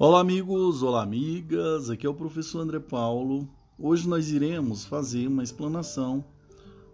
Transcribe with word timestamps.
Olá, 0.00 0.20
amigos, 0.20 0.80
olá, 0.80 1.02
amigas. 1.02 1.90
Aqui 1.90 2.06
é 2.06 2.08
o 2.08 2.14
professor 2.14 2.60
André 2.60 2.78
Paulo. 2.78 3.48
Hoje 3.76 4.08
nós 4.08 4.30
iremos 4.30 4.84
fazer 4.84 5.26
uma 5.26 5.42
explanação 5.42 6.24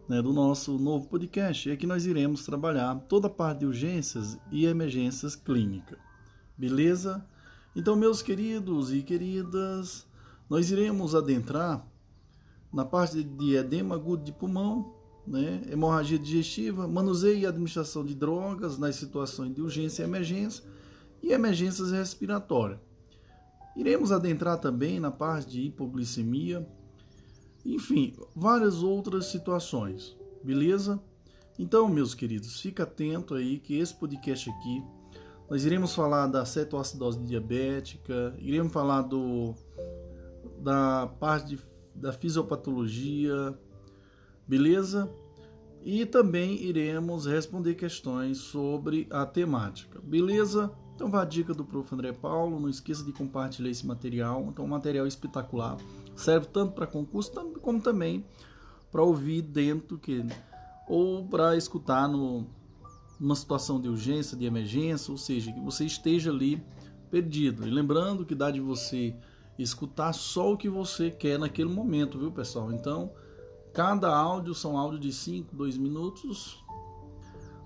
né, 0.09 0.23
do 0.23 0.33
nosso 0.33 0.79
novo 0.79 1.07
podcast. 1.07 1.69
E 1.69 1.73
aqui 1.73 1.87
nós 1.87 2.07
iremos 2.07 2.47
trabalhar 2.47 2.95
toda 3.01 3.27
a 3.27 3.31
parte 3.31 3.59
de 3.59 3.67
urgências 3.67 4.39
e 4.51 4.65
emergências 4.65 5.37
clínicas. 5.37 5.99
Beleza? 6.57 7.23
Então, 7.77 7.95
meus 7.95 8.23
queridos 8.23 8.91
e 8.91 9.03
queridas, 9.03 10.07
nós 10.49 10.71
iremos 10.71 11.15
adentrar 11.15 11.87
na 12.73 12.87
parte 12.87 13.23
de 13.23 13.55
edema 13.55 13.97
agudo 13.97 14.25
de 14.25 14.33
pulmão, 14.33 14.95
né, 15.27 15.61
hemorragia 15.71 16.19
digestiva, 16.19 16.89
manuseio 16.89 17.41
e 17.41 17.47
administração 17.47 18.03
de 18.03 18.15
drogas 18.15 18.79
nas 18.79 18.97
situações 18.97 19.55
de 19.55 19.61
urgência 19.61 20.03
e 20.03 20.07
emergência 20.07 20.65
e 21.23 21.33
emergências 21.33 21.93
respiratórias. 21.93 22.94
Iremos 23.77 24.13
adentrar 24.13 24.59
também 24.59 25.01
na 25.01 25.11
parte 25.11 25.51
de 25.51 25.63
hipoglicemia, 25.63 26.67
enfim, 27.65 28.15
várias 28.35 28.83
outras 28.83 29.27
situações, 29.27 30.17
beleza? 30.43 31.01
Então, 31.59 31.89
meus 31.89 32.15
queridos, 32.15 32.61
fica 32.61 32.83
atento 32.83 33.35
aí 33.35 33.59
que 33.59 33.79
esse 33.79 33.95
podcast 33.95 34.51
aqui 34.51 34.83
nós 35.49 35.65
iremos 35.65 35.95
falar 35.95 36.27
da 36.27 36.45
cetoacidose 36.45 37.21
diabética, 37.21 38.35
iremos 38.39 38.73
falar 38.73 39.03
do 39.03 39.55
da 40.59 41.07
parte 41.21 41.57
de, 41.57 41.59
da 41.95 42.13
fisiopatologia, 42.13 43.57
beleza? 44.49 45.11
E 45.83 46.07
também 46.07 46.63
iremos 46.63 47.27
responder 47.27 47.75
questões 47.75 48.39
sobre 48.39 49.07
a 49.11 49.27
temática, 49.27 50.01
beleza? 50.03 50.73
Então 50.95 51.11
vá 51.11 51.23
a 51.23 51.25
dica 51.25 51.53
do 51.53 51.65
Prof. 51.65 51.93
André 51.93 52.13
Paulo, 52.13 52.61
não 52.61 52.69
esqueça 52.69 53.03
de 53.03 53.13
compartilhar 53.13 53.71
esse 53.71 53.87
material. 53.87 54.47
Então, 54.49 54.65
um 54.65 54.69
material 54.69 55.07
espetacular. 55.07 55.77
Serve 56.15 56.47
tanto 56.47 56.73
para 56.73 56.87
concurso 56.87 57.33
como 57.61 57.81
também 57.81 58.25
para 58.93 59.03
ouvir 59.03 59.43
dentro 59.43 59.99
que 59.99 60.25
ou 60.87 61.27
para 61.27 61.57
escutar 61.57 62.07
no, 62.07 62.47
numa 63.19 63.35
situação 63.35 63.81
de 63.81 63.89
urgência, 63.89 64.37
de 64.37 64.45
emergência, 64.45 65.11
ou 65.11 65.19
seja, 65.19 65.51
que 65.51 65.61
você 65.61 65.85
esteja 65.85 66.31
ali 66.31 66.63
perdido. 67.11 67.67
E 67.67 67.71
lembrando 67.71 68.25
que 68.25 68.35
dá 68.35 68.51
de 68.51 68.61
você 68.61 69.17
escutar 69.59 70.13
só 70.13 70.53
o 70.53 70.57
que 70.57 70.69
você 70.69 71.11
quer 71.11 71.39
naquele 71.39 71.71
momento, 71.71 72.19
viu, 72.19 72.31
pessoal? 72.31 72.73
Então, 72.73 73.13
cada 73.73 74.15
áudio 74.15 74.55
são 74.55 74.77
áudios 74.77 75.01
de 75.01 75.13
5, 75.13 75.57
2 75.57 75.79
minutos, 75.79 76.63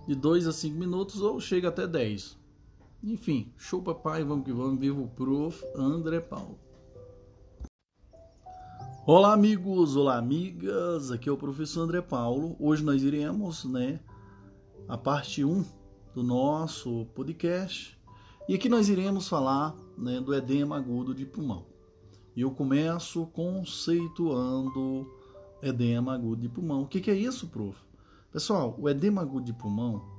de 0.06 0.14
2 0.14 0.46
a 0.46 0.52
5 0.52 0.78
minutos 0.78 1.20
ou 1.20 1.40
chega 1.40 1.68
até 1.68 1.86
10. 1.86 2.37
Enfim, 3.02 3.52
show 3.56 3.80
papai, 3.80 4.24
vamos 4.24 4.44
que 4.44 4.52
vamos, 4.52 4.80
viva 4.80 5.00
o 5.00 5.06
prof. 5.06 5.64
André 5.76 6.18
Paulo. 6.18 6.58
Olá 9.06 9.32
amigos, 9.32 9.94
olá 9.94 10.18
amigas, 10.18 11.12
aqui 11.12 11.28
é 11.28 11.32
o 11.32 11.36
professor 11.36 11.82
André 11.82 12.02
Paulo. 12.02 12.56
Hoje 12.58 12.84
nós 12.84 13.04
iremos, 13.04 13.64
né, 13.64 14.00
a 14.88 14.98
parte 14.98 15.44
1 15.44 15.64
do 16.12 16.24
nosso 16.24 17.06
podcast. 17.14 17.96
E 18.48 18.54
aqui 18.56 18.68
nós 18.68 18.88
iremos 18.88 19.28
falar, 19.28 19.76
né, 19.96 20.20
do 20.20 20.34
edema 20.34 20.76
agudo 20.76 21.14
de 21.14 21.24
pulmão. 21.24 21.66
E 22.34 22.40
eu 22.40 22.50
começo 22.50 23.26
conceituando 23.26 25.08
edema 25.62 26.14
agudo 26.14 26.42
de 26.42 26.48
pulmão. 26.48 26.82
O 26.82 26.88
que, 26.88 27.00
que 27.00 27.12
é 27.12 27.16
isso, 27.16 27.46
prof? 27.46 27.78
Pessoal, 28.32 28.74
o 28.76 28.88
edema 28.88 29.22
agudo 29.22 29.46
de 29.46 29.52
pulmão 29.52 30.17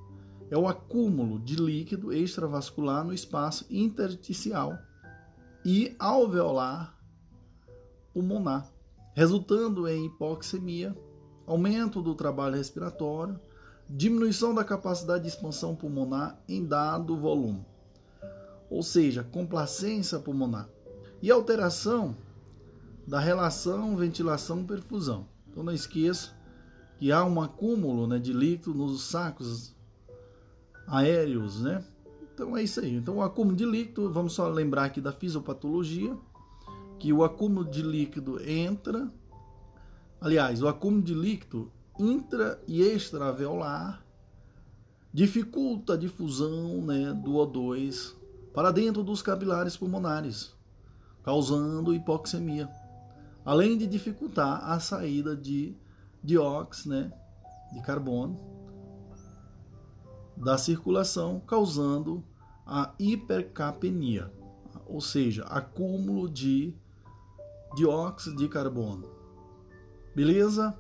é 0.50 0.58
o 0.58 0.67
acúmulo 0.67 1.39
de 1.39 1.55
líquido 1.55 2.11
extravascular 2.11 3.03
no 3.03 3.14
espaço 3.14 3.66
intersticial 3.69 4.78
e 5.64 5.95
alveolar 6.00 7.00
pulmonar, 8.14 8.69
resultando 9.14 9.88
em 9.88 10.08
hipoxemia, 10.08 10.97
aumento 11.45 12.02
do 12.02 12.16
trabalho 12.16 12.56
respiratório, 12.56 13.40
diminuição 13.90 14.53
da 14.53 14.63
capacidade 14.63 15.23
de 15.23 15.29
expansão 15.29 15.75
pulmonar 15.75 16.41
em 16.47 16.66
dado 16.66 17.18
volume, 17.18 17.66
ou 18.69 18.84
seja, 18.84 19.23
complacência 19.23 20.19
pulmonar, 20.19 20.69
e 21.22 21.31
alteração 21.31 22.16
da 23.07 23.19
relação 23.19 23.96
ventilação-perfusão. 23.96 25.28
Então 25.50 25.63
não 25.63 25.73
esqueça 25.73 26.38
que 26.97 27.12
há 27.12 27.23
um 27.23 27.41
acúmulo 27.41 28.06
né, 28.06 28.19
de 28.19 28.34
líquido 28.34 28.73
nos 28.73 29.03
sacos 29.03 29.75
aéreos, 30.89 31.61
né? 31.61 31.83
Então 32.33 32.55
é 32.55 32.63
isso 32.63 32.79
aí. 32.79 32.95
Então 32.95 33.17
o 33.17 33.22
acúmulo 33.22 33.55
de 33.55 33.66
líquido, 33.66 34.11
vamos 34.11 34.33
só 34.33 34.47
lembrar 34.47 34.85
aqui 34.85 35.00
da 35.00 35.11
fisiopatologia, 35.11 36.17
que 36.97 37.13
o 37.13 37.23
acúmulo 37.23 37.69
de 37.69 37.81
líquido 37.81 38.41
entra, 38.47 39.11
aliás, 40.19 40.61
o 40.61 40.67
acúmulo 40.67 41.01
de 41.01 41.13
líquido 41.13 41.72
intra 41.97 42.61
e 42.67 42.81
extraveolar 42.81 44.05
dificulta 45.13 45.94
a 45.94 45.97
difusão 45.97 46.81
né, 46.81 47.13
do 47.13 47.33
O2 47.33 48.13
para 48.53 48.72
dentro 48.72 49.03
dos 49.03 49.22
capilares 49.22 49.75
pulmonares, 49.75 50.53
causando 51.23 51.94
hipoxemia, 51.94 52.69
além 53.44 53.78
de 53.78 53.88
dificultar 53.88 54.69
a 54.69 54.79
saída 54.79 55.35
de 55.35 55.75
dióxido 56.23 56.94
né, 56.94 57.11
de 57.73 57.81
carbono 57.81 58.48
da 60.39 60.57
circulação, 60.57 61.41
causando 61.45 62.23
a 62.66 62.94
hipercapnia, 62.97 64.33
ou 64.85 65.01
seja, 65.01 65.44
acúmulo 65.44 66.29
de 66.29 66.73
dióxido 67.75 68.38
de 68.38 68.47
carbono. 68.47 69.05
Beleza? 70.16 70.79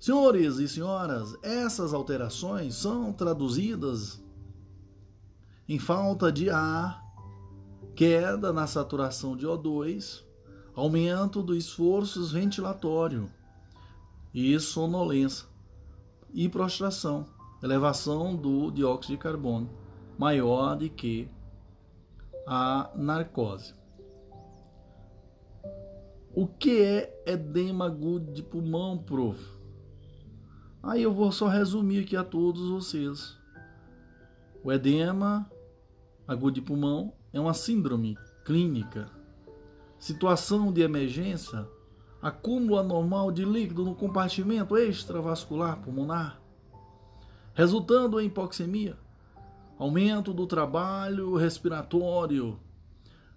Senhores 0.00 0.58
e 0.58 0.68
senhoras, 0.68 1.36
essas 1.42 1.92
alterações 1.92 2.74
são 2.74 3.12
traduzidas 3.12 4.22
em 5.68 5.78
falta 5.78 6.32
de 6.32 6.50
ar, 6.50 7.02
queda 7.94 8.52
na 8.52 8.66
saturação 8.66 9.36
de 9.36 9.46
O2, 9.46 10.22
aumento 10.74 11.42
do 11.42 11.54
esforço 11.54 12.26
ventilatório 12.26 13.30
e 14.32 14.58
sonolência 14.58 15.46
e 16.32 16.48
prostração 16.48 17.33
elevação 17.64 18.36
do 18.36 18.70
dióxido 18.70 19.12
de 19.12 19.18
carbono 19.18 19.70
maior 20.18 20.76
do 20.76 20.88
que 20.90 21.28
a 22.46 22.90
narcose. 22.94 23.74
O 26.34 26.46
que 26.46 26.82
é 26.82 27.22
edema 27.26 27.86
agudo 27.86 28.32
de 28.32 28.42
pulmão, 28.42 28.98
prof? 28.98 29.42
Aí 30.82 31.02
eu 31.02 31.14
vou 31.14 31.32
só 31.32 31.48
resumir 31.48 32.02
aqui 32.02 32.14
a 32.14 32.22
todos 32.22 32.68
vocês. 32.68 33.34
O 34.62 34.70
edema 34.70 35.50
agudo 36.28 36.52
de 36.52 36.60
pulmão 36.60 37.14
é 37.32 37.40
uma 37.40 37.54
síndrome 37.54 38.18
clínica, 38.44 39.10
situação 39.98 40.70
de 40.70 40.82
emergência, 40.82 41.66
acúmulo 42.20 42.78
anormal 42.78 43.32
de 43.32 43.42
líquido 43.42 43.84
no 43.84 43.94
compartimento 43.94 44.76
extravascular 44.76 45.80
pulmonar, 45.80 46.43
resultando 47.54 48.20
em 48.20 48.26
hipoxemia, 48.26 48.98
aumento 49.78 50.34
do 50.34 50.46
trabalho 50.46 51.36
respiratório, 51.36 52.58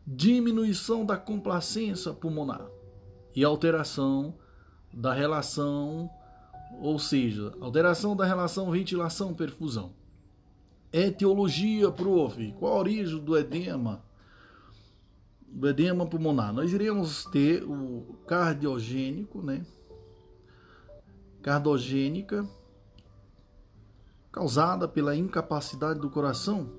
diminuição 0.06 1.06
da 1.06 1.16
complacência 1.16 2.12
pulmonar 2.14 2.66
e 3.36 3.44
alteração 3.44 4.34
da 4.92 5.14
relação, 5.14 6.10
ou 6.82 6.98
seja, 6.98 7.54
alteração 7.62 8.16
da 8.16 8.26
relação 8.26 8.72
ventilação-perfusão. 8.72 9.92
Etiologia, 10.92 11.92
prof. 11.92 12.54
Qual 12.54 12.74
a 12.74 12.80
origem 12.80 13.20
do 13.20 13.38
edema? 13.38 14.02
Do 15.48 15.68
edema 15.68 16.06
pulmonar. 16.06 16.54
Nós 16.54 16.74
iremos 16.74 17.26
ter 17.26 17.64
o 17.64 18.18
cardiogênico, 18.26 19.42
né? 19.42 19.66
Cardiogênica, 21.42 22.48
causada 24.38 24.88
pela 24.88 25.16
incapacidade 25.16 26.00
do 26.00 26.12
coração 26.12 26.70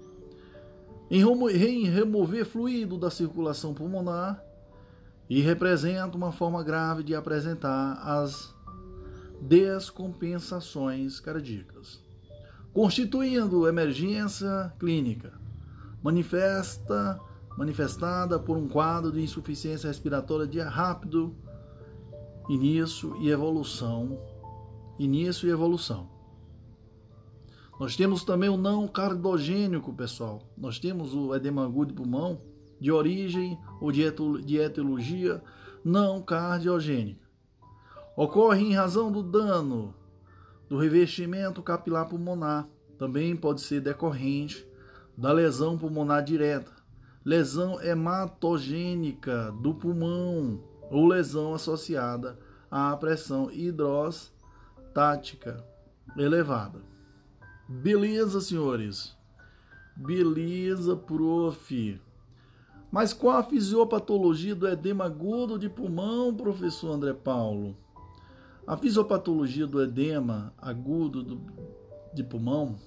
em 1.10 1.84
remover 1.88 2.44
fluido 2.44 2.96
da 2.96 3.10
circulação 3.10 3.74
pulmonar 3.74 4.40
e 5.28 5.40
representa 5.40 6.16
uma 6.16 6.30
forma 6.30 6.62
grave 6.62 7.02
de 7.02 7.16
apresentar 7.16 7.94
as 7.94 8.54
descompensações 9.40 11.18
cardíacas, 11.18 12.00
constituindo 12.72 13.66
emergência 13.66 14.72
clínica 14.78 15.32
manifesta 16.00 17.18
manifestada 17.56 18.38
por 18.38 18.56
um 18.56 18.68
quadro 18.68 19.10
de 19.10 19.20
insuficiência 19.20 19.88
respiratória 19.88 20.46
de 20.46 20.60
rápido 20.60 21.34
início 22.48 23.16
e 23.20 23.30
evolução, 23.30 24.16
início 24.96 25.48
e 25.48 25.50
evolução 25.50 26.17
nós 27.78 27.94
temos 27.94 28.24
também 28.24 28.48
o 28.48 28.56
não 28.56 28.88
cardogênico, 28.88 29.92
pessoal. 29.92 30.42
Nós 30.56 30.80
temos 30.80 31.14
o 31.14 31.32
edema 31.34 31.64
agudo 31.64 31.92
de 31.92 31.94
pulmão, 31.94 32.40
de 32.80 32.90
origem 32.90 33.56
ou 33.80 33.92
de 33.92 34.02
etiologia 34.56 35.40
não 35.84 36.20
cardiogênica. 36.20 37.28
Ocorre 38.16 38.62
em 38.62 38.74
razão 38.74 39.12
do 39.12 39.22
dano 39.22 39.94
do 40.68 40.76
revestimento 40.76 41.62
capilar 41.62 42.08
pulmonar. 42.08 42.68
Também 42.98 43.36
pode 43.36 43.60
ser 43.60 43.80
decorrente 43.80 44.66
da 45.16 45.32
lesão 45.32 45.78
pulmonar 45.78 46.24
direta, 46.24 46.72
lesão 47.24 47.80
hematogênica 47.80 49.52
do 49.62 49.72
pulmão 49.72 50.60
ou 50.90 51.06
lesão 51.06 51.54
associada 51.54 52.36
à 52.68 52.96
pressão 52.96 53.52
hidrostática 53.52 55.64
elevada. 56.16 56.87
Beleza, 57.68 58.40
senhores? 58.40 59.14
Beleza, 59.94 60.96
prof. 60.96 62.00
Mas 62.90 63.12
qual 63.12 63.36
a 63.36 63.42
fisiopatologia 63.42 64.54
do 64.54 64.66
edema 64.66 65.04
agudo 65.04 65.58
de 65.58 65.68
pulmão, 65.68 66.34
professor 66.34 66.92
André 66.92 67.12
Paulo? 67.12 67.76
A 68.66 68.74
fisiopatologia 68.74 69.66
do 69.66 69.82
edema 69.82 70.54
agudo 70.56 71.22
do, 71.22 71.42
de 72.14 72.24
pulmão, 72.24 72.78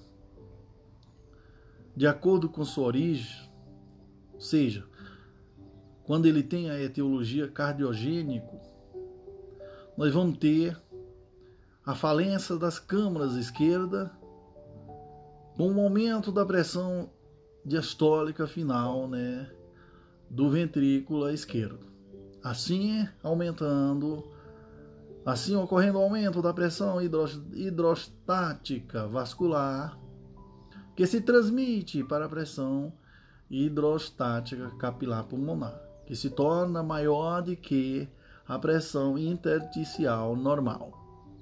de 1.96 2.08
acordo 2.08 2.48
com 2.48 2.64
sua 2.64 2.86
origem, 2.86 3.48
ou 4.34 4.40
seja, 4.40 4.84
quando 6.02 6.26
ele 6.26 6.42
tem 6.42 6.70
a 6.70 6.82
etiologia 6.82 7.46
cardiogênico, 7.46 8.60
nós 9.96 10.12
vamos 10.12 10.38
ter 10.38 10.76
a 11.86 11.94
falência 11.94 12.56
das 12.56 12.80
câmaras 12.80 13.34
esquerda 13.34 14.10
com 15.56 15.70
um 15.70 15.80
aumento 15.80 16.32
da 16.32 16.44
pressão 16.44 17.08
diastólica 17.64 18.46
final, 18.46 19.08
né, 19.08 19.50
do 20.28 20.50
ventrículo 20.50 21.30
esquerdo. 21.30 21.86
Assim, 22.42 23.08
aumentando, 23.22 24.28
assim 25.24 25.54
ocorrendo 25.54 25.98
o 25.98 26.02
aumento 26.02 26.42
da 26.42 26.52
pressão 26.52 26.98
hidrostática 27.00 29.06
vascular, 29.06 29.96
que 30.96 31.06
se 31.06 31.20
transmite 31.20 32.02
para 32.02 32.26
a 32.26 32.28
pressão 32.28 32.92
hidrostática 33.48 34.70
capilar 34.78 35.24
pulmonar, 35.24 35.80
que 36.06 36.16
se 36.16 36.30
torna 36.30 36.82
maior 36.82 37.42
do 37.42 37.54
que 37.54 38.08
a 38.46 38.58
pressão 38.58 39.16
intersticial 39.16 40.34
normal. 40.34 40.98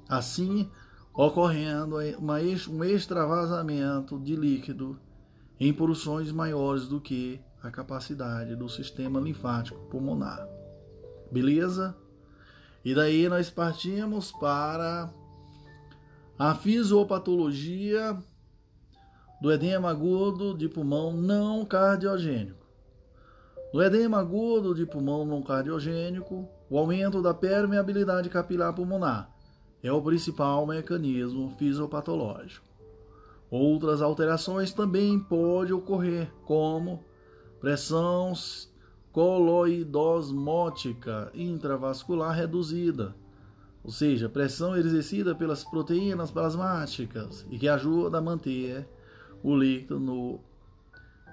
Assim, 0.08 0.68
ocorrendo 1.14 1.96
um 2.70 2.84
extravasamento 2.84 4.18
de 4.18 4.36
líquido 4.36 4.98
em 5.58 5.72
porções 5.72 6.30
maiores 6.32 6.86
do 6.88 7.00
que 7.00 7.40
a 7.62 7.70
capacidade 7.70 8.56
do 8.56 8.68
sistema 8.68 9.20
linfático 9.20 9.78
pulmonar. 9.90 10.48
Beleza? 11.30 11.94
E 12.84 12.94
daí 12.94 13.28
nós 13.28 13.50
partimos 13.50 14.32
para 14.32 15.12
a 16.38 16.54
fisiopatologia 16.54 18.16
do 19.42 19.52
edema 19.52 19.90
agudo 19.90 20.56
de 20.56 20.68
pulmão 20.68 21.12
não 21.12 21.64
cardiogênico. 21.66 22.66
No 23.74 23.82
edema 23.82 24.18
agudo 24.18 24.74
de 24.74 24.86
pulmão 24.86 25.26
não 25.26 25.42
cardiogênico, 25.42 26.48
o 26.70 26.78
aumento 26.78 27.20
da 27.20 27.34
permeabilidade 27.34 28.30
capilar 28.30 28.72
pulmonar 28.72 29.30
é 29.82 29.92
o 29.92 30.02
principal 30.02 30.66
mecanismo 30.66 31.54
fisiopatológico. 31.58 32.70
Outras 33.50 34.00
alterações 34.00 34.72
também 34.72 35.18
podem 35.18 35.72
ocorrer, 35.72 36.32
como 36.44 37.04
pressão 37.60 38.32
coloidosmótica 39.12 41.32
intravascular 41.34 42.36
reduzida, 42.36 43.16
ou 43.82 43.90
seja, 43.90 44.28
pressão 44.28 44.76
exercida 44.76 45.34
pelas 45.34 45.64
proteínas 45.64 46.30
plasmáticas 46.30 47.44
e 47.50 47.58
que 47.58 47.68
ajuda 47.68 48.18
a 48.18 48.22
manter 48.22 48.86
o 49.42 49.56
líquido 49.56 49.98
no 49.98 50.38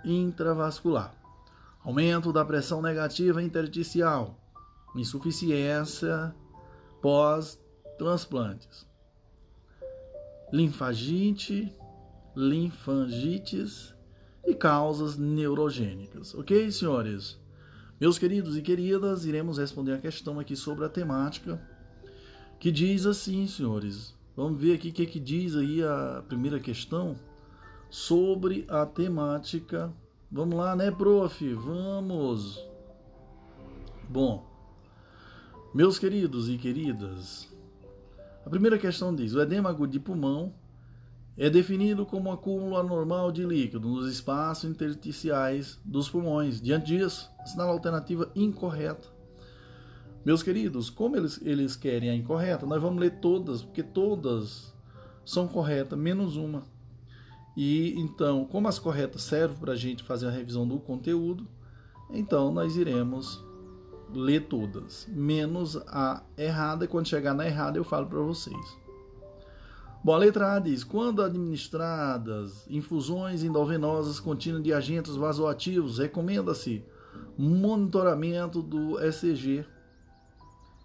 intravascular. 0.03 1.13
Aumento 1.83 2.33
da 2.33 2.43
pressão 2.43 2.81
negativa 2.81 3.43
intersticial, 3.43 4.39
insuficiência 4.95 6.33
pós 7.01 7.59
transplantes. 7.97 8.85
Linfagite, 10.51 11.75
linfangites 12.35 13.94
e 14.45 14.53
causas 14.53 15.17
neurogênicas. 15.17 16.33
Ok, 16.35 16.71
senhores? 16.71 17.39
Meus 17.99 18.19
queridos 18.19 18.55
e 18.55 18.61
queridas, 18.61 19.25
iremos 19.25 19.57
responder 19.57 19.94
a 19.94 19.97
questão 19.97 20.39
aqui 20.39 20.55
sobre 20.55 20.85
a 20.85 20.89
temática 20.89 21.59
que 22.59 22.71
diz 22.71 23.05
assim, 23.05 23.47
senhores. 23.47 24.15
Vamos 24.35 24.61
ver 24.61 24.75
aqui 24.75 24.89
o 24.89 24.93
que, 24.93 25.05
que 25.05 25.19
diz 25.19 25.55
aí 25.55 25.83
a 25.83 26.23
primeira 26.27 26.59
questão 26.59 27.15
sobre 27.89 28.65
a 28.67 28.85
temática. 28.85 29.91
Vamos 30.31 30.55
lá, 30.55 30.75
né, 30.75 30.91
prof? 30.91 31.53
Vamos. 31.53 32.63
Bom, 34.09 34.45
meus 35.73 36.00
queridos 36.00 36.50
e 36.50 36.57
queridas, 36.57 37.50
a 38.47 38.49
primeira 38.49 38.77
questão 38.77 39.13
diz: 39.13 39.33
o 39.33 39.41
edema 39.41 39.69
agudo 39.69 39.91
de 39.91 39.99
pulmão 39.99 40.53
é 41.38 41.49
definido 41.49 42.05
como 42.05 42.29
um 42.29 42.31
acúmulo 42.33 42.77
anormal 42.77 43.29
de 43.29 43.44
líquido 43.44 43.89
nos 43.89 44.09
espaços 44.09 44.69
intersticiais 44.69 45.77
dos 45.83 46.09
pulmões. 46.09 46.61
Diante 46.61 46.95
disso, 46.95 47.29
assinala 47.39 47.71
a 47.71 47.73
alternativa 47.73 48.31
incorreta. 48.33 49.09
Meus 50.23 50.41
queridos, 50.41 50.89
como 50.89 51.17
eles, 51.17 51.41
eles 51.44 51.75
querem 51.75 52.09
a 52.09 52.15
incorreta, 52.15 52.65
nós 52.65 52.81
vamos 52.81 53.01
ler 53.01 53.19
todas, 53.19 53.61
porque 53.61 53.83
todas 53.83 54.73
são 55.25 55.45
corretas, 55.45 56.00
menos 56.00 56.38
uma. 56.38 56.63
E 57.55 58.00
então, 58.00 58.45
como 58.45 58.69
as 58.69 58.79
corretas 58.79 59.23
servem 59.23 59.57
para 59.57 59.73
a 59.73 59.75
gente 59.75 60.03
fazer 60.03 60.27
a 60.27 60.31
revisão 60.31 60.65
do 60.65 60.79
conteúdo, 60.79 61.45
então 62.09 62.50
nós 62.53 62.77
iremos 62.77 63.43
ler 64.13 64.48
todas, 64.48 65.07
menos 65.09 65.77
a 65.88 66.24
errada. 66.38 66.86
E 66.86 66.88
quando 66.88 67.07
chegar 67.07 67.33
na 67.33 67.45
errada, 67.45 67.77
eu 67.77 67.83
falo 67.83 68.07
para 68.07 68.19
vocês. 68.19 68.77
Bom, 70.04 70.13
a 70.13 70.18
letra 70.18 70.54
A 70.54 70.59
diz: 70.59 70.83
quando 70.83 71.21
administradas 71.21 72.65
infusões 72.69 73.44
endovenosas 73.44 74.19
contínuas 74.19 74.63
de 74.63 74.74
agentes 74.74 75.15
vasoativos, 75.15 75.98
recomenda-se 76.00 76.83
monitoramento 77.38 78.62
do 78.62 79.00
ECG 79.00 79.65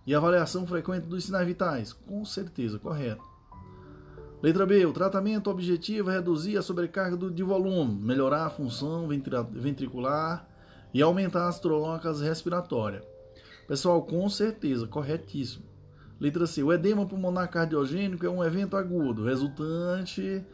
e 0.07 0.15
avaliação 0.15 0.67
frequente 0.67 1.05
dos 1.05 1.25
sinais 1.25 1.47
vitais. 1.47 1.93
Com 1.93 2.25
certeza, 2.25 2.79
correto. 2.79 3.23
Letra 4.43 4.67
B. 4.67 4.85
O 4.87 4.93
tratamento 4.93 5.49
objetivo 5.49 6.11
é 6.11 6.15
reduzir 6.15 6.57
a 6.57 6.63
sobrecarga 6.63 7.17
de 7.31 7.43
volume, 7.45 7.95
melhorar 8.03 8.47
a 8.47 8.51
função 8.51 9.07
ventricular 9.07 10.49
e 10.93 11.01
aumentar 11.01 11.47
as 11.47 11.61
trocas 11.61 12.21
respiratórias. 12.21 13.12
Pessoal, 13.67 14.03
com 14.03 14.29
certeza, 14.29 14.87
corretíssimo. 14.87 15.65
Letra 16.21 16.47
C. 16.47 16.63
O 16.63 16.73
edema 16.73 17.07
pulmonar 17.07 17.51
cardiogênico 17.51 18.25
é 18.25 18.31
um 18.31 18.45
evento 18.45 18.77
agudo, 18.77 19.25
resultante 19.25 20.45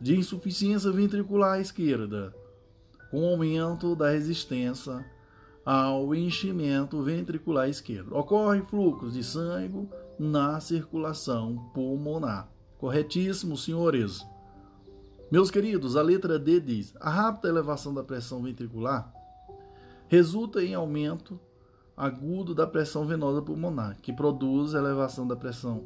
de 0.00 0.16
insuficiência 0.16 0.90
ventricular 0.90 1.60
esquerda, 1.60 2.34
com 3.10 3.26
aumento 3.26 3.96
da 3.96 4.10
resistência 4.10 5.04
ao 5.64 6.14
enchimento 6.14 7.02
ventricular 7.02 7.68
esquerdo. 7.68 8.14
Ocorre 8.14 8.62
fluxo 8.62 9.10
de 9.10 9.24
sangue 9.24 9.88
na 10.18 10.60
circulação 10.60 11.70
pulmonar. 11.74 12.48
Corretíssimo, 12.78 13.56
senhores. 13.56 14.24
Meus 15.30 15.50
queridos, 15.50 15.96
a 15.96 16.02
letra 16.02 16.38
D 16.38 16.60
diz: 16.60 16.94
a 17.00 17.10
rápida 17.10 17.48
elevação 17.48 17.92
da 17.92 18.04
pressão 18.04 18.42
ventricular 18.42 19.12
resulta 20.08 20.62
em 20.62 20.74
aumento 20.74 21.40
agudo 21.96 22.54
da 22.54 22.66
pressão 22.66 23.06
venosa 23.06 23.40
pulmonar, 23.40 23.96
que 24.02 24.12
produz 24.12 24.74
elevação 24.74 25.26
da 25.26 25.34
pressão 25.34 25.84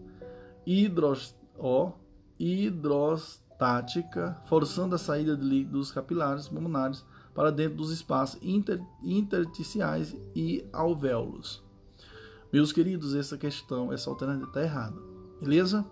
hidrostática, 2.38 4.42
forçando 4.46 4.94
a 4.94 4.98
saída 4.98 5.36
de 5.36 5.44
líquidos 5.44 5.92
capilares 5.92 6.48
pulmonares 6.48 7.04
para 7.34 7.52
dentro 7.52 7.76
dos 7.76 7.92
espaços 7.92 8.40
inter, 8.42 8.82
intersticiais 9.02 10.16
e 10.34 10.66
alvéolos. 10.72 11.62
Meus 12.52 12.72
queridos, 12.72 13.14
essa 13.14 13.38
questão, 13.38 13.92
essa 13.92 14.10
alternativa 14.10 14.48
está 14.48 14.62
errada. 14.62 15.00
Beleza? 15.40 15.86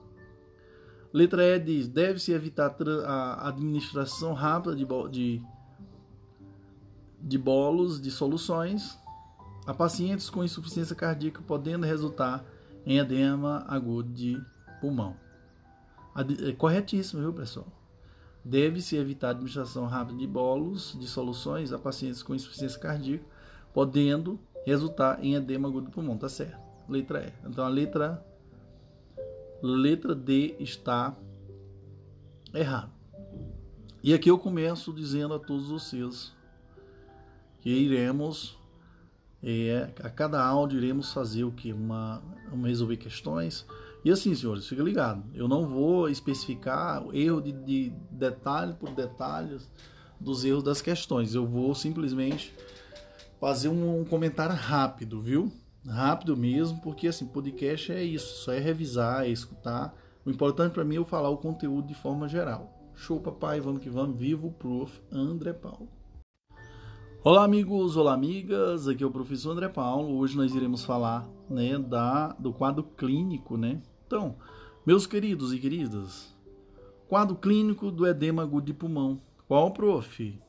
Letra 1.13 1.45
E 1.45 1.59
diz: 1.61 1.87
deve-se 1.87 2.33
evitar 2.33 2.75
a 3.07 3.49
administração 3.49 4.35
rápida 4.35 4.75
de, 4.75 4.85
de, 5.11 5.43
de 7.21 7.39
bolos 7.39 8.01
de 8.01 8.11
soluções 8.11 8.99
a 9.69 9.75
pacientes 9.75 10.31
com 10.31 10.43
insuficiência 10.43 10.97
cardíaca, 10.97 11.43
podendo 11.47 11.85
resultar 11.85 12.43
em 12.87 12.97
edema 12.97 13.67
agudo 13.69 14.11
de 14.11 14.43
pulmão. 14.81 15.15
É 16.43 16.53
corretíssimo, 16.53 17.21
viu, 17.21 17.35
pessoal? 17.35 17.67
Deve-se 18.43 18.97
evitar 18.97 19.29
a 19.29 19.31
administração 19.33 19.85
rápida 19.85 20.19
de 20.19 20.27
bolos 20.27 20.97
de 20.99 21.07
soluções 21.07 21.71
a 21.71 21.79
pacientes 21.79 22.23
com 22.23 22.35
insuficiência 22.35 22.81
cardíaca, 22.81 23.27
podendo 23.75 24.41
resultar 24.65 25.23
em 25.23 25.35
edema 25.35 25.69
agudo 25.69 25.89
do 25.89 25.93
pulmão, 25.93 26.17
tá 26.17 26.31
certo? 26.31 26.59
Letra 26.89 27.27
E. 27.27 27.47
Então 27.47 27.63
a 27.63 27.69
letra 27.69 28.25
letra 29.63 30.15
D 30.15 30.57
está 30.59 31.15
errada. 32.55 32.91
E 34.03 34.15
aqui 34.15 34.31
eu 34.31 34.39
começo 34.39 34.95
dizendo 34.95 35.35
a 35.35 35.39
todos 35.39 35.69
vocês 35.69 36.35
que 37.61 37.69
iremos 37.69 38.58
é, 39.43 39.91
a 40.03 40.11
cada 40.11 40.43
áudio 40.45 40.79
iremos 40.79 41.13
fazer 41.13 41.45
o 41.45 41.53
que 41.53 41.73
uma, 41.73 42.23
uma 42.53 42.69
resolver 42.69 42.97
questões? 42.97 43.65
E 44.05 44.11
assim 44.11 44.35
senhores 44.35 44.67
fica 44.67 44.83
ligado. 44.83 45.25
Eu 45.35 45.49
não 45.49 45.67
vou 45.67 46.09
especificar 46.09 47.05
erro 47.13 47.41
de, 47.41 47.53
de 47.53 47.93
detalhe 48.11 48.75
por 48.75 48.91
detalhes 48.91 49.69
dos 50.19 50.45
erros 50.45 50.63
das 50.63 50.81
questões. 50.81 51.35
Eu 51.35 51.47
vou 51.47 51.75
simplesmente 51.75 52.55
fazer 53.41 53.69
um, 53.69 54.01
um 54.01 54.05
comentário 54.05 54.55
rápido 54.55 55.21
viu? 55.21 55.53
Rápido 55.87 56.37
mesmo 56.37 56.81
porque 56.81 57.09
assim 57.09 57.27
podcast 57.27 57.93
é 57.93 58.03
isso. 58.03 58.45
Só 58.45 58.53
é 58.53 58.59
revisar 58.59 59.25
é 59.25 59.31
escutar. 59.31 59.95
O 60.25 60.31
importante 60.31 60.73
para 60.73 60.85
mim 60.85 60.97
é 60.97 60.99
eu 60.99 61.05
falar 61.05 61.31
o 61.31 61.39
conteúdo 61.39 61.87
de 61.87 61.95
forma 61.95 62.29
geral. 62.29 62.75
Show 62.95 63.21
papai. 63.21 63.61
Vamos 63.61 63.81
que 63.81 63.89
vamos. 63.89 64.19
Vivo 64.19 64.51
prof. 64.53 65.01
André 65.13 65.53
Paulo 65.53 65.98
Olá 67.25 67.45
amigos, 67.45 67.97
olá 67.97 68.15
amigas, 68.15 68.87
aqui 68.87 69.03
é 69.03 69.07
o 69.07 69.11
professor 69.11 69.51
André 69.51 69.69
Paulo. 69.69 70.17
Hoje 70.19 70.37
nós 70.37 70.55
iremos 70.55 70.85
falar, 70.85 71.29
né, 71.51 71.77
da 71.77 72.29
do 72.39 72.53
quadro 72.53 72.85
clínico, 72.85 73.57
né? 73.57 73.83
Então, 74.07 74.37
meus 74.87 75.05
queridos 75.05 75.53
e 75.53 75.59
queridas, 75.59 76.33
quadro 77.09 77.35
clínico 77.35 77.91
do 77.91 78.07
edema 78.07 78.45
agudo 78.45 78.67
de 78.67 78.73
pulmão. 78.73 79.21
Qual, 79.49 79.73
prof? 79.73 80.41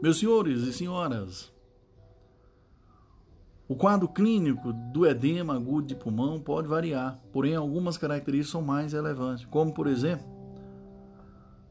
Meus 0.00 0.20
senhores 0.20 0.62
e 0.62 0.72
senhoras, 0.72 1.52
o 3.66 3.74
quadro 3.74 4.06
clínico 4.06 4.72
do 4.92 5.04
edema 5.04 5.56
agudo 5.56 5.88
de 5.88 5.96
pulmão 5.96 6.38
pode 6.38 6.68
variar, 6.68 7.20
porém 7.32 7.56
algumas 7.56 7.98
características 7.98 8.52
são 8.52 8.62
mais 8.62 8.92
relevantes, 8.92 9.44
como 9.46 9.74
por 9.74 9.88
exemplo, 9.88 10.24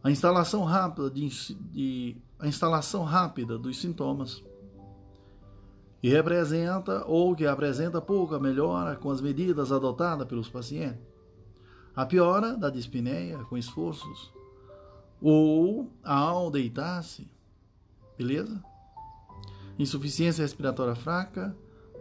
a 0.03 0.11
instalação 0.11 0.65
rápida 0.65 1.09
de, 1.09 1.29
de 1.71 2.17
a 2.41 2.47
instalação 2.47 3.03
rápida 3.03 3.57
dos 3.57 3.79
sintomas 3.79 4.43
e 6.01 6.09
representa 6.09 7.05
ou 7.05 7.35
que 7.35 7.45
apresenta 7.45 8.01
pouca 8.01 8.39
melhora 8.39 8.95
com 8.95 9.11
as 9.11 9.21
medidas 9.21 9.71
adotadas 9.71 10.27
pelos 10.27 10.49
pacientes. 10.49 10.99
A 11.95 12.03
piora 12.03 12.57
da 12.57 12.71
dispneia 12.71 13.37
com 13.45 13.55
esforços 13.55 14.33
ou 15.21 15.91
ao 16.03 16.49
deitar-se, 16.49 17.29
beleza? 18.17 18.59
Insuficiência 19.77 20.41
respiratória 20.41 20.95
fraca 20.95 21.55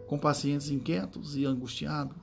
com 0.07 0.19
pacientes 0.19 0.71
inquietos 0.71 1.37
e 1.37 1.45
angustiados. 1.45 2.17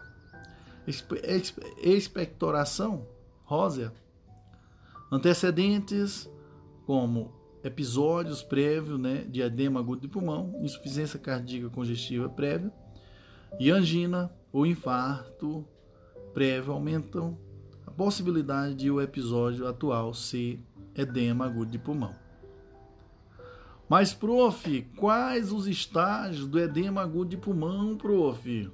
Expectoração 1.77 3.05
rósea. 3.43 3.93
Antecedentes 5.11 6.27
como 6.85 7.36
episódios 7.63 8.43
prévios 8.43 8.99
né, 8.99 9.25
de 9.29 9.41
edema 9.41 9.79
agudo 9.79 10.01
de 10.01 10.07
pulmão, 10.07 10.59
insuficiência 10.61 11.19
cardíaca 11.19 11.69
congestiva 11.69 12.29
prévia 12.29 12.71
e 13.59 13.71
angina 13.71 14.31
ou 14.51 14.65
infarto 14.65 15.65
prévio 16.33 16.73
aumentam 16.73 17.37
a 17.85 17.91
possibilidade 17.91 18.75
de 18.75 18.91
o 18.91 19.01
episódio 19.01 19.67
atual 19.67 20.13
ser 20.13 20.59
edema 20.95 21.45
agudo 21.45 21.71
de 21.71 21.79
pulmão. 21.79 22.13
Mas, 23.89 24.13
prof, 24.13 24.81
quais 24.97 25.51
os 25.51 25.65
estágios 25.65 26.47
do 26.47 26.59
edema 26.59 27.01
agudo 27.01 27.29
de 27.29 27.37
pulmão, 27.37 27.95
prof? 27.95 28.69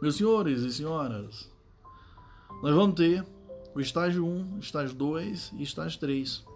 Meus 0.00 0.16
senhores 0.16 0.62
e 0.62 0.72
senhoras, 0.72 1.50
nós 2.62 2.74
vamos 2.74 2.94
ter 2.94 3.24
o 3.74 3.80
estágio 3.80 4.26
1, 4.26 4.58
estágio 4.58 4.96
2 4.96 5.52
e 5.58 5.62
estágio 5.62 6.00
3. 6.00 6.49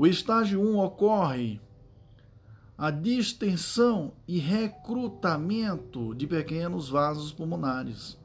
O 0.00 0.06
estágio 0.06 0.62
1 0.62 0.78
ocorre 0.78 1.60
a 2.78 2.90
distensão 2.90 4.14
e 4.26 4.38
recrutamento 4.38 6.14
de 6.14 6.26
pequenos 6.26 6.88
vasos 6.88 7.32
pulmonares. 7.32 8.16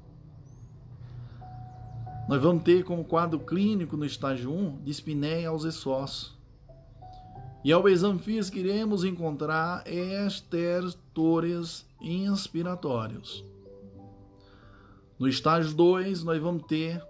Nós 2.30 2.42
vamos 2.42 2.64
ter 2.64 2.86
como 2.86 3.04
quadro 3.04 3.40
clínico 3.40 3.98
no 3.98 4.06
estágio 4.06 4.54
1 4.54 4.84
dispneia 4.86 5.50
aos 5.50 5.66
esforços. 5.66 6.34
E 7.62 7.74
ao 7.74 7.90
exame 7.90 8.20
físico 8.20 8.58
iremos 8.58 9.04
encontrar 9.04 9.84
estertores 9.86 11.86
inspiratórios. 12.00 13.44
No 15.20 15.28
estágio 15.28 15.76
2 15.76 16.24
nós 16.24 16.42
vamos 16.42 16.64
ter 16.68 17.06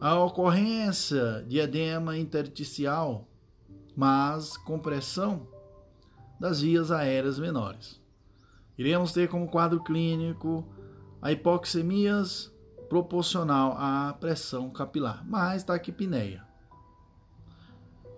a 0.00 0.18
ocorrência 0.18 1.44
de 1.48 1.58
edema 1.58 2.16
intersticial, 2.16 3.28
mas 3.96 4.56
compressão 4.56 5.48
das 6.38 6.60
vias 6.60 6.92
aéreas 6.92 7.38
menores. 7.38 8.00
Iremos 8.76 9.12
ter 9.12 9.28
como 9.28 9.48
quadro 9.48 9.82
clínico 9.82 10.64
a 11.20 11.32
hipoxemias 11.32 12.52
proporcional 12.88 13.76
à 13.76 14.12
pressão 14.12 14.70
capilar, 14.70 15.26
mais 15.28 15.64
taquipneia. 15.64 16.46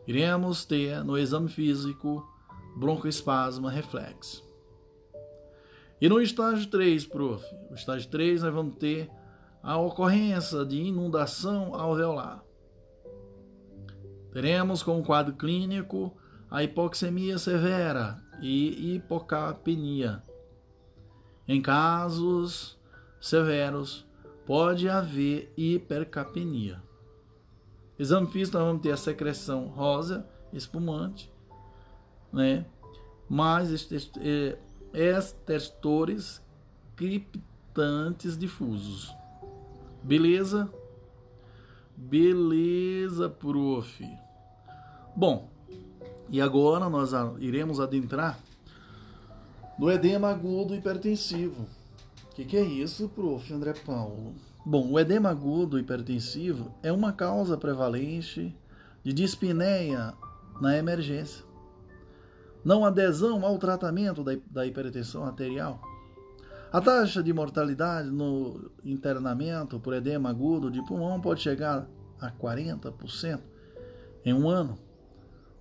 Iremos 0.07 0.67
ter 0.67 1.03
no 1.03 1.17
exame 1.17 1.49
físico 1.49 2.29
broncoespasmo 2.77 3.69
reflexo. 3.69 4.49
E 6.01 6.09
no 6.09 6.21
estágio 6.21 6.67
3, 6.69 7.07
prof, 7.07 7.45
o 7.71 7.75
estágio 7.75 8.11
3 8.11 8.43
nós 8.43 8.53
vamos 8.53 8.77
ter 8.77 9.11
a 9.63 9.77
ocorrência 9.79 10.65
de 10.65 10.77
inundação 10.77 11.75
alveolar. 11.75 12.43
Teremos 14.33 14.83
como 14.83 15.05
quadro 15.05 15.35
clínico 15.35 16.17
a 16.51 16.63
hipoxemia 16.65 17.39
severa 17.39 18.23
e 18.41 18.95
hipocapnia. 18.95 20.23
Em 21.47 21.61
casos 21.61 22.79
severos, 23.21 24.07
pode 24.47 24.89
haver 24.89 25.53
hipercapnia. 25.57 26.83
Exame 27.99 28.27
físico, 28.29 28.57
nós 28.57 28.67
vamos 28.67 28.83
ter 28.83 28.93
a 28.93 28.97
secreção 28.97 29.67
rosa, 29.69 30.27
espumante, 30.53 31.33
né? 32.33 32.65
mais 33.29 33.71
estertores 34.93 36.43
criptantes 36.97 38.39
difusos. 38.39 39.15
Beleza? 40.03 40.71
Beleza, 41.97 43.29
prof. 43.29 44.05
Bom, 45.15 45.51
e 46.29 46.41
agora 46.41 46.89
nós 46.89 47.11
iremos 47.39 47.81
adentrar 47.81 48.39
no 49.79 49.91
edema 49.91 50.31
agudo 50.31 50.75
hipertensivo. 50.75 51.67
O 52.31 52.35
que, 52.35 52.45
que 52.45 52.57
é 52.57 52.63
isso, 52.63 53.09
prof. 53.09 53.53
André 53.53 53.75
Paulo? 53.75 54.35
Bom, 54.65 54.93
o 54.93 55.01
edema 55.01 55.31
agudo 55.31 55.79
hipertensivo 55.79 56.75
é 56.83 56.93
uma 56.93 57.13
causa 57.13 57.57
prevalente 57.57 58.55
de 59.03 59.13
dispneia 59.13 60.15
na 60.61 60.77
emergência. 60.77 61.45
Não 62.65 62.85
adesão 62.85 63.45
ao 63.45 63.59
tratamento 63.59 64.23
da, 64.23 64.33
da 64.51 64.67
hipertensão 64.67 65.25
arterial 65.25 65.81
a 66.73 66.81
taxa 66.81 67.21
de 67.23 67.33
mortalidade 67.33 68.09
no 68.09 68.71
internamento 68.85 69.81
por 69.81 69.93
edema 69.93 70.31
agudo 70.31 70.71
de 70.71 70.81
pulmão 70.87 71.21
pode 71.21 71.41
chegar 71.41 71.89
a 72.21 72.31
40% 72.31 73.41
em 74.25 74.33
um 74.33 74.49
ano. 74.49 74.79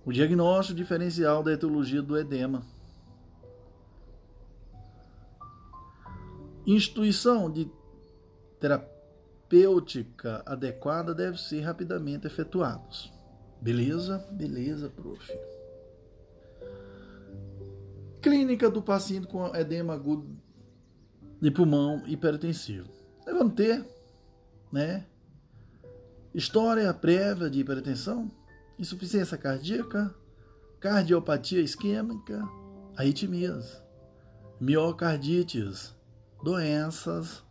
O 0.04 0.12
diagnóstico 0.12 0.76
diferencial 0.76 1.42
da 1.42 1.52
etiologia 1.52 2.00
do 2.00 2.16
edema. 2.16 2.62
Instituição 6.64 7.50
de 7.50 7.68
terapêutica 8.60 10.42
adequada 10.46 11.12
deve 11.12 11.38
ser 11.38 11.62
rapidamente 11.62 12.26
efetuados. 12.26 13.12
Beleza? 13.60 14.18
Beleza, 14.30 14.88
prof. 14.88 15.32
Clínica 18.22 18.70
do 18.70 18.80
paciente 18.80 19.26
com 19.26 19.54
edema 19.56 19.94
agudo 19.94 20.39
de 21.40 21.50
pulmão 21.50 22.02
hipertensivo. 22.06 22.88
Aí 23.26 23.32
vamos 23.32 23.54
ter, 23.54 23.84
né? 24.72 25.06
História 26.34 26.92
prévia 26.92 27.50
de 27.50 27.60
hipertensão, 27.60 28.30
insuficiência 28.78 29.36
cardíaca, 29.36 30.14
cardiopatia 30.78 31.60
isquêmica, 31.60 32.42
arritmias, 32.96 33.82
miocardites, 34.60 35.94
doenças 36.44 37.42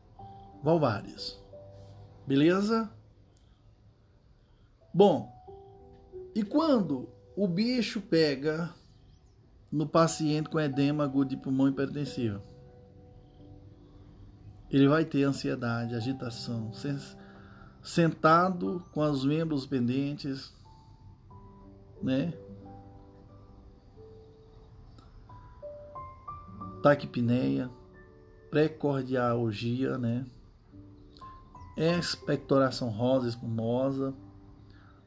valvares. 0.64 1.38
Beleza? 2.26 2.90
Bom, 4.94 5.32
e 6.36 6.44
quando 6.44 7.10
o 7.36 7.48
bicho 7.48 8.02
pega, 8.02 8.74
no 9.72 9.88
paciente 9.88 10.50
com 10.50 10.60
edema 10.60 11.04
agudo 11.04 11.30
de 11.30 11.38
pulmão 11.38 11.68
hipertensivo? 11.68 12.42
Ele 14.72 14.88
vai 14.88 15.04
ter 15.04 15.24
ansiedade, 15.24 15.96
agitação, 15.96 16.72
sentado 17.82 18.86
com 18.92 19.02
os 19.02 19.26
membros 19.26 19.66
pendentes, 19.66 20.54
né? 22.02 22.34
Taquipneia, 26.84 27.70
precordialgia, 28.52 29.98
né? 29.98 30.26
Expectoração 31.76 32.90
rosa 32.90 33.28
espumosa, 33.28 34.14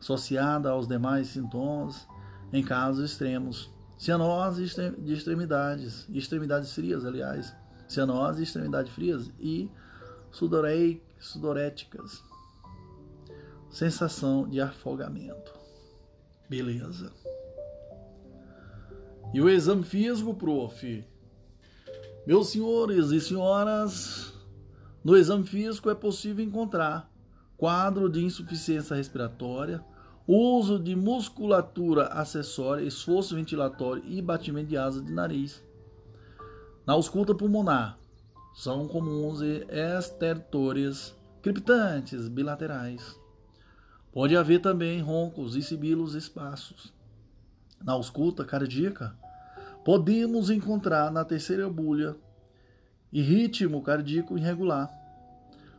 associada 0.00 0.70
aos 0.70 0.88
demais 0.88 1.28
sintomas 1.28 2.06
em 2.52 2.62
casos 2.64 3.10
extremos. 3.10 3.70
Cianose 3.96 4.64
de 4.98 5.12
extremidades, 5.12 6.08
extremidades 6.08 6.72
frias, 6.72 7.04
aliás, 7.04 7.54
cianose 7.92 8.38
de 8.38 8.44
extremidades 8.44 8.92
frias 8.92 9.30
e 9.38 9.70
sudorei, 10.30 11.02
sudoréticas. 11.20 12.22
Sensação 13.70 14.48
de 14.48 14.60
afogamento. 14.60 15.52
Beleza. 16.48 17.12
E 19.32 19.40
o 19.40 19.48
exame 19.48 19.82
físico, 19.82 20.34
prof? 20.34 21.04
Meus 22.26 22.48
senhores 22.50 23.10
e 23.10 23.20
senhoras, 23.20 24.32
no 25.02 25.16
exame 25.16 25.44
físico 25.44 25.90
é 25.90 25.94
possível 25.94 26.44
encontrar 26.44 27.10
quadro 27.56 28.08
de 28.08 28.22
insuficiência 28.22 28.94
respiratória, 28.94 29.84
uso 30.26 30.78
de 30.78 30.94
musculatura 30.94 32.06
acessória, 32.08 32.84
esforço 32.84 33.34
ventilatório 33.34 34.02
e 34.06 34.20
batimento 34.20 34.68
de 34.68 34.76
asa 34.76 35.00
de 35.00 35.10
nariz. 35.10 35.62
Na 36.84 36.94
ausculta 36.94 37.32
pulmonar, 37.32 37.96
são 38.52 38.88
comuns 38.88 39.40
estertores 39.40 41.14
criptantes 41.40 42.26
bilaterais. 42.26 43.16
Pode 44.12 44.36
haver 44.36 44.60
também 44.60 45.00
roncos 45.00 45.54
e 45.54 45.62
sibilos 45.62 46.16
espaços. 46.16 46.92
Na 47.84 47.92
ausculta 47.92 48.44
cardíaca, 48.44 49.16
podemos 49.84 50.50
encontrar 50.50 51.12
na 51.12 51.24
terceira 51.24 51.70
bulha 51.70 52.16
e 53.12 53.22
ritmo 53.22 53.80
cardíaco 53.80 54.36
irregular. 54.36 54.90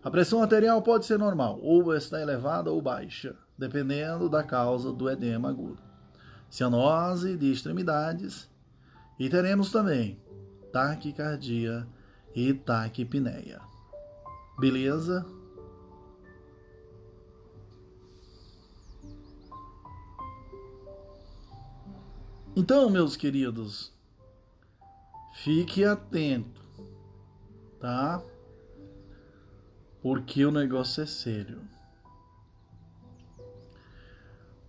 A 0.01 0.09
pressão 0.09 0.41
arterial 0.41 0.81
pode 0.81 1.05
ser 1.05 1.19
normal, 1.19 1.59
ou 1.61 1.93
está 1.93 2.21
elevada 2.21 2.71
ou 2.71 2.81
baixa, 2.81 3.35
dependendo 3.57 4.29
da 4.29 4.41
causa 4.41 4.93
do 4.93 5.09
edema 5.09 5.49
agudo. 5.49 5.81
Cianose 6.49 7.35
de 7.35 7.51
extremidades 7.51 8.49
e 9.19 9.29
teremos 9.29 9.69
também 9.69 10.22
taquicardia 10.73 11.87
e 12.35 12.51
taquipneia. 12.51 13.61
Beleza? 14.59 15.23
Então, 22.55 22.89
meus 22.89 23.15
queridos, 23.15 23.93
fique 25.35 25.83
atento, 25.83 26.61
tá? 27.79 28.21
Porque 30.01 30.43
o 30.43 30.51
negócio 30.51 31.03
é 31.03 31.05
sério. 31.05 31.61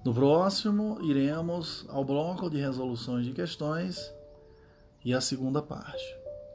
No 0.05 0.13
próximo, 0.13 0.99
iremos 1.03 1.87
ao 1.89 2.05
bloco 2.05 2.51
de 2.51 2.59
resoluções 2.59 3.25
de 3.25 3.33
questões 3.33 4.14
e 5.05 5.13
a 5.13 5.21
segunda 5.21 5.61
parte. 5.61 6.05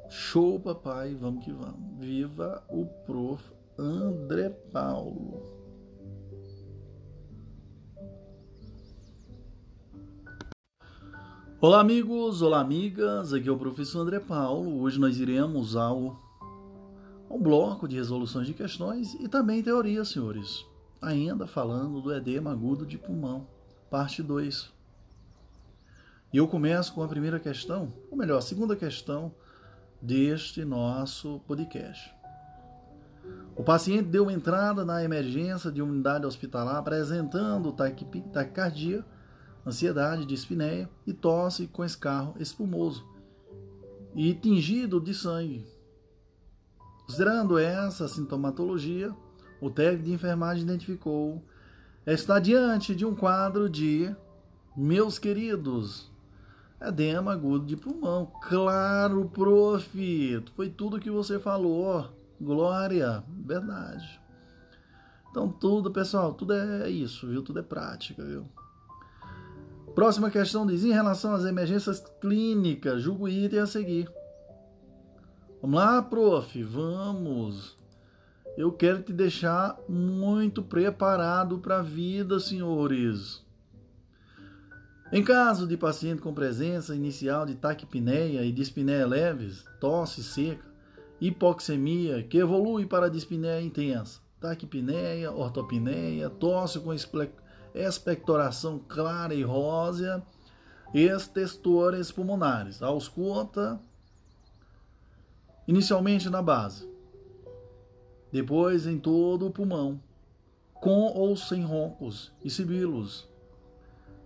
Show, 0.10 0.60
papai, 0.60 1.14
vamos 1.14 1.46
que 1.46 1.52
vamos. 1.52 2.00
Viva 2.00 2.64
o 2.70 2.86
prof. 3.06 3.44
André 3.78 4.50
Paulo. 4.50 5.42
Olá, 11.62 11.80
amigos, 11.80 12.42
olá, 12.42 12.60
amigas. 12.60 13.34
Aqui 13.34 13.48
é 13.48 13.52
o 13.52 13.58
professor 13.58 14.02
André 14.02 14.20
Paulo. 14.20 14.82
Hoje 14.82 15.00
nós 15.00 15.18
iremos 15.18 15.76
ao, 15.76 16.20
ao 17.30 17.40
bloco 17.40 17.88
de 17.88 17.98
resoluções 17.98 18.48
de 18.48 18.54
questões 18.54 19.14
e 19.14 19.30
também 19.30 19.62
teoria, 19.62 20.04
senhores. 20.04 20.66
Ainda 21.02 21.46
falando 21.48 22.02
do 22.02 22.14
edema 22.14 22.52
agudo 22.52 22.86
de 22.86 22.98
pulmão, 22.98 23.48
parte 23.90 24.24
2. 24.24 24.79
E 26.32 26.38
eu 26.38 26.48
começo 26.48 26.94
com 26.94 27.02
a 27.02 27.08
primeira 27.08 27.40
questão, 27.40 27.92
ou 28.12 28.18
melhor, 28.18 28.38
a 28.38 28.42
segunda 28.42 28.76
questão 28.76 29.34
deste 30.02 30.64
nosso 30.64 31.40
podcast. 31.48 32.14
O 33.56 33.64
paciente 33.64 34.04
deu 34.10 34.30
entrada 34.30 34.86
na 34.86 35.04
emergência 35.04 35.72
de 35.72 35.82
unidade 35.82 36.26
hospitalar 36.26 36.78
apresentando 36.78 37.72
taquicardia 37.72 39.04
ansiedade, 39.66 40.26
dispneia 40.26 40.90
e 41.06 41.14
tosse 41.14 41.68
com 41.68 41.84
escarro 41.84 42.36
espumoso 42.40 43.06
e 44.16 44.34
tingido 44.34 45.00
de 45.00 45.14
sangue. 45.14 45.66
Considerando 47.06 47.58
essa 47.58 48.08
sintomatologia, 48.08 49.14
o 49.62 49.70
técnico 49.70 50.06
de 50.06 50.14
enfermagem 50.14 50.64
identificou 50.64 51.44
está 52.06 52.40
diante 52.40 52.96
de 52.96 53.06
um 53.06 53.16
quadro 53.16 53.70
de, 53.70 54.16
meus 54.76 55.20
queridos, 55.20 56.09
edema 56.82 57.34
agudo 57.34 57.66
de 57.66 57.76
pulmão. 57.76 58.32
Claro, 58.44 59.30
prof, 59.30 60.44
foi 60.56 60.70
tudo 60.70 61.00
que 61.00 61.10
você 61.10 61.40
falou. 61.40 62.10
Glória, 62.40 63.24
verdade. 63.28 64.20
Então 65.30 65.50
tudo, 65.50 65.92
pessoal, 65.92 66.34
tudo 66.34 66.54
é 66.54 66.90
isso, 66.90 67.28
viu? 67.28 67.44
Tudo 67.44 67.60
é 67.60 67.64
prática, 67.64 68.24
viu? 68.24 68.46
Próxima 69.94 70.32
questão 70.32 70.66
diz: 70.66 70.84
em 70.84 70.94
relação 70.94 71.34
às 71.34 71.44
emergências 71.44 72.00
clínicas, 72.22 73.02
julgo 73.02 73.28
item 73.28 73.60
a 73.60 73.66
seguir. 73.68 74.10
Vamos 75.62 75.78
lá, 75.78 76.02
prof, 76.02 76.64
vamos. 76.64 77.78
Eu 78.58 78.72
quero 78.72 79.02
te 79.02 79.14
deixar 79.14 79.78
muito 79.88 80.64
preparado 80.64 81.60
para 81.60 81.80
a 81.80 81.84
vida, 81.84 82.40
senhores. 82.40 83.46
Em 85.12 85.24
caso 85.24 85.66
de 85.66 85.76
paciente 85.76 86.22
com 86.22 86.32
presença 86.32 86.96
inicial 86.96 87.44
de 87.44 87.56
taquipneia 87.56 88.44
e 88.44 88.52
dispneia 88.52 89.08
leves, 89.08 89.66
tosse 89.80 90.24
seca, 90.24 90.64
hipoxemia 91.20 92.22
que 92.22 92.38
evolui 92.38 92.86
para 92.86 93.10
dispneia 93.10 93.60
intensa, 93.60 94.22
taquipneia, 94.40 95.32
ortopneia, 95.32 96.30
tosse 96.30 96.80
com 96.80 96.94
expectoração 97.74 98.80
clara 98.88 99.34
e 99.34 99.42
rósea, 99.42 100.22
estestores 100.94 102.12
pulmonares. 102.12 102.84
Ausculta 102.84 103.82
inicialmente 105.68 106.30
na 106.30 106.42
base, 106.44 106.88
depois 108.32 108.86
em 108.86 109.00
todo 109.00 109.48
o 109.48 109.52
pulmão, 109.52 110.00
com 110.76 111.12
ou 111.16 111.36
sem 111.36 111.64
roncos 111.64 112.32
e 112.44 112.50
sibilos, 112.50 113.29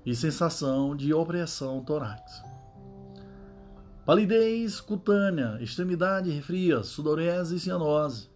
e 0.06 0.16
sensação 0.16 0.96
de 0.96 1.14
opressão 1.14 1.84
torácica. 1.84 2.54
Palidez 4.06 4.82
cutânea, 4.82 5.58
extremidade 5.62 6.42
fria, 6.42 6.84
sudorese 6.84 7.56
e 7.56 7.60
cianose. 7.60 8.30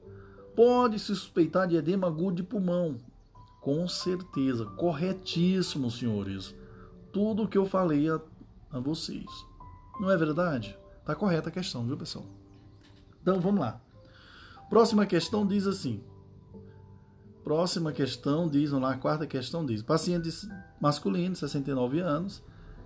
Pode-se 0.56 1.08
suspeitar 1.08 1.68
de 1.68 1.76
edema 1.76 2.08
agudo 2.08 2.38
de 2.38 2.44
pulmão, 2.44 2.98
com 3.62 3.88
certeza, 3.88 4.66
corretíssimo, 4.66 5.92
senhores. 5.92 6.56
Tudo 7.12 7.44
o 7.44 7.48
que 7.48 7.58
eu 7.58 7.66
falei 7.66 8.10
a, 8.10 8.20
a 8.72 8.80
vocês. 8.80 9.26
Não 10.00 10.10
é 10.10 10.16
verdade? 10.16 10.78
Tá 11.06 11.14
correta 11.14 11.50
a 11.50 11.52
questão, 11.52 11.86
viu, 11.86 11.98
pessoal? 11.98 12.26
Então, 13.22 13.42
vamos 13.42 13.60
lá. 13.60 13.82
Próxima 14.70 15.06
questão 15.06 15.46
diz 15.46 15.68
assim. 15.68 16.02
Próxima 17.48 17.94
questão 17.94 18.46
diz, 18.46 18.72
lá, 18.72 18.92
a 18.92 18.98
quarta 18.98 19.26
questão 19.26 19.66
diz: 19.66 19.82
paciente 19.82 20.30
masculino, 20.82 21.34
69 21.34 22.02
anos, 22.02 22.44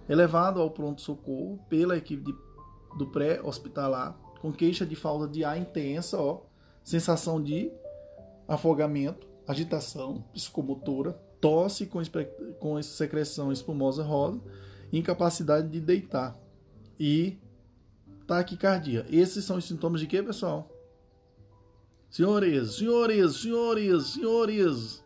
é 0.07 0.13
levado 0.13 0.61
ao 0.61 0.69
pronto-socorro 0.69 1.59
pela 1.67 1.97
equipe 1.97 2.23
de, 2.23 2.37
do 2.95 3.07
pré-hospitalar 3.07 4.15
com 4.39 4.53
queixa 4.53 4.85
de 4.85 4.95
falta 4.95 5.27
de 5.27 5.43
ar 5.43 5.57
intensa, 5.57 6.21
ó, 6.21 6.41
sensação 6.83 7.41
de 7.41 7.71
afogamento, 8.47 9.27
agitação 9.47 10.23
psicomotora, 10.31 11.13
tosse 11.41 11.87
com, 11.87 11.99
com 12.59 12.79
secreção 12.83 13.51
espumosa 13.51 14.03
rosa, 14.03 14.39
incapacidade 14.93 15.69
de 15.69 15.81
deitar 15.81 16.35
e 16.99 17.39
taquicardia. 18.27 19.07
Esses 19.09 19.43
são 19.43 19.57
os 19.57 19.65
sintomas 19.65 20.01
de 20.01 20.05
quê, 20.05 20.21
pessoal? 20.21 20.69
Senhores, 22.11 22.75
senhores, 22.75 23.37
senhores, 23.37 24.05
senhores. 24.07 25.03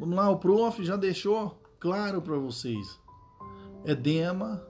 Vamos 0.00 0.16
lá, 0.16 0.30
o 0.30 0.38
prof 0.38 0.82
já 0.82 0.96
deixou 0.96 1.62
claro 1.78 2.22
para 2.22 2.38
vocês. 2.38 2.98
Edema 3.84 4.66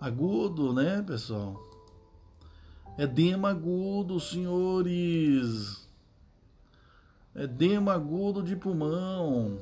agudo, 0.00 0.72
né, 0.72 1.00
pessoal? 1.06 1.62
Edema 2.98 3.50
agudo, 3.50 4.18
senhores. 4.18 5.88
Edema 7.36 7.92
agudo 7.92 8.42
de 8.42 8.56
pulmão. 8.56 9.60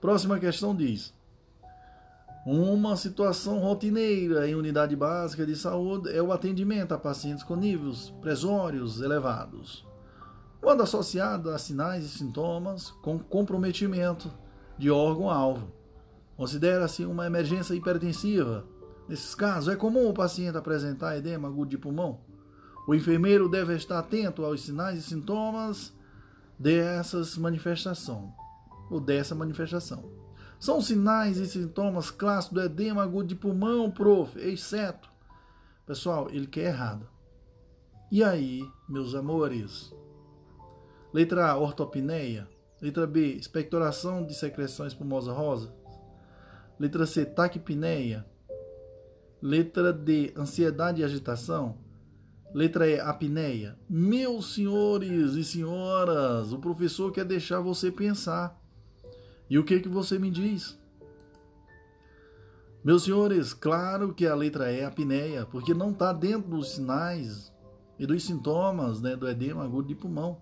Próxima 0.00 0.40
questão 0.40 0.74
diz: 0.74 1.14
uma 2.46 2.96
situação 2.96 3.58
rotineira 3.58 4.48
em 4.48 4.54
unidade 4.54 4.96
básica 4.96 5.44
de 5.44 5.54
saúde 5.54 6.10
é 6.10 6.22
o 6.22 6.32
atendimento 6.32 6.92
a 6.92 6.98
pacientes 6.98 7.44
com 7.44 7.54
níveis 7.54 8.10
presórios 8.22 9.02
elevados, 9.02 9.86
quando 10.60 10.82
associado 10.82 11.50
a 11.50 11.58
sinais 11.58 12.04
e 12.04 12.08
sintomas 12.08 12.90
com 13.02 13.18
comprometimento 13.18 14.32
de 14.78 14.90
órgão-alvo. 14.90 15.70
Considera-se 16.34 17.04
uma 17.04 17.26
emergência 17.26 17.74
hipertensiva. 17.74 18.64
Nesses 19.06 19.34
casos, 19.34 19.68
é 19.68 19.76
comum 19.76 20.08
o 20.08 20.14
paciente 20.14 20.56
apresentar 20.56 21.18
edema 21.18 21.48
agudo 21.48 21.70
de 21.70 21.76
pulmão. 21.76 22.20
O 22.88 22.94
enfermeiro 22.94 23.50
deve 23.50 23.74
estar 23.74 23.98
atento 23.98 24.44
aos 24.44 24.62
sinais 24.62 24.98
e 24.98 25.02
sintomas 25.02 25.92
dessas 26.58 27.36
manifestações 27.36 28.30
ou 28.90 28.98
dessa 28.98 29.34
manifestação. 29.34 30.19
São 30.60 30.78
sinais 30.78 31.38
e 31.38 31.46
sintomas 31.46 32.10
clássicos 32.10 32.54
do 32.54 32.62
edema 32.62 33.02
agudo 33.02 33.28
de 33.28 33.34
pulmão, 33.34 33.90
prof, 33.90 34.38
exceto. 34.38 35.08
Pessoal, 35.86 36.28
ele 36.30 36.46
quer 36.46 36.66
errado. 36.66 37.08
E 38.12 38.22
aí, 38.22 38.62
meus 38.86 39.14
amores? 39.14 39.90
Letra 41.14 41.50
A, 41.50 41.56
ortopneia. 41.56 42.46
Letra 42.80 43.06
B, 43.06 43.36
expectoração 43.36 44.24
de 44.24 44.34
secreções 44.34 44.92
pulmosas 44.92 45.34
rosas. 45.34 45.72
Letra 46.78 47.06
C, 47.06 47.24
taquipneia. 47.24 48.26
Letra 49.40 49.94
D, 49.94 50.34
ansiedade 50.36 51.00
e 51.00 51.04
agitação. 51.04 51.78
Letra 52.52 52.86
E, 52.86 53.00
apneia. 53.00 53.78
Meus 53.88 54.54
senhores 54.54 55.32
e 55.32 55.42
senhoras, 55.42 56.52
o 56.52 56.58
professor 56.58 57.10
quer 57.10 57.24
deixar 57.24 57.60
você 57.60 57.90
pensar. 57.90 58.59
E 59.50 59.58
o 59.58 59.64
que 59.64 59.80
que 59.80 59.88
você 59.88 60.16
me 60.16 60.30
diz? 60.30 60.78
Meus 62.84 63.02
senhores, 63.02 63.52
claro 63.52 64.14
que 64.14 64.24
a 64.24 64.34
letra 64.34 64.72
E 64.72 64.78
é 64.78 64.84
apneia, 64.84 65.44
porque 65.44 65.74
não 65.74 65.90
está 65.90 66.12
dentro 66.12 66.48
dos 66.48 66.70
sinais 66.70 67.52
e 67.98 68.06
dos 68.06 68.22
sintomas 68.24 69.02
né, 69.02 69.16
do 69.16 69.28
edema 69.28 69.64
agudo 69.64 69.88
de 69.88 69.94
pulmão. 69.96 70.40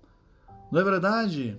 Não 0.70 0.80
é 0.80 0.84
verdade? 0.84 1.58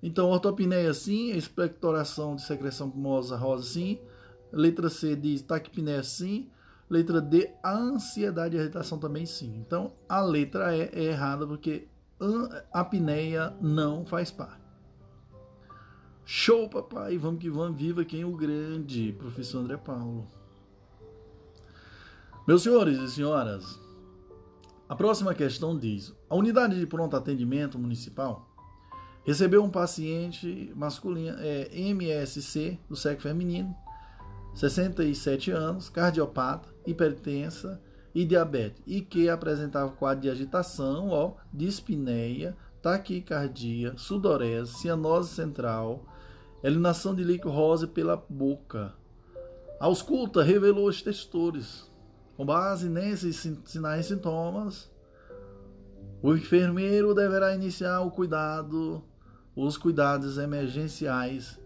Então, 0.00 0.30
ortopneia 0.30 0.94
sim, 0.94 1.32
expectoração 1.32 2.36
de 2.36 2.42
secreção 2.42 2.88
pulmosa 2.88 3.36
rosa 3.36 3.64
sim. 3.64 4.00
Letra 4.52 4.88
C 4.88 5.16
diz 5.16 5.42
taquipneia 5.42 6.02
sim. 6.04 6.48
Letra 6.88 7.20
D, 7.20 7.50
ansiedade 7.64 8.56
e 8.56 8.60
irritação 8.60 8.98
também 8.98 9.26
sim. 9.26 9.56
Então, 9.58 9.92
a 10.08 10.20
letra 10.20 10.76
E 10.76 10.82
é 10.92 11.04
errada 11.04 11.46
porque 11.46 11.88
apneia 12.72 13.52
não 13.60 14.06
faz 14.06 14.30
parte. 14.30 14.61
Show, 16.34 16.66
papai! 16.66 17.18
Vamos 17.18 17.42
que 17.42 17.50
vamos, 17.50 17.78
viva 17.78 18.06
quem 18.06 18.24
o 18.24 18.34
grande, 18.34 19.12
professor 19.18 19.58
André 19.58 19.76
Paulo. 19.76 20.26
Meus 22.48 22.62
senhores 22.62 22.98
e 22.98 23.10
senhoras, 23.10 23.78
a 24.88 24.96
próxima 24.96 25.34
questão 25.34 25.78
diz: 25.78 26.10
a 26.30 26.34
unidade 26.34 26.80
de 26.80 26.86
pronto 26.86 27.14
atendimento 27.14 27.78
municipal 27.78 28.48
recebeu 29.26 29.62
um 29.62 29.68
paciente 29.68 30.72
masculino, 30.74 31.36
é, 31.38 31.68
MSC, 31.70 32.80
do 32.88 32.96
sexo 32.96 33.28
feminino, 33.28 33.76
67 34.54 35.50
anos, 35.50 35.90
cardiopata, 35.90 36.74
hipertensa 36.86 37.78
e 38.14 38.24
diabetes, 38.24 38.82
e 38.86 39.02
que 39.02 39.28
apresentava 39.28 39.92
quadro 39.92 40.22
de 40.22 40.30
agitação, 40.30 41.10
ó, 41.10 41.34
dispneia, 41.52 42.56
taquicardia, 42.80 43.92
sudorese, 43.98 44.72
cianose 44.78 45.28
central, 45.28 46.06
eliminação 46.62 47.14
de 47.14 47.24
líquido 47.24 47.50
rosa 47.50 47.86
pela 47.86 48.16
boca. 48.28 48.94
A 49.80 49.86
ausculta 49.86 50.42
revelou 50.42 50.88
os 50.88 51.02
textores. 51.02 51.90
Com 52.36 52.46
base 52.46 52.88
nesses 52.88 53.46
sinais 53.64 54.06
e 54.06 54.08
sintomas, 54.08 54.90
o 56.22 56.34
enfermeiro 56.34 57.14
deverá 57.14 57.54
iniciar 57.54 58.00
o 58.00 58.10
cuidado, 58.10 59.02
os 59.54 59.76
cuidados 59.76 60.38
emergenciais 60.38 61.60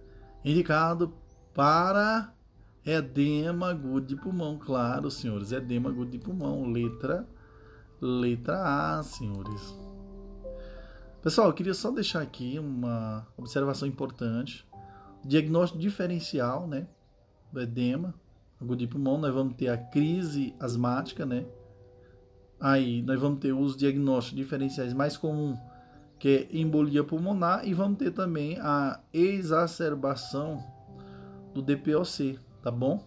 indicado 0.45 1.15
para 1.55 2.33
edema 2.85 3.71
agudo 3.71 4.07
de 4.07 4.17
pulmão, 4.17 4.59
claro, 4.59 5.11
senhores, 5.11 5.53
edema 5.53 5.91
agudo 5.91 6.11
de 6.11 6.19
pulmão, 6.19 6.71
letra 6.71 7.27
letra 8.01 8.99
A, 8.99 9.03
senhores. 9.03 9.75
Pessoal, 11.23 11.49
eu 11.49 11.55
queria 11.55 11.75
só 11.75 11.91
deixar 11.91 12.23
aqui 12.23 12.59
uma 12.59 13.27
observação 13.37 13.89
importante 13.89 14.66
diagnóstico 15.27 15.79
diferencial, 15.79 16.67
né, 16.67 16.87
do 17.53 17.61
edema 17.61 18.15
agudo 18.61 18.77
de 18.77 18.87
pulmão, 18.87 19.19
nós 19.19 19.33
vamos 19.33 19.55
ter 19.55 19.69
a 19.69 19.77
crise 19.77 20.55
asmática, 20.59 21.27
né? 21.27 21.47
Aí 22.59 23.03
nós 23.03 23.21
vamos 23.21 23.39
ter 23.39 23.53
os 23.53 23.77
diagnósticos 23.77 24.37
diferenciais 24.37 24.95
mais 24.95 25.17
comuns, 25.17 25.59
que 26.19 26.29
é 26.29 26.57
embolia 26.57 27.05
pulmonar, 27.05 27.67
e 27.67 27.75
vamos 27.75 27.99
ter 27.99 28.11
também 28.11 28.59
a 28.61 29.01
exacerbação 29.13 30.65
do 31.53 31.61
DPOC, 31.61 32.39
tá 32.63 32.71
bom? 32.71 33.05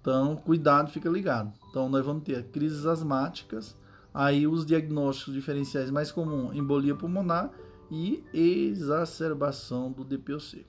Então, 0.00 0.36
cuidado, 0.36 0.90
fica 0.90 1.08
ligado. 1.08 1.52
Então, 1.70 1.88
nós 1.88 2.04
vamos 2.04 2.24
ter 2.24 2.42
crises 2.48 2.84
asmáticas, 2.86 3.76
aí 4.12 4.46
os 4.46 4.66
diagnósticos 4.66 5.32
diferenciais 5.32 5.90
mais 5.90 6.10
comuns, 6.10 6.56
embolia 6.56 6.94
pulmonar 6.94 7.50
e 7.90 8.24
exacerbação 8.32 9.92
do 9.92 10.04
DPOC. 10.04 10.66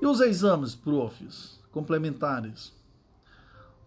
E 0.00 0.06
os 0.06 0.20
exames, 0.20 0.76
profs, 0.76 1.60
complementares? 1.72 2.72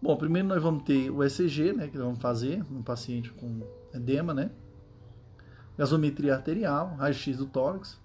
Bom, 0.00 0.16
primeiro 0.16 0.48
nós 0.48 0.62
vamos 0.62 0.82
ter 0.82 1.10
o 1.10 1.24
ECG, 1.24 1.72
né, 1.72 1.88
que 1.88 1.96
nós 1.96 2.06
vamos 2.06 2.20
fazer 2.20 2.62
no 2.70 2.82
paciente 2.82 3.30
com 3.32 3.62
edema, 3.94 4.34
né? 4.34 4.50
Gasometria 5.78 6.34
arterial, 6.34 6.96
raio-x 6.96 7.38
do 7.38 7.46
tórax, 7.46 7.98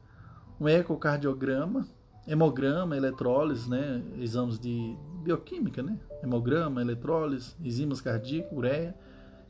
um 0.60 0.70
ecocardiograma, 0.70 1.86
hemograma, 2.26 2.96
eletrólise, 2.96 3.70
né, 3.70 4.02
exames 4.20 4.58
de 4.58 4.96
bioquímica, 5.24 5.84
né? 5.84 6.00
Hemograma, 6.24 6.82
eletrólise, 6.82 7.56
enzimas 7.60 8.00
cardíacas, 8.00 8.56
ureia 8.56 8.96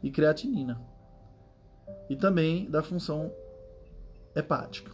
e 0.01 0.09
creatinina. 0.09 0.81
E 2.09 2.15
também 2.15 2.69
da 2.71 2.81
função 2.81 3.31
hepática. 4.35 4.91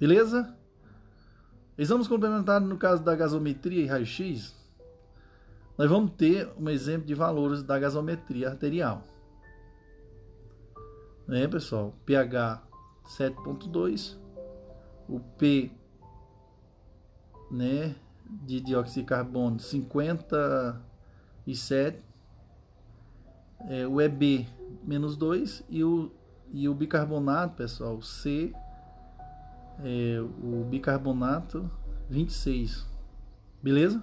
Beleza? 0.00 0.56
Exames 1.82 2.06
complementares 2.06 2.68
no 2.68 2.78
caso 2.78 3.02
da 3.02 3.16
gasometria 3.16 3.82
e 3.82 3.86
raio-x, 3.86 4.54
nós 5.76 5.90
vamos 5.90 6.12
ter 6.12 6.48
um 6.56 6.70
exemplo 6.70 7.04
de 7.04 7.12
valores 7.12 7.64
da 7.64 7.76
gasometria 7.76 8.50
arterial. 8.50 9.02
Né, 11.26 11.48
pessoal? 11.48 11.92
pH 12.06 12.62
7.2, 13.18 14.16
o 15.08 15.18
P 15.18 15.72
né, 17.50 17.96
de 18.26 18.60
dióxido 18.60 19.02
de 19.02 19.08
carbono 19.08 19.58
57, 19.58 21.98
é, 23.68 23.88
o 23.88 24.00
EB 24.00 24.46
menos 24.84 25.16
2 25.16 25.64
e 25.68 25.82
o, 25.82 26.12
e 26.52 26.68
o 26.68 26.74
bicarbonato, 26.74 27.56
pessoal, 27.56 28.00
C 28.00 28.54
é, 29.84 30.20
o 30.20 30.64
bicarbonato 30.64 31.70
26. 32.08 32.86
Beleza? 33.62 34.02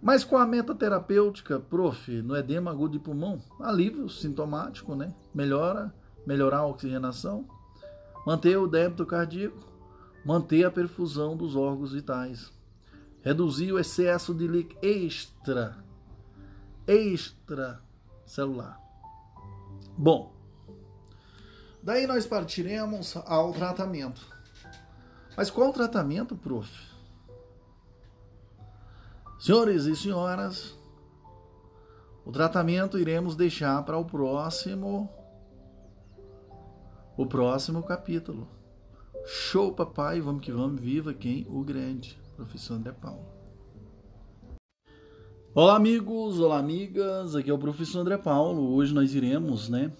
Mas 0.00 0.24
com 0.24 0.36
a 0.36 0.46
meta 0.46 0.74
terapêutica, 0.74 1.58
prof, 1.58 2.22
no 2.22 2.36
edema 2.36 2.70
agudo 2.70 2.92
de 2.92 2.98
pulmão, 2.98 3.40
alívio 3.60 4.08
sintomático, 4.08 4.94
né? 4.94 5.12
Melhora, 5.34 5.92
melhorar 6.26 6.58
a 6.58 6.66
oxigenação, 6.66 7.44
manter 8.24 8.56
o 8.56 8.68
débito 8.68 9.04
cardíaco, 9.04 9.58
manter 10.24 10.64
a 10.64 10.70
perfusão 10.70 11.36
dos 11.36 11.56
órgãos 11.56 11.92
vitais, 11.92 12.52
reduzir 13.22 13.72
o 13.72 13.78
excesso 13.78 14.32
de 14.32 14.46
líquido 14.46 14.78
extra, 14.80 15.76
extra 16.86 17.80
celular. 18.24 18.80
Bom, 19.96 20.35
Daí 21.86 22.04
nós 22.04 22.26
partiremos 22.26 23.16
ao 23.26 23.52
tratamento. 23.52 24.20
Mas 25.36 25.52
qual 25.52 25.72
tratamento, 25.72 26.34
prof? 26.34 26.68
Senhores 29.38 29.84
e 29.84 29.94
senhoras, 29.94 30.76
o 32.24 32.32
tratamento 32.32 32.98
iremos 32.98 33.36
deixar 33.36 33.84
para 33.84 33.96
o 33.96 34.04
próximo 34.04 35.08
o 37.16 37.24
próximo 37.24 37.80
capítulo. 37.84 38.48
Show, 39.24 39.72
papai, 39.72 40.20
vamos 40.20 40.42
que 40.42 40.50
vamos, 40.50 40.80
viva 40.80 41.14
quem? 41.14 41.46
O 41.48 41.62
grande, 41.62 42.20
professor 42.34 42.74
André 42.74 42.90
Paulo. 42.90 43.24
Olá, 45.54 45.76
amigos, 45.76 46.40
olá, 46.40 46.58
amigas, 46.58 47.36
aqui 47.36 47.48
é 47.48 47.54
o 47.54 47.58
professor 47.58 48.00
André 48.00 48.18
Paulo. 48.18 48.74
Hoje 48.74 48.92
nós 48.92 49.14
iremos, 49.14 49.68
né? 49.68 49.92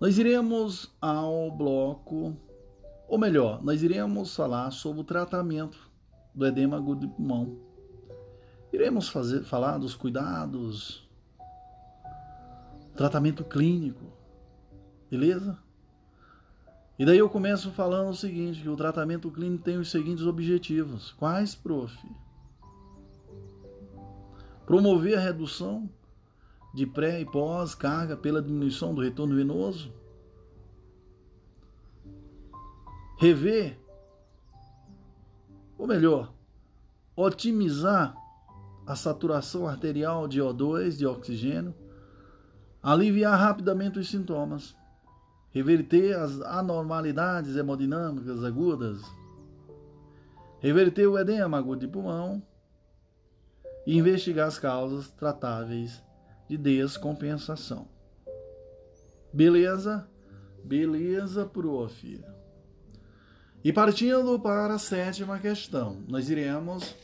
Nós 0.00 0.18
iremos 0.18 0.92
ao 1.00 1.50
bloco, 1.50 2.36
ou 3.08 3.18
melhor, 3.18 3.62
nós 3.62 3.82
iremos 3.82 4.34
falar 4.34 4.70
sobre 4.70 5.00
o 5.00 5.04
tratamento 5.04 5.78
do 6.34 6.46
edema 6.46 6.76
agudo 6.76 7.06
de 7.06 7.12
pulmão. 7.14 7.56
Iremos 8.72 9.08
fazer, 9.08 9.44
falar 9.44 9.78
dos 9.78 9.94
cuidados, 9.94 11.08
tratamento 12.96 13.44
clínico, 13.44 14.04
beleza? 15.08 15.56
E 16.98 17.04
daí 17.04 17.18
eu 17.18 17.28
começo 17.28 17.70
falando 17.70 18.10
o 18.10 18.14
seguinte, 18.14 18.62
que 18.62 18.68
o 18.68 18.76
tratamento 18.76 19.30
clínico 19.30 19.64
tem 19.64 19.78
os 19.78 19.90
seguintes 19.90 20.26
objetivos. 20.26 21.12
Quais, 21.12 21.54
prof? 21.54 21.96
Promover 24.66 25.18
a 25.18 25.20
redução 25.20 25.88
de 26.74 26.86
pré 26.86 27.20
e 27.20 27.24
pós-carga 27.24 28.16
pela 28.16 28.42
diminuição 28.42 28.94
do 28.94 29.00
retorno 29.00 29.34
venoso. 29.34 29.92
Rever, 33.18 33.78
ou 35.78 35.86
melhor, 35.86 36.34
otimizar 37.16 38.14
a 38.86 38.96
saturação 38.96 39.66
arterial 39.66 40.26
de 40.26 40.40
O2, 40.40 40.98
de 40.98 41.06
oxigênio, 41.06 41.74
aliviar 42.82 43.38
rapidamente 43.38 43.98
os 43.98 44.10
sintomas 44.10 44.76
reverter 45.54 46.16
as 46.18 46.40
anormalidades 46.40 47.54
hemodinâmicas 47.54 48.42
agudas, 48.42 49.00
reverter 50.58 51.06
o 51.06 51.16
edema 51.16 51.56
agudo 51.56 51.86
de 51.86 51.86
pulmão 51.86 52.42
e 53.86 53.96
investigar 53.96 54.48
as 54.48 54.58
causas 54.58 55.08
tratáveis 55.12 56.02
de 56.48 56.56
descompensação. 56.56 57.88
Beleza? 59.32 60.08
Beleza, 60.64 61.44
prof. 61.44 62.24
E 63.62 63.72
partindo 63.72 64.38
para 64.38 64.74
a 64.74 64.78
sétima 64.78 65.38
questão, 65.38 66.02
nós 66.06 66.28
iremos 66.28 66.94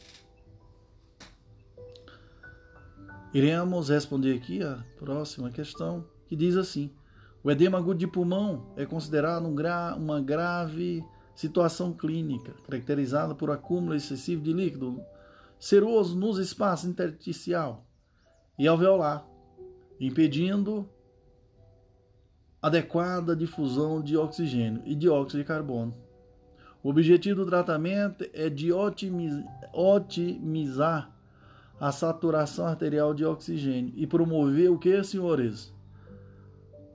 iremos 3.32 3.88
responder 3.88 4.36
aqui 4.36 4.62
a 4.62 4.84
próxima 4.98 5.50
questão, 5.50 6.04
que 6.26 6.36
diz 6.36 6.56
assim: 6.56 6.92
o 7.42 7.50
edema 7.50 7.78
agudo 7.78 7.98
de 7.98 8.06
pulmão 8.06 8.72
é 8.76 8.84
considerado 8.84 9.46
um 9.46 9.54
gra 9.54 9.94
uma 9.96 10.20
grave 10.20 11.02
situação 11.34 11.92
clínica, 11.94 12.52
caracterizada 12.66 13.34
por 13.34 13.50
acúmulo 13.50 13.94
excessivo 13.94 14.42
de 14.42 14.52
líquido 14.52 15.02
seroso 15.58 16.14
nos 16.14 16.38
espaços 16.38 16.90
intersticial 16.90 17.86
e 18.58 18.68
alveolar, 18.68 19.26
impedindo 20.00 20.88
adequada 22.62 23.36
difusão 23.36 24.02
de 24.02 24.16
oxigênio 24.16 24.82
e 24.84 24.94
dióxido 24.94 25.40
de 25.40 25.44
carbono. 25.44 25.94
O 26.82 26.88
objetivo 26.88 27.44
do 27.44 27.50
tratamento 27.50 28.24
é 28.32 28.48
de 28.48 28.72
otimizar 29.72 31.14
a 31.78 31.92
saturação 31.92 32.66
arterial 32.66 33.12
de 33.12 33.24
oxigênio 33.24 33.92
e 33.94 34.06
promover 34.06 34.70
o 34.70 34.78
que, 34.78 35.02
senhores? 35.04 35.72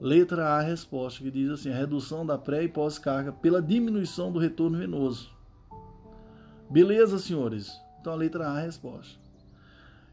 Letra 0.00 0.48
A, 0.48 0.60
resposta, 0.60 1.22
que 1.22 1.30
diz 1.30 1.50
assim: 1.50 1.70
a 1.70 1.76
redução 1.76 2.26
da 2.26 2.36
pré 2.36 2.64
e 2.64 2.68
pós-carga 2.68 3.32
pela 3.32 3.62
diminuição 3.62 4.30
do 4.30 4.38
retorno 4.38 4.78
venoso. 4.78 5.30
Beleza, 6.68 7.18
senhores? 7.18 7.80
Então 8.00 8.12
a 8.12 8.16
letra 8.16 8.48
a 8.48 8.60
resposta. 8.60 9.25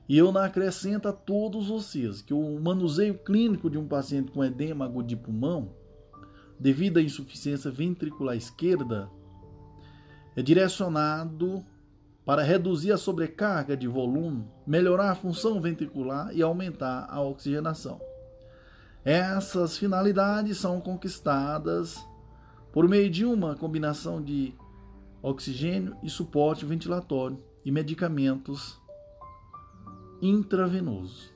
E 0.08 0.18
eu 0.18 0.38
acrescento 0.38 1.08
a 1.08 1.14
todos 1.14 1.68
vocês 1.68 2.22
que 2.22 2.34
o 2.34 2.60
manuseio 2.60 3.18
clínico 3.18 3.70
de 3.70 3.78
um 3.78 3.88
paciente 3.88 4.32
com 4.32 4.44
edema 4.44 4.86
agudo 4.86 5.08
de 5.08 5.16
pulmão, 5.16 5.74
devido 6.60 6.98
à 6.98 7.02
insuficiência 7.02 7.72
ventricular 7.72 8.36
esquerda, 8.36 9.10
é 10.36 10.42
direcionado 10.42 11.64
para 12.26 12.42
reduzir 12.42 12.92
a 12.92 12.98
sobrecarga 12.98 13.76
de 13.76 13.88
volume, 13.88 14.46
melhorar 14.66 15.12
a 15.12 15.16
função 15.16 15.62
ventricular 15.62 16.36
e 16.36 16.42
aumentar 16.42 17.08
a 17.10 17.22
oxigenação. 17.22 18.00
Essas 19.06 19.78
finalidades 19.78 20.58
são 20.58 20.80
conquistadas 20.80 22.06
por 22.72 22.88
meio 22.88 23.10
de 23.10 23.26
uma 23.26 23.56
combinação 23.56 24.22
de 24.22 24.56
oxigênio 25.22 25.96
e 26.02 26.10
suporte 26.10 26.66
ventilatório 26.66 27.42
e 27.64 27.72
medicamentos 27.72 28.82
intravenosos. 30.24 31.34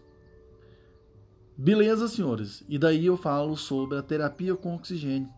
Beleza, 1.58 2.08
senhores? 2.08 2.63
E 2.69 2.80
daí 2.80 3.06
eu 3.06 3.17
falo 3.17 3.58
sobre 3.58 3.97
a 3.97 4.02
terapia 4.02 4.56
com 4.56 4.76
oxigênio. 4.76 5.30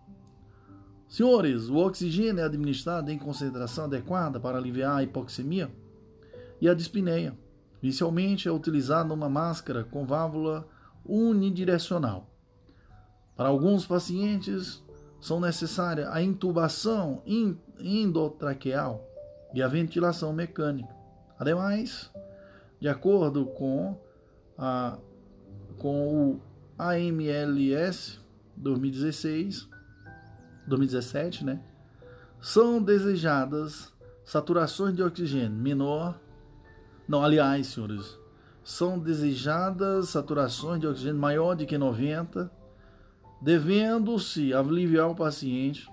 Senhores, 1.08 1.70
o 1.70 1.78
oxigênio 1.78 2.42
é 2.42 2.44
administrado 2.44 3.10
em 3.10 3.18
concentração 3.18 3.86
adequada 3.86 4.40
para 4.40 4.60
aliviar 4.60 4.98
a 4.98 5.04
hipoxemia 5.04 5.72
e 6.62 6.70
a 6.70 6.76
dispneia. 6.76 7.36
Inicialmente 7.82 8.48
é 8.48 8.52
utilizado 8.52 9.10
numa 9.10 9.30
máscara 9.30 9.84
com 9.84 10.06
válvula 10.06 10.68
unidirecional. 11.04 12.30
Para 13.36 13.50
alguns 13.50 13.88
pacientes, 13.88 14.84
são 15.20 15.40
necessárias 15.40 16.08
a 16.10 16.22
intubação 16.22 17.24
endotraqueal 17.80 19.04
e 19.54 19.64
a 19.64 19.68
ventilação 19.68 20.32
mecânica. 20.32 20.94
Ademais, 21.40 22.12
de 22.80 22.88
acordo 22.88 23.46
com, 23.46 24.00
a, 24.58 24.98
com 25.78 26.32
o 26.32 26.42
AMLS 26.78 28.22
2016, 28.56 29.68
2017, 30.68 31.46
né, 31.46 31.62
são 32.42 32.82
desejadas 32.82 33.94
saturações 34.24 34.96
de 34.96 35.04
oxigênio 35.04 35.58
menor. 35.58 36.20
Não, 37.08 37.24
aliás, 37.24 37.68
senhores, 37.68 38.18
são 38.64 38.98
desejadas 39.00 40.10
saturações 40.10 40.80
de 40.80 40.88
oxigênio 40.88 41.20
maior 41.20 41.56
de 41.56 41.66
que 41.66 41.78
90, 41.78 42.52
devendo-se 43.42 44.54
aliviar 44.54 45.10
o 45.10 45.16
paciente, 45.16 45.90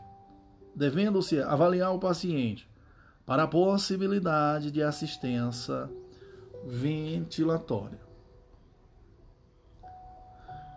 devendo-se 0.74 1.40
avaliar 1.40 1.94
o 1.94 1.98
paciente 1.98 2.68
para 3.24 3.44
a 3.44 3.48
possibilidade 3.48 4.70
de 4.70 4.82
assistência 4.82 5.90
ventilatória. 6.66 8.00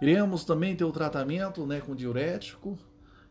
Iremos 0.01 0.45
também 0.45 0.75
ter 0.75 0.85
o 0.85 0.91
tratamento 0.91 1.65
né, 1.65 1.81
com 1.81 1.95
diurético, 1.95 2.77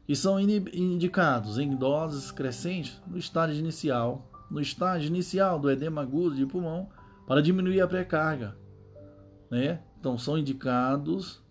que 0.05 0.14
são 0.16 0.40
indicados 0.40 1.59
em 1.59 1.75
doses 1.75 2.31
crescentes 2.31 3.01
no 3.07 3.16
estágio 3.16 3.59
inicial, 3.59 4.29
no 4.51 4.61
estágio 4.61 5.09
inicial 5.09 5.59
do 5.59 5.71
edema 5.71 6.03
agudo 6.03 6.35
de 6.35 6.47
pulmão 6.47 6.88
para 7.27 7.42
diminuir 7.42 7.81
a 7.81 7.87
pré-carga. 7.87 8.57
Né? 9.51 9.81
Então, 9.99 10.18
são 10.18 10.37
indicados, 10.37 11.42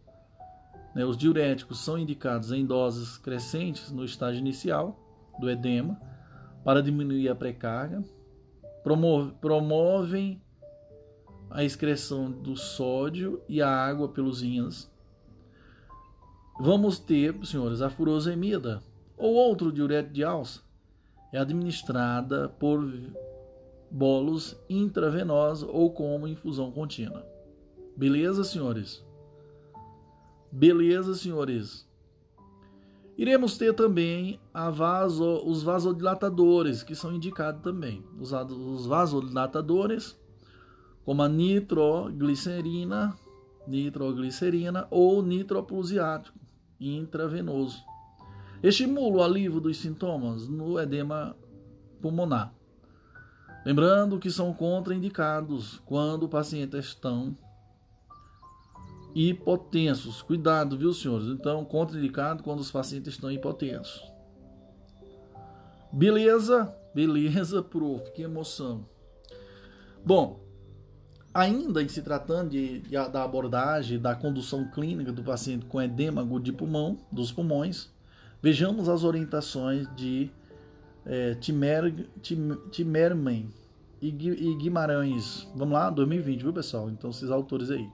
né, 0.94 1.06
os 1.06 1.18
diuréticos 1.18 1.80
são 1.80 1.98
indicados 1.98 2.52
em 2.52 2.66
doses 2.66 3.18
crescentes 3.18 3.92
no 3.92 4.04
estágio 4.04 4.40
inicial 4.40 5.00
do 5.40 5.50
edema 5.50 6.00
para 6.64 6.82
diminuir 6.82 7.30
a 7.30 7.36
pré-carga, 7.36 8.04
promove, 8.84 9.34
promovem 9.40 10.42
a 11.50 11.64
excreção 11.64 12.32
do 12.32 12.56
sódio 12.56 13.42
e 13.48 13.62
a 13.62 13.70
água 13.70 14.08
pelos 14.08 14.42
rins. 14.42 14.90
Vamos 16.60 17.00
ter, 17.00 17.36
senhores, 17.46 17.82
a 17.82 17.90
furosemida 17.90 18.82
ou 19.18 19.34
outro 19.34 19.72
diurético 19.72 20.14
de 20.14 20.24
alça 20.24 20.62
é 21.32 21.38
administrada 21.38 22.50
por 22.50 22.84
bolos 23.90 24.56
intravenosa 24.70 25.66
ou 25.68 25.92
como 25.92 26.28
infusão 26.28 26.72
contínua. 26.72 27.26
Beleza, 27.96 28.44
senhores? 28.44 29.04
Beleza, 30.52 31.16
senhores? 31.16 31.88
Iremos 33.18 33.58
ter 33.58 33.74
também 33.74 34.40
vaso, 34.74 35.42
os 35.44 35.64
vasodilatadores, 35.64 36.84
que 36.84 36.96
são 36.96 37.12
indicados 37.12 37.64
também. 37.64 38.06
Os, 38.20 38.32
os 38.32 38.86
vasodilatadores, 38.86 40.20
como 41.08 41.24
a 41.24 41.30
nitroglicerina, 41.30 43.18
nitroglicerina 43.66 44.90
ou 44.92 45.24
nitroplusiático 45.24 46.38
intravenoso. 46.78 47.82
Estimula 48.62 49.16
o 49.16 49.24
alívio 49.24 49.62
dos 49.62 49.78
sintomas 49.78 50.50
no 50.50 50.78
edema 50.78 51.34
pulmonar. 52.02 52.54
Lembrando 53.66 54.20
que 54.20 54.30
são 54.30 54.54
contraindicados 54.54 55.82
quando 55.86 56.24
o 56.24 56.30
paciente 56.30 56.78
estão 56.78 57.38
hipotensos. 59.16 60.22
Cuidado, 60.22 60.78
viu, 60.78 60.92
senhores? 60.92 61.28
Então, 61.28 61.64
contraindicado 61.64 62.44
quando 62.44 62.60
os 62.60 62.70
pacientes 62.70 63.14
estão 63.14 63.32
hipotensos. 63.32 64.04
Beleza? 65.90 66.76
Beleza, 66.94 67.64
prof. 67.64 68.12
Que 68.12 68.24
emoção. 68.24 68.86
Bom, 70.04 70.47
ainda 71.38 71.84
em 71.84 71.88
se 71.88 72.02
tratando 72.02 72.50
de, 72.50 72.80
de, 72.80 72.90
da 72.90 73.24
abordagem 73.24 74.00
da 74.00 74.16
condução 74.16 74.68
clínica 74.72 75.12
do 75.12 75.24
paciente 75.24 75.68
com 75.68 75.80
edema 75.80 76.22
agudo 76.22 76.44
de 76.44 76.52
pulmão, 76.52 76.98
dos 77.12 77.32
pulmões, 77.32 77.92
vejamos 78.42 78.90
as 78.90 79.04
orientações 79.04 79.88
de 79.96 80.32
é, 81.06 81.36
Timer, 81.36 81.94
Tim, 82.24 82.58
Timerman 82.72 83.48
e, 84.02 84.08
e 84.08 84.56
Guimarães. 84.56 85.48
Vamos 85.56 85.76
lá, 85.76 85.92
2020, 85.92 86.42
viu 86.42 86.52
pessoal? 86.52 86.90
Então, 86.90 87.12
esses 87.12 87.30
autores 87.30 87.70
aí. 87.70 87.88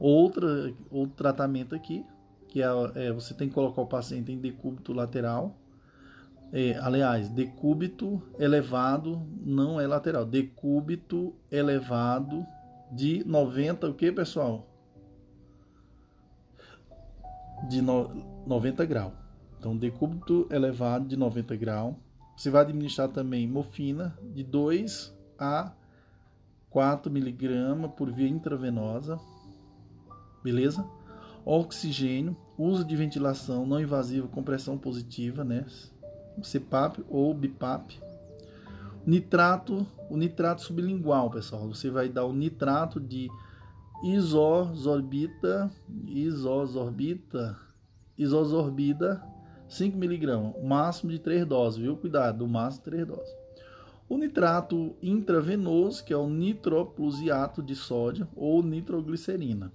Outra, 0.00 0.72
outro 0.90 1.14
tratamento 1.14 1.74
aqui, 1.74 2.06
que 2.48 2.62
é, 2.62 2.68
é 2.94 3.12
você 3.12 3.34
tem 3.34 3.48
que 3.48 3.54
colocar 3.54 3.82
o 3.82 3.86
paciente 3.86 4.32
em 4.32 4.38
decúbito 4.38 4.94
lateral. 4.94 5.54
É, 6.50 6.78
aliás, 6.78 7.28
decúbito 7.28 8.22
elevado 8.38 9.22
não 9.44 9.78
é 9.78 9.86
lateral. 9.86 10.24
Decúbito 10.24 11.34
elevado 11.50 12.46
de 12.92 13.24
90, 13.26 13.88
o 13.88 13.94
que 13.94 14.12
pessoal? 14.12 14.68
De 17.68 17.80
no, 17.80 18.44
90 18.46 18.84
graus. 18.84 19.14
Então, 19.58 19.76
decúbito 19.76 20.46
elevado 20.50 21.06
de 21.06 21.16
90 21.16 21.56
graus. 21.56 21.94
Você 22.36 22.50
vai 22.50 22.62
administrar 22.62 23.08
também 23.08 23.46
morfina 23.46 24.16
de 24.34 24.42
2 24.42 25.14
a 25.38 25.72
4 26.70 27.10
miligramas 27.10 27.92
por 27.92 28.10
via 28.10 28.28
intravenosa. 28.28 29.18
Beleza? 30.42 30.84
Oxigênio, 31.44 32.36
uso 32.58 32.84
de 32.84 32.96
ventilação 32.96 33.66
não 33.66 33.80
invasiva 33.80 34.28
com 34.28 34.42
pressão 34.42 34.76
positiva, 34.76 35.44
né? 35.44 35.64
CPAP 36.42 37.04
ou 37.08 37.32
BIPAP. 37.32 38.00
Nitrato, 39.06 39.86
o 40.08 40.16
nitrato 40.16 40.62
sublingual, 40.62 41.30
pessoal. 41.30 41.68
Você 41.68 41.90
vai 41.90 42.08
dar 42.08 42.24
o 42.24 42.32
nitrato 42.32 43.00
de 43.00 43.28
isozorbita, 44.04 45.70
isozorbita, 46.06 47.58
isozorbida 48.16 49.22
5 49.68 49.96
miligramas, 49.96 50.54
máximo 50.62 51.10
de 51.10 51.18
3 51.18 51.46
doses, 51.46 51.80
viu? 51.80 51.96
Cuidado, 51.96 52.46
máximo 52.46 52.84
de 52.84 52.90
3 52.90 53.06
doses. 53.06 53.34
O 54.06 54.18
nitrato 54.18 54.94
intravenoso, 55.02 56.04
que 56.04 56.12
é 56.12 56.16
o 56.16 56.28
nitroplusiato 56.28 57.62
de 57.62 57.74
sódio 57.74 58.28
ou 58.36 58.62
nitroglicerina. 58.62 59.72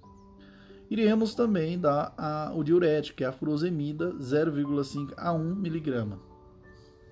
Iremos 0.88 1.34
também 1.34 1.78
dar 1.78 2.14
a, 2.16 2.52
o 2.54 2.62
diurético, 2.62 3.18
que 3.18 3.24
é 3.24 3.26
a 3.26 3.32
furosemida, 3.32 4.12
0,5 4.14 5.12
a 5.16 5.32
1 5.32 5.56
miligrama. 5.56 6.20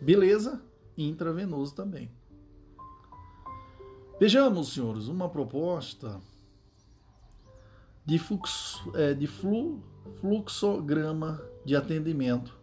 Beleza? 0.01 0.63
Intravenoso 0.97 1.75
também. 1.75 2.11
Vejamos, 4.19 4.73
senhores, 4.73 5.09
uma 5.09 5.29
proposta 5.29 6.21
de, 8.05 8.19
fluxo, 8.19 8.91
é, 8.95 9.13
de 9.13 9.27
flu, 9.27 9.83
fluxograma 10.21 11.43
de 11.65 11.77
atendimento 11.77 12.57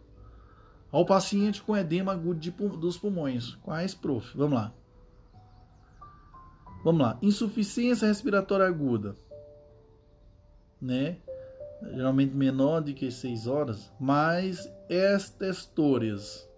ao 0.90 1.04
paciente 1.06 1.62
com 1.62 1.76
edema 1.76 2.12
agudo 2.12 2.40
de, 2.40 2.50
dos 2.50 2.96
pulmões. 2.96 3.54
Quais, 3.56 3.94
prof? 3.94 4.36
Vamos 4.36 4.54
lá. 4.58 4.72
Vamos 6.82 7.00
lá. 7.00 7.18
Insuficiência 7.22 8.08
respiratória 8.08 8.66
aguda 8.66 9.16
né? 10.84 11.16
Geralmente 11.94 12.34
menor 12.34 12.82
de 12.82 12.92
que 12.92 13.10
6 13.10 13.46
horas, 13.46 13.92
mais 13.98 14.70
estestórias 14.88 16.48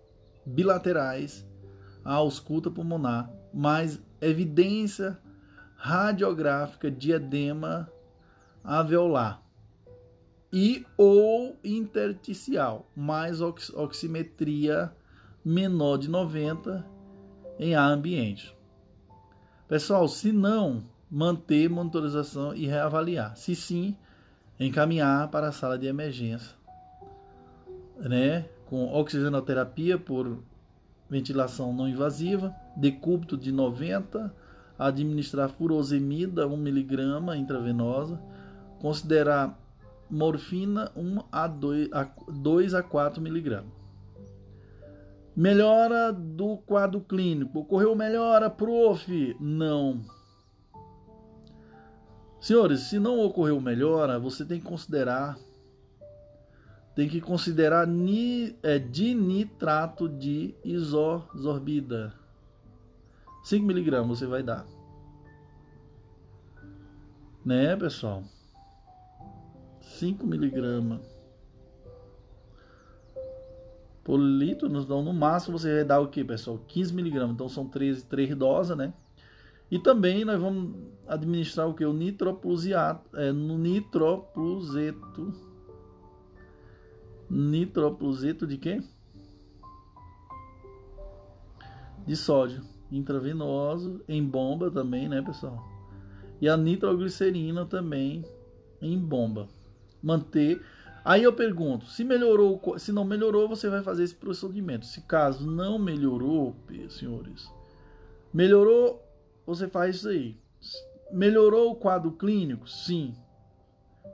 bilaterais 0.45 1.47
à 2.07 2.15
ausculta 2.15 2.71
pulmonar, 2.71 3.31
mais 3.53 4.01
evidência 4.21 5.19
radiográfica 5.77 6.91
de 6.91 7.13
edema 7.13 7.91
alveolar 8.65 9.43
e 10.53 10.87
ou 10.97 11.57
intersticial, 11.63 12.91
mais 12.97 13.41
ox 13.41 13.71
oximetria 13.71 14.93
menor 15.45 15.99
de 15.99 16.09
90 16.09 16.87
em 17.59 17.75
ar 17.75 17.91
ambiente. 17.91 18.57
Pessoal, 19.69 20.09
se 20.09 20.33
não 20.33 20.83
manter 21.11 21.69
monitorização 21.69 22.55
e 22.55 22.67
reavaliar. 22.67 23.37
Se 23.37 23.55
sim, 23.55 23.97
encaminhar 24.59 25.29
para 25.29 25.49
a 25.49 25.53
sala 25.53 25.79
de 25.79 25.87
emergência, 25.87 26.57
né, 27.99 28.49
com 28.67 28.93
oxigenoterapia 28.93 29.99
por 29.99 30.39
ventilação 31.09 31.73
não 31.73 31.89
invasiva, 31.89 32.55
decúbito 32.77 33.37
de 33.37 33.53
90, 33.53 34.35
administrar 34.79 35.49
furosemida 35.49 36.47
1mg 36.47 37.37
intravenosa, 37.39 38.21
considerar 38.81 39.59
morfina 40.11 40.91
1 40.97 41.25
a 41.33 41.47
2 41.47 41.89
a, 41.93 42.09
2 42.29 42.75
a 42.75 42.83
4 42.83 43.27
mg. 43.27 43.63
Melhora 45.35 46.13
do 46.13 46.57
quadro 46.57 47.01
clínico. 47.01 47.61
Ocorreu 47.61 47.95
melhora, 47.95 48.49
prof? 48.49 49.37
Não. 49.39 50.01
Senhores, 52.41 52.81
se 52.83 52.99
não 52.99 53.21
ocorreu 53.21 53.61
melhora, 53.61 54.19
você 54.19 54.45
tem 54.45 54.59
que 54.59 54.67
considerar 54.67 55.37
tem 56.97 57.11
que 57.11 57.21
considerar 57.21 57.87
ni, 57.87 58.57
é, 58.63 58.79
dinitrato 58.79 60.09
de 60.09 60.55
isozorbida. 60.65 62.15
5 63.45 63.67
miligramas 63.67 64.19
você 64.19 64.27
vai 64.27 64.43
dar. 64.43 64.67
Né, 67.45 67.77
pessoal? 67.77 68.25
5 69.83 70.27
miligramas. 70.27 71.03
Por 74.03 74.17
litro, 74.17 74.67
então, 74.67 75.03
no 75.03 75.13
máximo 75.13 75.59
você 75.59 75.75
vai 75.75 75.85
dar 75.85 76.01
o 76.01 76.09
que, 76.09 76.25
pessoal? 76.25 76.59
15 76.67 76.95
miligramas. 76.95 77.35
Então 77.35 77.49
são 77.49 77.69
3, 77.69 78.05
3 78.05 78.35
doses, 78.35 78.75
né? 78.75 78.95
E 79.71 79.79
também 79.79 80.25
nós 80.25 80.41
vamos 80.41 80.75
administrar 81.07 81.69
o 81.69 81.75
que? 81.75 81.85
O 81.85 81.93
nitroplusiato, 81.93 83.15
é, 83.19 83.33
no 83.33 83.59
nitropluseto. 83.59 85.46
Nitropluseto 87.29 88.47
de 88.47 88.57
quê? 88.57 88.83
De 92.07 92.17
sódio 92.17 92.63
intravenoso 92.91 94.01
em 94.09 94.25
bomba 94.25 94.71
também, 94.71 95.09
né, 95.09 95.23
pessoal? 95.23 95.59
E 96.41 96.49
a 96.49 96.57
nitroglicerina 96.57 97.67
também 97.67 98.25
em 98.81 98.99
bomba. 98.99 99.49
Manter. 100.03 100.63
Aí 101.05 101.23
eu 101.23 101.33
pergunto, 101.33 101.87
se 101.87 102.05
melhorou, 102.05 102.61
se 102.79 102.93
não 102.93 103.05
melhorou, 103.05 103.49
você 103.49 103.69
vai 103.69 103.83
fazer 103.83 104.05
esse 104.05 104.15
procedimento. 104.15 104.87
Se 104.87 105.03
caso 105.03 105.49
não 105.51 105.79
melhorou, 105.79 106.55
senhores, 106.91 107.49
melhorou 108.33 109.03
você 109.47 109.69
faz 109.69 109.97
isso 109.97 110.09
aí. 110.09 110.37
Melhorou 111.13 111.71
o 111.71 111.77
quadro 111.77 112.11
clínico? 112.11 112.69
Sim. 112.69 113.15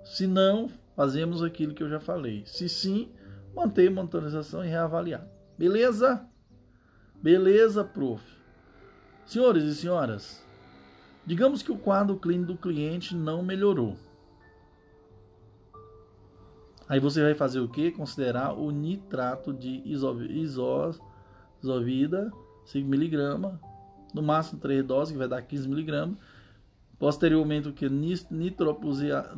Se 0.04 0.26
não, 0.26 0.68
fazemos 1.02 1.42
aquilo 1.42 1.74
que 1.74 1.82
eu 1.82 1.88
já 1.88 1.98
falei. 1.98 2.44
Se 2.46 2.68
sim, 2.68 3.10
manter 3.56 3.90
monitorização 3.90 4.64
e 4.64 4.68
reavaliar. 4.68 5.26
Beleza? 5.58 6.24
Beleza, 7.20 7.82
prof. 7.82 8.22
Senhores 9.26 9.64
e 9.64 9.74
senhoras, 9.74 10.46
digamos 11.26 11.60
que 11.60 11.72
o 11.72 11.76
quadro 11.76 12.16
clínico 12.18 12.52
do 12.52 12.56
cliente 12.56 13.16
não 13.16 13.42
melhorou. 13.42 13.96
Aí 16.88 17.00
você 17.00 17.20
vai 17.20 17.34
fazer 17.34 17.58
o 17.58 17.68
que? 17.68 17.90
Considerar 17.90 18.52
o 18.52 18.70
nitrato 18.70 19.52
de 19.52 19.82
isovida, 19.84 21.00
5mg, 22.64 23.58
no 24.14 24.22
máximo 24.22 24.60
3 24.60 24.84
doses, 24.84 25.10
que 25.10 25.18
vai 25.18 25.26
dar 25.26 25.42
15 25.42 25.68
miligramas. 25.68 26.16
Posteriormente, 27.02 27.68
o 27.68 27.72
que? 27.72 27.88
Nitropluzeto, 27.88 29.36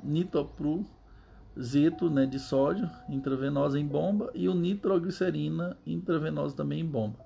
nitropluzeto 0.00 2.08
né, 2.08 2.26
de 2.26 2.38
sódio 2.38 2.88
intravenosa 3.08 3.76
em 3.76 3.84
bomba 3.84 4.30
e 4.36 4.48
o 4.48 4.54
nitroglicerina 4.54 5.76
intravenosa 5.84 6.54
também 6.54 6.78
em 6.78 6.86
bomba. 6.86 7.18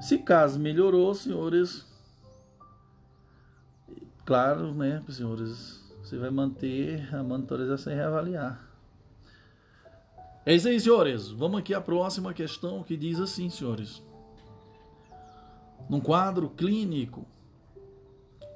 Se 0.00 0.16
caso 0.16 0.58
melhorou, 0.58 1.14
senhores, 1.14 1.86
claro, 4.24 4.72
né, 4.72 5.04
senhores, 5.10 5.94
você 6.02 6.16
vai 6.16 6.30
manter 6.30 7.14
a 7.14 7.22
monitorização 7.22 7.92
e 7.92 7.96
reavaliar. 7.96 8.66
É 10.46 10.54
isso 10.54 10.68
aí, 10.68 10.80
senhores. 10.80 11.28
Vamos 11.28 11.60
aqui 11.60 11.74
à 11.74 11.82
próxima 11.82 12.32
questão 12.32 12.82
que 12.82 12.96
diz 12.96 13.20
assim, 13.20 13.50
senhores. 13.50 14.02
Num 15.90 16.00
quadro 16.00 16.48
clínico 16.48 17.26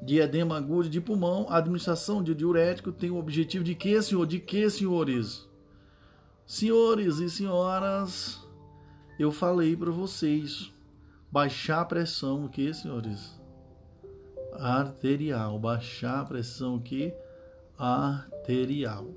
de 0.03 0.19
edema 0.19 0.57
agudo 0.57 0.89
de 0.89 1.01
pulmão, 1.01 1.47
a 1.49 1.57
administração 1.57 2.23
de 2.23 2.35
diurético 2.35 2.93
tem 2.93 3.11
o 3.11 3.19
objetivo 3.19 3.65
de 3.65 3.75
que, 3.75 4.01
senhor? 4.03 4.27
De 4.27 4.39
que, 4.39 4.69
senhores? 4.69 5.49
Senhores 6.47 7.19
e 7.19 7.29
senhoras, 7.29 8.47
eu 9.19 9.33
falei 9.33 9.77
para 9.77 9.91
vocês 9.91 10.73
baixar 11.31 11.81
a 11.81 11.85
pressão, 11.85 12.45
o 12.45 12.49
que, 12.49 12.73
senhores? 12.73 13.41
Arterial, 14.53 15.59
baixar 15.59 16.21
a 16.21 16.25
pressão 16.25 16.79
que? 16.79 17.13
Arterial. 17.77 19.09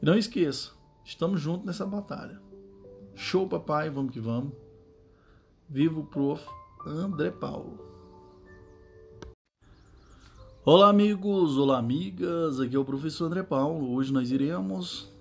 E 0.00 0.06
não 0.06 0.16
esqueça, 0.16 0.70
estamos 1.04 1.40
juntos 1.40 1.66
nessa 1.66 1.86
batalha. 1.86 2.40
Show, 3.14 3.46
papai, 3.46 3.90
vamos 3.90 4.12
que 4.12 4.20
vamos. 4.20 4.54
Viva 5.68 6.00
o 6.00 6.06
prof. 6.06 6.44
André 6.84 7.30
Paulo. 7.30 7.91
Olá, 10.64 10.90
amigos, 10.90 11.58
olá, 11.58 11.76
amigas. 11.76 12.60
Aqui 12.60 12.76
é 12.76 12.78
o 12.78 12.84
professor 12.84 13.26
André 13.26 13.42
Paulo. 13.42 13.92
Hoje 13.94 14.12
nós 14.12 14.30
iremos 14.30 15.12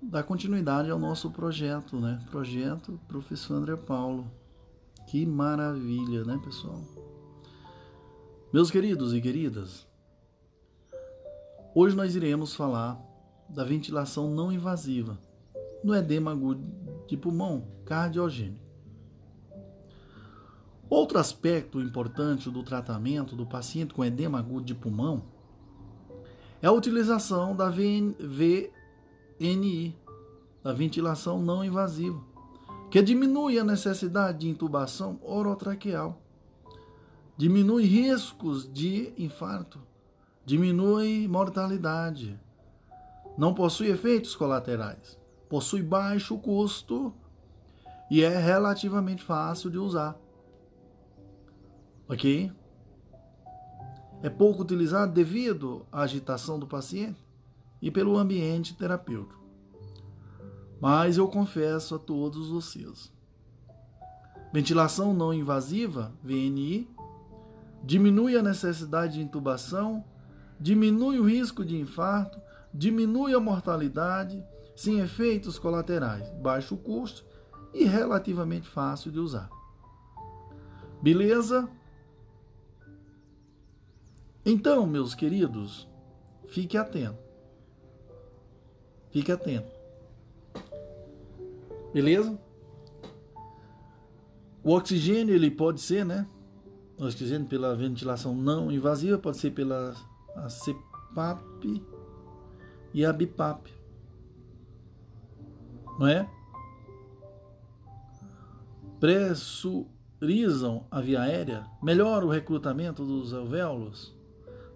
dar 0.00 0.22
continuidade 0.22 0.90
ao 0.90 0.98
nosso 0.98 1.30
projeto, 1.30 2.00
né? 2.00 2.18
Projeto 2.30 2.98
Professor 3.06 3.56
André 3.56 3.76
Paulo. 3.76 4.26
Que 5.06 5.26
maravilha, 5.26 6.24
né, 6.24 6.40
pessoal? 6.42 6.80
Meus 8.50 8.70
queridos 8.70 9.12
e 9.12 9.20
queridas, 9.20 9.86
hoje 11.74 11.94
nós 11.94 12.16
iremos 12.16 12.54
falar 12.54 12.98
da 13.50 13.64
ventilação 13.64 14.30
não 14.30 14.50
invasiva 14.50 15.18
no 15.84 15.94
edema 15.94 16.30
agudo 16.30 16.66
de 17.06 17.14
pulmão 17.18 17.68
cardiogênico. 17.84 18.61
Outro 20.92 21.18
aspecto 21.18 21.80
importante 21.80 22.50
do 22.50 22.62
tratamento 22.62 23.34
do 23.34 23.46
paciente 23.46 23.94
com 23.94 24.04
edema 24.04 24.38
agudo 24.38 24.66
de 24.66 24.74
pulmão 24.74 25.22
é 26.60 26.66
a 26.66 26.70
utilização 26.70 27.56
da 27.56 27.70
VNI, 27.70 28.70
da 30.62 30.74
ventilação 30.74 31.40
não 31.40 31.64
invasiva, 31.64 32.20
que 32.90 33.00
diminui 33.00 33.58
a 33.58 33.64
necessidade 33.64 34.40
de 34.40 34.50
intubação 34.50 35.18
orotraqueal, 35.22 36.20
diminui 37.38 37.84
riscos 37.84 38.70
de 38.70 39.14
infarto, 39.16 39.80
diminui 40.44 41.26
mortalidade, 41.26 42.38
não 43.38 43.54
possui 43.54 43.88
efeitos 43.88 44.36
colaterais, 44.36 45.18
possui 45.48 45.82
baixo 45.82 46.36
custo 46.36 47.14
e 48.10 48.22
é 48.22 48.36
relativamente 48.38 49.22
fácil 49.22 49.70
de 49.70 49.78
usar. 49.78 50.20
Ok? 52.12 52.52
É 54.22 54.28
pouco 54.28 54.60
utilizado 54.60 55.14
devido 55.14 55.86
à 55.90 56.02
agitação 56.02 56.58
do 56.58 56.66
paciente 56.66 57.18
e 57.80 57.90
pelo 57.90 58.18
ambiente 58.18 58.76
terapêutico. 58.76 59.42
Mas 60.78 61.16
eu 61.16 61.26
confesso 61.26 61.94
a 61.94 61.98
todos 61.98 62.50
vocês: 62.50 63.10
ventilação 64.52 65.14
não 65.14 65.32
invasiva, 65.32 66.12
VNI, 66.22 66.86
diminui 67.82 68.36
a 68.36 68.42
necessidade 68.42 69.14
de 69.14 69.22
intubação, 69.22 70.04
diminui 70.60 71.18
o 71.18 71.24
risco 71.24 71.64
de 71.64 71.80
infarto, 71.80 72.38
diminui 72.74 73.32
a 73.32 73.40
mortalidade, 73.40 74.44
sem 74.76 75.00
efeitos 75.00 75.58
colaterais, 75.58 76.28
baixo 76.42 76.76
custo 76.76 77.24
e 77.72 77.84
relativamente 77.84 78.68
fácil 78.68 79.10
de 79.10 79.18
usar. 79.18 79.48
Beleza? 81.02 81.70
Então, 84.44 84.86
meus 84.86 85.14
queridos, 85.14 85.88
fique 86.48 86.76
atento. 86.76 87.18
Fique 89.10 89.30
atento. 89.30 89.70
Beleza? 91.94 92.36
O 94.64 94.74
oxigênio 94.74 95.34
ele 95.34 95.50
pode 95.50 95.80
ser, 95.80 96.04
né? 96.04 96.26
O 96.98 97.04
oxigênio 97.04 97.46
pela 97.46 97.76
ventilação 97.76 98.34
não 98.34 98.70
invasiva 98.70 99.18
pode 99.18 99.36
ser 99.36 99.52
pela 99.52 99.94
a 100.34 100.48
CPAP 100.48 101.84
e 102.92 103.04
a 103.04 103.12
BIPAP. 103.12 103.70
Não 105.98 106.08
é? 106.08 106.28
Pressurizam 108.98 110.86
a 110.90 111.00
via 111.00 111.20
aérea, 111.20 111.66
melhora 111.82 112.24
o 112.24 112.30
recrutamento 112.30 113.04
dos 113.04 113.34
alvéolos 113.34 114.21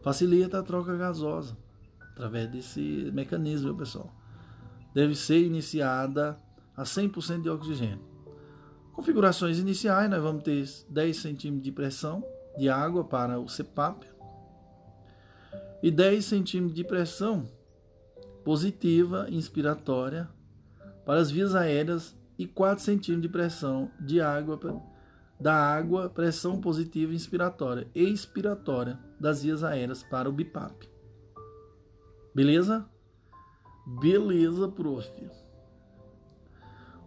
facilita 0.06 0.60
a 0.60 0.62
troca 0.62 0.96
gasosa 0.96 1.58
através 2.12 2.48
desse 2.48 3.10
mecanismo, 3.12 3.76
pessoal. 3.76 4.14
Deve 4.94 5.16
ser 5.16 5.44
iniciada 5.44 6.40
a 6.76 6.84
100% 6.84 7.42
de 7.42 7.50
oxigênio. 7.50 8.06
Configurações 8.92 9.58
iniciais, 9.58 10.08
nós 10.08 10.22
vamos 10.22 10.44
ter 10.44 10.64
10 10.88 11.16
centímetros 11.16 11.64
de 11.64 11.72
pressão 11.72 12.24
de 12.56 12.68
água 12.68 13.02
para 13.02 13.40
o 13.40 13.46
CPAP 13.46 14.04
e 15.82 15.90
10 15.90 16.24
centímetros 16.24 16.76
de 16.76 16.84
pressão 16.84 17.48
positiva 18.44 19.26
inspiratória 19.28 20.28
para 21.04 21.18
as 21.18 21.32
vias 21.32 21.56
aéreas 21.56 22.16
e 22.38 22.46
4 22.46 22.84
centímetros 22.84 23.22
de 23.22 23.28
pressão 23.28 23.90
de 23.98 24.20
água 24.20 24.56
da 25.38 25.54
água, 25.54 26.08
pressão 26.08 26.60
positiva 26.60 27.12
inspiratória 27.14 27.88
e 27.94 28.02
expiratória 28.02 28.98
das 29.20 29.42
vias 29.42 29.62
aéreas 29.62 30.02
para 30.02 30.28
o 30.28 30.32
BIPAP. 30.32 30.88
Beleza? 32.34 32.88
Beleza, 34.00 34.68
prof. 34.68 35.08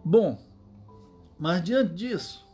Bom, 0.04 0.40
mas 1.38 1.62
diante 1.62 1.94
disso, 1.94 2.46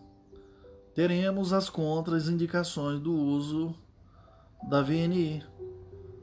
teremos 0.94 1.52
as 1.52 1.68
contraindicações 1.68 3.00
do 3.00 3.14
uso 3.14 3.74
da 4.68 4.82
VNI. 4.82 5.44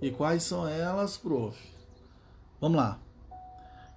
E 0.01 0.12
quais 0.12 0.43
são 0.43 0.68
elas, 0.68 1.18
prof? 1.18 1.58
Vamos 2.60 2.78
lá. 2.78 2.99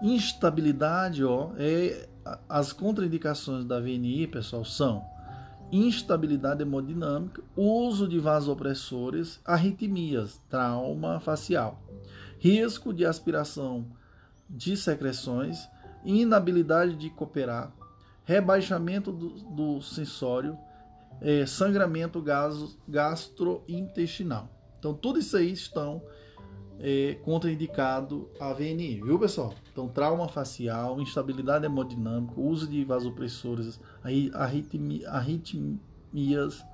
Instabilidade, 0.00 1.24
ó, 1.24 1.50
é 1.56 2.08
as 2.48 2.72
contraindicações 2.72 3.64
da 3.64 3.80
VNI, 3.80 4.26
pessoal, 4.26 4.64
são 4.64 5.04
instabilidade 5.70 6.62
hemodinâmica, 6.62 7.42
uso 7.56 8.06
de 8.08 8.18
vasopressores, 8.18 9.40
arritmias, 9.44 10.40
trauma 10.48 11.20
facial, 11.20 11.82
risco 12.38 12.92
de 12.92 13.04
aspiração 13.04 13.86
de 14.48 14.76
secreções, 14.76 15.68
inabilidade 16.04 16.94
de 16.94 17.10
cooperar, 17.10 17.72
rebaixamento 18.24 19.10
do, 19.10 19.30
do 19.30 19.82
sensório, 19.82 20.56
é, 21.20 21.46
sangramento 21.46 22.20
gaso, 22.20 22.78
gastrointestinal. 22.86 24.48
Então, 24.78 24.94
tudo 24.94 25.18
isso 25.18 25.36
aí 25.36 25.52
estão 25.52 26.02
é, 26.80 27.14
contraindicado 27.22 28.28
a 28.38 28.52
VNI, 28.52 29.00
viu 29.02 29.18
pessoal? 29.18 29.54
Então, 29.72 29.88
trauma 29.88 30.28
facial, 30.28 31.00
instabilidade 31.00 31.64
hemodinâmica, 31.64 32.34
uso 32.40 32.68
de 32.68 32.84
vasopressores, 32.84 33.80
arritmias, 35.12 36.64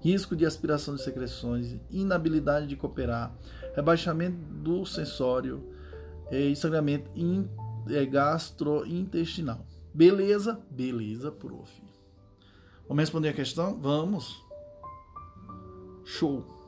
risco 0.00 0.34
de 0.34 0.46
aspiração 0.46 0.94
de 0.94 1.02
secreções, 1.02 1.76
inabilidade 1.90 2.66
de 2.66 2.76
cooperar, 2.76 3.34
rebaixamento 3.74 4.36
do 4.36 4.84
sensório 4.84 5.62
é, 6.30 6.40
e 6.40 6.56
sangramento 6.56 7.10
in, 7.14 7.48
é, 7.88 8.04
gastrointestinal. 8.06 9.66
Beleza? 9.92 10.60
Beleza, 10.70 11.30
prof. 11.32 11.70
Vamos 12.88 13.02
responder 13.02 13.28
a 13.28 13.32
questão? 13.32 13.78
Vamos. 13.80 14.44
Show. 16.04 16.59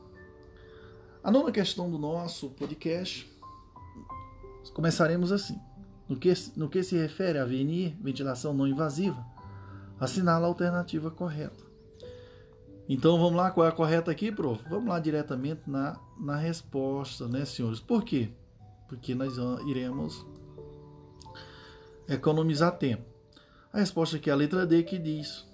A 1.23 1.31
nona 1.31 1.53
questão 1.53 1.89
do 1.89 1.97
nosso 1.97 2.49
podcast, 2.49 3.31
começaremos 4.73 5.31
assim. 5.31 5.57
No 6.09 6.17
que, 6.17 6.33
no 6.57 6.67
que 6.67 6.83
se 6.83 6.97
refere 6.97 7.39
a 7.39 7.45
VNI, 7.45 7.97
ventilação 8.01 8.53
não 8.53 8.67
invasiva, 8.67 9.25
assinala 9.97 10.45
a 10.45 10.49
alternativa 10.49 11.09
correta. 11.09 11.63
Então 12.89 13.17
vamos 13.17 13.35
lá, 13.35 13.51
qual 13.51 13.65
é 13.65 13.69
a 13.69 13.71
correta 13.71 14.11
aqui, 14.11 14.33
prof? 14.33 14.61
Vamos 14.69 14.89
lá 14.89 14.99
diretamente 14.99 15.61
na, 15.65 15.97
na 16.19 16.35
resposta, 16.35 17.25
né, 17.29 17.45
senhores? 17.45 17.79
Por 17.79 18.03
quê? 18.03 18.29
Porque 18.89 19.15
nós 19.15 19.37
iremos 19.65 20.27
economizar 22.09 22.77
tempo. 22.77 23.05
A 23.71 23.79
resposta 23.79 24.17
aqui 24.17 24.29
é 24.29 24.33
a 24.33 24.35
letra 24.35 24.65
D 24.65 24.83
que 24.83 24.99
diz: 24.99 25.47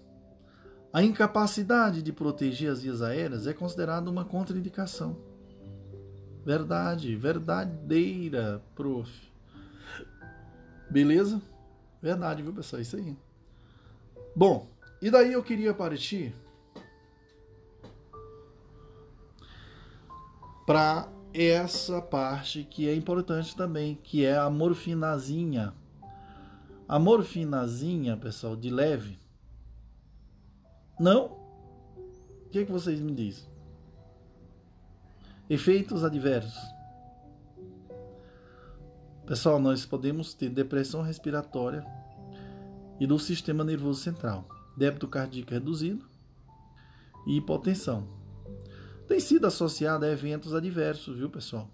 a 0.91 1.03
incapacidade 1.03 2.01
de 2.01 2.11
proteger 2.11 2.71
as 2.71 2.81
vias 2.81 3.03
aéreas 3.03 3.45
é 3.45 3.53
considerada 3.53 4.09
uma 4.09 4.25
contraindicação. 4.25 5.28
Verdade, 6.45 7.15
verdadeira, 7.15 8.61
prof. 8.75 9.11
Beleza? 10.89 11.41
Verdade, 12.01 12.41
viu, 12.41 12.53
pessoal? 12.53 12.81
Isso 12.81 12.95
aí. 12.95 13.15
Bom, 14.35 14.67
e 15.01 15.11
daí 15.11 15.33
eu 15.33 15.43
queria 15.43 15.73
partir 15.73 16.33
para 20.65 21.11
essa 21.33 21.99
parte 21.99 22.63
que 22.63 22.87
é 22.87 22.95
importante 22.95 23.55
também, 23.55 23.95
que 23.95 24.23
é 24.23 24.37
a 24.37 24.49
morfinazinha. 24.49 25.73
A 26.87 26.99
morfinazinha, 26.99 28.15
pessoal, 28.15 28.55
de 28.55 28.69
leve? 28.69 29.17
Não? 30.99 31.25
O 32.45 32.49
que, 32.51 32.59
é 32.59 32.65
que 32.65 32.71
vocês 32.71 32.99
me 32.99 33.13
dizem? 33.13 33.48
Efeitos 35.49 36.03
adversos. 36.03 36.61
Pessoal, 39.25 39.59
nós 39.59 39.83
podemos 39.83 40.31
ter 40.35 40.47
depressão 40.47 41.01
respiratória 41.01 41.83
e 42.99 43.07
do 43.07 43.17
sistema 43.17 43.63
nervoso 43.63 43.99
central, 43.99 44.47
débito 44.77 45.07
cardíaco 45.07 45.51
reduzido 45.51 46.05
e 47.25 47.37
hipotensão. 47.37 48.07
Tem 49.07 49.19
sido 49.19 49.47
associada 49.47 50.05
a 50.05 50.11
eventos 50.11 50.53
adversos, 50.53 51.17
viu, 51.17 51.31
pessoal? 51.31 51.67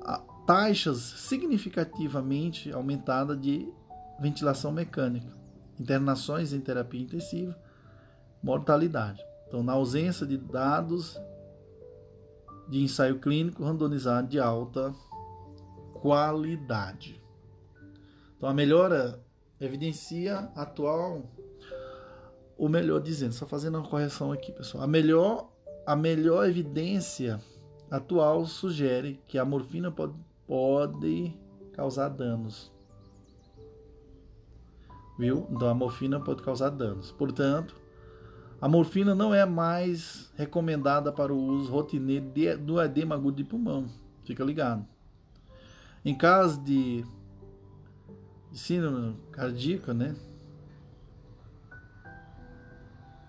A 0.00 0.18
taxas 0.46 0.98
significativamente 0.98 2.70
aumentadas 2.70 3.40
de 3.40 3.68
ventilação 4.20 4.70
mecânica, 4.70 5.32
internações 5.76 6.52
em 6.52 6.60
terapia 6.60 7.02
intensiva, 7.02 7.58
mortalidade. 8.40 9.20
Então, 9.48 9.60
na 9.60 9.72
ausência 9.72 10.24
de 10.24 10.36
dados 10.36 11.20
de 12.68 12.82
ensaio 12.82 13.18
clínico 13.18 13.64
randomizado 13.64 14.28
de 14.28 14.38
alta 14.38 14.94
qualidade. 15.94 17.20
Então 18.36 18.48
a 18.48 18.54
melhora 18.54 19.22
evidencia 19.60 20.50
atual 20.54 21.22
o 22.56 22.68
melhor 22.68 23.00
dizendo, 23.00 23.32
só 23.32 23.46
fazendo 23.46 23.78
uma 23.78 23.88
correção 23.88 24.32
aqui, 24.32 24.52
pessoal. 24.52 24.82
A 24.82 24.86
melhor 24.86 25.48
a 25.86 25.96
melhor 25.96 26.46
evidência 26.46 27.40
atual 27.90 28.44
sugere 28.44 29.18
que 29.26 29.38
a 29.38 29.44
morfina 29.44 29.90
pode, 29.90 30.12
pode 30.46 31.34
causar 31.72 32.10
danos. 32.10 32.70
Viu? 35.18 35.46
Então 35.50 35.66
a 35.66 35.74
morfina 35.74 36.20
pode 36.20 36.42
causar 36.42 36.68
danos. 36.68 37.10
Portanto, 37.12 37.74
a 38.60 38.68
morfina 38.68 39.14
não 39.14 39.32
é 39.32 39.46
mais 39.46 40.32
recomendada 40.36 41.12
para 41.12 41.32
o 41.32 41.38
uso 41.38 41.70
rotineiro 41.70 42.58
do 42.58 42.82
edema 42.82 43.14
agudo 43.14 43.36
de 43.36 43.44
pulmão. 43.44 43.88
Fica 44.24 44.42
ligado. 44.42 44.84
Em 46.04 46.16
caso 46.16 46.60
de, 46.62 47.04
de 48.50 48.58
síndrome 48.58 49.16
cardíaca, 49.30 49.94
né? 49.94 50.16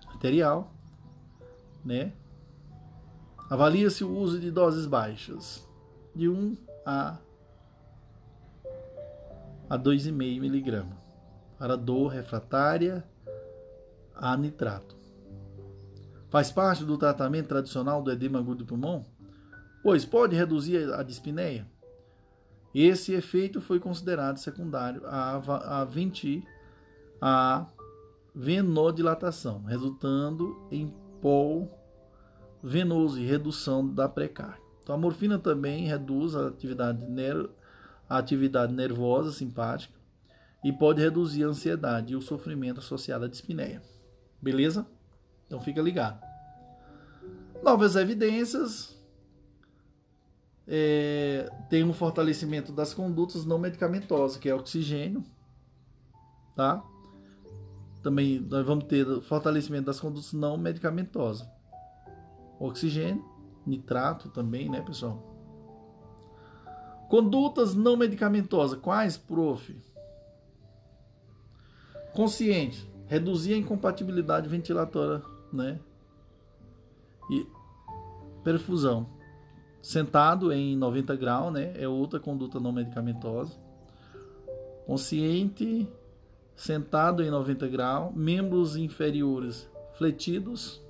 Arterial, 0.08 0.74
né? 1.84 2.12
Avalia-se 3.48 4.04
o 4.04 4.10
uso 4.10 4.38
de 4.38 4.50
doses 4.50 4.86
baixas, 4.86 5.68
de 6.14 6.28
1 6.28 6.56
a, 6.84 7.18
a 9.68 9.78
2,5 9.78 10.12
miligramas, 10.12 10.98
para 11.58 11.76
dor 11.76 12.08
refratária 12.08 13.04
a 14.14 14.36
nitrato. 14.36 14.99
Faz 16.30 16.50
parte 16.50 16.84
do 16.84 16.96
tratamento 16.96 17.48
tradicional 17.48 18.02
do 18.02 18.10
edema 18.10 18.38
agudo 18.38 18.64
do 18.64 18.66
pulmão, 18.66 19.04
pois 19.82 20.04
pode 20.04 20.36
reduzir 20.36 20.92
a 20.94 21.02
dispneia, 21.02 21.66
esse 22.74 23.12
efeito 23.12 23.60
foi 23.60 23.80
considerado 23.80 24.38
secundário 24.38 25.02
à, 25.04 25.84
venti, 25.84 26.44
à 27.20 27.66
venodilatação, 28.34 29.64
resultando 29.64 30.68
em 30.70 30.94
pol 31.20 31.68
venoso 32.62 33.18
e 33.18 33.26
redução 33.26 33.86
da 33.86 34.08
precária. 34.08 34.60
Então, 34.82 34.94
a 34.94 34.98
morfina 34.98 35.38
também 35.38 35.86
reduz 35.86 36.36
a 36.36 36.46
atividade, 36.46 37.04
a 38.08 38.18
atividade 38.18 38.72
nervosa 38.72 39.32
simpática 39.32 39.98
e 40.62 40.72
pode 40.72 41.00
reduzir 41.00 41.42
a 41.42 41.48
ansiedade 41.48 42.12
e 42.12 42.16
o 42.16 42.22
sofrimento 42.22 42.78
associado 42.78 43.24
à 43.24 43.28
dispneia. 43.28 43.82
Beleza? 44.40 44.86
Então 45.50 45.60
fica 45.60 45.82
ligado. 45.82 46.24
Novas 47.60 47.96
evidências 47.96 48.96
é, 50.64 51.50
tem 51.68 51.82
um 51.82 51.92
fortalecimento 51.92 52.70
das 52.70 52.94
condutas 52.94 53.44
não 53.44 53.58
medicamentosas, 53.58 54.36
que 54.36 54.48
é 54.48 54.54
oxigênio, 54.54 55.24
tá? 56.54 56.80
Também 58.00 58.38
nós 58.38 58.64
vamos 58.64 58.84
ter 58.84 59.04
fortalecimento 59.22 59.86
das 59.86 59.98
condutas 59.98 60.32
não 60.32 60.56
medicamentosas. 60.56 61.44
Oxigênio, 62.60 63.24
nitrato 63.66 64.28
também, 64.28 64.70
né, 64.70 64.80
pessoal? 64.80 65.20
Condutas 67.08 67.74
não 67.74 67.96
medicamentosas, 67.96 68.78
quais, 68.78 69.18
prof? 69.18 69.76
Consciente, 72.14 72.88
reduzir 73.08 73.54
a 73.54 73.56
incompatibilidade 73.56 74.48
ventilatória, 74.48 75.20
né? 75.52 75.80
E 77.30 77.46
perfusão 78.42 79.20
Sentado 79.82 80.52
em 80.52 80.76
90 80.76 81.16
graus, 81.16 81.52
né? 81.52 81.72
É 81.74 81.88
outra 81.88 82.20
conduta 82.20 82.60
não 82.60 82.70
medicamentosa. 82.70 83.56
Consciente, 84.86 85.88
sentado 86.54 87.22
em 87.22 87.30
90 87.30 87.66
graus, 87.68 88.14
membros 88.14 88.76
inferiores 88.76 89.70
fletidos, 89.96 90.82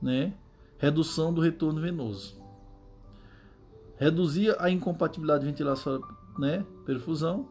né? 0.00 0.32
Redução 0.78 1.32
do 1.34 1.40
retorno 1.40 1.80
venoso. 1.80 2.40
Reduzir 3.96 4.54
a 4.60 4.70
incompatibilidade 4.70 5.40
de 5.40 5.50
ventilação, 5.50 6.00
né? 6.38 6.64
Perfusão. 6.86 7.48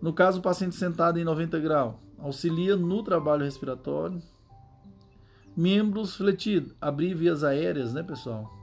No 0.00 0.14
caso, 0.14 0.38
o 0.38 0.42
paciente 0.42 0.74
sentado 0.74 1.18
em 1.18 1.24
90 1.24 1.58
graus, 1.58 1.94
auxilia 2.18 2.74
no 2.74 3.02
trabalho 3.02 3.44
respiratório. 3.44 4.22
Membros 5.56 6.16
fletidos, 6.16 6.74
abrir 6.80 7.14
vias 7.14 7.44
aéreas, 7.44 7.92
né, 7.92 8.02
pessoal? 8.02 8.62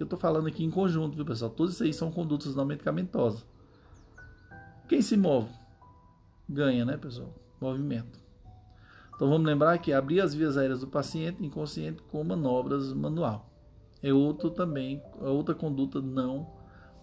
que 0.00 0.02
eu 0.02 0.06
estou 0.06 0.18
falando 0.18 0.48
aqui 0.48 0.64
em 0.64 0.70
conjunto, 0.70 1.14
viu, 1.14 1.26
pessoal? 1.26 1.50
Todos 1.50 1.74
isso 1.74 1.82
aí 1.82 1.92
são 1.92 2.10
condutas 2.10 2.54
não 2.54 2.64
medicamentosas. 2.64 3.44
Quem 4.88 5.02
se 5.02 5.14
move 5.14 5.50
ganha, 6.48 6.86
né, 6.86 6.96
pessoal? 6.96 7.34
Movimento. 7.60 8.18
Então 9.14 9.28
vamos 9.28 9.46
lembrar 9.46 9.76
que 9.76 9.92
abrir 9.92 10.22
as 10.22 10.32
vias 10.32 10.56
aéreas 10.56 10.80
do 10.80 10.86
paciente 10.86 11.44
inconsciente 11.44 12.00
com 12.10 12.24
manobras 12.24 12.94
manual. 12.94 13.50
É 14.02 14.10
outro 14.10 14.48
também, 14.48 15.02
é 15.20 15.28
outra 15.28 15.54
conduta 15.54 16.00
não 16.00 16.48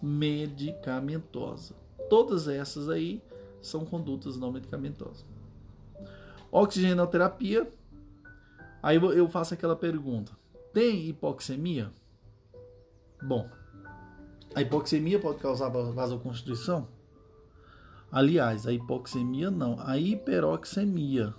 medicamentosa. 0.02 1.76
Todas 2.10 2.48
essas 2.48 2.88
aí 2.88 3.22
são 3.62 3.84
condutas 3.84 4.36
não 4.36 4.50
medicamentosas. 4.50 5.24
Oxigenoterapia. 6.50 7.72
Aí 8.82 8.96
eu 8.96 9.28
faço 9.28 9.54
aquela 9.54 9.76
pergunta: 9.76 10.32
tem 10.72 11.06
hipoxemia? 11.08 11.90
Bom, 13.22 13.48
a 14.54 14.62
hipoxemia 14.62 15.18
pode 15.18 15.38
causar 15.38 15.68
vasoconstrição? 15.68 16.88
Aliás, 18.10 18.66
a 18.66 18.72
hipoxemia 18.72 19.50
não, 19.50 19.78
a 19.80 19.98
hiperoxemia. 19.98 21.34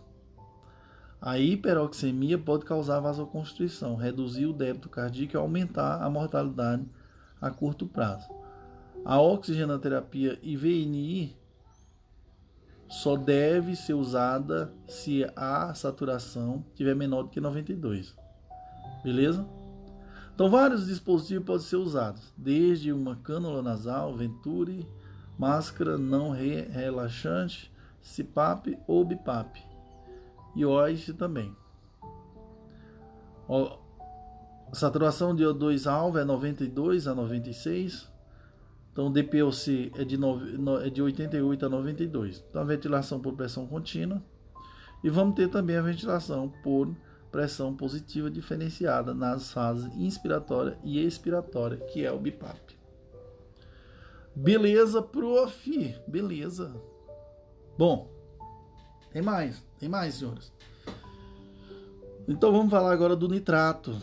A 1.21 1.37
hiperoxemia 1.39 2.37
pode 2.37 2.63
causar 2.63 2.99
vasoconstrição, 2.99 3.95
reduzir 3.95 4.45
o 4.45 4.53
débito 4.53 4.87
cardíaco 4.87 5.35
e 5.35 5.37
aumentar 5.37 6.01
a 6.01 6.09
mortalidade 6.09 6.85
a 7.41 7.49
curto 7.49 7.87
prazo. 7.87 8.29
A 9.03 9.19
oxigenoterapia 9.19 10.39
e 10.41 10.55
VNI 10.55 11.35
só 12.89 13.15
deve 13.15 13.75
ser 13.75 13.93
usada 13.93 14.73
se 14.87 15.23
a 15.35 15.73
saturação 15.75 16.65
tiver 16.73 16.95
menor 16.95 17.23
do 17.23 17.29
que 17.29 17.39
92. 17.39 18.15
Beleza? 19.03 19.47
Então, 20.33 20.49
vários 20.49 20.87
dispositivos 20.87 21.45
podem 21.45 21.65
ser 21.65 21.75
usados, 21.75 22.33
desde 22.35 22.91
uma 22.91 23.15
cânula 23.17 23.61
nasal, 23.61 24.15
Venturi, 24.15 24.87
máscara 25.37 25.97
não 25.97 26.31
re 26.31 26.61
relaxante, 26.61 27.71
CPAP 28.01 28.79
ou 28.87 29.05
BIPAP, 29.05 29.61
e 30.55 30.65
OIS 30.65 31.13
também. 31.17 31.55
a 33.49 34.75
saturação 34.75 35.35
de 35.35 35.43
O2 35.43 35.85
alvo 35.91 36.17
é 36.17 36.23
92 36.23 37.07
a 37.07 37.13
96, 37.13 38.09
então 38.99 39.07
o 39.07 39.09
DPOC 39.09 39.93
é 39.95 40.03
de, 40.03 40.19
é 40.83 40.89
de 40.89 41.01
88 41.01 41.65
a 41.65 41.69
92. 41.69 42.43
Então, 42.49 42.61
a 42.61 42.65
ventilação 42.65 43.17
por 43.17 43.33
pressão 43.33 43.65
contínua. 43.65 44.21
E 45.01 45.09
vamos 45.09 45.35
ter 45.35 45.47
também 45.47 45.77
a 45.77 45.81
ventilação 45.81 46.51
por 46.61 46.93
pressão 47.31 47.73
positiva 47.73 48.29
diferenciada 48.29 49.13
nas 49.13 49.53
fases 49.53 49.85
inspiratória 49.95 50.77
e 50.83 50.99
expiratória, 50.99 51.77
que 51.77 52.05
é 52.05 52.11
o 52.11 52.19
BIPAP. 52.19 52.77
Beleza, 54.35 55.01
prof. 55.01 55.95
Beleza. 56.05 56.75
Bom, 57.77 58.11
tem 59.13 59.21
mais, 59.21 59.63
tem 59.79 59.87
mais, 59.87 60.15
senhores. 60.15 60.51
Então 62.27 62.51
vamos 62.51 62.69
falar 62.69 62.91
agora 62.91 63.15
do 63.15 63.29
nitrato. 63.29 63.95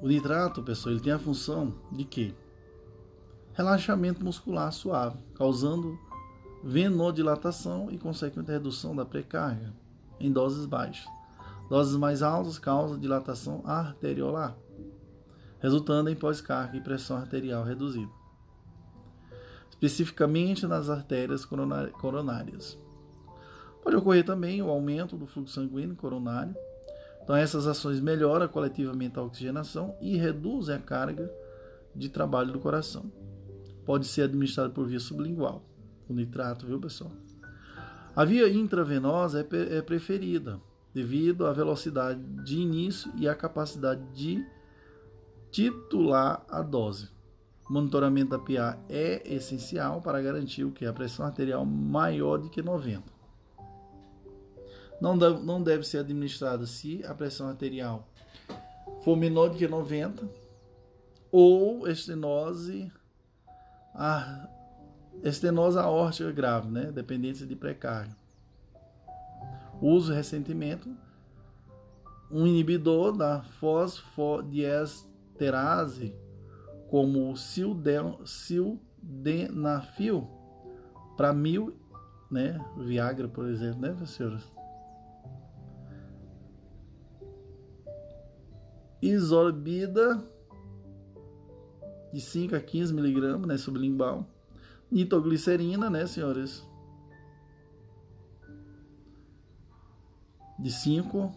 O 0.00 0.08
nitrato, 0.08 0.62
pessoal, 0.62 0.94
ele 0.94 1.04
tem 1.04 1.12
a 1.12 1.18
função 1.18 1.74
de 1.92 2.06
quê? 2.06 2.34
Relaxamento 3.54 4.24
muscular 4.24 4.72
suave, 4.72 5.18
causando 5.34 5.98
venodilatação 6.64 7.90
e 7.90 7.98
consequente 7.98 8.50
redução 8.50 8.96
da 8.96 9.04
precarga 9.04 9.74
em 10.18 10.32
doses 10.32 10.64
baixas. 10.64 11.06
Doses 11.68 11.96
mais 11.96 12.22
altas 12.22 12.58
causam 12.58 12.98
dilatação 12.98 13.62
arteriolar, 13.64 14.56
resultando 15.58 16.08
em 16.08 16.16
pós-carga 16.16 16.76
e 16.76 16.80
pressão 16.80 17.16
arterial 17.18 17.62
reduzida, 17.62 18.10
especificamente 19.68 20.66
nas 20.66 20.88
artérias 20.88 21.44
coronárias. 21.44 22.78
Pode 23.82 23.96
ocorrer 23.96 24.24
também 24.24 24.62
o 24.62 24.70
aumento 24.70 25.16
do 25.16 25.26
fluxo 25.26 25.54
sanguíneo 25.54 25.96
coronário. 25.96 26.54
Então, 27.22 27.36
essas 27.36 27.66
ações 27.66 28.00
melhoram 28.00 28.48
coletivamente 28.48 29.18
a 29.18 29.22
oxigenação 29.22 29.94
e 30.00 30.16
reduzem 30.16 30.74
a 30.74 30.78
carga 30.78 31.30
de 31.94 32.08
trabalho 32.08 32.52
do 32.52 32.60
coração. 32.60 33.10
Pode 33.84 34.06
ser 34.06 34.22
administrado 34.22 34.72
por 34.72 34.86
via 34.86 35.00
sublingual, 35.00 35.64
o 36.08 36.14
nitrato, 36.14 36.66
viu, 36.66 36.78
pessoal? 36.78 37.12
A 38.14 38.24
via 38.24 38.48
intravenosa 38.48 39.40
é, 39.40 39.78
é 39.78 39.82
preferida 39.82 40.60
devido 40.94 41.46
à 41.46 41.52
velocidade 41.52 42.20
de 42.44 42.58
início 42.58 43.10
e 43.16 43.26
à 43.26 43.34
capacidade 43.34 44.02
de 44.12 44.44
titular 45.50 46.44
a 46.48 46.62
dose. 46.62 47.08
O 47.68 47.72
monitoramento 47.72 48.30
da 48.30 48.38
PA 48.38 48.78
é 48.88 49.22
essencial 49.34 50.02
para 50.02 50.20
garantir 50.20 50.64
o 50.64 50.72
que 50.72 50.84
a 50.84 50.92
pressão 50.92 51.24
arterial 51.24 51.64
maior 51.64 52.38
de 52.38 52.50
que 52.50 52.60
90. 52.60 53.02
Não 55.00 55.16
deve, 55.16 55.42
não 55.42 55.62
deve 55.62 55.84
ser 55.84 55.98
administrada 55.98 56.66
se 56.66 57.04
a 57.04 57.14
pressão 57.14 57.48
arterial 57.48 58.08
for 59.02 59.16
menor 59.16 59.48
de 59.48 59.58
que 59.58 59.66
90 59.66 60.28
ou 61.30 61.88
estenose 61.88 62.92
a 63.94 64.48
estenose 65.22 65.78
aórtica 65.78 66.32
grave, 66.32 66.68
né, 66.68 66.90
dependência 66.90 67.46
de 67.46 67.54
pré-carga. 67.54 68.16
Uso 69.80 70.12
recentemente 70.12 70.92
um 72.30 72.46
inibidor 72.46 73.16
da 73.16 73.42
fosfodiesterase 73.42 76.14
como 76.88 77.30
o 77.30 77.36
sildenafil 77.36 78.80
para 81.16 81.32
mil, 81.32 81.74
né, 82.30 82.62
Viagra, 82.78 83.26
por 83.28 83.48
exemplo, 83.48 83.80
né, 83.80 83.96
senhoras? 84.06 84.46
Isorbida 89.00 90.22
de 92.12 92.20
5 92.20 92.54
a 92.54 92.60
15 92.60 92.92
miligramas, 92.92 93.46
né, 93.46 93.56
sublingual. 93.56 94.26
Nitroglicerina, 94.90 95.88
né, 95.88 96.06
senhores? 96.06 96.66
De 100.58 100.70
5 100.70 101.32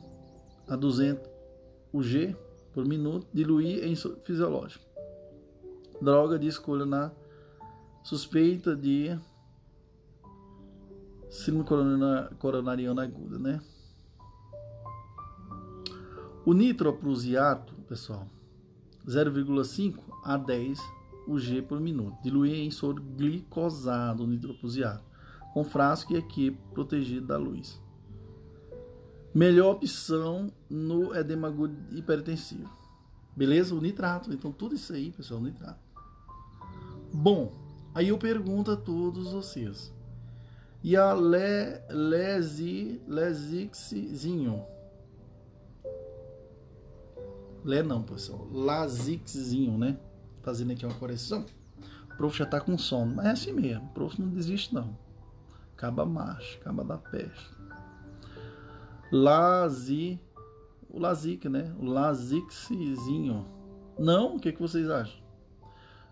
a 0.68 0.76
200 0.76 1.28
UG 1.94 2.36
por 2.74 2.86
minuto, 2.86 3.26
diluir 3.34 3.86
em 3.86 3.96
fisiológico. 3.96 4.84
Droga 6.02 6.38
de 6.38 6.48
escolha 6.48 6.86
na 6.86 7.12
suspeita 8.04 8.76
de 8.76 9.18
síndrome 11.30 11.66
coronariana 12.38 13.04
aguda, 13.04 13.40
né? 13.40 13.62
O 16.46 16.54
nitroprusiato, 16.54 17.74
pessoal, 17.88 18.28
0,5 19.08 20.04
a 20.26 20.36
10 20.36 20.80
UG 21.28 21.62
por 21.64 21.80
minuto. 21.80 22.18
Diluir 22.24 22.56
em 22.56 22.72
soro 22.72 23.02
glicosado 23.02 24.28
nitroprusiato, 24.28 25.04
com 25.54 25.64
frasco 25.64 26.14
e 26.14 26.18
equipe 26.18 26.58
protegido 26.74 27.28
da 27.28 27.38
luz. 27.38 27.82
Melhor 29.34 29.76
opção 29.76 30.52
no 30.70 31.16
edema 31.16 31.54
hipertensivo. 31.92 32.70
Beleza? 33.36 33.76
O 33.76 33.82
nitrato. 33.82 34.32
Então, 34.34 34.52
tudo 34.52 34.76
isso 34.76 34.94
aí, 34.94 35.12
pessoal, 35.12 35.42
nitrato. 35.42 35.80
Bom, 37.14 37.52
aí 37.94 38.10
eu 38.10 38.18
pergunto 38.18 38.72
a 38.72 38.78
todos 38.78 39.32
vocês. 39.32 39.94
E 40.82 40.96
a 40.96 41.14
le, 41.14 41.82
lesi, 41.90 43.02
lesixzinho? 43.08 44.64
Lé 47.64 47.82
não, 47.82 48.04
pessoal. 48.04 48.48
Lazixzinho, 48.54 49.78
né? 49.78 49.98
Fazendo 50.46 50.74
aqui 50.74 50.86
uma 50.86 50.94
correção. 50.94 51.44
O 52.14 52.18
prof 52.18 52.38
já 52.38 52.46
tá 52.46 52.62
com 52.62 52.78
sono. 52.78 53.16
Mas 53.16 53.26
é 53.26 53.30
assim 53.32 53.52
mesmo. 53.52 53.84
O 53.86 53.90
prof 53.90 54.22
não 54.22 54.30
desiste, 54.30 54.76
não. 54.76 54.96
Acaba 55.74 56.06
macho, 56.06 56.60
acaba 56.62 56.84
da 56.84 57.00
peste. 57.00 57.50
Lazi. 59.12 60.20
O 60.88 61.00
Lazic, 61.00 61.50
né? 61.50 61.76
O 61.80 61.86
Lazixzinho. 61.86 63.44
Não? 63.98 64.36
O 64.36 64.40
que, 64.40 64.52
que 64.52 64.62
vocês 64.62 64.88
acham? 64.88 65.20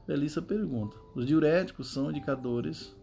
Belissa 0.07 0.41
pergunta. 0.41 0.97
Os 1.13 1.27
diuréticos 1.27 1.93
são 1.93 2.09
indicadores. 2.09 2.93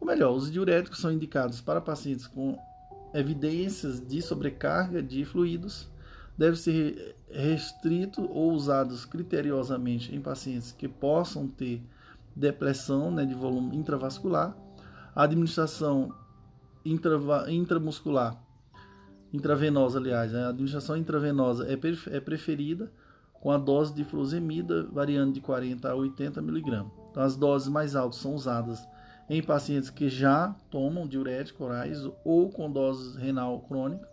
Ou 0.00 0.06
melhor, 0.06 0.32
os 0.32 0.50
diuréticos 0.50 1.00
são 1.00 1.10
indicados 1.10 1.60
para 1.60 1.80
pacientes 1.80 2.28
com 2.28 2.56
evidências 3.12 4.00
de 4.00 4.22
sobrecarga 4.22 5.02
de 5.02 5.24
fluidos 5.24 5.91
deve 6.36 6.56
ser 6.56 7.16
restrito 7.30 8.22
ou 8.30 8.52
usados 8.52 9.04
criteriosamente 9.04 10.14
em 10.14 10.20
pacientes 10.20 10.72
que 10.72 10.88
possam 10.88 11.46
ter 11.46 11.82
depressão 12.34 13.10
né, 13.10 13.24
de 13.24 13.34
volume 13.34 13.76
intravascular. 13.76 14.56
A 15.14 15.24
administração 15.24 16.14
intramuscular, 16.84 18.42
intravenosa, 19.32 19.98
aliás, 19.98 20.32
né, 20.32 20.44
a 20.44 20.48
administração 20.48 20.96
intravenosa 20.96 21.66
é, 21.68 21.78
é 22.16 22.20
preferida 22.20 22.90
com 23.34 23.50
a 23.50 23.58
dose 23.58 23.94
de 23.94 24.04
furosemida 24.04 24.84
variando 24.92 25.32
de 25.32 25.40
40 25.40 25.90
a 25.90 25.94
80 25.94 26.40
mg. 26.40 26.84
Então, 27.10 27.22
as 27.22 27.36
doses 27.36 27.68
mais 27.68 27.94
altas 27.94 28.20
são 28.20 28.34
usadas 28.34 28.80
em 29.28 29.42
pacientes 29.42 29.90
que 29.90 30.08
já 30.08 30.54
tomam 30.70 31.06
diuréticos 31.06 31.60
orais 31.60 31.98
ou 32.24 32.50
com 32.50 32.70
dose 32.70 33.18
renal 33.18 33.60
crônica 33.60 34.11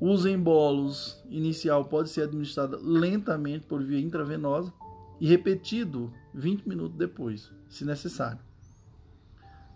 o 0.00 0.08
uso 0.08 0.28
em 0.28 0.38
bolos 0.38 1.22
inicial 1.28 1.84
pode 1.84 2.08
ser 2.08 2.22
administrado 2.22 2.80
lentamente 2.82 3.66
por 3.66 3.82
via 3.84 4.00
intravenosa 4.00 4.72
e 5.20 5.28
repetido 5.28 6.12
20 6.32 6.66
minutos 6.66 6.96
depois, 6.96 7.52
se 7.68 7.84
necessário. 7.84 8.38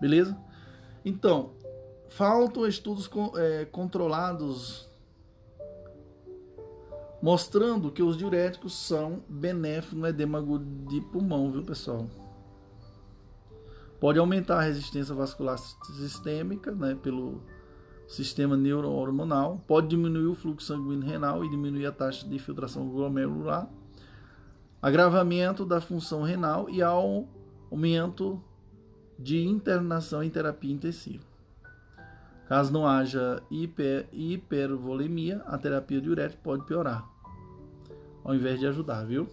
Beleza? 0.00 0.36
Então, 1.04 1.52
faltam 2.08 2.66
estudos 2.66 3.10
é, 3.36 3.66
controlados 3.66 4.88
mostrando 7.20 7.90
que 7.90 8.02
os 8.02 8.16
diuréticos 8.16 8.74
são 8.74 9.22
benéficos 9.28 9.98
no 9.98 10.06
edema 10.06 10.38
agudo 10.38 10.64
de 10.88 11.00
pulmão, 11.00 11.50
viu, 11.50 11.62
pessoal? 11.62 12.06
Pode 13.98 14.18
aumentar 14.18 14.58
a 14.58 14.62
resistência 14.62 15.14
vascular 15.14 15.58
sistêmica, 15.58 16.70
né, 16.72 16.94
pelo 17.02 17.42
sistema 18.06 18.56
neurohormonal, 18.56 19.62
pode 19.66 19.88
diminuir 19.88 20.26
o 20.26 20.34
fluxo 20.34 20.66
sanguíneo 20.66 21.06
renal 21.06 21.44
e 21.44 21.50
diminuir 21.50 21.86
a 21.86 21.92
taxa 21.92 22.26
de 22.28 22.38
filtração 22.38 22.88
glomerular, 22.88 23.68
agravamento 24.80 25.64
da 25.64 25.80
função 25.80 26.22
renal 26.22 26.68
e 26.68 26.82
aumento 26.82 28.42
de 29.18 29.46
internação 29.46 30.22
em 30.22 30.30
terapia 30.30 30.72
intensiva. 30.72 31.24
Caso 32.46 32.72
não 32.72 32.86
haja 32.86 33.42
hiper, 33.50 34.06
hipervolemia, 34.12 35.42
a 35.46 35.56
terapia 35.56 36.00
diurética 36.00 36.42
pode 36.42 36.64
piorar, 36.66 37.08
ao 38.22 38.34
invés 38.34 38.60
de 38.60 38.66
ajudar, 38.66 39.04
viu? 39.06 39.28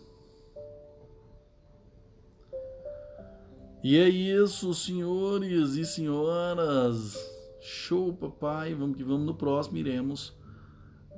E 3.84 3.97
é 3.97 4.07
isso, 4.07 4.74
senhores 4.74 5.72
e 5.72 5.86
senhoras. 5.86 7.31
Show, 7.62 8.12
papai. 8.12 8.74
Vamos 8.74 8.97
que 8.97 9.03
vamos. 9.03 9.24
No 9.24 9.36
próximo 9.36 9.78
iremos 9.78 10.36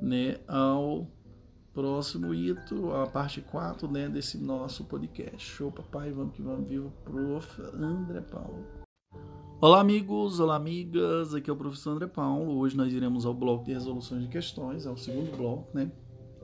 né, 0.01 0.39
ao 0.45 1.07
próximo 1.73 2.33
ito, 2.33 2.91
a 2.91 3.07
parte 3.07 3.39
4 3.39 3.89
né, 3.89 4.09
desse 4.09 4.37
nosso 4.37 4.83
podcast. 4.83 5.39
Show, 5.39 5.71
papai. 5.71 6.11
Vamos 6.11 6.35
que 6.35 6.41
vamos. 6.41 6.67
Viva, 6.67 6.91
prof. 7.05 7.61
André 7.73 8.19
Paulo. 8.19 8.65
Olá, 9.61 9.79
amigos. 9.79 10.41
Olá, 10.41 10.57
amigas. 10.57 11.33
Aqui 11.33 11.49
é 11.49 11.53
o 11.53 11.55
professor 11.55 11.91
André 11.91 12.07
Paulo. 12.07 12.57
Hoje 12.57 12.75
nós 12.75 12.91
iremos 12.91 13.25
ao 13.25 13.33
bloco 13.33 13.63
de 13.63 13.71
resoluções 13.71 14.23
de 14.23 14.27
questões. 14.27 14.85
É 14.85 14.91
o 14.91 14.97
segundo 14.97 15.37
bloco, 15.37 15.69
né? 15.73 15.89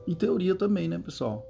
E 0.06 0.14
teoria 0.14 0.54
também, 0.54 0.88
né, 0.88 0.98
pessoal? 0.98 1.46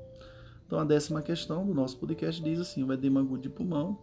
Então, 0.67 0.81
a 0.81 0.85
décima 0.85 1.23
questão 1.23 1.65
do 1.65 1.73
nosso 1.73 1.97
podcast 1.99 2.43
diz 2.43 2.59
assim: 2.59 2.83
o 2.83 2.93
edema 2.93 3.21
agudo 3.21 3.43
de 3.43 3.49
pulmão 3.49 3.97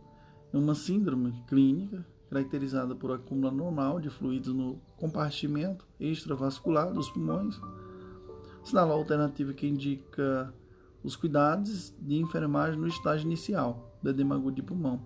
é 0.53 0.57
uma 0.57 0.73
síndrome 0.73 1.33
clínica 1.49 2.05
caracterizada 2.29 2.95
por 2.95 3.11
acúmulo 3.11 3.51
normal 3.51 3.99
de 3.99 4.09
fluidos 4.09 4.53
no 4.53 4.79
compartimento 4.97 5.87
extravascular 5.99 6.91
dos 6.91 7.09
pulmões. 7.09 7.59
Sinal 8.63 8.91
alternativo 8.91 9.53
que 9.53 9.67
indica 9.67 10.53
os 11.03 11.15
cuidados 11.15 11.93
de 11.99 12.15
enfermagem 12.15 12.79
no 12.79 12.87
estágio 12.87 13.25
inicial 13.25 13.97
do 14.01 14.09
edema 14.09 14.39
de 14.51 14.61
pulmão. 14.61 15.01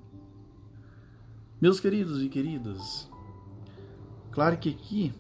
Meus 1.62 1.80
queridos 1.80 2.24
e 2.24 2.28
queridas, 2.28 3.08
claro 4.32 4.58
que 4.58 4.70
aqui 4.70 5.14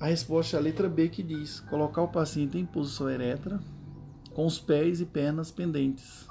a 0.00 0.06
resposta 0.06 0.56
é 0.56 0.60
a 0.60 0.62
letra 0.62 0.88
B 0.88 1.08
que 1.08 1.22
diz: 1.22 1.60
colocar 1.60 2.02
o 2.02 2.08
paciente 2.08 2.56
em 2.56 2.64
posição 2.64 3.10
ereta, 3.10 3.60
com 4.32 4.46
os 4.46 4.58
pés 4.58 5.00
e 5.00 5.04
pernas 5.04 5.50
pendentes, 5.50 6.26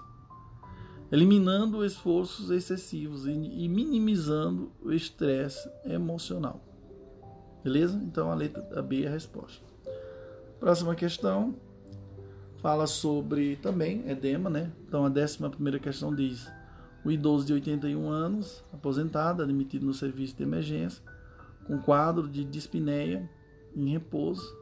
eliminando 1.12 1.86
esforços 1.86 2.50
excessivos 2.50 3.26
e 3.26 3.68
minimizando 3.68 4.72
o 4.84 4.92
estresse 4.92 5.70
emocional. 5.86 6.62
Beleza? 7.64 8.02
Então 8.04 8.32
a 8.32 8.36
letra 8.36 8.82
B 8.82 9.04
é 9.04 9.08
a 9.08 9.12
resposta. 9.12 9.66
Próxima 10.60 10.96
questão 10.96 11.56
fala 12.62 12.88
sobre 12.88 13.56
também 13.58 14.10
edema, 14.10 14.50
né? 14.50 14.72
Então 14.88 15.06
a 15.06 15.10
décima 15.10 15.50
primeira 15.50 15.80
questão 15.80 16.14
diz: 16.14 16.52
o 17.04 17.12
idoso 17.12 17.46
de 17.46 17.54
81 17.54 18.10
anos, 18.10 18.64
aposentado, 18.74 19.44
admitido 19.44 19.86
no 19.86 19.94
serviço 19.94 20.36
de 20.36 20.44
emergência, 20.44 21.02
com 21.66 21.78
quadro 21.78 22.28
de 22.28 22.44
dispneia 22.44 23.30
em 23.76 23.90
repouso 23.90 24.56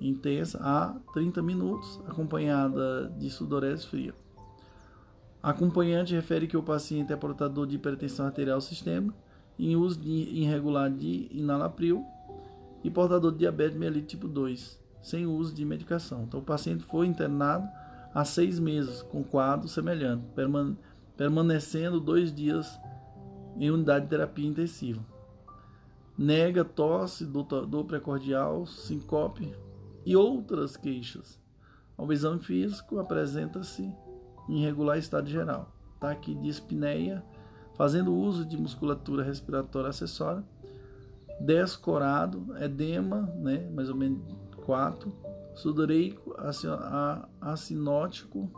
intensa 0.00 0.58
há 0.62 0.98
30 1.12 1.42
minutos, 1.42 2.00
acompanhada 2.06 3.14
de 3.18 3.28
sudorese 3.30 3.86
fria. 3.86 4.14
Acompanhante 5.42 6.14
refere 6.14 6.46
que 6.46 6.56
o 6.56 6.62
paciente 6.62 7.12
é 7.12 7.16
portador 7.16 7.66
de 7.66 7.76
hipertensão 7.76 8.26
arterial 8.26 8.60
sistêmica, 8.60 9.16
em 9.58 9.74
uso 9.74 10.00
de 10.00 10.10
irregular 10.10 10.90
de 10.90 11.28
inalapril 11.30 12.04
e 12.84 12.90
portador 12.90 13.32
de 13.32 13.38
diabetes 13.38 13.76
mellitus 13.76 14.10
tipo 14.10 14.28
2, 14.28 14.78
sem 15.02 15.26
uso 15.26 15.54
de 15.54 15.64
medicação. 15.64 16.24
Então, 16.24 16.40
o 16.40 16.44
paciente 16.44 16.84
foi 16.84 17.06
internado 17.06 17.68
há 18.14 18.24
seis 18.24 18.58
meses 18.58 19.02
com 19.02 19.22
quadro 19.22 19.68
semelhante, 19.68 20.24
permanecendo 21.16 22.00
dois 22.00 22.34
dias 22.34 22.78
em 23.56 23.70
unidade 23.70 24.04
de 24.04 24.10
terapia 24.10 24.46
intensiva. 24.46 25.04
Nega 26.16 26.64
tosse, 26.64 27.24
dor 27.24 27.84
precordial, 27.84 28.66
sincope 28.66 29.54
e 30.04 30.14
outras 30.14 30.76
queixas. 30.76 31.40
Ao 31.96 32.10
exame 32.12 32.40
físico, 32.40 32.98
apresenta-se 32.98 33.90
em 34.50 34.64
regular 34.64 34.98
estado 34.98 35.28
geral. 35.28 35.70
Taque 35.98 36.34
de 36.34 36.48
espineia, 36.48 37.22
fazendo 37.76 38.14
uso 38.14 38.44
de 38.44 38.56
musculatura 38.56 39.22
respiratória 39.22 39.90
acessória, 39.90 40.42
descorado, 41.38 42.56
edema, 42.58 43.22
né, 43.36 43.70
mais 43.70 43.88
ou 43.88 43.94
menos 43.96 44.20
4, 44.64 45.12
sudoreico, 45.54 46.34
acinótico, 47.40 48.50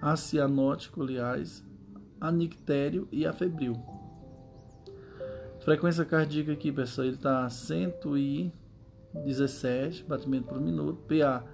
acianótico, 0.00 1.02
aliás, 1.02 1.64
anictério 2.20 3.08
e 3.10 3.26
afebril. 3.26 3.74
Frequência 5.60 6.06
cardíaca 6.06 6.52
aqui, 6.52 6.70
pessoal, 6.72 7.06
ele 7.06 7.16
está 7.16 7.48
117 7.48 10.04
batimento 10.04 10.48
por 10.48 10.60
minuto. 10.60 11.02
PA 11.06 11.44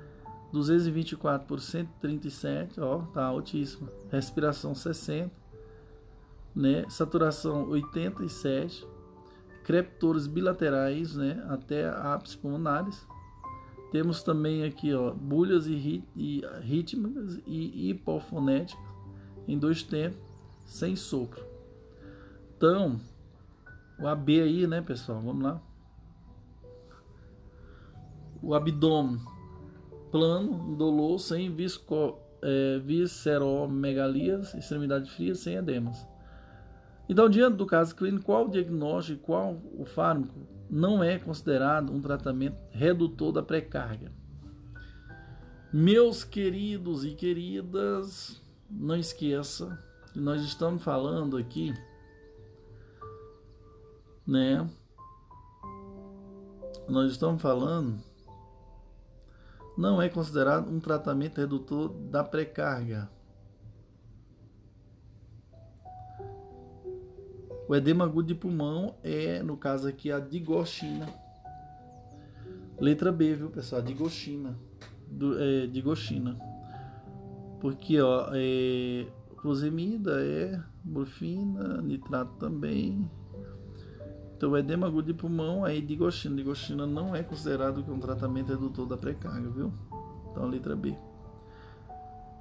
224 0.56 1.46
por 1.46 1.60
137, 1.60 2.80
ó, 2.80 3.02
tá 3.12 3.26
altíssima. 3.26 3.90
Respiração 4.10 4.74
60, 4.74 5.30
né? 6.54 6.88
Saturação 6.88 7.68
87. 7.68 8.86
Creptores 9.64 10.26
bilaterais, 10.26 11.16
né, 11.16 11.44
até 11.48 11.88
ápices 11.88 12.36
pulmonares. 12.36 13.06
Temos 13.90 14.22
também 14.22 14.64
aqui, 14.64 14.94
ó, 14.94 15.12
bulhas 15.12 15.66
e, 15.66 15.74
rit 15.74 16.04
e 16.16 16.42
rítmicas 16.62 17.40
e 17.46 17.90
hipofonéticas 17.90 18.84
em 19.46 19.58
dois 19.58 19.82
tempos, 19.82 20.18
sem 20.64 20.94
sopro. 20.96 21.44
Então, 22.56 23.00
o 23.98 24.06
AB 24.06 24.40
aí, 24.40 24.66
né, 24.66 24.80
pessoal? 24.80 25.20
Vamos 25.20 25.42
lá. 25.42 25.60
O 28.40 28.54
abdômen 28.54 29.20
plano, 30.16 30.72
indolor, 30.72 31.18
sem 31.18 31.54
visco, 31.54 32.18
é, 32.40 32.78
visceromegalias, 32.78 34.54
extremidade 34.54 35.10
fria, 35.10 35.34
sem 35.34 35.56
edemas. 35.56 36.06
Então, 37.06 37.28
diante 37.28 37.56
do 37.56 37.66
caso 37.66 37.94
clínico, 37.94 38.24
qual 38.24 38.46
o 38.46 38.50
diagnóstico 38.50 39.18
e 39.18 39.22
qual 39.22 39.60
o 39.78 39.84
fármaco 39.84 40.34
não 40.70 41.04
é 41.04 41.18
considerado 41.18 41.92
um 41.92 42.00
tratamento 42.00 42.56
redutor 42.70 43.30
da 43.30 43.42
pré-carga? 43.42 44.10
Meus 45.70 46.24
queridos 46.24 47.04
e 47.04 47.10
queridas, 47.10 48.40
não 48.70 48.96
esqueça 48.96 49.78
que 50.14 50.18
nós 50.18 50.42
estamos 50.42 50.82
falando 50.82 51.36
aqui 51.36 51.74
né? 54.26 54.68
Nós 56.88 57.12
estamos 57.12 57.40
falando 57.40 58.02
não 59.76 60.00
é 60.00 60.08
considerado 60.08 60.70
um 60.70 60.80
tratamento 60.80 61.38
redutor 61.38 61.88
da 61.88 62.24
pré-carga. 62.24 63.10
O 67.68 67.74
edema 67.74 68.04
agudo 68.04 68.28
de 68.28 68.34
pulmão 68.34 68.94
é, 69.02 69.42
no 69.42 69.56
caso 69.56 69.88
aqui, 69.88 70.10
a 70.10 70.20
digoxina. 70.20 71.06
Letra 72.78 73.10
B, 73.10 73.34
viu, 73.34 73.50
pessoal? 73.50 73.82
Digoxina. 73.82 74.56
Do, 75.08 75.42
é, 75.42 75.66
digoxina. 75.66 76.38
Porque, 77.60 78.00
ó, 78.00 78.28
é, 78.32 79.06
fusemida 79.42 80.24
é 80.24 80.62
morfina, 80.84 81.82
nitrato 81.82 82.32
também, 82.38 83.10
então, 84.36 84.50
o 84.50 84.58
edema 84.58 84.86
agudo 84.86 85.10
de 85.10 85.14
pulmão 85.14 85.66
é 85.66 85.80
digoxina. 85.80 86.36
Digoxina 86.36 86.86
não 86.86 87.16
é 87.16 87.22
considerado 87.22 87.78
um 87.90 87.98
tratamento 87.98 88.48
redutor 88.48 88.86
da 88.86 88.94
pré-carga, 88.94 89.48
viu? 89.48 89.72
Então, 90.30 90.42
a 90.42 90.46
letra 90.46 90.76
B. 90.76 90.94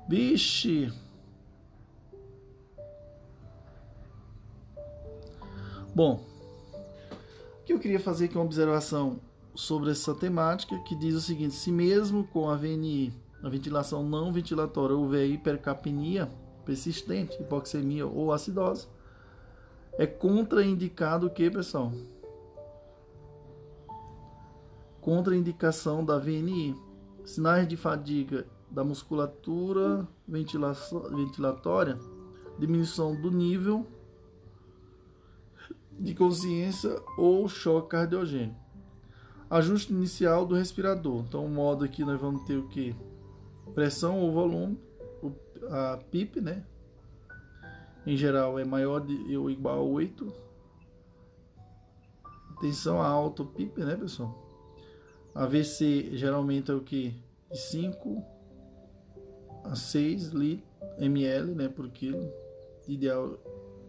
Vixe! 0.10 0.91
Bom, 5.96 6.22
o 7.62 7.64
que 7.64 7.72
eu 7.72 7.80
queria 7.80 8.02
fazer 8.02 8.26
aqui 8.26 8.36
uma 8.36 8.43
observação 8.43 9.22
sobre 9.56 9.91
essa 9.91 10.14
temática 10.14 10.78
que 10.80 10.98
diz 10.98 11.16
o 11.16 11.22
seguinte: 11.22 11.54
se 11.54 11.72
mesmo 11.72 12.28
com 12.28 12.50
a 12.50 12.58
VNI, 12.58 13.14
a 13.41 13.48
ventilação 13.48 14.04
não 14.04 14.34
ventilatória, 14.34 14.98
houver 14.98 15.26
hipercapnia 15.28 16.30
persistente, 16.66 17.41
hipoxemia 17.41 18.06
ou 18.06 18.34
acidose, 18.34 18.88
é 19.98 20.06
contraindicado 20.06 21.28
o 21.28 21.30
que, 21.30 21.50
pessoal? 21.50 21.91
Contraindicação 25.02 26.04
da 26.04 26.18
VNI. 26.18 26.76
Sinais 27.24 27.68
de 27.68 27.76
fadiga 27.76 28.46
da 28.70 28.84
musculatura 28.84 30.08
ventilatória, 30.28 31.98
diminuição 32.60 33.20
do 33.20 33.32
nível 33.32 33.88
de 36.00 36.14
consciência 36.14 37.02
ou 37.18 37.48
choque 37.48 37.89
cardiogênico. 37.89 38.60
Ajuste 39.50 39.93
inicial 39.93 40.46
do 40.46 40.56
respirador. 40.56 41.24
Então, 41.28 41.46
o 41.46 41.50
modo 41.50 41.86
aqui 41.86 42.04
nós 42.04 42.20
vamos 42.20 42.43
ter 42.43 42.58
o 42.58 42.68
que? 42.68 42.96
Pressão 43.74 44.20
ou 44.20 44.32
volume, 44.32 44.78
a 45.70 45.98
PIP, 46.12 46.41
né? 46.41 46.64
Em 48.06 48.16
geral 48.16 48.60
é 48.60 48.66
maior 48.66 48.99
de, 48.99 49.36
ou 49.36 49.49
igual 49.49 49.80
a 49.80 49.82
8. 49.82 50.34
Tensão 52.62 53.01
alta, 53.01 53.43
PIP, 53.43 53.82
né, 53.82 53.95
pessoal? 53.95 54.43
AVC 55.34 56.12
geralmente 56.14 56.72
é 56.72 56.74
o 56.74 56.82
que? 56.82 57.14
De 57.51 57.58
5 57.58 58.24
a 59.66 59.76
6 59.76 60.32
ml 60.99 61.56
né, 61.56 61.68
por 61.68 61.89
quilo 61.89 62.32
ideal, 62.88 63.38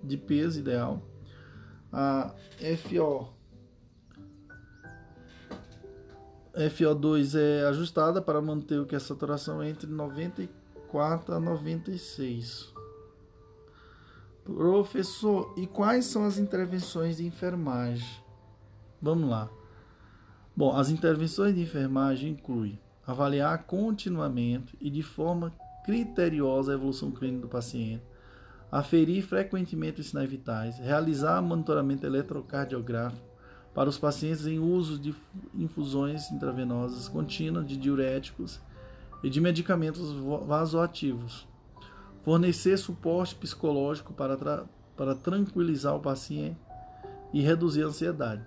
de 0.02 0.16
peso 0.16 0.58
ideal. 0.58 1.00
A 1.92 2.34
FO 2.78 3.36
FO2 6.56 7.38
é 7.38 7.66
ajustada 7.66 8.22
para 8.22 8.40
manter 8.40 8.80
o 8.80 8.86
que 8.86 8.96
a 8.96 9.00
saturação 9.00 9.62
entre 9.62 9.86
94 9.90 11.34
a 11.34 11.40
96. 11.40 12.75
Professor, 14.46 15.52
e 15.56 15.66
quais 15.66 16.04
são 16.04 16.24
as 16.24 16.38
intervenções 16.38 17.16
de 17.16 17.26
enfermagem? 17.26 18.06
Vamos 19.02 19.28
lá. 19.28 19.50
Bom, 20.54 20.72
as 20.76 20.88
intervenções 20.88 21.52
de 21.52 21.62
enfermagem 21.62 22.30
incluem 22.30 22.78
avaliar 23.04 23.64
continuamente 23.64 24.76
e 24.80 24.88
de 24.88 25.02
forma 25.02 25.52
criteriosa 25.84 26.70
a 26.70 26.74
evolução 26.76 27.10
clínica 27.10 27.42
do 27.42 27.48
paciente, 27.48 28.04
aferir 28.70 29.24
frequentemente 29.24 30.00
os 30.00 30.10
sinais 30.10 30.30
vitais, 30.30 30.78
realizar 30.78 31.42
monitoramento 31.42 32.06
eletrocardiográfico 32.06 33.26
para 33.74 33.88
os 33.88 33.98
pacientes 33.98 34.46
em 34.46 34.60
uso 34.60 34.96
de 34.96 35.12
infusões 35.56 36.30
intravenosas 36.30 37.08
contínuas 37.08 37.66
de 37.66 37.76
diuréticos 37.76 38.60
e 39.24 39.28
de 39.28 39.40
medicamentos 39.40 40.12
vasoativos 40.46 41.48
fornecer 42.26 42.76
suporte 42.76 43.36
psicológico 43.36 44.12
para, 44.12 44.36
tra 44.36 44.66
para 44.96 45.14
tranquilizar 45.14 45.94
o 45.94 46.00
paciente 46.00 46.58
e 47.32 47.40
reduzir 47.40 47.84
a 47.84 47.86
ansiedade. 47.86 48.42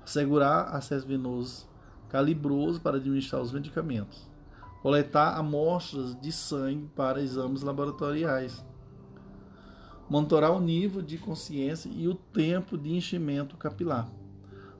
Assegurar 0.00 0.72
acesso 0.72 1.08
venoso 1.08 1.66
calibroso 2.08 2.80
para 2.80 2.98
administrar 2.98 3.42
os 3.42 3.50
medicamentos. 3.50 4.30
Coletar 4.80 5.36
amostras 5.36 6.14
de 6.20 6.30
sangue 6.30 6.88
para 6.94 7.20
exames 7.20 7.62
laboratoriais. 7.62 8.64
Monitorar 10.08 10.52
o 10.52 10.60
nível 10.60 11.02
de 11.02 11.18
consciência 11.18 11.90
e 11.92 12.06
o 12.06 12.14
tempo 12.14 12.78
de 12.78 12.94
enchimento 12.94 13.56
capilar. 13.56 14.08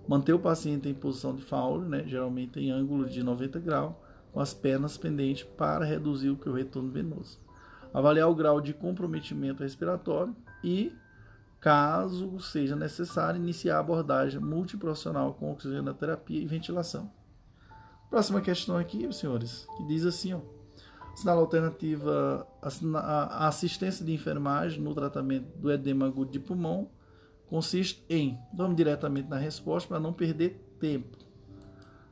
Manter 0.06 0.34
o 0.34 0.38
paciente 0.38 0.88
em 0.88 0.94
posição 0.94 1.34
de 1.34 1.42
Fowler, 1.42 1.88
né, 1.88 2.04
geralmente 2.06 2.60
em 2.60 2.70
ângulo 2.70 3.08
de 3.08 3.24
90 3.24 3.58
graus, 3.58 3.96
com 4.32 4.38
as 4.38 4.54
pernas 4.54 4.96
pendentes 4.96 5.42
para 5.42 5.84
reduzir 5.84 6.30
o 6.30 6.52
retorno 6.52 6.92
venoso. 6.92 7.44
Avaliar 7.96 8.28
o 8.28 8.34
grau 8.34 8.60
de 8.60 8.74
comprometimento 8.74 9.62
respiratório 9.62 10.36
e, 10.62 10.92
caso 11.58 12.38
seja 12.40 12.76
necessário, 12.76 13.40
iniciar 13.40 13.78
a 13.78 13.80
abordagem 13.80 14.38
multiprofissional 14.38 15.32
com 15.32 15.50
oxigenoterapia 15.50 16.38
e 16.38 16.44
ventilação. 16.44 17.10
Próxima 18.10 18.42
questão 18.42 18.76
aqui, 18.76 19.10
senhores, 19.14 19.66
que 19.78 19.86
diz 19.86 20.04
assim, 20.04 20.34
ó. 20.34 20.40
Sinal 21.14 21.38
alternativa, 21.38 22.46
a 22.60 23.48
assistência 23.48 24.04
de 24.04 24.12
enfermagem 24.12 24.82
no 24.82 24.94
tratamento 24.94 25.46
do 25.56 25.72
edema 25.72 26.04
agudo 26.04 26.30
de 26.30 26.38
pulmão 26.38 26.90
consiste 27.46 28.04
em, 28.10 28.38
vamos 28.52 28.76
diretamente 28.76 29.26
na 29.26 29.38
resposta 29.38 29.88
para 29.88 29.98
não 29.98 30.12
perder 30.12 30.62
tempo. 30.78 31.16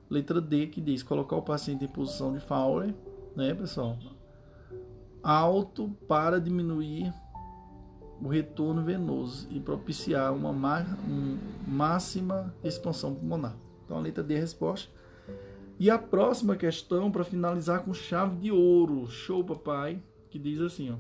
Letra 0.08 0.40
D, 0.40 0.68
que 0.68 0.80
diz 0.80 1.02
colocar 1.02 1.36
o 1.36 1.42
paciente 1.42 1.84
em 1.84 1.88
posição 1.88 2.32
de 2.32 2.40
Fowler, 2.40 2.94
né, 3.36 3.52
pessoal? 3.52 3.98
Alto 5.24 5.88
para 6.06 6.38
diminuir 6.38 7.10
o 8.22 8.28
retorno 8.28 8.84
venoso 8.84 9.48
e 9.50 9.58
propiciar 9.58 10.32
uma 10.34 10.52
máxima 11.66 12.54
expansão 12.62 13.14
pulmonar. 13.14 13.56
Então, 13.84 13.96
a 13.96 14.00
letra 14.00 14.22
D 14.22 14.34
é 14.34 14.36
a 14.36 14.40
resposta. 14.40 14.90
E 15.80 15.90
a 15.90 15.98
próxima 15.98 16.54
questão, 16.56 17.10
para 17.10 17.24
finalizar 17.24 17.82
com 17.82 17.92
chave 17.92 18.36
de 18.36 18.52
ouro, 18.52 19.08
show 19.08 19.42
papai, 19.42 20.00
que 20.30 20.38
diz 20.38 20.60
assim, 20.60 20.92
ó. 20.92 20.96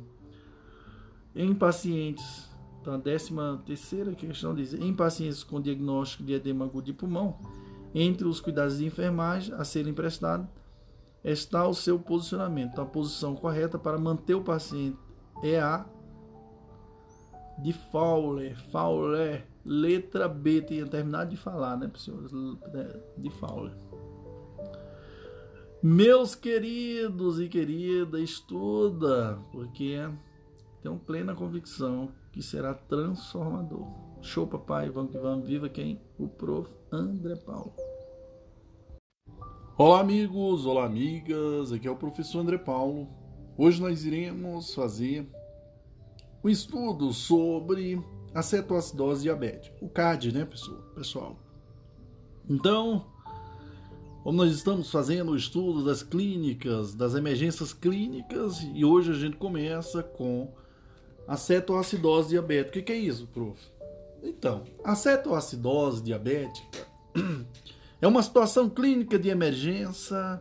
Em 1.36 1.54
pacientes, 1.54 2.50
então 2.80 2.94
a 2.94 2.96
décima 2.98 3.62
terceira 3.64 4.12
questão 4.14 4.54
diz, 4.54 4.72
em 4.72 4.94
pacientes 4.94 5.44
com 5.44 5.60
diagnóstico 5.60 6.24
de 6.24 6.32
edema 6.32 6.64
agudo 6.64 6.86
de 6.86 6.92
pulmão, 6.92 7.38
entre 7.94 8.26
os 8.26 8.40
cuidados 8.40 8.78
de 8.78 8.86
enfermagem 8.86 9.54
a 9.54 9.64
serem 9.64 9.94
prestados, 9.94 10.46
está 11.24 11.66
o 11.66 11.74
seu 11.74 11.98
posicionamento. 11.98 12.80
A 12.80 12.84
posição 12.84 13.34
correta 13.34 13.78
para 13.78 13.98
manter 13.98 14.34
o 14.34 14.44
paciente 14.44 14.98
é 15.42 15.58
a 15.58 15.86
de 17.58 17.72
Fowler. 17.72 18.56
Fowler, 18.70 19.46
letra 19.64 20.28
B, 20.28 20.60
tinha 20.62 20.86
terminado 20.86 21.30
de 21.30 21.36
falar, 21.36 21.76
né, 21.76 21.90
senhores? 21.96 22.30
De 23.16 23.30
Fowler. 23.30 23.74
Meus 25.82 26.34
queridos 26.34 27.40
e 27.40 27.48
querida, 27.48 28.18
estuda, 28.18 29.38
porque 29.52 29.98
tenho 30.82 30.98
plena 30.98 31.34
convicção 31.34 32.10
que 32.32 32.42
será 32.42 32.74
transformador. 32.74 33.86
Show, 34.22 34.46
papai, 34.46 34.88
vamos 34.88 35.12
que 35.12 35.18
vamos, 35.18 35.46
viva 35.46 35.68
quem? 35.68 36.00
O 36.18 36.26
prof. 36.26 36.70
André 36.90 37.36
Paulo. 37.36 37.74
Olá, 39.76 39.98
amigos, 39.98 40.66
olá, 40.66 40.84
amigas, 40.84 41.72
aqui 41.72 41.88
é 41.88 41.90
o 41.90 41.96
professor 41.96 42.38
André 42.38 42.56
Paulo. 42.56 43.08
Hoje 43.58 43.82
nós 43.82 44.04
iremos 44.04 44.72
fazer 44.72 45.28
um 46.44 46.48
estudo 46.48 47.12
sobre 47.12 48.00
a 48.32 48.40
cetoacidose 48.40 49.24
diabética, 49.24 49.76
o 49.84 49.88
CAD, 49.88 50.30
né, 50.32 50.48
pessoal? 50.94 51.36
Então, 52.48 53.04
como 54.22 54.38
nós 54.38 54.54
estamos 54.54 54.92
fazendo 54.92 55.32
o 55.32 55.36
estudo 55.36 55.84
das 55.84 56.04
clínicas, 56.04 56.94
das 56.94 57.16
emergências 57.16 57.72
clínicas, 57.72 58.64
e 58.72 58.84
hoje 58.84 59.10
a 59.10 59.14
gente 59.14 59.36
começa 59.38 60.04
com 60.04 60.54
a 61.26 61.36
cetoacidose 61.36 62.28
diabética. 62.28 62.78
O 62.78 62.82
que 62.84 62.92
é 62.92 62.96
isso, 62.96 63.26
prof? 63.26 63.60
Então, 64.22 64.62
a 64.84 64.94
cetoacidose 64.94 66.00
diabética 66.00 66.86
é 68.04 68.06
uma 68.06 68.22
situação 68.22 68.68
clínica 68.68 69.18
de 69.18 69.30
emergência 69.30 70.38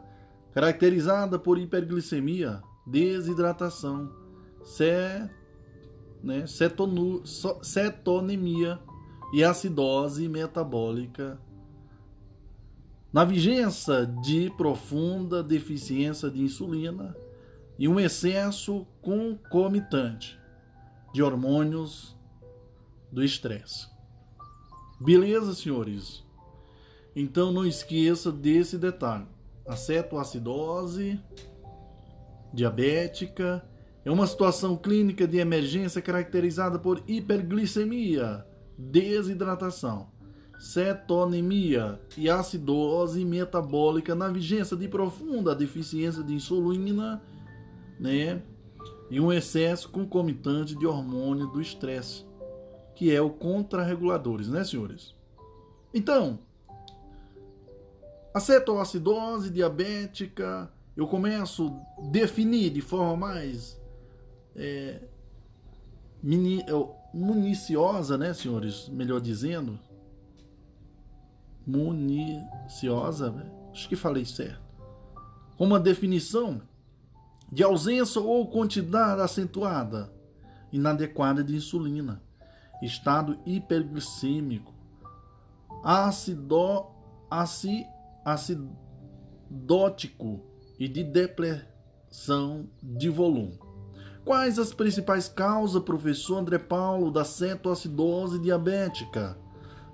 caracterizada 0.53 1.39
por 1.39 1.57
hiperglicemia, 1.57 2.61
desidratação, 2.85 4.11
né, 6.21 6.43
cetonemia 7.61 8.81
e 9.33 9.45
acidose 9.45 10.27
metabólica 10.27 11.39
na 13.13 13.23
vigência 13.23 14.05
de 14.21 14.49
profunda 14.57 15.41
deficiência 15.41 16.29
de 16.29 16.41
insulina 16.41 17.15
e 17.79 17.87
um 17.87 17.97
excesso 17.97 18.85
concomitante 19.01 20.37
de 21.13 21.23
hormônios 21.23 22.13
do 23.09 23.23
estresse. 23.23 23.87
Beleza, 24.99 25.55
senhores? 25.55 26.22
Então 27.15 27.51
não 27.51 27.65
esqueça 27.65 28.31
desse 28.31 28.77
detalhe. 28.77 29.27
A 29.67 29.75
cetoacidose 29.75 31.19
diabética 32.53 33.63
é 34.05 34.11
uma 34.11 34.27
situação 34.27 34.75
clínica 34.75 35.27
de 35.27 35.37
emergência 35.37 36.01
caracterizada 36.01 36.77
por 36.77 37.01
hiperglicemia, 37.07 38.45
desidratação, 38.77 40.09
cetonemia 40.59 42.01
e 42.17 42.29
acidose 42.29 43.23
metabólica 43.23 44.13
na 44.13 44.27
vigência 44.27 44.75
de 44.75 44.87
profunda 44.87 45.55
deficiência 45.55 46.23
de 46.23 46.33
insulina, 46.33 47.21
né? 47.99 48.41
E 49.09 49.19
um 49.19 49.31
excesso 49.31 49.89
concomitante 49.89 50.75
de 50.75 50.85
hormônio 50.85 51.47
do 51.47 51.61
estresse, 51.61 52.25
que 52.95 53.13
é 53.13 53.21
o 53.21 53.29
contrarreguladores, 53.29 54.47
né, 54.49 54.63
senhores? 54.63 55.15
Então, 55.93 56.39
a 58.33 58.39
cetoacidose 58.39 59.49
diabética, 59.49 60.71
eu 60.95 61.07
começo 61.07 61.79
a 61.97 62.01
definir 62.01 62.71
de 62.71 62.81
forma 62.81 63.15
mais 63.15 63.79
é, 64.55 65.01
mini, 66.21 66.61
é, 66.61 66.87
municiosa, 67.13 68.17
né, 68.17 68.33
senhores? 68.33 68.89
Melhor 68.89 69.21
dizendo, 69.21 69.79
municiosa, 71.65 73.33
acho 73.71 73.87
que 73.87 73.95
falei 73.95 74.25
certo, 74.25 74.61
como 75.57 75.73
uma 75.73 75.79
definição 75.79 76.61
de 77.51 77.63
ausência 77.63 78.19
ou 78.19 78.47
quantidade 78.47 79.21
acentuada, 79.21 80.11
inadequada 80.71 81.43
de 81.43 81.55
insulina, 81.55 82.21
estado 82.81 83.37
hiperglicêmico, 83.45 84.73
acido, 85.83 86.87
aci, 87.29 87.85
acidótico 88.25 88.79
e 90.79 90.87
de 90.87 91.03
depressão 91.03 92.69
de 92.81 93.09
volume. 93.09 93.59
Quais 94.25 94.57
as 94.57 94.73
principais 94.73 95.27
causas, 95.27 95.83
professor 95.83 96.37
André 96.37 96.57
Paulo, 96.57 97.11
da 97.11 97.25
cetoacidose 97.25 98.39
diabética? 98.39 99.37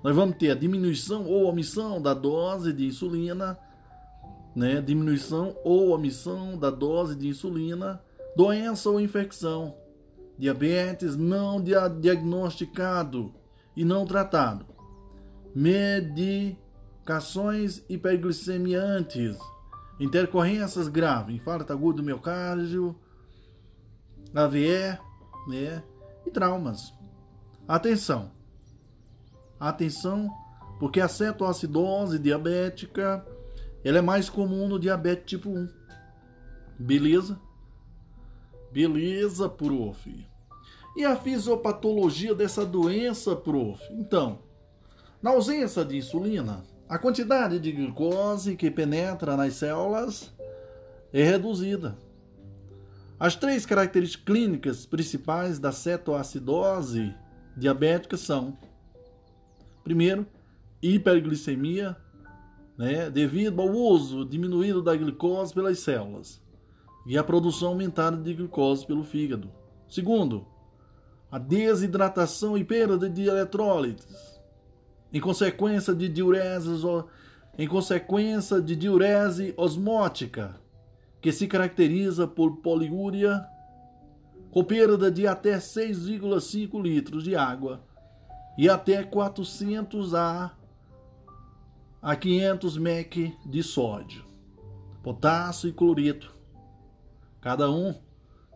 nós 0.02 0.16
vamos 0.16 0.36
ter 0.36 0.50
a 0.50 0.54
diminuição 0.54 1.26
ou 1.26 1.44
omissão 1.44 2.00
da 2.00 2.14
dose 2.14 2.72
de 2.72 2.86
insulina, 2.86 3.58
né? 4.54 4.80
Diminuição 4.80 5.54
ou 5.62 5.90
omissão 5.90 6.58
da 6.58 6.70
dose 6.70 7.14
de 7.14 7.28
insulina, 7.28 8.02
doença 8.34 8.88
ou 8.88 9.00
infecção, 9.00 9.74
diabetes 10.38 11.16
não 11.16 11.62
diagnosticado 11.62 13.34
e 13.76 13.84
não 13.84 14.06
tratado, 14.06 14.64
medicações 17.10 17.82
hiperglicemiantes, 17.88 19.36
intercorrências 19.98 20.86
graves, 20.86 21.34
infarto 21.34 21.72
agudo 21.72 21.96
do 21.96 22.04
miocárdio, 22.04 22.94
AVE, 24.32 24.96
né? 25.48 25.82
E 26.24 26.30
traumas. 26.30 26.94
Atenção! 27.66 28.30
Atenção, 29.58 30.30
porque 30.78 31.00
a 31.00 31.08
cetoacidose 31.08 32.16
diabética 32.16 33.26
ela 33.84 33.98
é 33.98 34.02
mais 34.02 34.30
comum 34.30 34.68
no 34.68 34.78
diabetes 34.78 35.26
tipo 35.26 35.50
1. 35.50 35.68
Beleza? 36.78 37.40
Beleza, 38.70 39.48
prof. 39.48 40.28
E 40.96 41.04
a 41.04 41.16
fisiopatologia 41.16 42.34
dessa 42.36 42.64
doença, 42.64 43.34
prof? 43.34 43.82
Então, 43.90 44.38
na 45.20 45.30
ausência 45.30 45.84
de 45.84 45.98
insulina, 45.98 46.64
a 46.90 46.98
quantidade 46.98 47.60
de 47.60 47.70
glicose 47.70 48.56
que 48.56 48.68
penetra 48.68 49.36
nas 49.36 49.54
células 49.54 50.34
é 51.12 51.22
reduzida. 51.22 51.96
As 53.16 53.36
três 53.36 53.64
características 53.64 54.24
clínicas 54.24 54.86
principais 54.86 55.60
da 55.60 55.70
cetoacidose 55.70 57.14
diabética 57.56 58.16
são: 58.16 58.58
primeiro, 59.84 60.26
hiperglicemia, 60.82 61.96
né, 62.76 63.08
devido 63.08 63.62
ao 63.62 63.68
uso 63.68 64.24
diminuído 64.24 64.82
da 64.82 64.96
glicose 64.96 65.54
pelas 65.54 65.78
células 65.78 66.42
e 67.06 67.16
a 67.16 67.22
produção 67.22 67.68
aumentada 67.68 68.16
de 68.16 68.34
glicose 68.34 68.84
pelo 68.84 69.04
fígado. 69.04 69.48
Segundo, 69.88 70.44
a 71.30 71.38
desidratação 71.38 72.58
e 72.58 72.64
perda 72.64 73.08
de 73.08 73.28
eletrólitos 73.28 74.29
em 75.12 75.20
consequência 75.20 75.94
de 75.94 76.08
diurese, 76.08 76.70
em 77.58 77.66
consequência 77.66 78.60
de 78.60 78.76
diurese 78.76 79.54
osmótica, 79.56 80.54
que 81.20 81.32
se 81.32 81.46
caracteriza 81.46 82.26
por 82.26 82.56
poliúria 82.58 83.44
com 84.50 84.64
perda 84.64 85.10
de 85.10 85.26
até 85.26 85.58
6,5 85.58 86.82
litros 86.82 87.22
de 87.22 87.36
água 87.36 87.84
e 88.58 88.68
até 88.68 89.02
400 89.02 90.14
a 90.14 90.52
a 92.02 92.16
500 92.16 92.78
mEq 92.78 93.36
de 93.44 93.62
sódio, 93.62 94.24
potássio 95.02 95.68
e 95.68 95.72
cloreto, 95.72 96.34
cada 97.42 97.70
um 97.70 97.94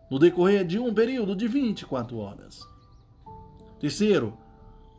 no 0.09 0.17
decorrer 0.17 0.65
de 0.65 0.79
um 0.79 0.91
período 0.91 1.35
de 1.35 1.47
24 1.47 2.17
horas. 2.17 2.67
Terceiro, 3.79 4.35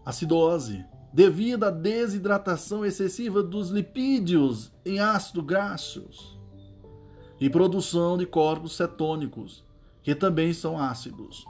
acidose, 0.04 0.84
devido 1.16 1.64
à 1.64 1.70
desidratação 1.70 2.84
excessiva 2.84 3.42
dos 3.42 3.70
lipídios 3.70 4.70
em 4.84 5.00
ácido 5.00 5.42
graxos 5.42 6.38
e 7.40 7.48
produção 7.48 8.18
de 8.18 8.26
corpos 8.26 8.76
cetônicos, 8.76 9.64
que 10.02 10.14
também 10.14 10.52
são 10.52 10.78
ácidos. 10.78 11.46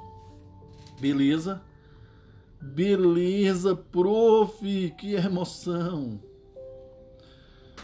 Beleza? 1.00 1.60
Beleza, 2.62 3.74
prof, 3.74 4.94
que 4.96 5.14
emoção! 5.14 6.20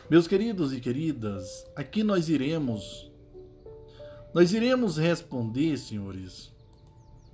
Meus 0.08 0.28
queridos 0.28 0.72
e 0.72 0.80
queridas, 0.80 1.66
aqui 1.74 2.04
nós 2.04 2.28
iremos 2.28 3.10
nós 4.32 4.52
iremos 4.52 4.98
responder, 4.98 5.76
senhores, 5.76 6.52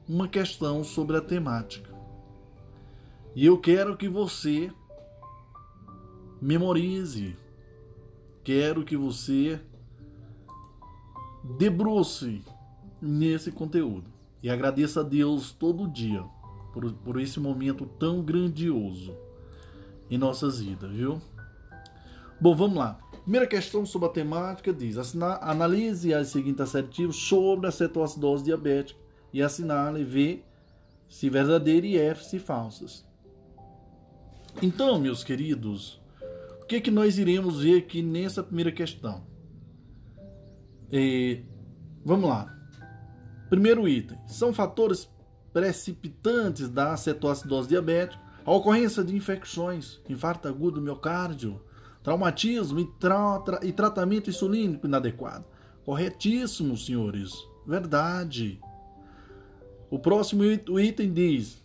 uma 0.09 0.27
questão 0.27 0.83
sobre 0.83 1.19
a 1.19 1.21
temática. 1.21 1.88
E 3.35 3.47
eu 3.47 3.59
quero 3.59 3.97
que 3.97 4.09
você 4.09 4.73
memorize, 6.41 7.37
quero 8.43 8.85
que 8.85 8.97
você 8.97 9.61
debruce 11.59 12.43
nesse 13.01 13.53
conteúdo 13.53 14.11
e 14.43 14.51
agradeça 14.51 15.01
a 15.01 15.03
Deus 15.05 15.53
todo 15.53 15.89
dia 15.89 16.23
por, 16.73 16.93
por 16.93 17.21
esse 17.21 17.41
momento 17.41 17.87
tão 17.87 18.23
grandioso 18.23 19.17
em 20.11 20.19
nossas 20.19 20.61
vidas, 20.61 20.91
viu? 20.91 21.21
Bom, 22.41 22.55
vamos 22.55 22.79
lá. 22.79 22.99
Primeira 23.23 23.47
questão 23.47 23.85
sobre 23.85 24.09
a 24.09 24.13
temática 24.13 24.73
diz: 24.73 24.97
analise 25.41 26.15
as 26.15 26.29
seguintes 26.29 26.61
assertivos 26.61 27.17
sobre 27.17 27.67
a 27.67 27.71
cetoacidose 27.71 28.45
diabética 28.45 28.99
e 29.33 29.43
assinale 29.43 30.05
V 30.05 30.43
se 31.09 31.29
verdadeira 31.29 31.87
e 31.87 31.97
F 31.97 32.25
se 32.25 32.39
falsas. 32.39 33.08
Então, 34.61 34.99
meus 34.99 35.23
queridos, 35.23 36.01
o 36.61 36.67
que, 36.67 36.77
é 36.77 36.81
que 36.81 36.91
nós 36.91 37.17
iremos 37.17 37.63
ver 37.63 37.79
aqui 37.79 38.03
nessa 38.03 38.43
primeira 38.43 38.73
questão? 38.73 39.25
É, 40.91 41.43
vamos 42.05 42.29
lá. 42.29 42.53
Primeiro 43.49 43.89
item: 43.89 44.19
são 44.27 44.53
fatores 44.53 45.09
precipitantes 45.53 46.69
da 46.69 46.97
cetoacidose 46.97 47.69
diabética 47.69 48.21
a 48.45 48.53
ocorrência 48.53 49.05
de 49.05 49.15
infecções, 49.15 50.01
infarto 50.09 50.49
agudo 50.49 50.81
do 50.81 50.83
miocárdio, 50.83 51.61
traumatismo 52.03 52.81
e, 52.81 52.87
tra 52.99 53.39
tra 53.41 53.61
e 53.63 53.73
tratamento 53.73 54.29
insulínico 54.29 54.87
inadequado. 54.87 55.45
Corretíssimo, 55.85 56.77
senhores. 56.77 57.33
Verdade. 57.65 58.61
O 59.89 59.99
próximo 60.01 60.43
item 60.45 61.13
diz: 61.13 61.63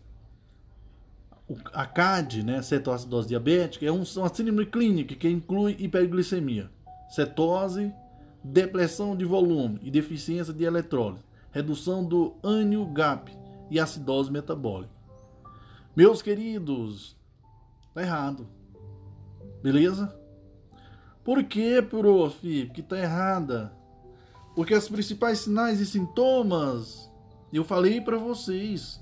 a 1.73 1.85
CAD, 1.85 2.43
né, 2.43 2.61
cetoacidose 2.61 3.27
diabética, 3.27 3.85
é 3.85 3.91
uma 3.91 4.05
síndrome 4.05 4.65
clínica 4.65 5.15
que 5.15 5.27
inclui 5.27 5.75
hiperglicemia, 5.77 6.69
cetose, 7.09 7.93
depressão 8.43 9.15
de 9.15 9.25
volume 9.25 9.79
e 9.83 9.91
deficiência 9.91 10.53
de 10.53 10.63
eletrólise, 10.63 11.23
redução 11.51 12.03
do 12.03 12.35
ânio 12.43 12.85
GAP 12.85 13.31
e 13.69 13.79
acidose 13.79 14.31
metabólica. 14.31 14.93
Meus 15.95 16.21
queridos, 16.21 17.15
tá 17.93 18.01
errado. 18.01 18.47
Beleza? 19.61 20.13
Por 21.23 21.43
que, 21.43 21.81
prof? 21.81 22.69
Que 22.73 22.81
está 22.81 22.97
errada. 22.97 23.71
Porque 24.55 24.73
os 24.73 24.89
principais 24.89 25.39
sinais 25.39 25.79
e 25.79 25.85
sintomas 25.85 27.09
eu 27.53 27.63
falei 27.63 28.01
para 28.01 28.17
vocês. 28.17 28.99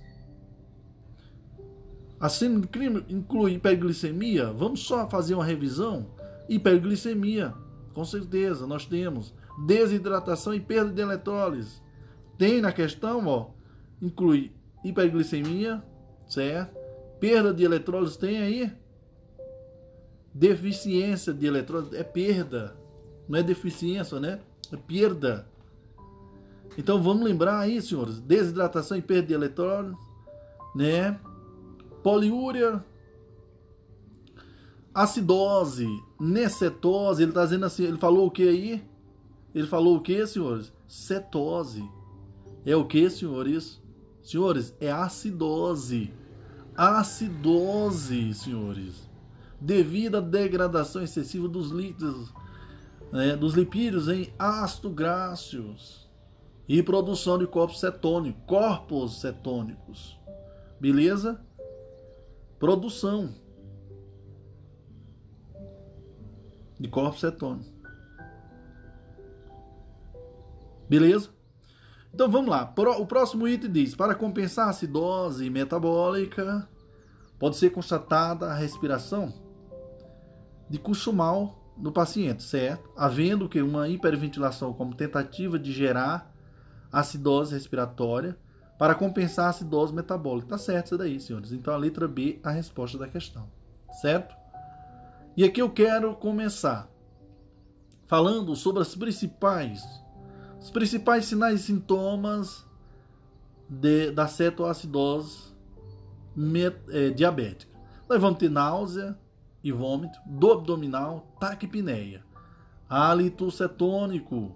A 2.22 2.30
síndrome 2.30 3.04
inclui 3.10 3.54
hiperglicemia. 3.54 4.54
Vamos 4.54 4.82
só 4.82 5.10
fazer 5.10 5.34
uma 5.34 5.44
revisão? 5.44 6.06
Hiperglicemia, 6.48 7.56
com 7.96 8.06
certeza, 8.06 8.68
nós 8.68 8.86
temos 8.86 9.34
desidratação 9.66 10.54
e 10.54 10.60
perda 10.60 10.92
de 10.92 11.02
eletrólise. 11.02 11.82
Tem 12.38 12.62
na 12.62 12.72
questão, 12.72 13.26
ó, 13.26 13.50
inclui 14.00 14.52
hiperglicemia, 14.84 15.84
certo? 16.28 16.78
Perda 17.20 17.52
de 17.52 17.64
eletrólise 17.64 18.18
tem 18.18 18.40
aí? 18.40 18.72
Deficiência 20.34 21.34
de 21.34 21.48
eletrólise 21.48 21.96
é 21.96 22.04
perda. 22.04 22.76
Não 23.28 23.40
é 23.40 23.44
deficiência, 23.44 24.20
né? 24.20 24.40
É 24.72 24.78
perda. 24.78 25.48
Então 26.78 27.02
vamos 27.02 27.24
lembrar 27.24 27.60
aí, 27.60 27.82
senhores, 27.82 28.20
desidratação 28.20 28.98
e 28.98 29.02
perda 29.02 29.28
de 29.28 29.34
eletrólise, 29.34 29.98
né? 30.76 31.20
Poliúria, 32.04 32.84
acidose, 34.93 35.88
necetose, 36.20 37.24
ele 37.24 37.32
está 37.32 37.43
dizendo 37.43 37.66
assim, 37.66 37.84
ele 37.84 37.97
falou 37.97 38.28
o 38.28 38.32
que 38.32 38.47
aí? 38.47 38.84
Ele 39.54 39.68
falou 39.68 39.97
o 39.97 40.02
que, 40.02 40.26
senhores? 40.26 40.74
Cetose. 40.88 41.88
É 42.66 42.76
o 42.76 42.86
que, 42.86 43.10
senhores? 43.10 43.82
Senhores, 44.22 44.76
é 44.80 44.91
acidose. 44.91 46.14
Acidose, 46.76 48.34
senhores 48.34 49.12
devido 49.62 50.18
à 50.18 50.20
degradação 50.20 51.04
excessiva 51.04 51.47
dos 51.47 51.70
líquidos, 51.70 52.34
né, 53.12 53.36
dos 53.36 53.54
lipídios 53.54 54.08
em 54.08 54.34
ácido 54.39 54.89
graxos 54.89 56.10
e 56.68 56.82
produção 56.82 57.38
de 57.38 57.45
corpos 57.45 57.80
cetônicos, 57.80 58.41
corpos 58.47 59.22
cetônicos. 59.22 60.20
Beleza? 60.80 61.39
Produção 62.62 63.34
de 66.80 66.88
corpos 66.88 67.20
cetônicos. 67.20 67.74
Beleza? 70.88 71.30
Então 72.14 72.30
vamos 72.30 72.51
lá. 72.51 72.72
O 72.99 73.05
próximo 73.07 73.47
item 73.47 73.72
diz: 73.72 73.95
para 73.95 74.14
compensar 74.14 74.68
a 74.68 74.70
acidose 74.70 75.49
metabólica, 75.49 76.70
pode 77.39 77.57
ser 77.57 77.72
constatada 77.72 78.45
a 78.45 78.53
respiração 78.53 79.34
de 80.70 80.78
curso 80.78 81.12
mal 81.12 81.74
do 81.76 81.91
paciente, 81.91 82.43
certo? 82.43 82.91
Havendo 82.95 83.49
que 83.49 83.59
uma 83.59 83.89
hiperventilação 83.89 84.72
como 84.72 84.93
tentativa 84.93 85.57
de 85.57 85.72
gerar 85.72 86.32
acidose 86.91 87.55
respiratória 87.55 88.38
para 88.82 88.96
compensar 88.96 89.46
a 89.46 89.50
acidose 89.50 89.94
metabólica. 89.94 90.48
Tá 90.48 90.58
certo 90.58 90.88
isso 90.88 90.98
daí, 90.98 91.20
senhores. 91.20 91.52
Então 91.52 91.72
a 91.72 91.78
letra 91.78 92.08
B 92.08 92.40
a 92.44 92.50
resposta 92.50 92.98
da 92.98 93.08
questão, 93.08 93.48
certo? 94.02 94.36
E 95.38 95.44
aqui 95.44 95.62
eu 95.62 95.70
quero 95.70 96.16
começar 96.16 96.90
falando 98.08 98.56
sobre 98.56 98.82
as 98.82 98.96
principais 98.96 99.84
os 100.60 100.72
principais 100.72 101.26
sinais 101.26 101.60
e 101.60 101.64
sintomas 101.64 102.66
de, 103.70 104.10
da 104.10 104.26
cetoacidose 104.26 105.54
met, 106.36 106.76
é, 106.90 107.12
diabética. 107.12 107.72
Nós 108.10 108.20
vamos 108.20 108.40
ter 108.40 108.50
náusea, 108.50 109.16
e 109.64 109.72
vômito, 109.72 110.18
do 110.26 110.54
abdominal, 110.54 111.28
taquipneia, 111.40 112.24
hálito 112.90 113.52
cetônico, 113.52 114.56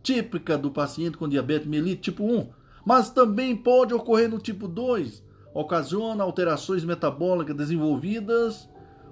típica 0.00 0.56
do 0.56 0.70
paciente 0.70 1.16
com 1.16 1.28
diabetes 1.28 1.66
mellitus 1.66 2.04
tipo 2.04 2.22
1, 2.22 2.50
mas 2.86 3.10
também 3.10 3.56
pode 3.56 3.92
ocorrer 3.92 4.30
no 4.30 4.38
tipo 4.38 4.68
2, 4.68 5.24
ocasiona 5.52 6.22
alterações 6.22 6.84
metabólicas 6.84 7.56
desenvolvidas 7.56 8.68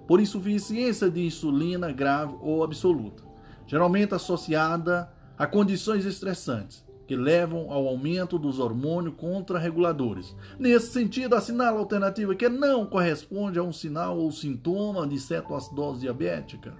por 0.07 0.21
insuficiência 0.21 1.11
de 1.11 1.27
insulina 1.27 1.91
grave 1.91 2.37
ou 2.41 2.63
absoluta, 2.63 3.25
geralmente 3.67 4.15
associada 4.15 5.11
a 5.43 5.47
condições 5.49 6.05
estressantes 6.05 6.87
que 7.05 7.17
levam 7.17 7.69
ao 7.73 7.89
aumento 7.89 8.39
dos 8.39 8.61
hormônios 8.61 9.17
contrarreguladores. 9.17 10.37
Nesse 10.57 10.93
sentido, 10.93 11.35
assinala 11.35 11.79
a 11.79 11.81
alternativa 11.81 12.33
que 12.33 12.49
não 12.49 12.87
corresponde 12.87 13.59
a 13.59 13.63
um 13.65 13.73
sinal 13.73 14.17
ou 14.17 14.31
sintoma 14.31 15.05
de 15.05 15.19
cetoacidose 15.19 16.03
diabética. 16.03 16.77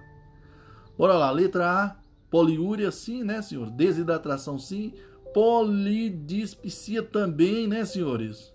Bora 0.97 1.15
lá, 1.15 1.29
letra 1.29 1.69
A, 1.69 1.95
poliúria 2.31 2.89
sim, 2.89 3.21
né, 3.21 3.41
senhor? 3.41 3.69
Desidratação 3.69 4.57
sim, 4.57 4.93
polidispsia 5.33 7.03
também, 7.03 7.67
né, 7.67 7.83
senhores? 7.83 8.53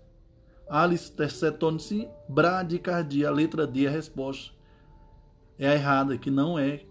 Alicetone 0.67 1.79
sim, 1.79 2.09
bradicardia, 2.27 3.29
letra 3.29 3.67
D, 3.67 3.85
a 3.85 3.91
resposta 3.91 4.51
é 5.59 5.67
a 5.67 5.75
errada, 5.75 6.17
que 6.17 6.31
não 6.31 6.57
é 6.57 6.81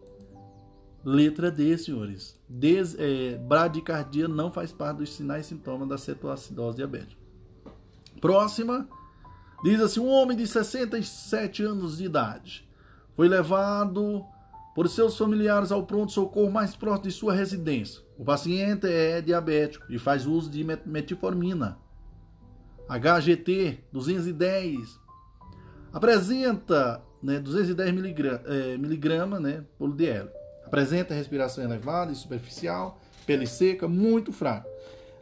Letra 1.09 1.51
D, 1.51 1.79
senhores. 1.79 2.39
Des, 2.47 2.95
é, 2.99 3.39
bradicardia 3.39 4.29
não 4.29 4.53
faz 4.53 4.73
parte 4.73 4.99
dos 4.99 5.15
sinais 5.15 5.47
e 5.47 5.49
sintomas 5.49 5.89
da 5.89 5.97
cetoacidose 5.97 6.77
diabética. 6.77 7.19
Próxima. 8.21 8.87
Diz 9.65 9.81
assim: 9.81 10.01
um 10.01 10.11
homem 10.11 10.37
de 10.37 10.47
67 10.47 11.63
anos 11.63 11.97
de 11.97 12.05
idade 12.05 12.69
foi 13.17 13.27
levado 13.27 14.23
por 14.75 14.87
seus 14.87 15.17
familiares 15.17 15.73
ao 15.73 15.87
pronto-socorro 15.87 16.51
mais 16.51 16.77
próximo 16.77 17.05
de 17.05 17.13
sua 17.13 17.33
residência. 17.33 18.03
O 18.19 18.25
paciente 18.25 18.87
é 18.87 19.23
diabético 19.23 19.91
e 19.91 19.99
faz 19.99 20.27
uso 20.27 20.51
de 20.51 20.63
metformina. 20.85 21.79
HGT 22.87 23.83
210 23.91 25.01
apresenta 25.91 27.03
né, 27.23 27.41
210 27.41 27.95
miligramas 27.95 28.43
é, 28.45 28.77
miligrama, 28.77 29.41
né, 29.41 29.65
por 29.79 29.95
DL. 29.95 30.38
Apresenta 30.69 31.15
respiração 31.15 31.65
elevada 31.65 32.13
e 32.13 32.15
superficial, 32.15 33.01
pele 33.25 33.47
seca, 33.47 33.89
muito 33.89 34.35
fraca, 34.35 34.69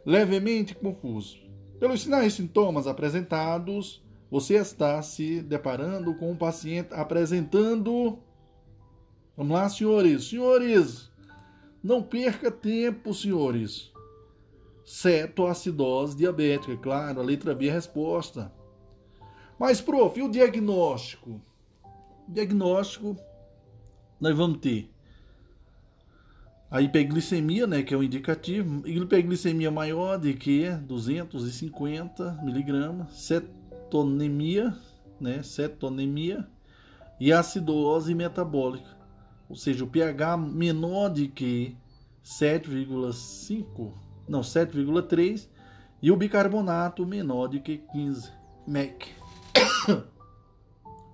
levemente 0.05 0.75
confuso. 0.75 1.37
Pelos 1.79 2.01
sinais 2.01 2.33
e 2.33 2.35
sintomas 2.35 2.85
apresentados, 2.85 4.03
você 4.29 4.55
está 4.55 5.01
se 5.01 5.41
deparando 5.41 6.13
com 6.15 6.29
um 6.29 6.35
paciente 6.35 6.93
apresentando. 6.93 8.19
Vamos 9.37 9.53
lá, 9.53 9.69
senhores. 9.69 10.27
Senhores, 10.27 11.09
não 11.81 12.03
perca 12.03 12.51
tempo, 12.51 13.13
senhores. 13.13 13.93
Cetoacidose 14.83 16.17
diabética, 16.17 16.75
claro, 16.75 17.21
a 17.21 17.23
letra 17.23 17.55
B 17.55 17.67
é 17.67 17.71
a 17.71 17.75
resposta. 17.75 18.51
Mas, 19.57 19.79
prof, 19.79 20.19
e 20.19 20.23
o 20.23 20.29
diagnóstico? 20.29 21.41
O 22.27 22.33
diagnóstico 22.33 23.15
nós 24.19 24.35
vamos 24.35 24.57
ter 24.57 24.96
a 26.69 26.81
hiperglicemia, 26.81 27.65
né, 27.65 27.81
que 27.81 27.93
é 27.93 27.97
o 27.97 28.03
indicativo, 28.03 28.87
hiperglicemia 28.87 29.71
maior 29.71 30.19
de 30.19 30.33
que 30.33 30.69
250 30.69 32.39
miligramas, 32.43 33.13
cetonemia, 33.13 34.75
né, 35.19 35.41
cetonemia 35.41 36.45
e 37.19 37.31
acidose 37.31 38.13
metabólica, 38.13 38.97
ou 39.49 39.55
seja, 39.55 39.83
o 39.83 39.87
pH 39.87 40.37
menor 40.37 41.09
de 41.09 41.27
que 41.29 41.77
7,5, 42.23 43.93
não, 44.27 44.41
7,3 44.41 45.47
e 46.01 46.11
o 46.11 46.17
bicarbonato 46.17 47.05
menor 47.05 47.47
de 47.47 47.61
que 47.61 47.77
15 47.77 48.29
mEq. 48.67 49.07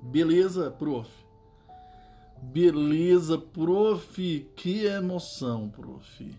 Beleza, 0.02 0.72
prof? 0.72 1.23
Beleza, 2.52 3.38
prof. 3.38 4.52
Que 4.56 4.86
emoção, 4.86 5.70
prof. 5.70 6.36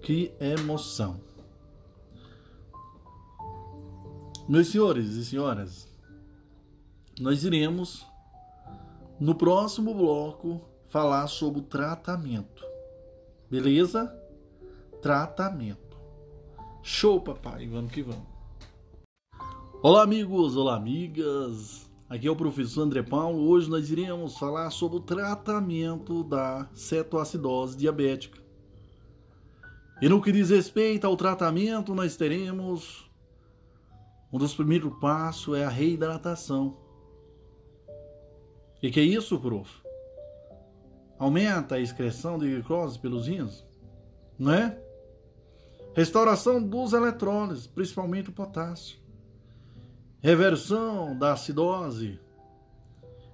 Que 0.00 0.32
emoção. 0.40 1.20
Meus 4.48 4.68
senhores 4.68 5.10
e 5.14 5.24
senhoras, 5.24 5.88
nós 7.20 7.44
iremos 7.44 8.04
no 9.18 9.34
próximo 9.34 9.94
bloco 9.94 10.60
falar 10.88 11.26
sobre 11.28 11.60
o 11.60 11.64
tratamento. 11.64 12.64
Beleza? 13.48 14.12
Tratamento. 15.00 15.96
Show, 16.82 17.20
papai. 17.20 17.66
Vamos 17.68 17.92
que 17.92 18.02
vamos. 18.02 18.26
Olá, 19.82 20.02
amigos. 20.02 20.56
Olá, 20.56 20.76
amigas. 20.76 21.91
Aqui 22.12 22.28
é 22.28 22.30
o 22.30 22.36
professor 22.36 22.82
André 22.82 23.02
Paulo. 23.02 23.48
Hoje 23.48 23.70
nós 23.70 23.90
iremos 23.90 24.36
falar 24.36 24.68
sobre 24.68 24.98
o 24.98 25.00
tratamento 25.00 26.22
da 26.22 26.68
cetoacidose 26.74 27.74
diabética. 27.74 28.38
E 29.98 30.10
no 30.10 30.20
que 30.20 30.30
diz 30.30 30.50
respeito 30.50 31.06
ao 31.06 31.16
tratamento, 31.16 31.94
nós 31.94 32.14
teremos 32.14 33.10
um 34.30 34.36
dos 34.36 34.54
primeiros 34.54 34.92
passos 35.00 35.56
é 35.56 35.64
a 35.64 35.70
reidratação. 35.70 36.76
E 38.82 38.90
que 38.90 39.00
é 39.00 39.04
isso, 39.04 39.40
prof? 39.40 39.70
Aumenta 41.18 41.76
a 41.76 41.80
excreção 41.80 42.36
de 42.36 42.46
glicose 42.46 42.98
pelos 42.98 43.26
rins, 43.26 43.64
não 44.38 44.52
é? 44.52 44.78
Restauração 45.96 46.62
dos 46.62 46.92
eletrólitos, 46.92 47.66
principalmente 47.66 48.28
o 48.28 48.34
potássio 48.34 49.01
reversão 50.22 51.18
da 51.18 51.32
acidose 51.32 52.20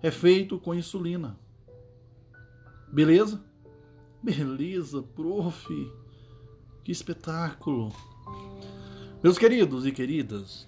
é 0.03 0.11
feito 0.11 0.59
com 0.59 0.75
insulina. 0.75 1.39
Beleza? 2.91 3.45
Beleza, 4.23 5.03
prof. 5.03 5.69
Que 6.83 6.91
espetáculo. 6.91 7.93
Meus 9.23 9.37
queridos 9.37 9.85
e 9.85 9.93
queridas, 9.93 10.67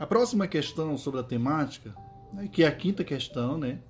a 0.00 0.04
próxima 0.04 0.48
questão 0.48 0.98
sobre 0.98 1.20
a 1.20 1.22
temática, 1.22 1.94
né, 2.32 2.48
que 2.48 2.64
é 2.64 2.66
a 2.66 2.74
quinta 2.74 3.04
questão, 3.04 3.56
né? 3.56 3.80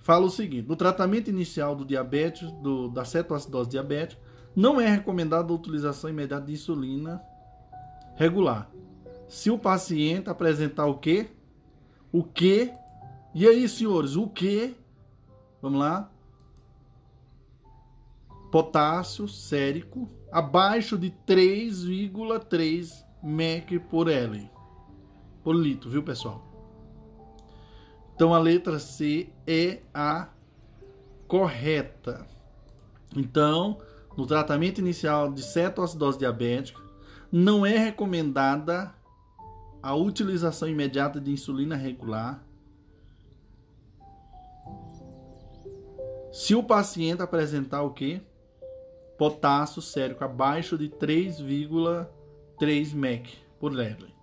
Fala 0.00 0.26
o 0.26 0.30
seguinte: 0.30 0.68
no 0.68 0.76
tratamento 0.76 1.30
inicial 1.30 1.74
do 1.74 1.84
diabetes, 1.84 2.50
do, 2.60 2.88
da 2.88 3.06
cetoacidose 3.06 3.70
diabética, 3.70 4.20
não 4.54 4.78
é 4.78 4.86
recomendada 4.86 5.50
a 5.50 5.56
utilização 5.56 6.10
imediata 6.10 6.44
de 6.44 6.52
insulina 6.52 7.22
regular 8.16 8.70
se 9.32 9.50
o 9.50 9.58
paciente 9.58 10.28
apresentar 10.28 10.84
o 10.84 10.98
quê? 10.98 11.30
O 12.12 12.22
que? 12.22 12.70
E 13.34 13.48
aí, 13.48 13.66
senhores, 13.66 14.14
o 14.14 14.28
que? 14.28 14.76
Vamos 15.62 15.80
lá. 15.80 16.12
Potássio 18.50 19.26
sérico 19.26 20.06
abaixo 20.30 20.98
de 20.98 21.10
3,3 21.26 23.02
mEq 23.22 23.78
por 23.78 24.10
L 24.10 24.50
por 25.42 25.56
litro, 25.56 25.88
viu, 25.88 26.02
pessoal? 26.02 26.46
Então 28.14 28.34
a 28.34 28.38
letra 28.38 28.78
C 28.78 29.30
é 29.46 29.80
a 29.94 30.28
correta. 31.26 32.26
Então, 33.16 33.78
no 34.14 34.26
tratamento 34.26 34.78
inicial 34.78 35.32
de 35.32 35.42
cetoacidose 35.42 36.18
diabética, 36.18 36.82
não 37.32 37.64
é 37.64 37.78
recomendada 37.78 38.94
a 39.82 39.94
utilização 39.94 40.68
imediata 40.68 41.20
de 41.20 41.32
insulina 41.32 41.74
regular 41.74 42.44
se 46.32 46.54
o 46.54 46.62
paciente 46.62 47.20
apresentar 47.20 47.82
o 47.82 47.90
que? 47.90 48.22
Potássio 49.18 49.82
sérico 49.82 50.24
abaixo 50.24 50.78
de 50.78 50.88
3,3 50.88 52.94
mEq 52.94 53.36
por 53.60 53.72
Ledley. 53.72 54.14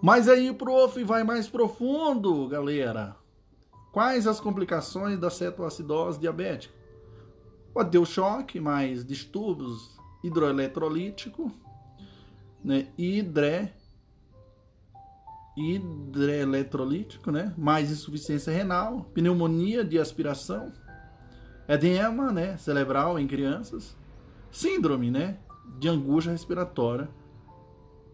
Mas 0.00 0.28
aí, 0.28 0.52
prof, 0.54 1.02
vai 1.04 1.24
mais 1.24 1.48
profundo, 1.48 2.48
galera. 2.48 3.14
Quais 3.92 4.26
as 4.26 4.40
complicações 4.40 5.18
da 5.18 5.28
cetoacidose 5.28 6.18
diabética? 6.18 6.74
Pode 7.74 7.90
ter 7.90 7.98
o 7.98 8.06
choque, 8.06 8.58
mais 8.58 9.04
distúrbios 9.04 9.98
hidroeletrolítico, 10.24 11.52
né? 12.64 12.88
Hidre, 12.96 13.74
hidroeletrolítico, 15.58 17.30
né? 17.30 17.52
Mais 17.56 17.90
insuficiência 17.90 18.52
renal, 18.52 19.10
pneumonia 19.12 19.84
de 19.84 19.98
aspiração, 19.98 20.72
edema, 21.68 22.32
né? 22.32 22.56
Cerebral 22.56 23.18
em 23.18 23.26
crianças, 23.26 23.96
síndrome, 24.50 25.10
né? 25.10 25.38
De 25.78 25.88
angústia 25.88 26.32
respiratória 26.32 27.08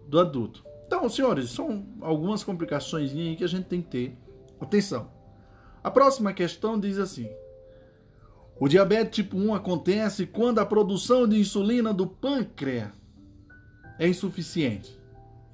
do 0.09 0.19
adulto. 0.19 0.65
Então, 0.87 1.09
senhores, 1.09 1.51
são 1.51 1.87
algumas 2.01 2.43
complicações 2.43 3.13
que 3.13 3.45
a 3.45 3.47
gente 3.49 3.67
tem 3.67 3.83
que 3.83 3.89
ter 3.89 4.19
atenção. 4.61 5.11
A 5.83 5.91
próxima 5.91 6.33
questão 6.33 6.79
diz 6.79 6.99
assim: 6.99 7.31
o 8.59 8.69
diabetes 8.69 9.17
tipo 9.17 9.37
1 9.37 9.55
acontece 9.55 10.27
quando 10.27 10.59
a 10.61 10.67
produção 10.67 11.29
de 11.29 11.39
insulina 11.39 11.93
do 11.93 12.07
pâncreas 12.07 12.91
é 13.99 14.09
insuficiente 14.09 15.04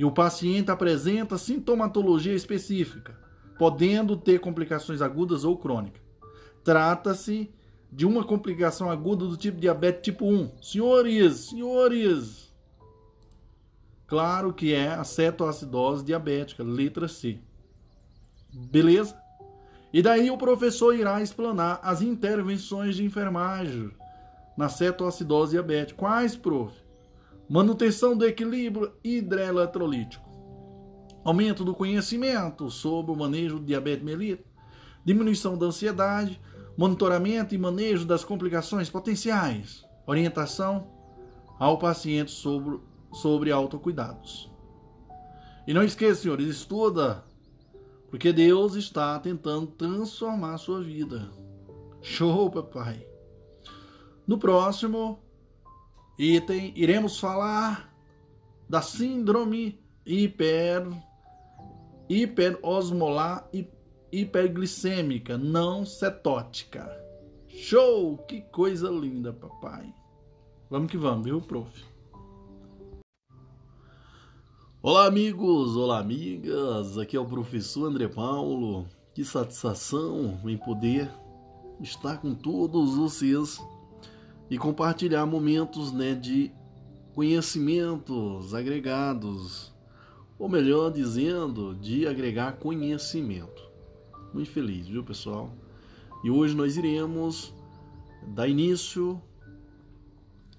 e 0.00 0.04
o 0.06 0.10
paciente 0.10 0.70
apresenta 0.70 1.36
sintomatologia 1.36 2.32
específica, 2.32 3.14
podendo 3.58 4.16
ter 4.16 4.40
complicações 4.40 5.02
agudas 5.02 5.44
ou 5.44 5.58
crônicas. 5.58 6.00
Trata-se 6.64 7.50
de 7.92 8.06
uma 8.06 8.24
complicação 8.24 8.90
aguda 8.90 9.26
do 9.26 9.36
tipo 9.36 9.60
diabetes 9.60 10.00
tipo 10.00 10.24
1. 10.24 10.52
Senhores, 10.62 11.34
senhores, 11.50 12.50
Claro 14.06 14.54
que 14.54 14.72
é 14.72 14.88
a 14.88 15.04
cetoacidose 15.04 16.02
diabética, 16.02 16.62
letra 16.62 17.06
C. 17.06 17.38
Beleza? 18.50 19.14
E 19.92 20.00
daí 20.00 20.30
o 20.30 20.38
professor 20.38 20.94
irá 20.94 21.20
explanar 21.20 21.78
as 21.82 22.00
intervenções 22.00 22.96
de 22.96 23.04
enfermagem 23.04 23.90
na 24.56 24.70
cetoacidose 24.70 25.52
diabética. 25.52 25.98
Quais, 25.98 26.36
prof? 26.36 26.74
Manutenção 27.50 28.16
do 28.16 28.24
equilíbrio 28.24 28.92
hidroeletrolítico. 29.04 30.24
Aumento 31.24 31.64
do 31.64 31.74
conhecimento 31.74 32.70
sobre 32.70 33.12
o 33.12 33.16
manejo 33.16 33.58
do 33.58 33.66
diabetes 33.66 34.04
mellitus. 34.04 34.46
Diminuição 35.04 35.58
da 35.58 35.66
ansiedade. 35.66 36.40
Monitoramento 36.78 37.54
e 37.54 37.58
manejo 37.58 38.06
das 38.06 38.24
complicações 38.24 38.88
potenciais. 38.88 39.84
Orientação 40.06 40.86
ao 41.58 41.76
paciente 41.76 42.30
sobre 42.30 42.78
sobre 43.12 43.50
autocuidados. 43.50 44.50
E 45.66 45.74
não 45.74 45.82
esqueça, 45.82 46.22
senhores, 46.22 46.48
estuda, 46.48 47.24
porque 48.08 48.32
Deus 48.32 48.74
está 48.74 49.18
tentando 49.18 49.66
transformar 49.66 50.54
a 50.54 50.58
sua 50.58 50.80
vida. 50.80 51.30
Show, 52.00 52.50
papai! 52.50 53.06
No 54.26 54.38
próximo 54.38 55.20
item, 56.20 56.74
iremos 56.76 57.18
falar 57.18 57.90
da 58.68 58.82
síndrome 58.82 59.80
hiper, 60.04 60.86
hiperosmolar 62.10 63.48
e 63.54 63.66
hiperglicêmica 64.12 65.38
não 65.38 65.86
cetótica. 65.86 66.86
Show! 67.48 68.18
Que 68.18 68.42
coisa 68.42 68.90
linda, 68.90 69.32
papai! 69.32 69.94
Vamos 70.68 70.90
que 70.90 70.98
vamos, 70.98 71.24
viu, 71.24 71.40
prof? 71.40 71.82
Olá, 74.82 75.06
amigos! 75.06 75.74
Olá, 75.74 76.00
amigas! 76.00 76.98
Aqui 76.98 77.16
é 77.16 77.20
o 77.20 77.24
professor 77.24 77.86
André 77.86 78.08
Paulo. 78.08 78.86
Que 79.14 79.24
satisfação 79.24 80.38
em 80.44 80.58
poder 80.58 81.10
estar 81.80 82.18
com 82.18 82.34
todos 82.34 82.94
vocês 82.94 83.58
e 84.50 84.58
compartilhar 84.58 85.24
momentos 85.24 85.92
né, 85.92 86.14
de 86.14 86.50
conhecimentos 87.14 88.52
agregados, 88.52 89.72
ou 90.38 90.48
melhor 90.48 90.90
dizendo, 90.90 91.74
de 91.74 92.06
agregar 92.06 92.58
conhecimento. 92.58 93.62
Muito 94.34 94.50
feliz, 94.50 94.86
viu, 94.88 95.04
pessoal? 95.04 95.54
E 96.24 96.30
hoje 96.30 96.54
nós 96.54 96.76
iremos 96.76 97.54
dar 98.34 98.48
início 98.48 99.20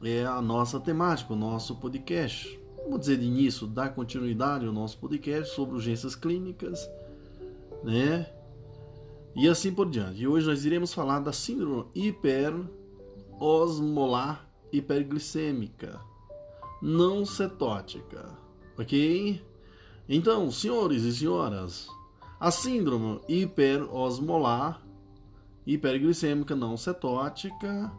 é 0.03 0.25
a 0.25 0.41
nossa 0.41 0.79
temática, 0.79 1.33
o 1.33 1.35
nosso 1.35 1.75
podcast 1.75 2.59
vamos 2.83 3.01
dizer 3.01 3.17
de 3.17 3.25
início, 3.25 3.67
dar 3.67 3.93
continuidade 3.93 4.65
ao 4.65 4.73
nosso 4.73 4.97
podcast 4.97 5.55
sobre 5.55 5.75
urgências 5.75 6.15
clínicas, 6.15 6.89
né? 7.83 8.29
E 9.35 9.47
assim 9.47 9.73
por 9.73 9.89
diante. 9.89 10.21
E 10.21 10.27
hoje 10.27 10.47
nós 10.47 10.65
iremos 10.65 10.93
falar 10.93 11.19
da 11.19 11.31
síndrome 11.31 11.85
hiperosmolar 13.41 14.47
hiperglicêmica 14.71 15.99
não 16.79 17.25
cetótica, 17.25 18.29
ok? 18.77 19.43
Então, 20.07 20.51
senhores 20.51 21.03
e 21.03 21.11
senhoras, 21.11 21.87
a 22.39 22.51
síndrome 22.51 23.19
hiperosmolar 23.27 24.79
hiperglicêmica 25.65 26.55
não 26.55 26.77
cetótica 26.77 27.91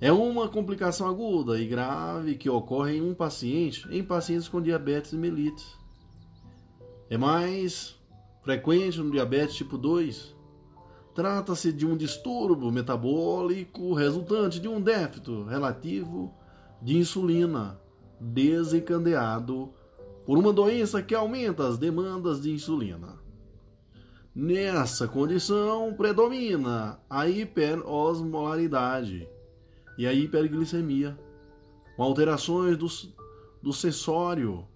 é 0.00 0.12
uma 0.12 0.48
complicação 0.48 1.08
aguda 1.08 1.60
e 1.60 1.66
grave 1.66 2.36
que 2.36 2.48
ocorre 2.48 2.98
em 2.98 3.02
um 3.02 3.14
paciente, 3.14 3.84
em 3.90 4.04
pacientes 4.04 4.46
com 4.46 4.62
diabetes 4.62 5.12
mellitus. 5.12 5.76
É 7.10 7.18
mais 7.18 7.96
frequente 8.42 8.98
no 9.00 9.10
diabetes 9.10 9.56
tipo 9.56 9.76
2. 9.76 10.35
Trata-se 11.16 11.72
de 11.72 11.84
um 11.86 11.96
distúrbio 11.96 12.70
metabólico 12.70 13.94
resultante 13.94 14.60
de 14.60 14.68
um 14.68 14.78
déficit 14.78 15.44
relativo 15.48 16.34
de 16.82 16.98
insulina 16.98 17.80
desencadeado 18.20 19.72
por 20.26 20.36
uma 20.36 20.52
doença 20.52 21.02
que 21.02 21.14
aumenta 21.14 21.66
as 21.66 21.78
demandas 21.78 22.42
de 22.42 22.52
insulina. 22.52 23.18
Nessa 24.34 25.08
condição 25.08 25.94
predomina 25.94 27.00
a 27.08 27.26
hiperosmolaridade 27.26 29.26
e 29.96 30.06
a 30.06 30.12
hiperglicemia, 30.12 31.18
com 31.96 32.02
alterações 32.02 32.76
do, 32.76 32.88
do 33.62 33.72
sensório. 33.72 34.68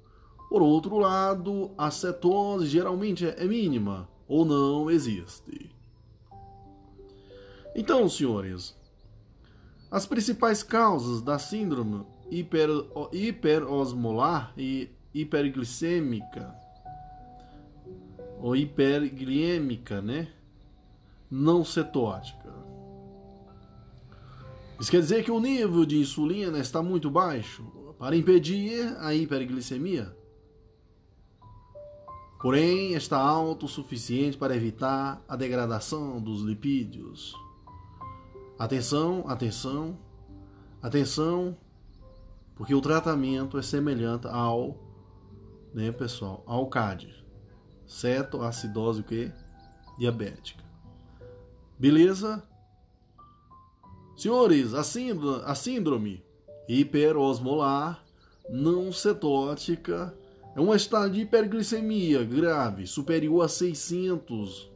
Por 0.49 0.63
outro 0.63 0.97
lado, 0.97 1.71
a 1.77 1.91
cetose 1.91 2.65
geralmente 2.65 3.27
é 3.27 3.45
mínima 3.45 4.09
ou 4.27 4.47
não 4.47 4.91
existe. 4.91 5.79
Então, 7.75 8.09
senhores, 8.09 8.77
as 9.91 10.07
principais 10.07 10.63
causas 10.63 11.23
da 11.23 11.39
síndrome 11.39 12.05
hiper, 12.31 12.69
hiperosmolar 13.13 14.53
e 14.57 14.91
hiperglicêmica 15.15 16.55
ou 18.39 18.57
hipergliêmica, 18.57 20.01
né? 20.01 20.29
Não 21.31 21.65
cetótica 21.65 22.51
isso 24.81 24.91
quer 24.91 25.01
dizer 25.01 25.23
que 25.23 25.31
o 25.31 25.39
nível 25.39 25.85
de 25.85 25.99
insulina 25.99 26.59
está 26.59 26.83
muito 26.83 27.11
baixo 27.11 27.63
para 27.99 28.17
impedir 28.17 28.97
a 29.01 29.15
hiperglicemia. 29.15 30.17
Porém, 32.41 32.95
está 32.95 33.19
alto 33.19 33.67
o 33.67 33.69
suficiente 33.69 34.39
para 34.39 34.57
evitar 34.57 35.23
a 35.29 35.37
degradação 35.37 36.19
dos 36.19 36.41
lipídios. 36.41 37.35
Atenção, 38.61 39.25
atenção, 39.27 39.97
atenção, 40.83 41.57
porque 42.55 42.75
o 42.75 42.81
tratamento 42.83 43.57
é 43.57 43.63
semelhante 43.63 44.27
ao, 44.27 44.77
né, 45.73 45.91
pessoal, 45.91 46.43
ao 46.45 46.67
CAD. 46.67 47.25
cetoacidose 47.87 49.01
o 49.01 49.05
quê? 49.05 49.33
Diabética. 49.99 50.63
Beleza? 51.79 52.47
Senhores, 54.15 54.75
a 54.75 54.85
síndrome, 54.85 55.43
a 55.47 55.55
síndrome 55.55 56.23
hiperosmolar 56.69 58.05
não 58.51 58.93
cetótica 58.93 60.15
é 60.55 60.61
um 60.61 60.75
estado 60.75 61.15
de 61.15 61.23
hiperglicemia 61.23 62.23
grave 62.25 62.87
superior 62.87 63.43
a 63.43 63.49
600 63.49 64.71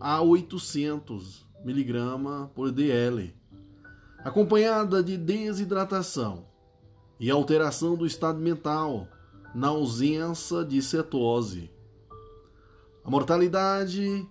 a 0.00 0.22
800 0.22 1.41
miligrama 1.64 2.50
por 2.54 2.70
dl, 2.70 3.34
acompanhada 4.18 5.02
de 5.02 5.16
desidratação 5.16 6.46
e 7.18 7.30
alteração 7.30 7.96
do 7.96 8.06
estado 8.06 8.38
mental 8.38 9.08
na 9.54 9.68
ausência 9.68 10.64
de 10.64 10.80
cetose. 10.80 11.70
A 13.04 13.10
mortalidade 13.10 14.26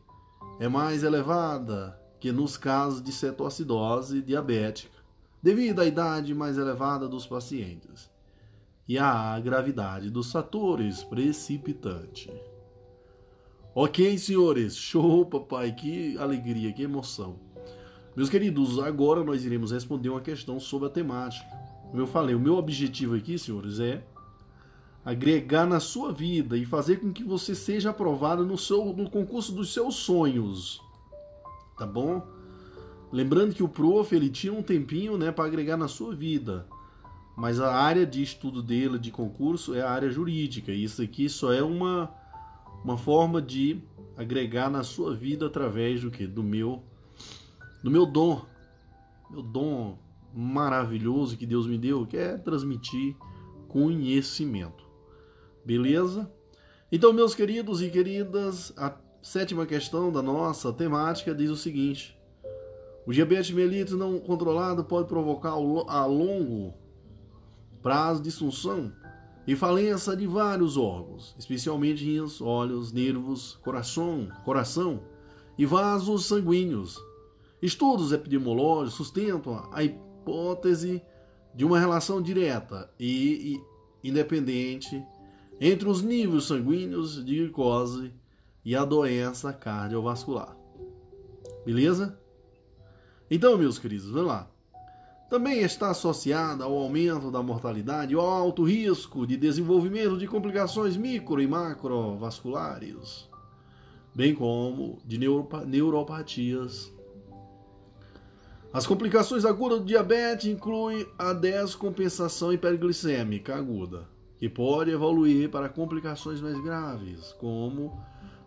é 0.59 0.67
mais 0.67 1.03
elevada 1.03 1.99
que 2.19 2.31
nos 2.31 2.57
casos 2.57 3.01
de 3.01 3.11
cetoacidose 3.11 4.21
diabética, 4.21 4.99
devido 5.41 5.81
à 5.81 5.85
idade 5.85 6.33
mais 6.35 6.57
elevada 6.57 7.07
dos 7.07 7.25
pacientes 7.25 8.11
e 8.87 8.97
à 8.97 9.39
gravidade 9.39 10.09
dos 10.09 10.31
fatores 10.31 11.03
precipitantes. 11.03 12.50
Ok, 13.73 14.17
senhores, 14.17 14.75
show, 14.75 15.25
papai, 15.25 15.71
que 15.71 16.17
alegria, 16.17 16.73
que 16.73 16.83
emoção. 16.83 17.39
Meus 18.15 18.29
queridos, 18.29 18.79
agora 18.79 19.23
nós 19.23 19.45
iremos 19.45 19.71
responder 19.71 20.09
uma 20.09 20.21
questão 20.21 20.59
sobre 20.59 20.87
a 20.87 20.91
temática. 20.91 21.45
Como 21.89 22.01
eu 22.01 22.07
falei, 22.07 22.35
o 22.35 22.39
meu 22.39 22.55
objetivo 22.57 23.15
aqui, 23.15 23.39
senhores, 23.39 23.79
é 23.79 24.03
agregar 25.05 25.65
na 25.65 25.79
sua 25.79 26.11
vida 26.11 26.57
e 26.57 26.65
fazer 26.65 26.97
com 26.97 27.11
que 27.11 27.23
você 27.23 27.55
seja 27.55 27.89
aprovado 27.89 28.45
no, 28.45 28.57
seu, 28.57 28.85
no 28.93 29.09
concurso 29.09 29.53
dos 29.53 29.73
seus 29.73 29.95
sonhos 29.95 30.81
tá 31.81 31.87
bom? 31.87 32.21
Lembrando 33.11 33.55
que 33.55 33.63
o 33.63 33.67
prof 33.67 34.15
ele 34.15 34.29
tinha 34.29 34.53
um 34.53 34.61
tempinho, 34.61 35.17
né, 35.17 35.31
para 35.31 35.45
agregar 35.45 35.75
na 35.75 35.87
sua 35.87 36.15
vida. 36.15 36.67
Mas 37.35 37.59
a 37.59 37.73
área 37.73 38.05
de 38.05 38.21
estudo 38.21 38.61
dele 38.61 38.99
de 38.99 39.09
concurso 39.09 39.73
é 39.73 39.81
a 39.81 39.89
área 39.89 40.09
jurídica. 40.09 40.71
E 40.71 40.83
isso 40.83 41.01
aqui 41.01 41.27
só 41.27 41.51
é 41.51 41.63
uma 41.63 42.13
uma 42.83 42.97
forma 42.97 43.41
de 43.41 43.81
agregar 44.17 44.69
na 44.69 44.83
sua 44.83 45.15
vida 45.15 45.47
através 45.47 46.01
do 46.01 46.11
que 46.11 46.27
do 46.27 46.43
meu 46.43 46.83
do 47.83 47.89
meu 47.89 48.05
dom. 48.05 48.45
Meu 49.29 49.41
dom 49.41 49.97
maravilhoso 50.33 51.37
que 51.37 51.45
Deus 51.45 51.67
me 51.67 51.77
deu, 51.77 52.05
que 52.05 52.17
é 52.17 52.37
transmitir 52.37 53.15
conhecimento. 53.67 54.85
Beleza? 55.65 56.31
Então, 56.91 57.13
meus 57.13 57.33
queridos 57.33 57.81
e 57.81 57.89
queridas, 57.89 58.73
a 58.77 58.97
sétima 59.21 59.65
questão 59.65 60.11
da 60.11 60.21
nossa 60.21 60.73
temática 60.73 61.33
diz 61.33 61.49
o 61.49 61.55
seguinte: 61.55 62.17
o 63.05 63.13
diabetes 63.13 63.51
mellitus 63.51 63.97
não 63.97 64.19
controlado 64.19 64.83
pode 64.83 65.07
provocar 65.07 65.51
a 65.51 66.05
longo 66.05 66.73
prazo 67.81 68.21
disfunção 68.21 68.91
e 69.47 69.55
falência 69.55 70.15
de 70.15 70.27
vários 70.27 70.77
órgãos, 70.77 71.35
especialmente 71.37 72.03
rins, 72.03 72.41
olhos, 72.41 72.91
nervos, 72.91 73.59
coração, 73.63 74.29
coração 74.45 75.01
e 75.57 75.65
vasos 75.65 76.25
sanguíneos. 76.25 76.99
Estudos 77.61 78.11
epidemiológicos 78.11 78.93
sustentam 78.95 79.69
a 79.71 79.83
hipótese 79.83 81.01
de 81.53 81.65
uma 81.65 81.79
relação 81.79 82.21
direta 82.21 82.89
e 82.99 83.61
independente 84.03 85.03
entre 85.59 85.87
os 85.87 86.01
níveis 86.01 86.45
sanguíneos 86.45 87.23
de 87.23 87.35
glicose 87.35 88.13
e 88.65 88.75
a 88.75 88.83
doença 88.83 89.53
cardiovascular. 89.53 90.57
Beleza? 91.65 92.19
Então, 93.29 93.57
meus 93.57 93.77
queridos, 93.77 94.09
vamos 94.09 94.27
lá. 94.27 94.50
Também 95.31 95.61
está 95.61 95.91
associada 95.91 96.65
ao 96.65 96.77
aumento 96.77 97.31
da 97.31 97.41
mortalidade 97.41 98.11
e 98.11 98.17
ao 98.17 98.29
alto 98.29 98.65
risco 98.65 99.25
de 99.25 99.37
desenvolvimento 99.37 100.17
de 100.17 100.27
complicações 100.27 100.97
micro 100.97 101.41
e 101.41 101.47
macrovasculares, 101.47 103.29
bem 104.13 104.35
como 104.35 104.99
de 105.05 105.17
neuropatias. 105.17 106.91
As 108.73 108.85
complicações 108.85 109.45
agudas 109.45 109.79
do 109.79 109.85
diabetes 109.85 110.51
incluem 110.51 111.07
a 111.17 111.31
descompensação 111.31 112.51
hiperglicêmica 112.51 113.55
aguda, 113.55 114.09
que 114.37 114.49
pode 114.49 114.91
evoluir 114.91 115.49
para 115.49 115.69
complicações 115.69 116.41
mais 116.41 116.61
graves, 116.61 117.31
como 117.39 117.97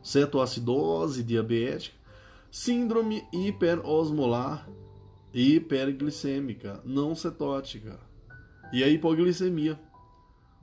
cetoacidose 0.02 1.22
diabética, 1.22 1.96
síndrome 2.50 3.26
hiperosmolar 3.32 4.68
hiperglicêmica 5.34 6.80
não 6.84 7.14
cetótica 7.14 7.98
e 8.72 8.82
a 8.82 8.88
hipoglicemia, 8.88 9.78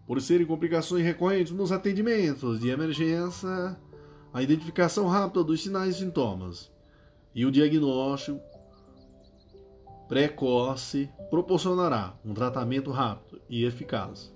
por 0.07 0.22
serem 0.22 0.45
complicações 0.45 1.03
recorrentes 1.03 1.53
nos 1.53 1.72
atendimentos 1.72 2.60
de 2.60 2.69
emergência, 2.69 3.77
a 4.34 4.41
identificação 4.41 5.07
rápida 5.07 5.43
dos 5.43 5.61
sinais 5.61 5.95
e 5.95 5.99
sintomas 5.99 6.72
e 7.35 7.45
o 7.45 7.52
diagnóstico 7.52 8.39
precoce 10.07 11.10
proporcionará 11.30 12.18
um 12.26 12.34
tratamento 12.34 12.91
rápido 12.91 13.41
e 13.49 13.64
eficaz. 13.64 14.34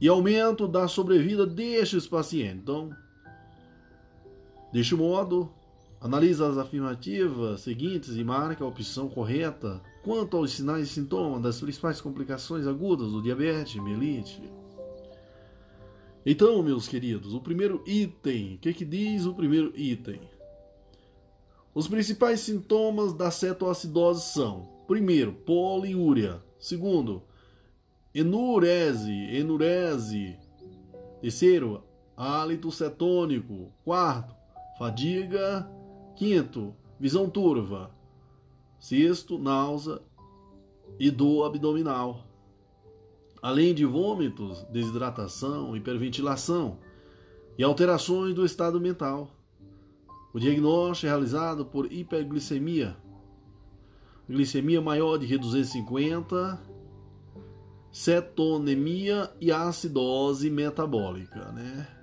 E 0.00 0.08
aumento 0.08 0.66
da 0.66 0.88
sobrevida 0.88 1.46
destes 1.46 2.06
pacientes. 2.06 2.60
Então, 2.62 2.90
Deste 4.72 4.94
modo, 4.94 5.50
analisa 6.06 6.48
as 6.48 6.56
afirmativas 6.56 7.62
seguintes 7.62 8.16
e 8.16 8.22
marca 8.22 8.64
a 8.64 8.66
opção 8.66 9.08
correta 9.08 9.82
quanto 10.04 10.36
aos 10.36 10.52
sinais 10.52 10.86
e 10.86 10.90
sintomas 10.90 11.42
das 11.42 11.60
principais 11.60 12.00
complicações 12.00 12.66
agudas 12.66 13.10
do 13.10 13.20
diabetes 13.20 13.82
melite. 13.82 14.40
Então, 16.24 16.62
meus 16.62 16.86
queridos, 16.86 17.34
o 17.34 17.40
primeiro 17.40 17.82
item, 17.86 18.54
o 18.54 18.58
que, 18.58 18.72
que 18.72 18.84
diz 18.84 19.26
o 19.26 19.34
primeiro 19.34 19.72
item? 19.76 20.20
Os 21.74 21.88
principais 21.88 22.40
sintomas 22.40 23.12
da 23.12 23.30
cetoacidose 23.30 24.32
são: 24.32 24.68
primeiro, 24.86 25.32
poliúria; 25.32 26.40
segundo, 26.58 27.22
enurese, 28.14 29.12
enurese; 29.12 30.36
terceiro, 31.20 31.82
hálito 32.16 32.70
cetônico; 32.70 33.72
quarto, 33.84 34.34
fadiga. 34.78 35.75
Quinto, 36.16 36.74
visão 36.98 37.28
turva. 37.28 37.90
Sexto, 38.78 39.38
náusea 39.38 40.00
e 40.98 41.10
dor 41.10 41.44
abdominal. 41.44 42.24
Além 43.42 43.74
de 43.74 43.84
vômitos, 43.84 44.62
desidratação, 44.72 45.76
hiperventilação 45.76 46.78
e 47.58 47.62
alterações 47.62 48.34
do 48.34 48.46
estado 48.46 48.80
mental. 48.80 49.30
O 50.32 50.40
diagnóstico 50.40 51.06
é 51.06 51.10
realizado 51.10 51.66
por 51.66 51.90
hiperglicemia, 51.92 52.96
glicemia 54.28 54.80
maior 54.80 55.18
de 55.18 55.36
250, 55.36 56.60
cetonemia 57.92 59.30
e 59.40 59.52
acidose 59.52 60.50
metabólica, 60.50 61.52
né? 61.52 61.95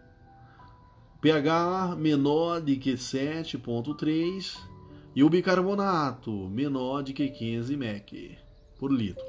pH 1.23 1.95
menor 1.95 2.59
de 2.59 2.75
que 2.75 2.95
7,3 2.95 4.57
e 5.15 5.23
o 5.23 5.29
bicarbonato 5.29 6.49
menor 6.49 7.01
de 7.01 7.13
que 7.13 7.29
15 7.29 7.77
mEq 7.77 8.37
por 8.77 8.91
litro. 8.91 9.23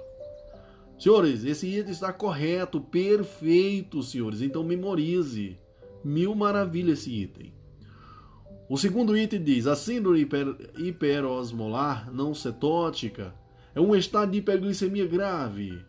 Senhores, 0.98 1.44
esse 1.44 1.68
item 1.68 1.92
está 1.92 2.12
correto, 2.12 2.80
perfeito, 2.80 4.02
senhores. 4.02 4.42
Então 4.42 4.64
memorize. 4.64 5.56
Mil 6.02 6.34
maravilhas 6.34 6.98
esse 6.98 7.12
item. 7.12 7.54
O 8.68 8.76
segundo 8.76 9.16
item 9.16 9.40
diz: 9.40 9.68
a 9.68 9.76
síndrome 9.76 10.22
hiper, 10.22 10.48
hiperosmolar 10.76 12.12
não 12.12 12.34
cetótica 12.34 13.32
é 13.72 13.80
um 13.80 13.94
estado 13.94 14.32
de 14.32 14.38
hiperglicemia 14.38 15.06
grave, 15.06 15.80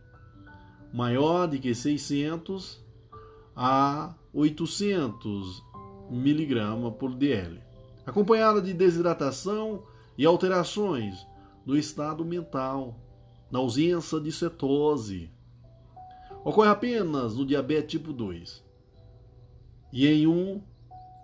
maior 0.93 1.47
de 1.47 1.57
que 1.57 1.73
600 1.73 2.79
a 3.55 4.13
800 4.31 5.74
miligrama 6.09 6.91
por 6.91 7.13
dl, 7.13 7.59
acompanhada 8.05 8.61
de 8.61 8.73
desidratação 8.73 9.83
e 10.17 10.25
alterações 10.25 11.25
do 11.65 11.77
estado 11.77 12.23
mental, 12.23 12.99
na 13.51 13.59
ausência 13.59 14.19
de 14.19 14.31
cetose. 14.31 15.31
Ocorre 16.43 16.69
apenas 16.69 17.35
no 17.35 17.45
diabetes 17.45 17.91
tipo 17.91 18.13
2 18.13 18.63
e 19.91 20.07
em 20.07 20.27
um 20.27 20.61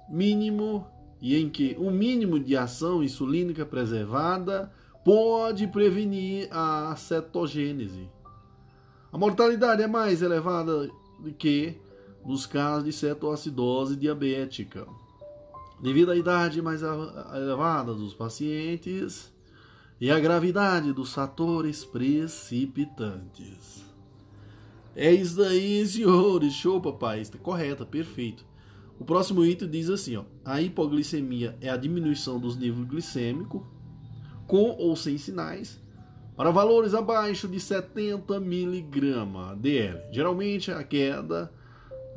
mínimo 0.10 0.88
e 1.22 1.36
em 1.36 1.50
que 1.50 1.76
um 1.80 1.92
mínimo 1.92 2.40
de 2.40 2.56
ação 2.56 3.04
insulínica 3.04 3.66
preservada 3.66 4.72
pode 5.04 5.68
prevenir 5.68 6.48
a 6.52 6.96
cetogênese. 6.96 8.10
A 9.12 9.18
mortalidade 9.18 9.84
é 9.84 9.88
mais 9.88 10.22
elevada 10.22 10.90
do 11.20 11.34
que 11.34 11.81
nos 12.26 12.46
casos 12.46 12.86
de 12.86 12.94
cetoacidose 12.94 13.96
diabética. 13.96 14.88
Devido 15.82 16.12
à 16.12 16.16
idade 16.16 16.62
mais 16.62 16.82
elevada 16.84 17.94
dos 17.94 18.14
pacientes 18.14 19.32
e 20.00 20.12
à 20.12 20.20
gravidade 20.20 20.94
dos 20.94 21.14
fatores 21.14 21.84
precipitantes. 21.86 23.84
É 24.96 25.12
isso 25.12 25.38
daí, 25.38 25.86
senhores. 25.86 26.54
Show, 26.54 26.82
papai. 26.82 27.22
Está 27.22 27.38
correta, 27.38 27.86
perfeito. 27.86 28.46
O 29.00 29.06
próximo 29.06 29.44
item 29.44 29.70
diz 29.70 29.90
assim: 29.90 30.18
ó, 30.18 30.24
a 30.46 30.62
hipoglicemia 30.62 31.58
é 31.62 31.70
a 31.70 31.78
diminuição 31.78 32.40
dos 32.40 32.56
níveis 32.58 32.88
glicêmicos, 32.88 33.62
com 34.46 34.76
ou 34.78 34.96
sem 34.96 35.18
sinais, 35.18 35.82
para 36.36 36.52
valores 36.52 36.94
abaixo 36.94 37.48
de 37.48 37.60
70 37.60 38.36
mg 38.36 39.16
DL. 39.58 40.00
Geralmente, 40.12 40.72
a 40.72 40.84
queda 40.84 41.52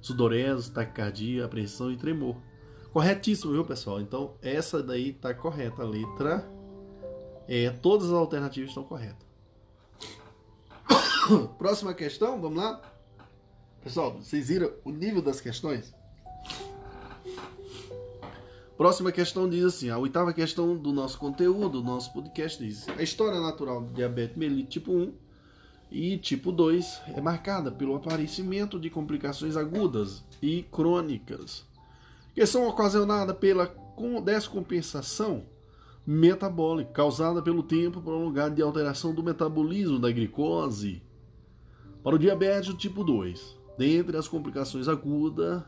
sudorese, 0.00 0.72
taquicardia, 0.72 1.44
apreensão 1.44 1.92
e 1.92 1.96
tremor. 1.96 2.36
Corretíssimo, 2.92 3.52
viu, 3.52 3.64
pessoal? 3.64 4.00
Então, 4.00 4.34
essa 4.42 4.82
daí 4.82 5.12
tá 5.12 5.32
correta. 5.34 5.82
A 5.82 5.86
letra 5.86 6.50
é, 7.46 7.70
todas 7.70 8.08
as 8.08 8.14
alternativas 8.14 8.70
estão 8.70 8.82
corretas. 8.82 9.28
Próxima 11.58 11.94
questão, 11.94 12.40
vamos 12.40 12.58
lá? 12.58 12.97
Pessoal, 13.82 14.12
vocês 14.14 14.48
viram 14.48 14.72
o 14.84 14.90
nível 14.90 15.22
das 15.22 15.40
questões? 15.40 15.94
Próxima 18.76 19.10
questão 19.10 19.48
diz 19.48 19.64
assim: 19.64 19.88
a 19.88 19.98
oitava 19.98 20.32
questão 20.32 20.76
do 20.76 20.92
nosso 20.92 21.18
conteúdo, 21.18 21.80
do 21.80 21.82
nosso 21.82 22.12
podcast 22.12 22.62
diz: 22.62 22.88
a 22.88 23.02
história 23.02 23.40
natural 23.40 23.80
do 23.82 23.92
diabetes 23.92 24.36
mellitus 24.36 24.72
tipo 24.72 24.92
1 24.92 25.12
e 25.90 26.18
tipo 26.18 26.52
2 26.52 27.00
é 27.16 27.20
marcada 27.20 27.70
pelo 27.70 27.96
aparecimento 27.96 28.78
de 28.78 28.90
complicações 28.90 29.56
agudas 29.56 30.24
e 30.42 30.64
crônicas, 30.70 31.64
que 32.34 32.44
são 32.46 32.68
ocasionadas 32.68 33.36
pela 33.36 33.74
descompensação 34.24 35.44
metabólica 36.06 36.92
causada 36.92 37.42
pelo 37.42 37.62
tempo 37.62 38.00
prolongado 38.00 38.54
de 38.54 38.62
alteração 38.62 39.14
do 39.14 39.22
metabolismo 39.22 39.98
da 39.98 40.10
glicose. 40.10 41.02
Para 42.02 42.14
o 42.14 42.18
diabetes 42.18 42.72
tipo 42.74 43.02
2, 43.02 43.57
dentre 43.78 44.16
as 44.16 44.28
complicações 44.28 44.88
agudas 44.88 45.62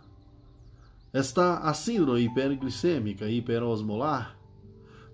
Está 1.12 1.58
a 1.58 1.74
síndrome 1.74 2.20
hiperglicêmica 2.20 3.28
hiperosmolar 3.28 4.38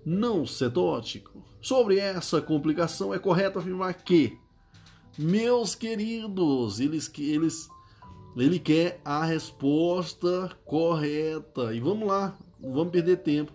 não 0.05 0.45
cetótico. 0.45 1.43
Sobre 1.59 1.97
essa 1.99 2.39
complicação 2.39 3.13
é 3.13 3.19
correto 3.19 3.59
afirmar 3.59 3.93
que, 3.95 4.37
meus 5.17 5.75
queridos, 5.75 6.79
eles, 6.79 7.11
eles, 7.17 7.67
ele 8.37 8.59
quer 8.59 9.01
a 9.03 9.25
resposta 9.25 10.51
correta. 10.63 11.73
E 11.73 11.79
vamos 11.79 12.07
lá, 12.07 12.37
não 12.59 12.71
vamos 12.71 12.91
perder 12.91 13.17
tempo. 13.17 13.51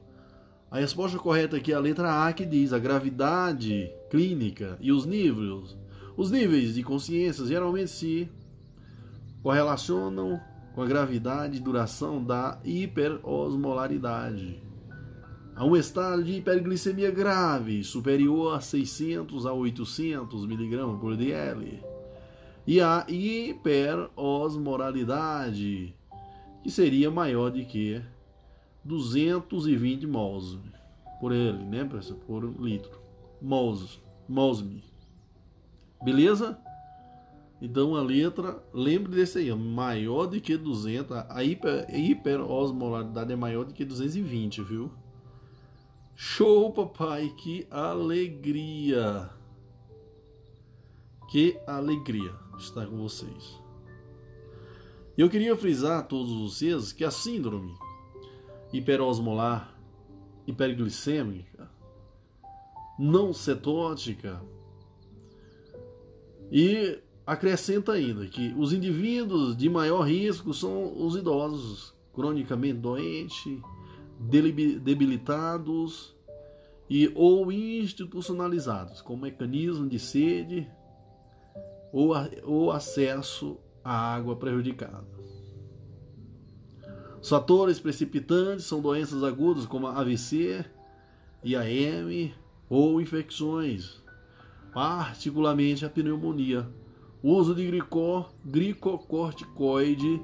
A 0.70 0.78
resposta 0.78 1.16
correta 1.18 1.56
aqui 1.56 1.72
é 1.72 1.74
a 1.76 1.80
letra 1.80 2.26
A 2.26 2.32
que 2.32 2.44
diz 2.44 2.72
a 2.72 2.78
gravidade 2.78 3.90
clínica 4.10 4.76
e 4.80 4.90
os 4.92 5.06
níveis. 5.06 5.76
Os 6.16 6.30
níveis 6.30 6.74
de 6.74 6.82
consciência 6.82 7.46
geralmente 7.46 7.90
se 7.90 8.28
correlacionam 9.42 10.40
com 10.74 10.82
a 10.82 10.86
gravidade 10.86 11.58
e 11.58 11.60
duração 11.60 12.24
da 12.24 12.58
hiperosmolaridade. 12.64 14.62
A 15.54 15.62
um 15.64 15.76
estado 15.76 16.24
de 16.24 16.32
hiperglicemia 16.34 17.10
grave, 17.10 17.84
superior 17.84 18.56
a 18.56 18.60
600 18.60 19.44
a 19.44 19.52
800 19.52 20.44
mg 20.44 20.98
por 20.98 21.14
dl. 21.14 21.82
E 22.66 22.80
a 22.80 23.04
hiperosmolaridade, 23.06 25.94
que 26.62 26.70
seria 26.70 27.10
maior 27.10 27.50
do 27.50 27.62
que 27.64 28.00
220 28.84 30.06
mols 30.06 30.58
por 31.20 31.32
ele, 31.32 31.62
né, 31.64 31.86
por 32.26 32.44
litro. 32.60 33.00
Mols, 33.40 34.00
mosme. 34.28 34.84
Beleza? 36.02 36.58
Então 37.64 37.94
a 37.94 38.02
letra, 38.02 38.60
lembre 38.74 39.14
desse 39.14 39.38
aí, 39.38 39.54
maior 39.54 40.26
do 40.26 40.40
que 40.40 40.56
200, 40.56 41.16
a 41.28 41.44
hiper, 41.44 41.86
hiperosmolaridade 41.94 43.32
é 43.32 43.36
maior 43.36 43.64
do 43.64 43.72
que 43.72 43.84
220, 43.84 44.62
viu? 44.64 44.90
Show, 46.16 46.72
papai, 46.72 47.32
que 47.38 47.64
alegria! 47.70 49.30
Que 51.30 51.56
alegria 51.64 52.34
estar 52.58 52.84
com 52.86 52.96
vocês. 52.96 53.62
Eu 55.16 55.30
queria 55.30 55.56
frisar 55.56 56.00
a 56.00 56.02
todos 56.02 56.32
vocês 56.32 56.92
que 56.92 57.04
a 57.04 57.12
síndrome 57.12 57.72
hiperosmolar, 58.72 59.72
hiperglicêmica, 60.48 61.70
não 62.98 63.32
cetótica 63.32 64.42
e 66.50 67.00
acrescenta 67.26 67.92
ainda 67.92 68.26
que 68.26 68.54
os 68.56 68.72
indivíduos 68.72 69.56
de 69.56 69.68
maior 69.68 70.02
risco 70.02 70.52
são 70.52 71.04
os 71.04 71.16
idosos, 71.16 71.94
cronicamente 72.12 72.78
doentes, 72.78 73.60
debilitados 74.18 76.14
e 76.88 77.10
ou 77.14 77.50
institucionalizados, 77.50 79.00
com 79.00 79.16
mecanismo 79.16 79.88
de 79.88 79.98
sede 79.98 80.68
ou, 81.92 82.12
ou 82.44 82.72
acesso 82.72 83.56
à 83.84 84.14
água 84.14 84.36
prejudicada. 84.36 85.06
Os 87.20 87.28
fatores 87.28 87.78
precipitantes 87.78 88.64
são 88.64 88.80
doenças 88.80 89.22
agudas 89.22 89.64
como 89.64 89.86
a 89.86 90.00
AVC, 90.00 90.64
IAM 91.44 92.32
ou 92.68 93.00
infecções, 93.00 94.02
particularmente 94.72 95.84
a 95.84 95.90
pneumonia 95.90 96.68
uso 97.22 97.54
de 97.54 97.70
glicocorticoide 98.44 100.20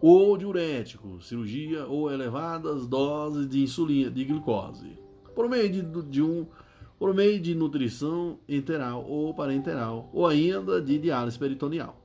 ou 0.00 0.36
diurético, 0.36 1.20
cirurgia 1.22 1.86
ou 1.86 2.10
elevadas 2.10 2.86
doses 2.86 3.48
de 3.48 3.62
insulina, 3.62 4.10
de 4.10 4.24
glicose, 4.24 4.98
por 5.34 5.48
meio 5.48 5.70
de, 5.70 5.82
de 6.02 6.22
um 6.22 6.46
por 6.98 7.12
meio 7.12 7.40
de 7.40 7.54
nutrição 7.54 8.38
enteral 8.48 9.04
ou 9.04 9.34
parenteral, 9.34 10.08
ou 10.12 10.26
ainda 10.26 10.80
de 10.80 10.98
diálise 10.98 11.38
peritoneal. 11.38 12.00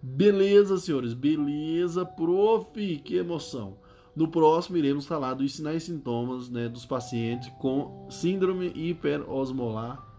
Beleza, 0.00 0.78
senhores, 0.78 1.12
beleza, 1.12 2.06
prof, 2.06 2.72
que 3.04 3.16
emoção. 3.16 3.76
No 4.14 4.28
próximo 4.28 4.76
iremos 4.76 5.06
falar 5.06 5.34
dos 5.34 5.56
sinais 5.56 5.82
e 5.82 5.86
sintomas 5.86 6.48
né, 6.48 6.68
dos 6.68 6.86
pacientes 6.86 7.50
com 7.58 8.06
síndrome 8.08 8.70
hiperosmolar 8.74 10.13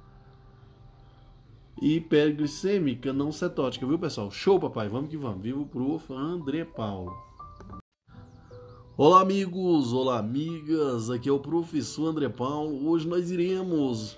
hiperglicêmica 1.82 3.12
não 3.12 3.32
cetótica, 3.32 3.86
viu 3.86 4.00
pessoal? 4.00 4.32
Show, 4.32 4.60
papai, 4.60 4.88
vamos 4.88 5.10
que 5.10 5.18
vamos. 5.18 5.42
Vivo 5.42 5.66
pro 5.66 6.02
André 6.14 6.64
Paulo. 6.64 7.14
Olá, 8.98 9.22
amigos, 9.22 9.92
olá, 9.92 10.20
amigas. 10.20 11.10
Aqui 11.10 11.28
é 11.28 11.32
o 11.32 11.40
professor 11.40 12.08
André 12.08 12.30
Paulo. 12.30 12.88
Hoje 12.88 13.08
nós 13.08 13.30
iremos 13.30 14.18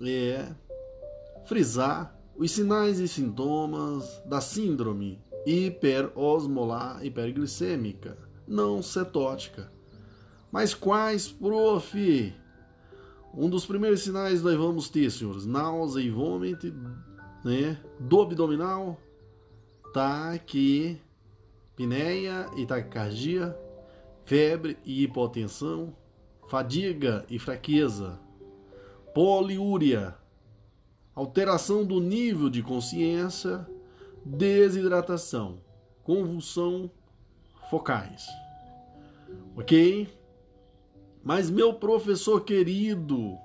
é, 0.00 0.54
frisar 1.44 2.16
os 2.36 2.52
sinais 2.52 3.00
e 3.00 3.08
sintomas 3.08 4.22
da 4.24 4.40
síndrome 4.40 5.18
hiperosmolar 5.44 7.04
hiperglicêmica 7.04 8.16
não 8.46 8.82
cetótica. 8.82 9.72
Mas 10.52 10.74
quais, 10.74 11.28
prof? 11.28 12.32
Um 13.32 13.48
dos 13.48 13.64
primeiros 13.64 14.02
sinais 14.02 14.42
nós 14.42 14.56
vamos 14.56 14.88
ter, 14.88 15.10
senhores, 15.10 15.46
náusea 15.46 16.02
e 16.02 16.10
vômito, 16.10 16.72
né? 17.44 17.78
Do 17.98 18.22
abdominal, 18.22 19.00
taquipneia 19.92 21.00
e 22.56 22.66
taquicardia, 22.66 23.56
febre 24.24 24.76
e 24.84 25.04
hipotensão, 25.04 25.94
fadiga 26.48 27.24
e 27.30 27.38
fraqueza, 27.38 28.18
poliúria, 29.14 30.16
alteração 31.14 31.84
do 31.84 32.00
nível 32.00 32.50
de 32.50 32.62
consciência, 32.62 33.66
desidratação, 34.24 35.60
convulsão 36.02 36.90
focais. 37.70 38.26
Ok? 39.56 40.08
Mas, 41.22 41.50
meu 41.50 41.74
professor 41.74 42.40
querido, 42.40 43.36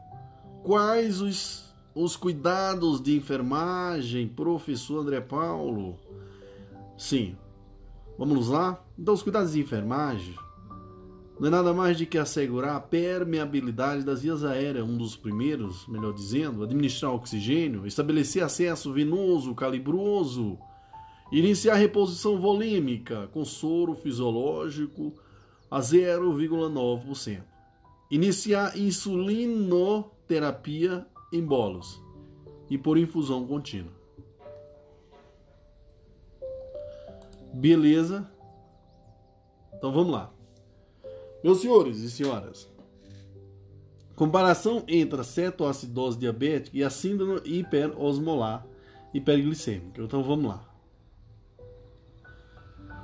quais 0.63 1.21
os, 1.21 1.73
os 1.93 2.15
cuidados 2.15 3.01
de 3.01 3.15
enfermagem, 3.15 4.27
professor 4.27 4.99
André 5.01 5.21
Paulo? 5.21 5.99
Sim, 6.97 7.35
Vamos 8.17 8.47
lá? 8.47 8.81
Então, 8.97 9.13
os 9.13 9.21
cuidados 9.21 9.51
de 9.51 9.59
enfermagem 9.59 10.35
não 11.37 11.47
é 11.47 11.51
nada 11.51 11.73
mais 11.73 11.97
de 11.97 12.05
que 12.05 12.17
assegurar 12.17 12.77
a 12.77 12.79
permeabilidade 12.79 14.05
das 14.05 14.21
vias 14.21 14.45
aéreas, 14.45 14.85
um 14.85 14.95
dos 14.95 15.17
primeiros, 15.17 15.85
melhor 15.85 16.13
dizendo, 16.13 16.63
administrar 16.63 17.13
oxigênio, 17.13 17.85
estabelecer 17.85 18.41
acesso 18.41 18.93
venoso, 18.93 19.53
calibroso, 19.53 20.57
iniciar 21.29 21.75
reposição 21.75 22.39
volêmica 22.39 23.27
com 23.33 23.43
soro 23.43 23.95
fisiológico 23.95 25.13
a 25.69 25.81
0,9%, 25.81 27.41
iniciar 28.09 28.75
insulinoterapia 28.77 31.05
em 31.31 31.41
bolos 31.43 32.01
e 32.69 32.77
por 32.77 32.97
infusão 32.97 33.47
contínua. 33.47 33.93
Beleza? 37.53 38.29
Então 39.73 39.91
vamos 39.91 40.11
lá. 40.11 40.31
Meus 41.43 41.61
senhores 41.61 41.99
e 41.99 42.09
senhoras, 42.09 42.67
comparação 44.15 44.83
entre 44.87 45.21
a 45.21 45.23
cetoacidose 45.23 46.17
diabética 46.17 46.75
e 46.75 46.83
a 46.83 46.89
síndrome 46.89 47.39
hiperosmolar 47.45 48.65
hiperglicêmica. 49.13 50.01
Então 50.01 50.23
vamos 50.23 50.47
lá. 50.47 50.67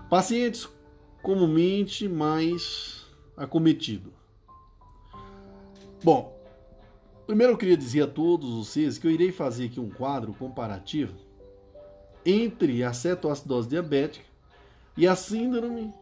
Pacientes 0.09 0.67
comumente 1.21 2.09
mais 2.09 3.05
acometidos. 3.37 4.20
Bom, 6.03 6.35
primeiro 7.27 7.53
eu 7.53 7.57
queria 7.57 7.77
dizer 7.77 8.01
a 8.01 8.07
todos 8.07 8.49
vocês 8.49 8.97
que 8.97 9.05
eu 9.05 9.11
irei 9.11 9.31
fazer 9.31 9.65
aqui 9.65 9.79
um 9.79 9.89
quadro 9.89 10.33
comparativo 10.33 11.13
entre 12.25 12.83
a 12.83 12.91
cetoacidose 12.91 13.69
diabética 13.69 14.25
e 14.97 15.07
a 15.07 15.15
síndrome 15.15 15.93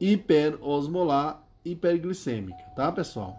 hiperosmolar 0.00 1.44
hiperglicêmica, 1.64 2.62
tá, 2.76 2.92
pessoal? 2.92 3.36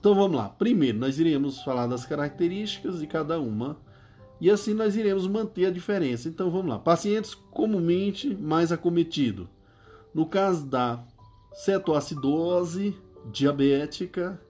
Então 0.00 0.14
vamos 0.14 0.36
lá. 0.38 0.48
Primeiro, 0.48 0.98
nós 0.98 1.18
iremos 1.18 1.62
falar 1.62 1.86
das 1.86 2.06
características 2.06 3.00
de 3.00 3.06
cada 3.06 3.38
uma 3.38 3.76
e 4.40 4.50
assim 4.50 4.72
nós 4.72 4.96
iremos 4.96 5.26
manter 5.26 5.66
a 5.66 5.70
diferença. 5.70 6.28
Então 6.28 6.50
vamos 6.50 6.68
lá. 6.68 6.78
Pacientes 6.78 7.34
comumente 7.34 8.34
mais 8.34 8.72
acometidos. 8.72 9.46
No 10.14 10.24
caso 10.24 10.64
da 10.64 11.04
cetoacidose 11.58 12.96
diabética, 13.32 14.40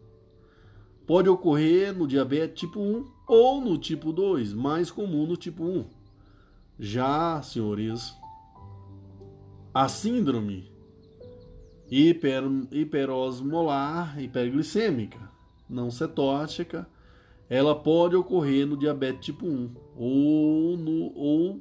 pode 1.07 1.27
ocorrer 1.27 1.97
no 1.97 2.07
diabetes 2.07 2.61
tipo 2.61 2.79
1 2.79 3.11
ou 3.27 3.63
no 3.63 3.79
tipo 3.79 4.13
2, 4.13 4.53
mais 4.53 4.91
comum 4.91 5.27
no 5.27 5.35
tipo 5.35 5.65
1. 5.65 5.87
Já, 6.79 7.41
senhores, 7.41 8.15
a 9.73 9.89
síndrome 9.89 10.71
hiper, 11.91 12.43
hiperosmolar 12.71 14.21
hiperglicêmica 14.23 15.31
não 15.67 15.91
cetótica, 15.91 16.87
ela 17.49 17.75
pode 17.75 18.17
ocorrer 18.17 18.67
no 18.67 18.77
diabetes 18.77 19.25
tipo 19.25 19.47
1 19.47 19.75
ou 19.97 20.77
no 20.77 21.17
ou 21.17 21.59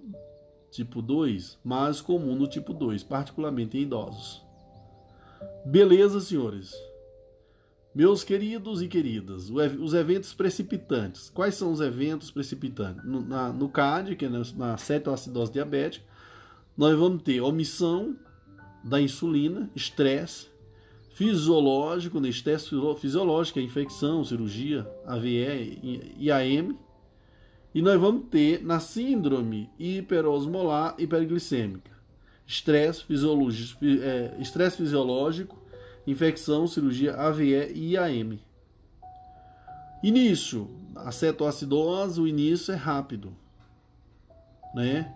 tipo 0.69 1.01
2, 1.01 1.57
mais 1.63 2.01
comum 2.01 2.35
no 2.35 2.47
tipo 2.47 2.73
2, 2.73 3.01
particularmente 3.03 3.77
em 3.77 3.83
idosos. 3.83 4.45
Beleza, 5.69 6.21
senhores? 6.21 6.73
Meus 7.93 8.23
queridos 8.23 8.81
e 8.81 8.87
queridas, 8.87 9.49
os 9.49 9.93
eventos 9.93 10.33
precipitantes. 10.33 11.29
Quais 11.29 11.55
são 11.55 11.73
os 11.73 11.81
eventos 11.81 12.31
precipitantes? 12.31 13.03
No, 13.03 13.19
na, 13.19 13.51
no 13.51 13.67
CAD, 13.67 14.15
que 14.15 14.23
é 14.23 14.29
na 14.29 14.77
cetoacidose 14.77 15.51
diabética, 15.51 16.05
nós 16.77 16.97
vamos 16.97 17.21
ter 17.21 17.41
omissão 17.41 18.15
da 18.81 19.01
insulina, 19.01 19.69
estresse 19.75 20.47
fisiológico, 21.11 22.21
né? 22.21 22.29
estresse 22.29 22.69
fisiológico, 23.01 23.59
é 23.59 23.61
infecção, 23.61 24.23
cirurgia, 24.23 24.89
AVE, 25.05 26.15
IAM. 26.17 26.77
E 27.75 27.81
nós 27.81 27.99
vamos 27.99 28.29
ter 28.29 28.63
na 28.63 28.79
síndrome 28.79 29.69
hiperosmolar 29.77 30.95
hiperglicêmica, 30.97 31.91
estresse 32.45 33.03
fisiológico, 33.03 33.83
é, 33.83 34.37
estresse 34.39 34.77
fisiológico, 34.77 35.56
infecção, 36.07 36.65
cirurgia, 36.65 37.13
AVE 37.15 37.71
e 37.75 37.93
IAM. 37.93 38.39
Início, 40.01 40.69
a 40.95 41.11
cetoacidose, 41.11 42.21
o 42.21 42.27
início 42.27 42.73
é 42.73 42.77
rápido, 42.77 43.35
né? 44.73 45.13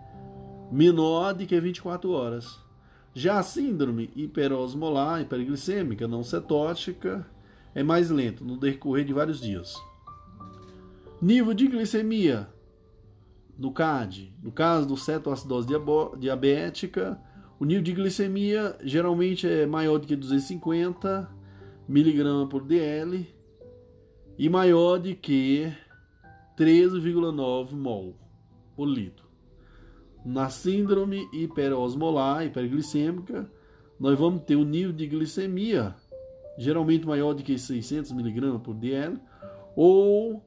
menor 0.70 1.34
de 1.34 1.46
que 1.46 1.58
24 1.58 2.10
horas. 2.10 2.60
Já 3.14 3.38
a 3.38 3.42
síndrome 3.42 4.10
hiperosmolar, 4.16 5.20
hiperglicêmica, 5.20 6.06
não 6.06 6.22
cetótica, 6.22 7.26
é 7.74 7.82
mais 7.82 8.10
lento, 8.10 8.44
no 8.44 8.56
decorrer 8.56 9.04
de 9.04 9.12
vários 9.12 9.40
dias. 9.40 9.74
Nível 11.20 11.54
de 11.54 11.68
glicemia 11.68 12.48
no 13.58 13.70
CAD, 13.70 14.34
no 14.42 14.50
caso 14.50 14.88
do 14.88 14.96
cetoacidose 14.96 15.68
diabética, 16.18 17.20
o 17.62 17.64
nível 17.64 17.84
de 17.84 17.92
glicemia 17.92 18.76
geralmente 18.82 19.46
é 19.46 19.64
maior 19.64 19.98
do 19.98 20.04
que 20.04 20.16
250 20.16 21.30
mg 21.88 22.48
por 22.50 22.64
dl 22.64 23.24
e 24.36 24.48
maior 24.48 24.98
do 24.98 25.14
que 25.14 25.72
13,9 26.58 27.70
mol 27.70 28.16
por 28.74 28.86
litro. 28.86 29.28
Na 30.24 30.50
síndrome 30.50 31.28
hiperosmolar, 31.32 32.44
hiperglicêmica, 32.44 33.48
nós 33.96 34.18
vamos 34.18 34.42
ter 34.42 34.56
um 34.56 34.64
nível 34.64 34.92
de 34.92 35.06
glicemia 35.06 35.94
geralmente 36.58 37.06
maior 37.06 37.32
do 37.32 37.44
que 37.44 37.56
600 37.56 38.10
mg 38.10 38.58
por 38.58 38.74
dl 38.74 39.20
ou 39.76 40.44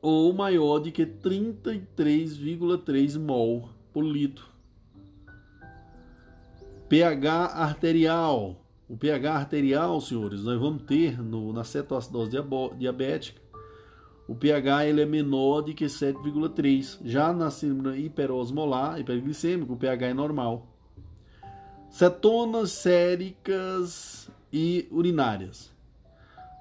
ou 0.00 0.32
maior 0.32 0.78
do 0.78 0.92
que 0.92 1.04
33,3 1.04 3.18
mol 3.18 3.70
por 3.92 4.04
litro. 4.04 4.49
pH 6.90 7.46
arterial. 7.54 8.62
O 8.86 8.96
pH 8.96 9.36
arterial, 9.36 9.98
senhores, 10.00 10.42
nós 10.42 10.60
vamos 10.60 10.82
ter 10.82 11.22
no, 11.22 11.52
na 11.52 11.64
cetoacidose 11.64 12.36
diabética 12.76 13.40
o 14.30 14.34
pH 14.36 14.86
ele 14.86 15.00
é 15.00 15.06
menor 15.06 15.60
do 15.60 15.74
que 15.74 15.86
7,3. 15.86 17.00
Já 17.04 17.32
na 17.32 17.50
síndrome 17.50 17.98
hiperosmolar, 17.98 19.00
hiperglicêmico, 19.00 19.72
o 19.72 19.76
pH 19.76 20.06
é 20.06 20.14
normal. 20.14 20.68
Cetonas 21.88 22.70
séricas 22.70 24.30
e 24.52 24.86
urinárias. 24.92 25.72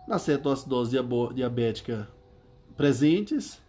Na 0.07 0.18
cetoacidose 0.18 0.97
diabética 1.35 2.07
presentes, 2.76 3.61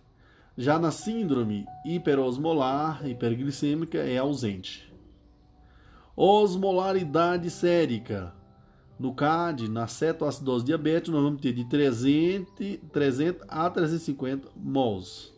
já 0.57 0.79
na 0.79 0.91
síndrome 0.91 1.67
hiperosmolar, 1.85 3.07
hiperglicêmica 3.07 3.99
é 3.99 4.17
ausente. 4.17 4.90
Osmolaridade 6.23 7.49
sérica 7.49 8.35
no 8.99 9.15
CAD, 9.15 9.71
na 9.71 9.87
cetoacidose 9.87 10.67
diabética, 10.67 11.11
nós 11.11 11.25
vamos 11.25 11.41
ter 11.41 11.55
de 11.55 11.65
300, 11.65 12.79
300 12.93 13.47
a 13.49 13.71
350 13.71 14.51
mols. 14.55 15.33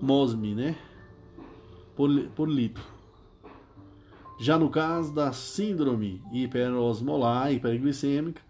Mosmi, 0.00 0.54
né? 0.54 0.78
Por, 1.96 2.28
por 2.28 2.48
litro. 2.48 2.84
Já 4.38 4.56
no 4.56 4.70
caso 4.70 5.12
da 5.12 5.32
síndrome 5.32 6.22
hiperosmolar, 6.32 7.52
hiperglicêmica, 7.52 8.40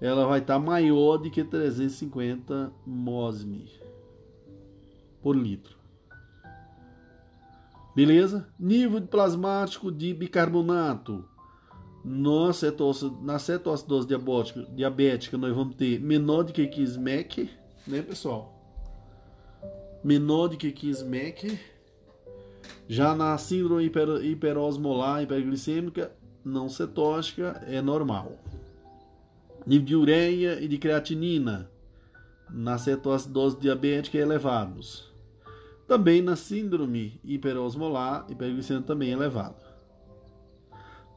ela 0.00 0.24
vai 0.24 0.38
estar 0.38 0.60
maior 0.60 1.16
do 1.16 1.28
que 1.32 1.42
350 1.42 2.72
mosmi 2.86 3.68
por 5.20 5.34
litro. 5.34 5.75
Beleza? 7.96 8.46
Nível 8.60 9.00
de 9.00 9.06
plasmático 9.06 9.90
de 9.90 10.12
bicarbonato 10.12 11.24
na 12.04 12.52
cetose, 12.52 13.10
na 13.22 13.38
cetoacidose 13.38 14.06
diabética, 14.06 14.66
diabética, 14.70 15.38
nós 15.38 15.56
vamos 15.56 15.76
ter 15.76 15.98
menor 15.98 16.42
do 16.42 16.52
que 16.52 16.66
15 16.66 17.00
MEC, 17.00 17.48
né, 17.86 18.02
pessoal? 18.02 18.52
Menor 20.04 20.48
do 20.48 20.58
que 20.58 20.70
15 20.70 21.06
MEC. 21.06 21.58
Já 22.86 23.14
na 23.14 23.38
síndrome 23.38 23.84
hiper, 23.84 24.22
hiperosmolar, 24.22 25.22
hiperglicêmica, 25.22 26.12
não 26.44 26.68
cetótica, 26.68 27.64
é 27.66 27.80
normal. 27.80 28.38
Nível 29.66 29.86
de 29.86 29.96
ureia 29.96 30.60
e 30.60 30.68
de 30.68 30.76
creatinina 30.76 31.70
na 32.50 32.76
cetoacidose 32.76 33.58
diabética 33.58 34.18
é 34.18 34.20
elevados. 34.20 35.15
Também 35.86 36.20
na 36.20 36.34
síndrome 36.34 37.20
hiperosmolar, 37.22 38.26
hiperglicêmica 38.28 38.86
também 38.86 39.10
é 39.10 39.12
elevado. 39.12 39.64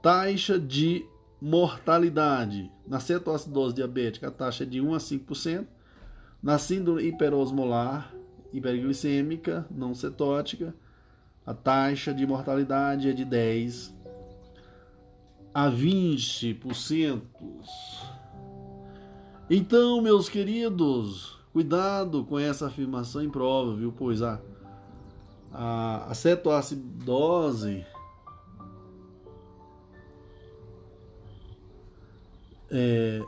Taxa 0.01 0.59
de 0.59 1.05
mortalidade. 1.41 2.71
Na 2.87 2.99
cetoacidose 2.99 3.75
diabética, 3.75 4.27
a 4.27 4.31
taxa 4.31 4.63
é 4.63 4.67
de 4.67 4.79
1 4.79 4.93
a 4.93 4.97
5%. 4.97 5.67
Na 6.41 6.57
síndrome 6.57 7.03
hiperosmolar, 7.03 8.13
hiperglicêmica 8.53 9.65
não 9.69 9.93
cetótica, 9.93 10.73
a 11.45 11.53
taxa 11.53 12.13
de 12.13 12.25
mortalidade 12.25 13.09
é 13.09 13.13
de 13.13 13.25
10 13.25 13.97
a 15.53 15.69
20%. 15.69 17.21
Então, 19.49 19.99
meus 20.01 20.29
queridos, 20.29 21.39
cuidado 21.51 22.23
com 22.23 22.37
essa 22.37 22.67
afirmação 22.67 23.23
improvável, 23.23 23.75
viu? 23.75 23.91
Pois 23.91 24.21
a, 24.21 24.39
a, 25.51 26.11
cetoacidose 26.13 27.85
é, 32.69 33.21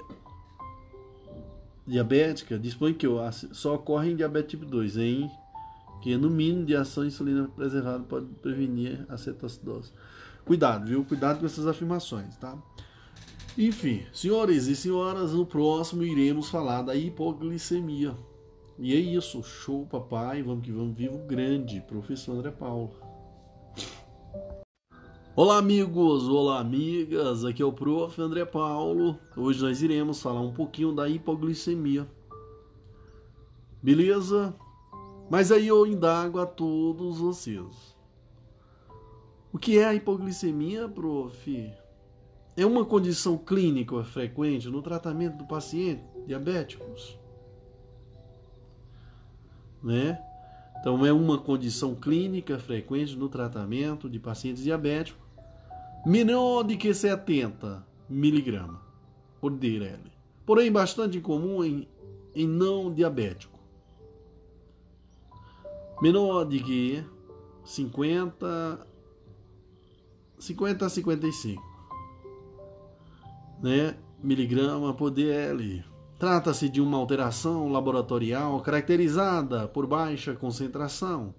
diabética 1.85 2.59
dispõe 2.59 2.93
que 2.93 3.07
só 3.51 3.75
ocorre 3.75 4.11
em 4.11 4.15
diabetes 4.15 4.51
tipo 4.51 4.65
2, 4.65 4.97
em 4.97 5.31
que 6.01 6.15
no 6.17 6.29
mínimo 6.29 6.65
de 6.65 6.75
ação 6.75 7.05
insulina 7.05 7.47
preservada 7.47 8.03
pode 8.03 8.27
prevenir 8.41 9.05
a 9.09 9.17
cetoacidose. 9.17 9.91
Cuidado, 10.45 10.87
viu? 10.87 11.05
Cuidado 11.05 11.39
com 11.39 11.45
essas 11.45 11.67
afirmações, 11.67 12.35
tá? 12.37 12.57
Enfim, 13.57 14.05
senhores 14.13 14.67
e 14.67 14.75
senhoras, 14.75 15.33
no 15.33 15.45
próximo 15.45 16.03
iremos 16.03 16.49
falar 16.49 16.81
da 16.81 16.95
hipoglicemia. 16.95 18.15
E 18.79 18.93
é 18.93 18.97
isso, 18.97 19.43
show 19.43 19.85
papai, 19.85 20.41
vamos 20.41 20.65
que 20.65 20.71
vamos, 20.71 20.95
vivo 20.95 21.19
grande, 21.19 21.81
professor 21.81 22.33
André 22.33 22.51
Paulo. 22.51 22.91
Olá 25.33 25.57
amigos, 25.57 26.27
olá 26.27 26.59
amigas, 26.59 27.45
aqui 27.45 27.61
é 27.61 27.65
o 27.65 27.71
prof. 27.71 28.19
André 28.21 28.43
Paulo. 28.43 29.17
Hoje 29.35 29.61
nós 29.63 29.81
iremos 29.81 30.21
falar 30.21 30.41
um 30.41 30.53
pouquinho 30.53 30.93
da 30.93 31.07
hipoglicemia. 31.07 32.05
Beleza? 33.81 34.53
Mas 35.29 35.51
aí 35.51 35.67
eu 35.67 35.87
indago 35.87 36.39
a 36.39 36.45
todos 36.45 37.19
vocês. 37.19 37.95
O 39.53 39.57
que 39.57 39.79
é 39.79 39.85
a 39.85 39.93
hipoglicemia, 39.93 40.89
prof? 40.89 41.71
É 42.57 42.65
uma 42.65 42.83
condição 42.83 43.37
clínica 43.37 44.03
frequente 44.03 44.67
no 44.67 44.81
tratamento 44.81 45.37
do 45.37 45.45
paciente 45.45 46.03
diabéticos? 46.27 47.20
Né? 49.83 50.19
Então, 50.79 51.05
é 51.05 51.13
uma 51.13 51.37
condição 51.37 51.95
clínica 51.95 52.57
frequente 52.57 53.15
no 53.15 53.29
tratamento 53.29 54.09
de 54.09 54.19
pacientes 54.19 54.63
diabéticos 54.63 55.21
menor 56.05 56.63
de 56.63 56.77
que 56.77 56.93
70 56.93 57.85
miligramas 58.09 58.79
por 59.39 59.51
DL, 59.51 59.99
porém 60.45 60.71
bastante 60.71 61.19
comum 61.19 61.63
em, 61.63 61.87
em 62.35 62.47
não 62.47 62.93
diabético. 62.93 63.59
Menor 66.01 66.45
de 66.45 66.59
que 66.59 67.03
50 67.63 68.87
50 70.39 70.85
a 70.85 70.89
55 70.89 71.63
né, 73.61 73.95
miligrama 74.23 74.91
por 74.91 75.11
DL. 75.11 75.85
Trata-se 76.21 76.69
de 76.69 76.79
uma 76.79 76.99
alteração 76.99 77.67
laboratorial 77.67 78.61
caracterizada 78.61 79.67
por 79.67 79.87
baixa 79.87 80.35
concentração 80.35 81.33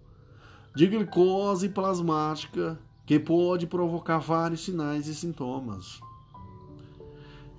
de 0.75 0.89
glicose 0.89 1.69
plasmática 1.69 2.77
que 3.07 3.17
pode 3.17 3.69
provocar 3.69 4.19
vários 4.19 4.65
sinais 4.65 5.07
e 5.07 5.15
sintomas. 5.15 6.01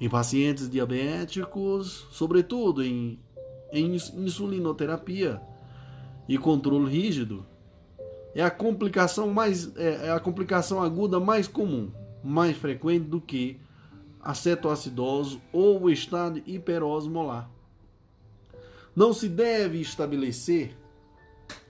Em 0.02 0.10
pacientes 0.10 0.70
diabéticos, 0.70 2.06
sobretudo 2.12 2.84
em, 2.84 3.18
em 3.72 3.96
insulinoterapia 3.96 5.42
e 6.28 6.38
controle 6.38 6.92
rígido, 6.92 7.46
é 8.36 8.44
a 8.44 8.52
complicação 8.52 9.32
mais 9.32 9.74
é, 9.78 10.08
é 10.08 10.12
a 10.12 10.20
complicação 10.20 10.84
aguda 10.84 11.22
mais 11.22 11.48
comum, 11.48 11.90
mais 12.22 12.58
frequente 12.58 13.06
do 13.06 13.22
que 13.22 13.62
a 14.24 14.34
cetoacidose 14.34 15.42
ou 15.52 15.84
o 15.84 15.90
estado 15.90 16.42
hiperosmolar. 16.46 17.50
Não 18.96 19.12
se 19.12 19.28
deve 19.28 19.82
estabelecer 19.82 20.78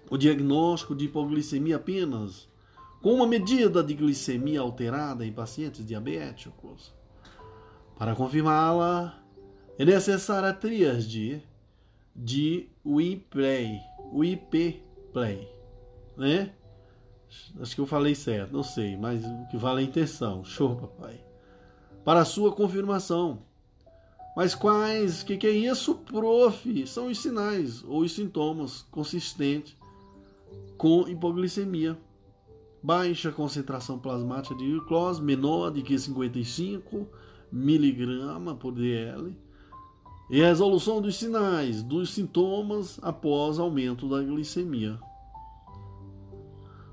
o 0.09 0.17
diagnóstico 0.17 0.95
de 0.95 1.05
hipoglicemia 1.05 1.77
apenas 1.77 2.47
com 3.01 3.13
uma 3.13 3.27
medida 3.27 3.83
de 3.83 3.93
glicemia 3.93 4.61
alterada 4.61 5.25
em 5.25 5.33
pacientes 5.33 5.85
diabéticos. 5.85 6.93
Para 7.97 8.15
confirmá-la, 8.15 9.21
é 9.77 9.85
necessária 9.85 10.49
a 10.49 10.53
tríade 10.53 11.41
de 12.15 12.69
WIPLAY, 12.85 13.79
WIP-PLAY, 14.13 15.47
né? 16.15 16.53
Acho 17.59 17.73
que 17.73 17.81
eu 17.81 17.87
falei 17.87 18.13
certo, 18.13 18.53
não 18.53 18.63
sei, 18.63 18.95
mas 18.95 19.23
o 19.25 19.47
que 19.49 19.57
vale 19.57 19.81
é 19.81 19.85
a 19.85 19.87
intenção. 19.87 20.45
Show, 20.45 20.75
papai. 20.75 21.32
Para 22.03 22.25
sua 22.25 22.51
confirmação. 22.51 23.39
Mas 24.35 24.55
quais, 24.55 25.21
o 25.21 25.25
que, 25.25 25.37
que 25.37 25.47
é 25.47 25.51
isso, 25.51 25.95
prof? 25.95 26.87
São 26.87 27.07
os 27.07 27.19
sinais 27.19 27.83
ou 27.83 28.01
os 28.01 28.13
sintomas 28.13 28.81
consistentes 28.91 29.75
com 30.77 31.07
hipoglicemia 31.07 31.97
baixa 32.83 33.31
concentração 33.31 33.97
plasmática 33.97 34.53
de 34.55 34.65
glicose, 34.65 35.21
menor 35.21 35.71
de 35.71 35.81
que 35.81 35.97
55 35.97 37.07
miligrama 37.49 38.53
por 38.53 38.73
dl, 38.73 39.31
e 40.29 40.43
a 40.43 40.47
resolução 40.47 41.01
dos 41.01 41.15
sinais, 41.15 41.81
dos 41.81 42.13
sintomas 42.13 42.99
após 43.01 43.57
aumento 43.57 44.09
da 44.09 44.21
glicemia. 44.21 44.99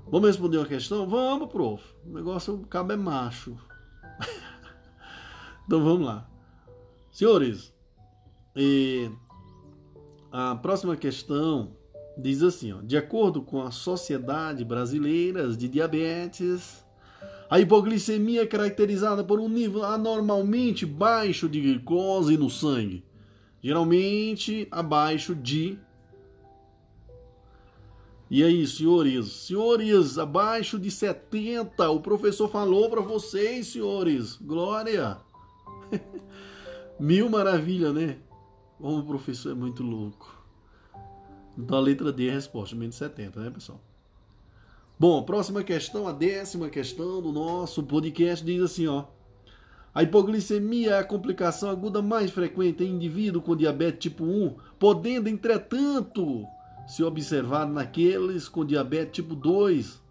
Vamos 0.09 0.29
responder 0.29 0.57
uma 0.57 0.65
questão? 0.65 1.07
Vamos, 1.07 1.49
prof. 1.49 1.83
O 2.05 2.13
negócio 2.13 2.57
cabe 2.69 2.93
é 2.93 2.97
macho. 2.97 3.57
então 5.71 5.85
vamos 5.85 6.05
lá. 6.05 6.29
Senhores, 7.13 7.73
a 10.29 10.53
próxima 10.57 10.97
questão 10.97 11.77
diz 12.17 12.43
assim: 12.43 12.73
ó, 12.73 12.81
de 12.81 12.97
acordo 12.97 13.41
com 13.41 13.61
a 13.61 13.71
Sociedade 13.71 14.65
Brasileira 14.65 15.47
de 15.55 15.69
Diabetes, 15.69 16.85
a 17.49 17.57
hipoglicemia 17.57 18.41
é 18.41 18.45
caracterizada 18.45 19.23
por 19.23 19.39
um 19.39 19.47
nível 19.47 19.85
anormalmente 19.85 20.85
baixo 20.85 21.47
de 21.47 21.61
glicose 21.61 22.35
no 22.35 22.49
sangue, 22.49 23.05
geralmente 23.63 24.67
abaixo 24.71 25.33
de. 25.33 25.79
E 28.29 28.43
aí, 28.43 28.67
senhores? 28.67 29.31
Senhores, 29.31 30.17
abaixo 30.17 30.77
de 30.77 30.91
70. 30.91 31.89
O 31.89 32.01
professor 32.01 32.49
falou 32.49 32.89
para 32.89 32.99
vocês, 32.99 33.67
senhores. 33.67 34.35
Glória! 34.35 35.30
Mil 36.99 37.29
maravilha, 37.29 37.91
né? 37.91 38.17
Como 38.79 38.99
o 38.99 39.05
professor 39.05 39.51
é 39.51 39.55
muito 39.55 39.83
louco. 39.83 40.39
Então 41.57 41.77
a 41.77 41.81
letra 41.81 42.11
D 42.11 42.27
é 42.27 42.31
a 42.31 42.35
resposta, 42.35 42.75
menos 42.75 42.95
70, 42.95 43.39
né, 43.39 43.49
pessoal? 43.49 43.79
Bom, 44.99 45.23
próxima 45.23 45.63
questão, 45.63 46.07
a 46.07 46.11
décima 46.11 46.69
questão 46.69 47.21
do 47.21 47.31
nosso 47.31 47.81
podcast 47.83 48.45
diz 48.45 48.61
assim, 48.61 48.87
ó. 48.87 49.05
A 49.93 50.03
hipoglicemia 50.03 50.91
é 50.91 50.99
a 50.99 51.03
complicação 51.03 51.69
aguda 51.69 52.01
mais 52.01 52.31
frequente 52.31 52.83
em 52.83 52.91
indivíduo 52.91 53.41
com 53.41 53.55
diabetes 53.55 53.99
tipo 53.99 54.23
1, 54.23 54.55
podendo, 54.79 55.27
entretanto, 55.27 56.45
se 56.87 57.03
observar 57.03 57.67
naqueles 57.67 58.47
com 58.47 58.63
diabetes 58.63 59.13
tipo 59.13 59.35
2, 59.35 60.01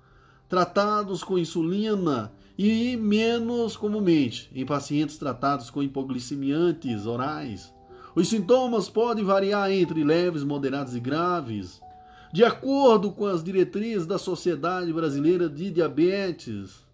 tratados 0.49 1.25
com 1.25 1.39
insulina 1.39 2.33
e 2.63 2.95
menos 2.95 3.75
comumente 3.75 4.51
em 4.55 4.67
pacientes 4.67 5.17
tratados 5.17 5.71
com 5.71 5.83
hipoglicemiantes 5.83 7.07
orais. 7.07 7.73
Os 8.15 8.29
sintomas 8.29 8.87
podem 8.87 9.25
variar 9.25 9.73
entre 9.73 10.05
leves, 10.05 10.45
moderados 10.45 10.95
e 10.95 11.01
graves, 11.01 11.81
de 12.31 12.45
acordo 12.45 13.13
com 13.13 13.25
as 13.25 13.43
diretrizes 13.43 14.07
da 14.07 14.19
Sociedade 14.19 14.93
Brasileira 14.93 15.49
de 15.49 15.71
Diabetes 15.71 16.85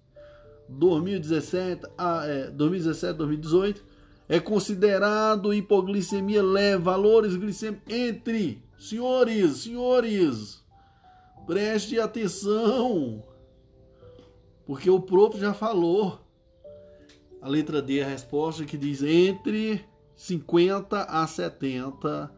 2017 0.69 1.83
a 1.99 2.25
é, 2.25 2.49
2017 2.51 3.19
2018 3.19 3.85
é 4.29 4.39
considerado 4.39 5.53
hipoglicemia 5.53 6.45
leve, 6.45 6.85
valores 6.85 7.35
glicêmicos 7.35 7.93
entre 7.93 8.63
senhores, 8.79 9.57
senhores, 9.57 10.63
preste 11.45 11.99
atenção, 11.99 13.21
porque 14.67 14.91
o 14.91 15.01
próprio 15.01 15.41
já 15.41 15.55
falou. 15.55 16.21
A 17.41 17.49
letra 17.49 17.81
D 17.81 18.01
é 18.01 18.05
a 18.05 18.09
resposta 18.09 18.65
que 18.65 18.77
diz 18.77 19.03
entre 19.03 19.85
50 20.17 21.03
a 21.03 21.27
70 21.27 22.33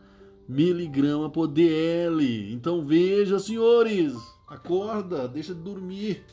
miligramas 0.47 1.33
por 1.33 1.47
DL. 1.47 2.53
Então 2.53 2.85
veja, 2.85 3.39
senhores, 3.39 4.15
acorda, 4.47 5.27
deixa 5.27 5.55
de 5.55 5.61
dormir. 5.61 6.25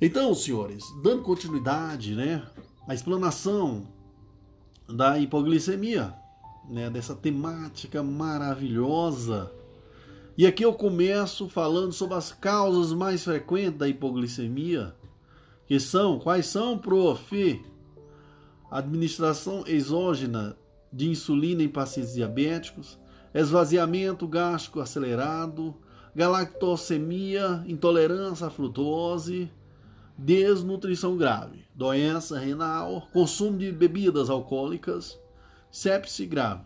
Então, 0.00 0.32
senhores, 0.32 0.84
dando 1.02 1.22
continuidade, 1.22 2.14
né, 2.14 2.48
à 2.86 2.94
explanação 2.94 3.88
da 4.88 5.18
hipoglicemia, 5.18 6.14
né, 6.70 6.88
dessa 6.88 7.16
temática 7.16 8.02
maravilhosa. 8.02 9.52
E 10.38 10.46
aqui 10.46 10.64
eu 10.64 10.72
começo 10.72 11.48
falando 11.48 11.90
sobre 11.90 12.14
as 12.14 12.30
causas 12.30 12.92
mais 12.92 13.24
frequentes 13.24 13.76
da 13.76 13.88
hipoglicemia, 13.88 14.94
que 15.66 15.80
são, 15.80 16.16
quais 16.20 16.46
são, 16.46 16.78
prof? 16.78 17.60
Administração 18.70 19.64
exógena 19.66 20.56
de 20.92 21.08
insulina 21.08 21.64
em 21.64 21.68
pacientes 21.68 22.14
diabéticos, 22.14 22.96
esvaziamento 23.34 24.28
gástrico 24.28 24.78
acelerado, 24.78 25.74
galactosemia, 26.14 27.64
intolerância 27.66 28.46
à 28.46 28.50
frutose, 28.50 29.50
desnutrição 30.16 31.16
grave, 31.16 31.64
doença 31.74 32.38
renal, 32.38 33.08
consumo 33.12 33.58
de 33.58 33.72
bebidas 33.72 34.30
alcoólicas, 34.30 35.18
sepse 35.68 36.24
grave, 36.26 36.62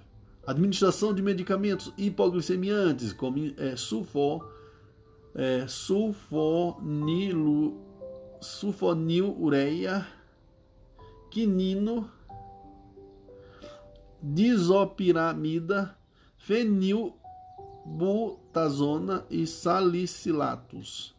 administração 0.46 1.12
de 1.14 1.22
medicamentos 1.22 1.92
hipoglicemiantes 1.96 3.12
como 3.12 3.38
é, 3.56 3.76
sulfo, 3.76 4.44
é, 5.34 5.66
sulfonilureia, 8.40 10.06
quinino, 11.30 12.10
disopiramida, 14.20 15.96
fenilbutazona 16.36 19.24
e 19.30 19.46
salicilatos. 19.46 21.14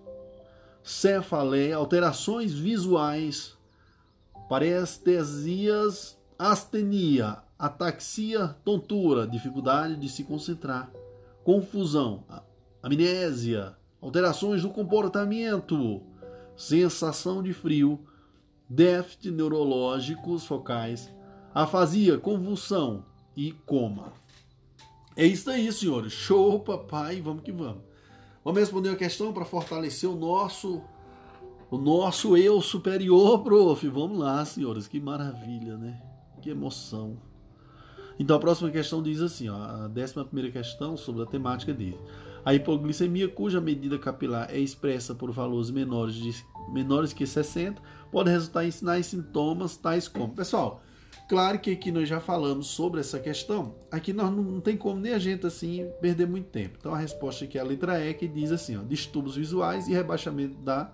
cefaleia, 0.84 1.78
alterações 1.78 2.54
visuais, 2.54 3.56
parestesias, 4.50 6.18
astenia, 6.38 7.38
ataxia, 7.58 8.50
tontura, 8.66 9.26
dificuldade 9.28 9.96
de 9.96 10.10
se 10.10 10.24
concentrar, 10.24 10.92
confusão, 11.44 12.24
amnésia, 12.82 13.78
alterações 14.02 14.64
do 14.64 14.70
comportamento, 14.70 16.02
sensação 16.58 17.44
de 17.44 17.54
frio, 17.54 18.00
déficit 18.74 19.32
neurológicos 19.32 20.46
focais, 20.46 21.14
afasia, 21.54 22.18
convulsão 22.18 23.06
e 23.38 23.52
coma. 23.52 24.14
É 25.16 25.26
isso 25.26 25.50
aí, 25.50 25.72
senhores. 25.72 26.12
Show, 26.12 26.60
papai. 26.60 27.22
Vamos 27.22 27.44
que 27.44 27.52
vamos. 27.52 27.84
Vamos 28.44 28.60
responder 28.60 28.90
uma 28.90 28.96
questão 28.96 29.32
para 29.32 29.46
fortalecer 29.46 30.10
o 30.10 30.16
nosso 30.16 30.82
o 31.70 31.78
nosso 31.78 32.36
eu 32.38 32.62
superior, 32.62 33.44
prof. 33.44 33.88
Vamos 33.88 34.18
lá, 34.20 34.44
senhores, 34.46 34.88
que 34.88 35.00
maravilha, 35.00 35.78
né? 35.78 36.02
Que 36.42 36.50
emoção. 36.50 37.18
Então 38.20 38.36
a 38.36 38.40
próxima 38.40 38.70
questão 38.70 39.02
diz 39.02 39.22
assim, 39.22 39.50
ó, 39.50 39.56
a 39.56 39.88
décima 39.88 40.26
primeira 40.26 40.52
questão 40.52 40.96
sobre 40.96 41.24
a 41.24 41.26
temática 41.26 41.74
diz: 41.74 41.96
a 42.46 42.54
hipoglicemia 42.54 43.28
cuja 43.28 43.62
medida 43.62 43.98
capilar 43.98 44.50
é 44.52 44.60
expressa 44.60 45.16
por 45.16 45.32
valores 45.32 45.72
menores 45.72 46.16
de 46.16 46.30
menores 46.70 47.14
que 47.14 47.26
60 47.26 47.82
pode 48.12 48.30
resultar 48.30 48.66
em 48.66 48.72
sinais 48.72 49.08
e 49.08 49.10
sintomas 49.10 49.76
tais 49.78 50.08
como, 50.08 50.34
pessoal, 50.34 50.82
Claro 51.28 51.58
que 51.58 51.72
aqui 51.72 51.92
nós 51.92 52.08
já 52.08 52.20
falamos 52.20 52.68
sobre 52.68 53.00
essa 53.00 53.20
questão. 53.20 53.76
Aqui 53.90 54.12
nós 54.12 54.30
não, 54.30 54.44
não 54.44 54.62
tem 54.62 54.76
como 54.76 55.00
nem 55.00 55.14
a 55.14 55.20
gente 55.20 55.48
assim 55.48 55.90
perder 56.02 56.28
muito 56.28 56.50
tempo. 56.50 56.78
Então 56.80 56.94
a 56.94 56.98
resposta 56.98 57.46
aqui 57.46 57.58
é 57.58 57.62
a 57.62 57.64
letra 57.64 58.00
E 58.00 58.14
que 58.14 58.28
diz 58.28 58.52
assim, 58.52 58.78
ó, 58.78 58.84
distúrbios 58.84 59.36
visuais 59.36 59.88
e 59.88 59.94
rebaixamento 59.94 60.58
da 60.58 60.92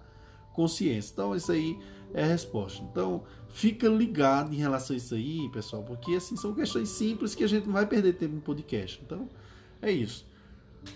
consciência. 0.53 1.11
Então 1.13 1.35
isso 1.35 1.51
aí 1.51 1.77
é 2.13 2.23
a 2.23 2.27
resposta. 2.27 2.83
Então 2.91 3.23
fica 3.49 3.87
ligado 3.87 4.53
em 4.53 4.57
relação 4.57 4.93
a 4.93 4.97
isso 4.97 5.15
aí, 5.15 5.49
pessoal, 5.49 5.83
porque 5.83 6.13
assim 6.13 6.35
são 6.35 6.53
questões 6.53 6.89
simples 6.89 7.33
que 7.33 7.43
a 7.43 7.47
gente 7.47 7.65
não 7.65 7.73
vai 7.73 7.87
perder 7.87 8.13
tempo 8.13 8.35
no 8.35 8.41
podcast. 8.41 9.01
Então 9.03 9.27
é 9.81 9.91
isso. 9.91 10.27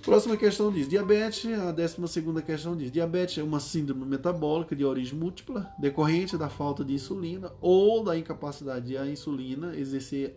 Próxima 0.01 0.37
questão 0.37 0.71
diz: 0.71 0.87
diabetes. 0.87 1.45
A 1.59 1.71
décima 1.71 2.07
segunda 2.07 2.41
questão 2.41 2.75
diz: 2.75 2.91
diabetes 2.91 3.37
é 3.37 3.43
uma 3.43 3.59
síndrome 3.59 4.05
metabólica 4.05 4.75
de 4.75 4.85
origem 4.85 5.17
múltipla, 5.17 5.71
decorrente 5.79 6.37
da 6.37 6.49
falta 6.49 6.83
de 6.83 6.93
insulina 6.93 7.51
ou 7.61 8.03
da 8.03 8.17
incapacidade 8.17 8.93
da 8.93 9.07
insulina 9.07 9.75
exercer 9.75 10.35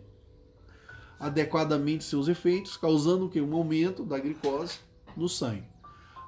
adequadamente 1.19 2.03
seus 2.03 2.27
efeitos, 2.27 2.77
causando 2.77 3.29
que 3.29 3.41
um 3.41 3.55
aumento 3.55 4.03
da 4.03 4.19
glicose 4.19 4.79
no 5.15 5.27
sangue. 5.27 5.63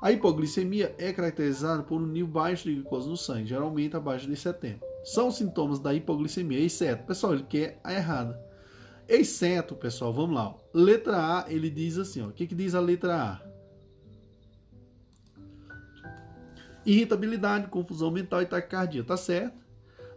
A 0.01 0.11
hipoglicemia 0.11 0.95
é 0.97 1.11
caracterizada 1.11 1.83
por 1.83 2.01
um 2.01 2.07
nível 2.07 2.31
baixo 2.31 2.63
de 2.69 2.75
glicose 2.75 3.07
no 3.07 3.17
sangue, 3.17 3.47
geralmente 3.47 3.95
abaixo 3.95 4.27
de 4.27 4.35
70. 4.35 4.79
São 5.03 5.29
sintomas 5.29 5.79
da 5.79 5.93
hipoglicemia, 5.93 6.59
exceto, 6.59 7.05
pessoal, 7.05 7.33
ele 7.33 7.43
quer 7.43 7.79
a 7.83 7.93
errada 7.93 8.48
Exceto, 9.09 9.75
pessoal, 9.75 10.13
vamos 10.13 10.35
lá. 10.35 10.55
Letra 10.71 11.39
A, 11.39 11.51
ele 11.51 11.67
diz 11.67 11.97
assim, 11.97 12.21
ó. 12.21 12.27
O 12.27 12.31
que, 12.31 12.45
que 12.45 12.53
diz 12.53 12.75
a 12.75 12.79
letra 12.79 13.41
A? 13.41 13.49
Irritabilidade, 16.85 17.67
confusão 17.69 18.11
mental 18.11 18.43
e 18.43 18.45
taquicardia, 18.45 19.03
tá 19.03 19.17
certo? 19.17 19.57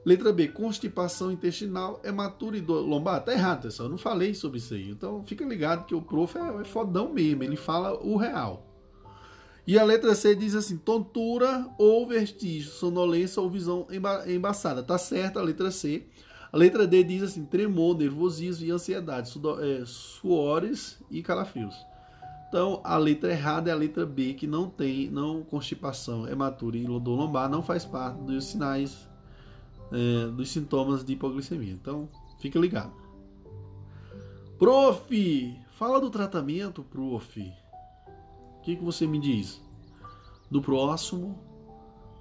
Letra 0.04 0.30
B, 0.30 0.48
constipação 0.48 1.32
intestinal, 1.32 2.02
hematura 2.04 2.58
e 2.58 2.60
dor 2.60 2.80
lombar. 2.80 3.24
Tá 3.24 3.32
errado, 3.32 3.62
pessoal. 3.62 3.86
Eu 3.86 3.92
não 3.92 3.98
falei 3.98 4.34
sobre 4.34 4.58
isso 4.58 4.74
aí. 4.74 4.90
Então 4.90 5.24
fica 5.24 5.42
ligado 5.44 5.86
que 5.86 5.94
o 5.94 6.02
prof 6.02 6.36
é, 6.36 6.60
é 6.60 6.64
fodão 6.64 7.10
mesmo. 7.10 7.44
Ele 7.44 7.56
fala 7.56 7.94
o 7.94 8.16
real. 8.16 8.66
E 9.66 9.78
a 9.78 9.84
letra 9.84 10.14
C 10.14 10.34
diz 10.34 10.54
assim: 10.54 10.76
tontura 10.76 11.66
ou 11.78 12.06
vertigem, 12.06 12.70
sonolência 12.70 13.40
ou 13.40 13.48
visão 13.48 13.86
embaçada. 14.26 14.82
Tá 14.82 14.98
certo 14.98 15.38
a 15.38 15.42
letra 15.42 15.70
C. 15.70 16.04
A 16.52 16.56
letra 16.56 16.86
D 16.86 17.02
diz 17.02 17.22
assim: 17.22 17.46
tremor, 17.46 17.96
nervosismo 17.96 18.66
e 18.66 18.70
ansiedade, 18.70 19.32
é, 19.60 19.84
suores 19.86 21.02
e 21.10 21.22
calafrios. 21.22 21.74
Então, 22.48 22.82
a 22.84 22.98
letra 22.98 23.32
errada 23.32 23.70
é 23.70 23.72
a 23.72 23.76
letra 23.76 24.04
B, 24.04 24.34
que 24.34 24.46
não 24.46 24.68
tem, 24.68 25.10
não 25.10 25.42
constipação, 25.42 26.28
hematura 26.28 26.76
e 26.76 26.84
dor 26.84 27.16
lombar, 27.16 27.48
não 27.48 27.62
faz 27.62 27.82
parte 27.86 28.20
dos 28.20 28.44
sinais, 28.44 29.08
é, 29.90 30.26
dos 30.28 30.50
sintomas 30.50 31.02
de 31.02 31.14
hipoglicemia. 31.14 31.72
Então, 31.72 32.10
fica 32.38 32.58
ligado. 32.58 32.92
Prof, 34.58 35.58
fala 35.78 35.98
do 35.98 36.10
tratamento, 36.10 36.84
prof. 36.84 37.40
O 37.40 38.60
que, 38.60 38.76
que 38.76 38.84
você 38.84 39.06
me 39.06 39.18
diz? 39.18 39.58
No 40.50 40.60
próximo, 40.60 41.38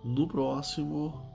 no 0.02 0.30
próximo 0.30 1.31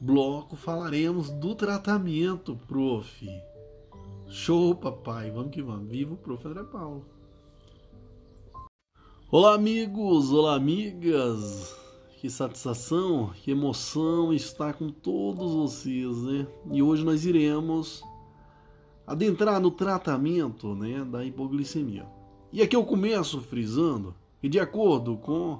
bloco 0.00 0.56
falaremos 0.56 1.30
do 1.30 1.54
tratamento, 1.54 2.56
prof. 2.66 3.26
Show, 4.28 4.74
papai. 4.74 5.30
Vamos 5.30 5.50
que 5.50 5.62
vamos. 5.62 5.88
Viva 5.88 6.14
o 6.14 6.16
prof. 6.16 6.46
André 6.46 6.64
Paulo. 6.64 7.04
Olá, 9.30 9.54
amigos. 9.54 10.32
Olá, 10.32 10.54
amigas. 10.54 11.76
Que 12.20 12.30
satisfação, 12.30 13.30
que 13.34 13.50
emoção 13.50 14.32
estar 14.32 14.74
com 14.74 14.88
todos 14.88 15.52
vocês, 15.52 16.16
né? 16.22 16.46
E 16.72 16.82
hoje 16.82 17.04
nós 17.04 17.26
iremos 17.26 18.02
adentrar 19.06 19.60
no 19.60 19.70
tratamento, 19.70 20.74
né, 20.74 21.04
da 21.04 21.22
hipoglicemia. 21.22 22.06
E 22.50 22.62
aqui 22.62 22.74
eu 22.74 22.84
começo 22.84 23.40
frisando 23.40 24.14
que 24.40 24.48
de 24.48 24.58
acordo 24.58 25.16
com 25.18 25.58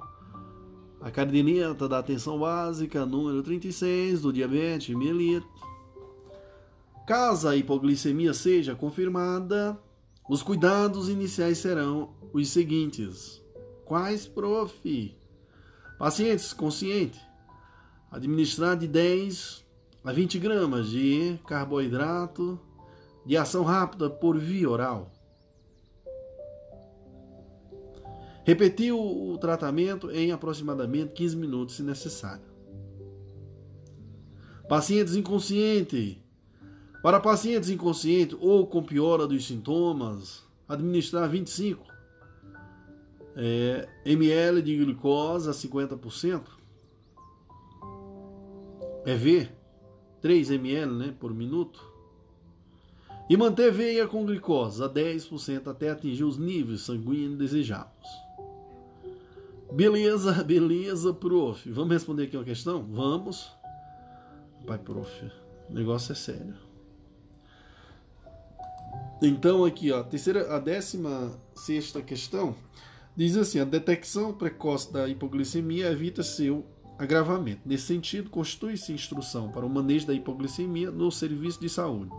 a 1.05 1.11
caderneta 1.11 1.87
da 1.87 1.99
atenção 1.99 2.39
básica 2.39 3.05
número 3.05 3.43
36 3.43 4.21
do 4.23 4.33
diabetes 4.33 4.95
mellitus, 4.95 5.61
caso 7.05 7.47
a 7.47 7.55
hipoglicemia 7.55 8.33
seja 8.33 8.73
confirmada, 8.73 9.79
os 10.27 10.41
cuidados 10.41 11.07
iniciais 11.07 11.59
serão 11.59 12.15
os 12.33 12.49
seguintes. 12.49 13.39
Quais, 13.85 14.25
prof? 14.25 15.15
Pacientes 15.99 16.51
conscientes, 16.53 17.21
administrar 18.09 18.75
de 18.75 18.87
10 18.87 19.63
a 20.03 20.11
20 20.11 20.39
gramas 20.39 20.89
de 20.89 21.39
carboidrato 21.45 22.59
de 23.23 23.37
ação 23.37 23.63
rápida 23.63 24.09
por 24.09 24.39
via 24.39 24.67
oral. 24.67 25.11
Repetir 28.45 28.93
o 28.93 29.37
tratamento 29.39 30.11
em 30.11 30.31
aproximadamente 30.31 31.13
15 31.13 31.35
minutos, 31.35 31.75
se 31.75 31.83
necessário. 31.83 32.45
Pacientes 34.69 35.15
inconscientes. 35.15 36.17
Para 37.01 37.19
pacientes 37.19 37.69
inconscientes 37.69 38.37
ou 38.39 38.65
com 38.67 38.83
piora 38.83 39.27
dos 39.27 39.45
sintomas, 39.45 40.43
administrar 40.67 41.27
25 41.27 41.95
é, 43.35 43.87
ml 44.05 44.61
de 44.61 44.77
glicose 44.77 45.49
a 45.49 45.51
50%. 45.51 46.41
PV, 49.03 49.49
3 50.21 50.51
ml 50.51 50.93
né, 50.93 51.15
por 51.19 51.33
minuto. 51.33 51.93
E 53.29 53.35
manter 53.35 53.71
veia 53.71 54.07
com 54.07 54.25
glicose 54.25 54.83
a 54.83 54.87
10% 54.87 55.67
até 55.67 55.89
atingir 55.89 56.23
os 56.23 56.37
níveis 56.37 56.81
sanguíneos 56.81 57.37
desejados. 57.37 58.24
Beleza, 59.75 60.41
beleza, 60.41 61.13
prof. 61.13 61.69
Vamos 61.69 61.91
responder 61.91 62.23
aqui 62.23 62.37
uma 62.37 62.45
questão? 62.45 62.81
Vamos. 62.81 63.51
Pai, 64.65 64.77
prof, 64.77 65.29
o 65.69 65.73
negócio 65.73 66.13
é 66.13 66.15
sério. 66.15 66.55
Então, 69.21 69.65
aqui, 69.65 69.91
ó, 69.91 69.99
a 69.99 70.03
terceira, 70.05 70.55
a 70.55 70.59
décima 70.59 71.37
sexta 71.53 72.01
questão 72.01 72.55
diz 73.17 73.35
assim: 73.35 73.59
a 73.59 73.65
detecção 73.65 74.31
precoce 74.31 74.93
da 74.93 75.09
hipoglicemia 75.09 75.91
evita 75.91 76.23
seu 76.23 76.65
agravamento. 76.97 77.63
Nesse 77.65 77.87
sentido, 77.87 78.29
constitui-se 78.29 78.93
instrução 78.93 79.51
para 79.51 79.65
o 79.65 79.69
manejo 79.69 80.07
da 80.07 80.13
hipoglicemia 80.13 80.89
no 80.89 81.11
serviço 81.11 81.59
de 81.59 81.67
saúde. 81.67 82.11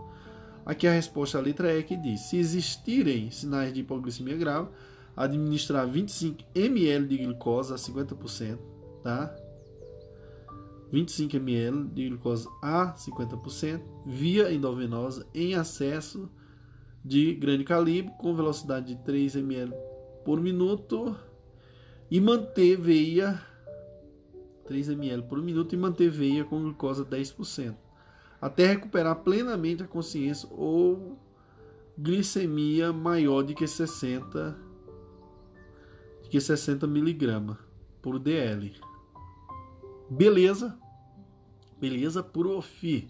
Aqui 0.63 0.85
a 0.85 0.91
resposta 0.91 1.39
à 1.39 1.41
letra 1.41 1.75
E 1.75 1.81
que 1.81 1.97
diz: 1.97 2.21
se 2.21 2.37
existirem 2.37 3.31
sinais 3.31 3.73
de 3.73 3.79
hipoglicemia 3.79 4.37
grave, 4.37 4.69
administrar 5.17 5.87
25 5.87 6.43
ml 6.53 7.07
de 7.07 7.17
glicose 7.17 7.73
a 7.73 7.75
50%, 7.75 8.59
tá? 9.03 9.35
25 10.91 11.35
ml 11.37 11.85
de 11.87 12.07
glicose 12.07 12.47
a 12.61 12.93
50% 12.93 13.81
via 14.05 14.53
endovenosa 14.53 15.27
em 15.33 15.55
acesso 15.55 16.29
de 17.03 17.33
grande 17.33 17.63
calibre 17.63 18.13
com 18.19 18.35
velocidade 18.35 18.95
de 18.95 19.03
3 19.03 19.37
ml 19.37 19.73
por 20.23 20.39
minuto 20.39 21.15
e 22.11 22.21
manter 22.21 22.77
veia 22.77 23.41
3 24.65 24.89
ml 24.89 25.23
por 25.23 25.41
minuto 25.41 25.73
e 25.73 25.77
manter 25.77 26.09
veia 26.09 26.45
com 26.45 26.61
glicose 26.61 27.01
a 27.01 27.05
10%, 27.05 27.75
até 28.39 28.67
recuperar 28.67 29.15
plenamente 29.23 29.83
a 29.83 29.87
consciência 29.87 30.47
ou 30.51 31.17
glicemia 31.97 32.93
maior 32.93 33.41
de 33.41 33.55
que 33.55 33.65
60 33.65 34.66
que 36.29 36.39
60 36.39 36.85
miligramas 36.87 37.57
por 38.01 38.19
DL. 38.19 38.73
Beleza? 40.09 40.77
Beleza, 41.79 42.23
profi. 42.23 43.07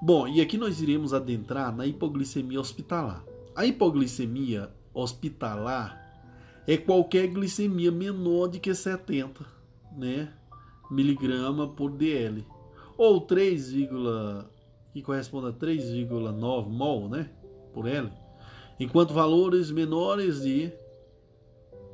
Bom, 0.00 0.26
e 0.26 0.40
aqui 0.40 0.58
nós 0.58 0.80
iremos 0.80 1.14
adentrar 1.14 1.74
na 1.74 1.86
hipoglicemia 1.86 2.60
hospitalar. 2.60 3.24
A 3.54 3.64
hipoglicemia 3.64 4.70
hospitalar 4.92 6.02
é 6.66 6.76
qualquer 6.76 7.28
glicemia 7.28 7.90
menor 7.90 8.48
de 8.48 8.58
que 8.58 8.74
70, 8.74 9.44
né, 9.96 10.32
miligrama 10.90 11.68
por 11.68 11.90
DL, 11.90 12.44
ou 12.96 13.20
3, 13.20 13.72
que 14.92 15.02
corresponde 15.02 15.48
a 15.48 15.52
3,9 15.52 16.68
mol, 16.68 17.08
né, 17.08 17.30
por 17.72 17.86
L, 17.86 18.10
enquanto 18.78 19.14
valores 19.14 19.70
menores 19.70 20.42
de 20.42 20.72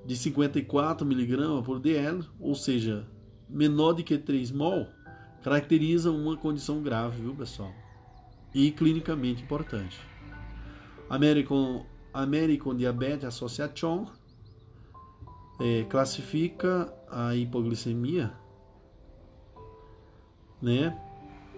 de 0.08 0.16
54 0.16 1.06
mg 1.06 1.62
por 1.62 1.78
dl, 1.78 2.24
ou 2.40 2.54
seja, 2.54 3.06
menor 3.46 3.92
do 3.92 4.02
que 4.02 4.16
3 4.16 4.50
mol, 4.52 4.86
caracteriza 5.42 6.10
uma 6.10 6.34
condição 6.34 6.82
grave, 6.82 7.20
viu, 7.20 7.34
pessoal? 7.34 7.70
E 8.54 8.70
clinicamente 8.70 9.42
importante. 9.42 10.00
American, 11.10 11.84
American 12.14 12.74
Diabetes 12.74 13.26
Association 13.26 14.06
é, 15.60 15.84
classifica 15.84 16.90
a 17.10 17.36
hipoglicemia 17.36 18.32
né, 20.62 20.98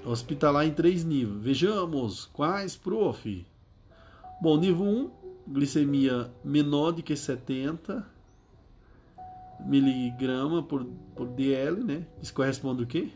hospitalar 0.05 0.67
em 0.67 0.75
três 0.75 1.05
níveis. 1.05 1.41
Vejamos 1.41 2.27
quais, 2.27 2.75
prof. 2.75 3.47
Bom, 4.43 4.57
nível 4.59 4.87
1, 4.87 5.11
glicemia 5.47 6.33
menor 6.43 6.91
do 6.91 7.01
que 7.01 7.15
70 7.15 8.19
miligrama 9.67 10.63
por, 10.63 10.85
por 11.15 11.29
DL, 11.29 11.83
né? 11.83 12.07
Isso 12.21 12.33
corresponde 12.35 12.83
o 12.83 12.87
quê? 12.87 13.11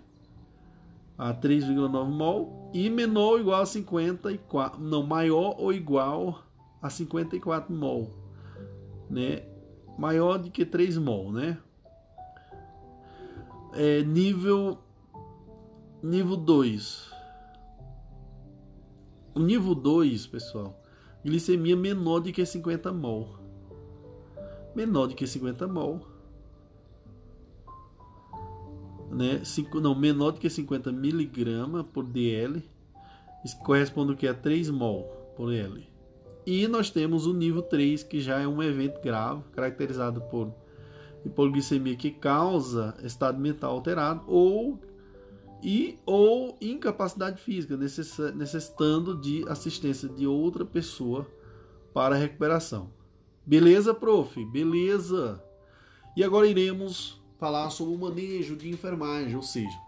A 1.17 1.33
3,9 1.33 2.09
mol 2.11 2.71
e 2.75 2.91
menor 2.91 3.33
ou 3.33 3.41
igual 3.41 3.63
a 3.63 3.67
54, 3.67 4.81
não, 4.83 5.05
maior 5.05 5.55
ou 5.59 5.73
igual 5.73 6.43
a 6.83 6.91
54 6.91 7.73
mol, 7.73 8.11
né? 9.09 9.43
Maior 9.99 10.39
do 10.39 10.51
que 10.51 10.65
3 10.65 10.99
mol, 10.99 11.33
né? 11.33 11.59
É, 13.73 14.03
nível 14.03 14.79
nível 16.03 16.37
2. 16.37 17.13
O 19.35 19.41
nível 19.41 19.75
2, 19.75 20.27
pessoal, 20.27 20.81
glicemia 21.25 21.77
menor 21.77 22.21
do 22.21 22.33
que 22.33 22.45
50 22.45 22.93
mol. 22.93 23.39
Menor 24.75 25.07
do 25.07 25.15
que 25.15 25.27
50 25.27 25.67
mol 25.67 26.14
né, 29.11 29.41
cinco, 29.45 29.81
não, 29.81 29.95
menor 29.95 30.33
do 30.33 30.41
que 30.41 30.49
50 30.49 30.93
miligramas 30.93 31.85
por 31.93 32.05
DL, 32.05 32.63
isso 33.45 33.59
corresponde 33.59 34.13
ao 34.13 34.17
que 34.17 34.27
é 34.27 34.33
3 34.33 34.71
mol 34.71 35.05
por 35.37 35.53
L. 35.53 35.87
E 36.47 36.69
nós 36.69 36.91
temos 36.91 37.27
o 37.27 37.33
nível 37.33 37.63
3, 37.63 38.03
que 38.03 38.21
já 38.21 38.41
é 38.41 38.47
um 38.47 38.63
evento 38.63 39.01
grave, 39.01 39.43
caracterizado 39.53 40.21
por 40.23 40.53
hipoglicemia 41.25 41.97
que 41.97 42.11
causa 42.11 42.95
estado 43.03 43.39
mental 43.39 43.73
alterado 43.73 44.23
ou 44.27 44.79
e 45.63 45.99
ou 46.05 46.59
incapacidade 46.61 47.41
física, 47.41 47.75
necessitando 47.75 49.19
de 49.19 49.49
assistência 49.49 50.07
de 50.07 50.27
outra 50.27 50.65
pessoa 50.65 51.27
para 51.95 52.15
a 52.15 52.19
recuperação. 52.19 52.93
Beleza, 53.47 53.95
prof? 53.95 54.45
Beleza. 54.47 55.43
E 56.15 56.23
agora 56.23 56.47
iremos 56.47 57.24
falar 57.45 57.69
sobre 57.69 57.95
o 57.95 57.99
manejo 57.99 58.57
de 58.57 58.71
enfermagem, 58.71 59.37
ou 59.37 59.43
seja, 59.43 59.79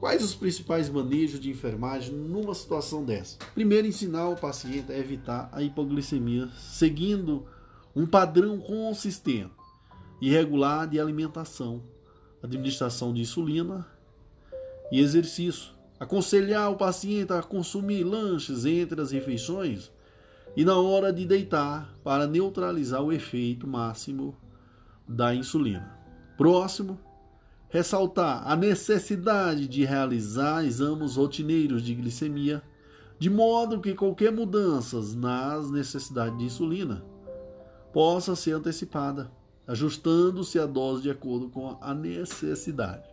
quais 0.00 0.20
os 0.20 0.34
principais 0.34 0.90
manejos 0.90 1.38
de 1.38 1.48
enfermagem 1.48 2.12
numa 2.12 2.52
situação 2.56 3.04
dessa? 3.04 3.38
Primeiro, 3.54 3.86
ensinar 3.86 4.28
o 4.28 4.34
paciente 4.34 4.90
a 4.90 4.98
evitar 4.98 5.48
a 5.52 5.62
hipoglicemia, 5.62 6.48
seguindo 6.58 7.46
um 7.94 8.04
padrão 8.04 8.58
consistente 8.58 9.52
e 10.20 10.28
regular 10.28 10.88
de 10.88 10.98
alimentação, 10.98 11.84
administração 12.42 13.14
de 13.14 13.20
insulina 13.20 13.86
e 14.90 14.98
exercício. 14.98 15.70
Aconselhar 16.00 16.68
o 16.68 16.76
paciente 16.76 17.32
a 17.32 17.44
consumir 17.44 18.02
lanches 18.02 18.64
entre 18.64 19.00
as 19.00 19.12
refeições 19.12 19.88
e 20.56 20.64
na 20.64 20.76
hora 20.76 21.12
de 21.12 21.24
deitar 21.24 21.94
para 22.02 22.26
neutralizar 22.26 23.00
o 23.00 23.12
efeito 23.12 23.68
máximo 23.68 24.36
da 25.06 25.32
insulina. 25.32 26.01
Próximo, 26.42 26.98
ressaltar 27.68 28.42
a 28.44 28.56
necessidade 28.56 29.68
de 29.68 29.84
realizar 29.84 30.64
exames 30.64 31.14
rotineiros 31.14 31.84
de 31.84 31.94
glicemia, 31.94 32.60
de 33.16 33.30
modo 33.30 33.80
que 33.80 33.94
qualquer 33.94 34.32
mudança 34.32 35.00
nas 35.16 35.70
necessidades 35.70 36.36
de 36.36 36.46
insulina 36.46 37.04
possa 37.92 38.34
ser 38.34 38.54
antecipada, 38.54 39.30
ajustando-se 39.68 40.58
a 40.58 40.66
dose 40.66 41.02
de 41.02 41.12
acordo 41.12 41.48
com 41.48 41.78
a 41.80 41.94
necessidade. 41.94 43.08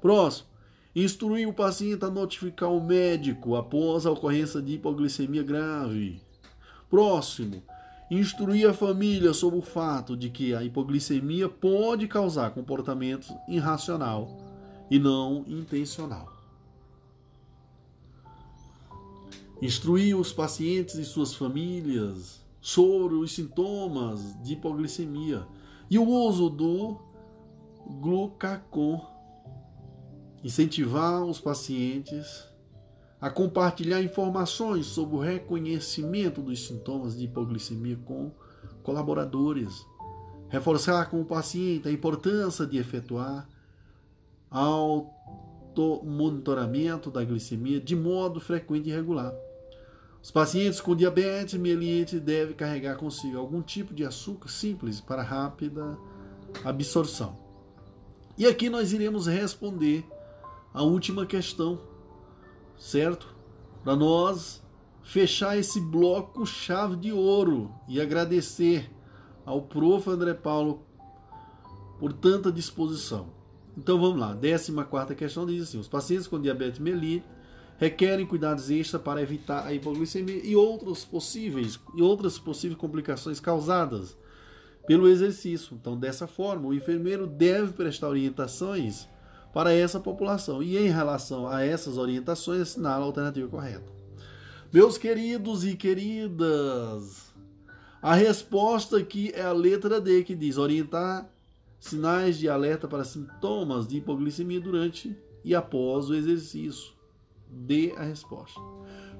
Próximo, 0.00 0.48
instruir 0.92 1.48
o 1.48 1.54
paciente 1.54 2.04
a 2.04 2.10
notificar 2.10 2.72
o 2.72 2.84
médico 2.84 3.54
após 3.54 4.06
a 4.06 4.10
ocorrência 4.10 4.60
de 4.60 4.72
hipoglicemia 4.72 5.44
grave. 5.44 6.20
Próximo, 6.90 7.62
instruir 8.10 8.68
a 8.68 8.72
família 8.72 9.32
sobre 9.32 9.58
o 9.58 9.62
fato 9.62 10.16
de 10.16 10.30
que 10.30 10.54
a 10.54 10.62
hipoglicemia 10.62 11.48
pode 11.48 12.06
causar 12.06 12.52
comportamento 12.52 13.34
irracional 13.48 14.36
e 14.90 14.98
não 14.98 15.44
intencional. 15.48 16.32
Instruir 19.60 20.16
os 20.16 20.32
pacientes 20.32 20.96
e 20.96 21.04
suas 21.04 21.34
famílias 21.34 22.44
sobre 22.60 23.14
os 23.14 23.32
sintomas 23.32 24.40
de 24.42 24.52
hipoglicemia 24.52 25.46
e 25.90 25.98
o 25.98 26.06
uso 26.06 26.50
do 26.50 27.00
glucacon. 28.00 29.04
Incentivar 30.44 31.24
os 31.24 31.40
pacientes 31.40 32.44
a 33.20 33.28
compartilhar 33.30 34.02
informações 34.02 34.86
sobre 34.86 35.16
o 35.16 35.20
reconhecimento 35.20 36.42
dos 36.42 36.66
sintomas 36.66 37.16
de 37.16 37.24
hipoglicemia 37.24 37.98
com 38.04 38.32
colaboradores. 38.82 39.86
Reforçar 40.48 41.08
com 41.10 41.20
o 41.20 41.24
paciente 41.24 41.88
a 41.88 41.92
importância 41.92 42.66
de 42.66 42.78
efetuar 42.78 43.48
automonitoramento 44.50 47.10
da 47.10 47.24
glicemia 47.24 47.80
de 47.80 47.96
modo 47.96 48.40
frequente 48.40 48.88
e 48.88 48.92
regular. 48.92 49.34
Os 50.22 50.30
pacientes 50.30 50.80
com 50.80 50.96
diabetes 50.96 51.58
melite 51.58 52.18
devem 52.18 52.54
carregar 52.54 52.96
consigo 52.96 53.36
algum 53.38 53.60
tipo 53.62 53.94
de 53.94 54.04
açúcar 54.04 54.48
simples 54.48 55.00
para 55.00 55.22
rápida 55.22 55.96
absorção. 56.64 57.38
E 58.36 58.46
aqui 58.46 58.68
nós 58.68 58.92
iremos 58.92 59.26
responder 59.26 60.04
a 60.74 60.82
última 60.82 61.24
questão, 61.24 61.80
certo? 62.78 63.34
Para 63.82 63.96
nós 63.96 64.62
fechar 65.02 65.56
esse 65.56 65.80
bloco 65.80 66.44
chave 66.44 66.96
de 66.96 67.12
ouro 67.12 67.72
e 67.88 68.00
agradecer 68.00 68.90
ao 69.44 69.62
prof. 69.62 70.08
André 70.10 70.34
Paulo 70.34 70.84
por 71.98 72.12
tanta 72.12 72.50
disposição. 72.50 73.28
Então 73.76 74.00
vamos 74.00 74.18
lá, 74.18 74.34
14 74.34 75.14
questão 75.14 75.46
diz 75.46 75.62
assim: 75.62 75.78
os 75.78 75.88
pacientes 75.88 76.26
com 76.26 76.40
diabetes 76.40 76.80
melite 76.80 77.24
requerem 77.78 78.26
cuidados 78.26 78.70
extra 78.70 78.98
para 78.98 79.22
evitar 79.22 79.66
a 79.66 79.72
hipoglicemia 79.72 80.40
e 80.44 80.56
outros 80.56 81.04
possíveis 81.04 81.78
e 81.94 82.02
outras 82.02 82.38
possíveis 82.38 82.78
complicações 82.78 83.38
causadas 83.38 84.16
pelo 84.86 85.08
exercício. 85.08 85.76
Então, 85.78 85.98
dessa 85.98 86.26
forma, 86.26 86.68
o 86.68 86.74
enfermeiro 86.74 87.26
deve 87.26 87.72
prestar 87.72 88.08
orientações 88.08 89.06
para 89.56 89.72
essa 89.72 89.98
população 89.98 90.62
e 90.62 90.76
em 90.76 90.90
relação 90.90 91.48
a 91.48 91.64
essas 91.64 91.96
orientações 91.96 92.60
assinar 92.60 93.00
a 93.00 93.04
alternativa 93.04 93.48
correta. 93.48 93.90
Meus 94.70 94.98
queridos 94.98 95.64
e 95.64 95.74
queridas, 95.74 97.32
a 98.02 98.14
resposta 98.14 98.98
aqui 98.98 99.32
é 99.34 99.40
a 99.40 99.52
letra 99.52 99.98
D 99.98 100.24
que 100.24 100.34
diz 100.34 100.58
orientar 100.58 101.26
sinais 101.80 102.36
de 102.36 102.50
alerta 102.50 102.86
para 102.86 103.02
sintomas 103.02 103.88
de 103.88 103.96
hipoglicemia 103.96 104.60
durante 104.60 105.16
e 105.42 105.54
após 105.54 106.10
o 106.10 106.14
exercício 106.14 106.92
dê 107.48 107.94
a 107.96 108.02
resposta. 108.02 108.60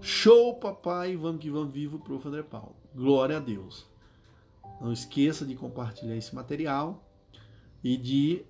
Show, 0.03 0.57
papai, 0.57 1.17
vamos 1.17 1.41
que 1.41 1.49
vamos, 1.49 1.73
vivo, 1.73 1.99
prof. 1.99 2.29
André 2.29 2.43
Paulo. 2.43 2.77
Glória 2.95 3.39
a 3.39 3.41
Deus. 3.41 3.87
Não 4.83 4.93
esqueça 4.93 5.47
de 5.47 5.55
compartilhar 5.55 6.15
esse 6.15 6.35
material 6.35 7.03
e 7.83 7.97
de 7.97 8.45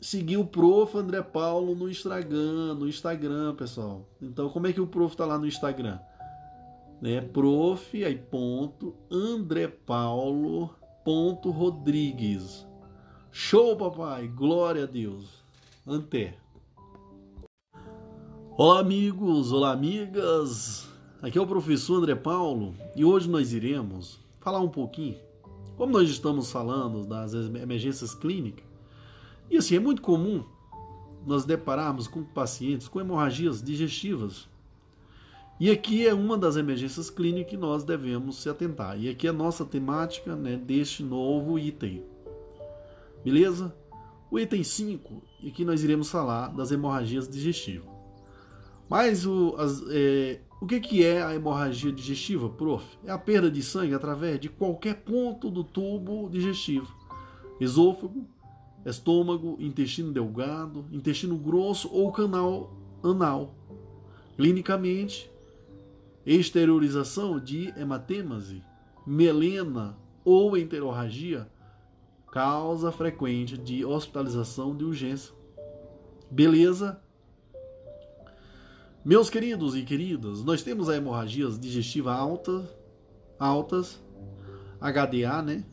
seguir 0.00 0.36
o 0.36 0.44
prof. 0.44 0.96
André 0.96 1.22
Paulo 1.22 1.74
no 1.74 1.88
Instagram, 1.88 2.74
no 2.74 2.88
Instagram, 2.88 3.54
pessoal. 3.54 4.08
Então, 4.20 4.48
como 4.48 4.66
é 4.66 4.72
que 4.72 4.80
o 4.80 4.86
prof 4.86 5.14
está 5.14 5.24
lá 5.24 5.38
no 5.38 5.46
Instagram? 5.46 5.98
É 7.02 7.20
prof, 7.20 8.04
aí 8.04 8.16
ponto, 8.16 8.94
André 9.10 9.68
Paulo, 9.68 10.74
ponto 11.04 11.50
Rodrigues. 11.50 12.66
Show, 13.30 13.76
papai, 13.76 14.26
glória 14.26 14.82
a 14.82 14.86
Deus. 14.86 15.44
Até. 15.86 16.36
Olá, 18.56 18.80
amigos, 18.80 19.52
olá, 19.52 19.70
amigas. 19.70 20.88
Aqui 21.22 21.38
é 21.38 21.40
o 21.40 21.46
professor 21.46 21.98
André 21.98 22.16
Paulo 22.16 22.74
e 22.96 23.04
hoje 23.04 23.28
nós 23.28 23.52
iremos 23.52 24.18
falar 24.40 24.60
um 24.60 24.68
pouquinho, 24.68 25.18
como 25.76 25.92
nós 25.92 26.08
estamos 26.08 26.50
falando 26.50 27.04
das 27.06 27.32
emergências 27.34 28.14
clínicas, 28.14 28.67
e 29.50 29.56
assim, 29.56 29.76
é 29.76 29.80
muito 29.80 30.02
comum 30.02 30.44
nós 31.26 31.44
depararmos 31.44 32.06
com 32.06 32.22
pacientes 32.22 32.88
com 32.88 33.00
hemorragias 33.00 33.62
digestivas. 33.62 34.48
E 35.60 35.70
aqui 35.70 36.06
é 36.06 36.14
uma 36.14 36.38
das 36.38 36.56
emergências 36.56 37.10
clínicas 37.10 37.50
que 37.50 37.56
nós 37.56 37.82
devemos 37.82 38.40
se 38.40 38.48
atentar. 38.48 38.98
E 38.98 39.08
aqui 39.08 39.26
é 39.26 39.30
a 39.30 39.32
nossa 39.32 39.64
temática 39.64 40.36
né, 40.36 40.56
deste 40.56 41.02
novo 41.02 41.58
item. 41.58 42.04
Beleza? 43.24 43.74
O 44.30 44.38
item 44.38 44.62
5, 44.62 45.22
e 45.42 45.48
aqui 45.48 45.64
nós 45.64 45.82
iremos 45.82 46.10
falar 46.10 46.48
das 46.48 46.70
hemorragias 46.70 47.28
digestivas. 47.28 47.88
Mas 48.88 49.26
o, 49.26 49.56
as, 49.58 49.82
é, 49.90 50.40
o 50.60 50.66
que, 50.66 50.80
que 50.80 51.04
é 51.04 51.22
a 51.22 51.34
hemorragia 51.34 51.90
digestiva, 51.90 52.48
prof? 52.48 52.84
É 53.04 53.10
a 53.10 53.18
perda 53.18 53.50
de 53.50 53.62
sangue 53.62 53.94
através 53.94 54.38
de 54.38 54.48
qualquer 54.48 55.02
ponto 55.02 55.50
do 55.50 55.64
tubo 55.64 56.28
digestivo. 56.28 56.94
Esôfago, 57.60 58.26
estômago, 58.88 59.56
intestino 59.60 60.12
delgado, 60.12 60.84
intestino 60.90 61.36
grosso 61.36 61.92
ou 61.92 62.10
canal 62.12 62.72
anal. 63.02 63.54
Clinicamente, 64.36 65.30
exteriorização 66.24 67.38
de 67.40 67.68
hematêmase, 67.76 68.62
melena 69.06 69.96
ou 70.24 70.56
enterorragia, 70.56 71.48
causa 72.30 72.92
frequente 72.92 73.56
de 73.56 73.84
hospitalização 73.84 74.76
de 74.76 74.84
urgência. 74.84 75.34
Beleza? 76.30 77.00
Meus 79.04 79.30
queridos 79.30 79.74
e 79.74 79.82
queridas, 79.82 80.44
nós 80.44 80.62
temos 80.62 80.88
a 80.88 80.96
hemorragias 80.96 81.58
digestiva 81.58 82.12
alta, 82.12 82.68
altas, 83.38 83.98
HDA, 84.80 85.42
né? 85.42 85.64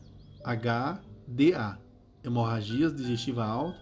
HDA, 0.42 1.78
hemorragias 2.26 2.94
digestiva 2.94 3.44
alta, 3.44 3.78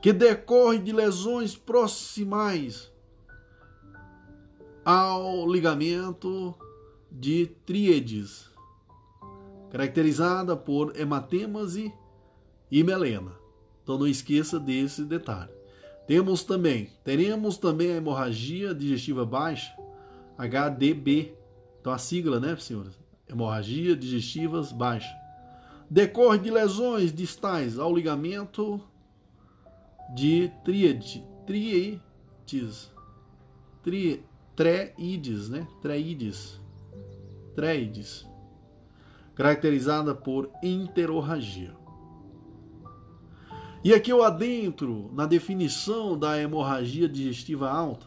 que 0.00 0.12
decorre 0.12 0.78
de 0.78 0.92
lesões 0.92 1.56
proximais 1.56 2.90
ao 4.84 5.46
ligamento 5.50 6.54
de 7.10 7.46
tríades, 7.66 8.48
caracterizada 9.70 10.56
por 10.56 10.98
hematêmase 10.98 11.92
e 12.70 12.82
melena. 12.82 13.32
Então 13.82 13.98
não 13.98 14.06
esqueça 14.06 14.58
desse 14.58 15.04
detalhe. 15.04 15.50
Temos 16.06 16.42
também, 16.44 16.90
teremos 17.04 17.58
também 17.58 17.92
a 17.92 17.96
hemorragia 17.96 18.74
digestiva 18.74 19.26
baixa, 19.26 19.72
HDB. 20.38 21.34
Então 21.80 21.92
a 21.92 21.98
sigla, 21.98 22.40
né, 22.40 22.56
senhores? 22.56 22.98
Hemorragia 23.28 23.94
digestivas 23.94 24.72
baixa. 24.72 25.19
Decorre 25.90 26.38
de 26.38 26.52
lesões 26.52 27.12
distais 27.12 27.76
ao 27.76 27.92
ligamento 27.92 28.80
de 30.14 30.48
tríade, 30.64 31.26
tríades, 31.44 32.92
tri, 33.82 34.24
treides, 34.54 35.48
né? 35.48 35.66
Treides, 35.82 36.60
treides, 37.56 38.24
caracterizada 39.34 40.14
por 40.14 40.48
enterorragia. 40.62 41.74
E 43.82 43.92
aqui 43.92 44.12
eu 44.12 44.22
adentro 44.22 45.10
na 45.12 45.26
definição 45.26 46.16
da 46.16 46.40
hemorragia 46.40 47.08
digestiva 47.08 47.68
alta, 47.68 48.06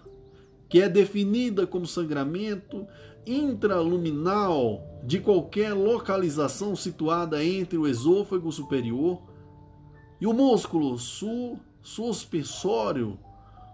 que 0.69 0.81
é 0.81 0.87
definida 0.87 1.67
como 1.67 1.85
sangramento 1.85 2.87
intraluminal 3.25 4.81
de 5.03 5.19
qualquer 5.19 5.73
localização 5.73 6.75
situada 6.75 7.43
entre 7.43 7.77
o 7.77 7.87
esôfago 7.87 8.51
superior 8.51 9.21
e 10.19 10.27
o 10.27 10.33
músculo 10.33 10.97
su 10.97 11.57
suspensório 11.81 13.19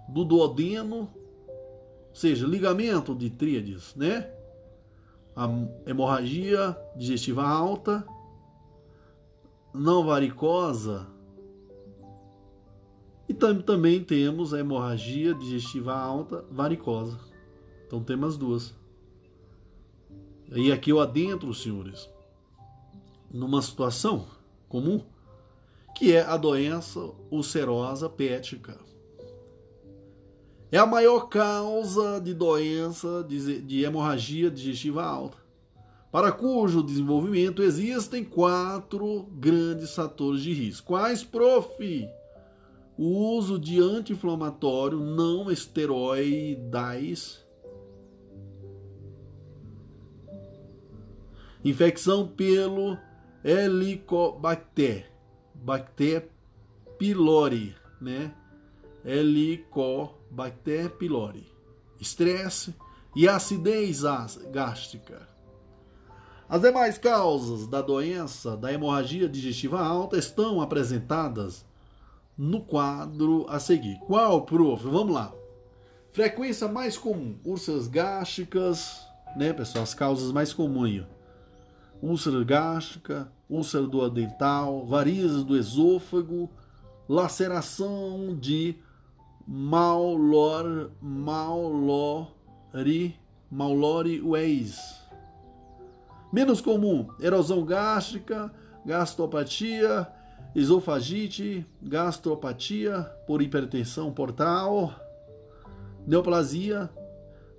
do 0.07 0.26
duodeno, 0.26 1.11
ou 2.07 2.15
seja, 2.15 2.47
ligamento 2.47 3.13
de 3.13 3.30
tríades, 3.30 3.93
né? 3.95 4.31
a 5.35 5.47
hemorragia 5.85 6.76
digestiva 6.97 7.47
alta, 7.47 8.05
não 9.73 10.03
varicosa, 10.03 11.07
e 13.30 13.34
tam 13.34 13.61
também 13.61 14.03
temos 14.03 14.55
a 14.55 14.59
hemorragia 14.59 15.35
digestiva 15.35 15.93
alta 15.93 16.43
varicosa. 16.49 17.19
Então 17.85 18.03
temos 18.03 18.30
as 18.30 18.38
duas. 18.38 18.78
E 20.51 20.71
aqui 20.71 20.89
eu 20.89 20.99
adentro, 20.99 21.53
senhores, 21.53 22.09
numa 23.31 23.61
situação 23.61 24.26
comum, 24.67 25.01
que 25.95 26.13
é 26.13 26.21
a 26.21 26.35
doença 26.38 26.99
ulcerosa 27.30 28.09
pética. 28.09 28.80
É 30.71 30.77
a 30.77 30.85
maior 30.85 31.30
causa 31.30 32.19
de 32.19 32.34
doença 32.34 33.23
de 33.27 33.84
hemorragia 33.84 34.49
digestiva 34.49 35.03
alta, 35.03 35.38
para 36.11 36.31
cujo 36.31 36.81
desenvolvimento 36.81 37.61
existem 37.61 38.23
quatro 38.23 39.23
grandes 39.34 39.93
fatores 39.93 40.41
de 40.41 40.53
risco. 40.53 40.88
Quais, 40.88 41.23
prof? 41.23 42.09
O 42.97 43.38
uso 43.38 43.59
de 43.59 43.80
anti-inflamatório 43.80 44.99
não 44.99 45.51
esteroidais, 45.51 47.45
infecção 51.64 52.27
pelo 52.27 52.98
Helicobacter, 53.44 55.11
Bacter 55.53 56.30
pylori, 56.98 57.76
né? 57.99 58.34
Helicobacter 59.03 60.90
pylori. 60.91 61.48
Estresse 61.99 62.73
e 63.15 63.27
acidez 63.27 64.03
gástrica. 64.52 65.27
As 66.48 66.61
demais 66.61 66.98
causas 66.98 67.68
da 67.68 67.81
doença 67.81 68.57
da 68.57 68.73
hemorragia 68.73 69.30
digestiva 69.30 69.80
alta 69.81 70.18
estão 70.18 70.61
apresentadas 70.61 71.65
no 72.38 72.61
quadro 72.61 73.45
a 73.49 73.60
seguir. 73.60 73.99
Qual, 74.07 74.41
prof? 74.44 74.84
Vamos 74.84 75.14
lá. 75.14 75.34
Frequência 76.11 76.68
mais 76.68 76.98
comum: 76.98 77.38
úlceras 77.45 77.88
gástricas, 77.88 79.06
né, 79.36 79.53
pessoal? 79.53 79.84
As 79.84 79.94
causas 79.94 80.31
mais 80.31 80.53
comuns 80.53 81.06
úlcera 82.01 82.43
gástrica, 82.43 83.31
úlcera 83.49 83.85
do 83.85 84.09
dental, 84.09 84.85
varizes 84.85 85.43
do 85.43 85.57
esôfago, 85.57 86.49
laceração 87.07 88.35
de 88.39 88.76
Maulor, 89.47 90.91
Maulori, 91.01 92.30
Maulori 93.51 94.21
Ways. 94.21 94.77
Menos 96.31 96.61
comum, 96.61 97.07
erosão 97.19 97.65
gástrica, 97.65 98.53
gastropatia, 98.85 100.07
esofagite, 100.55 101.65
gastropatia 101.81 103.01
por 103.26 103.41
hipertensão 103.41 104.11
portal, 104.11 104.93
neoplasia, 106.05 106.89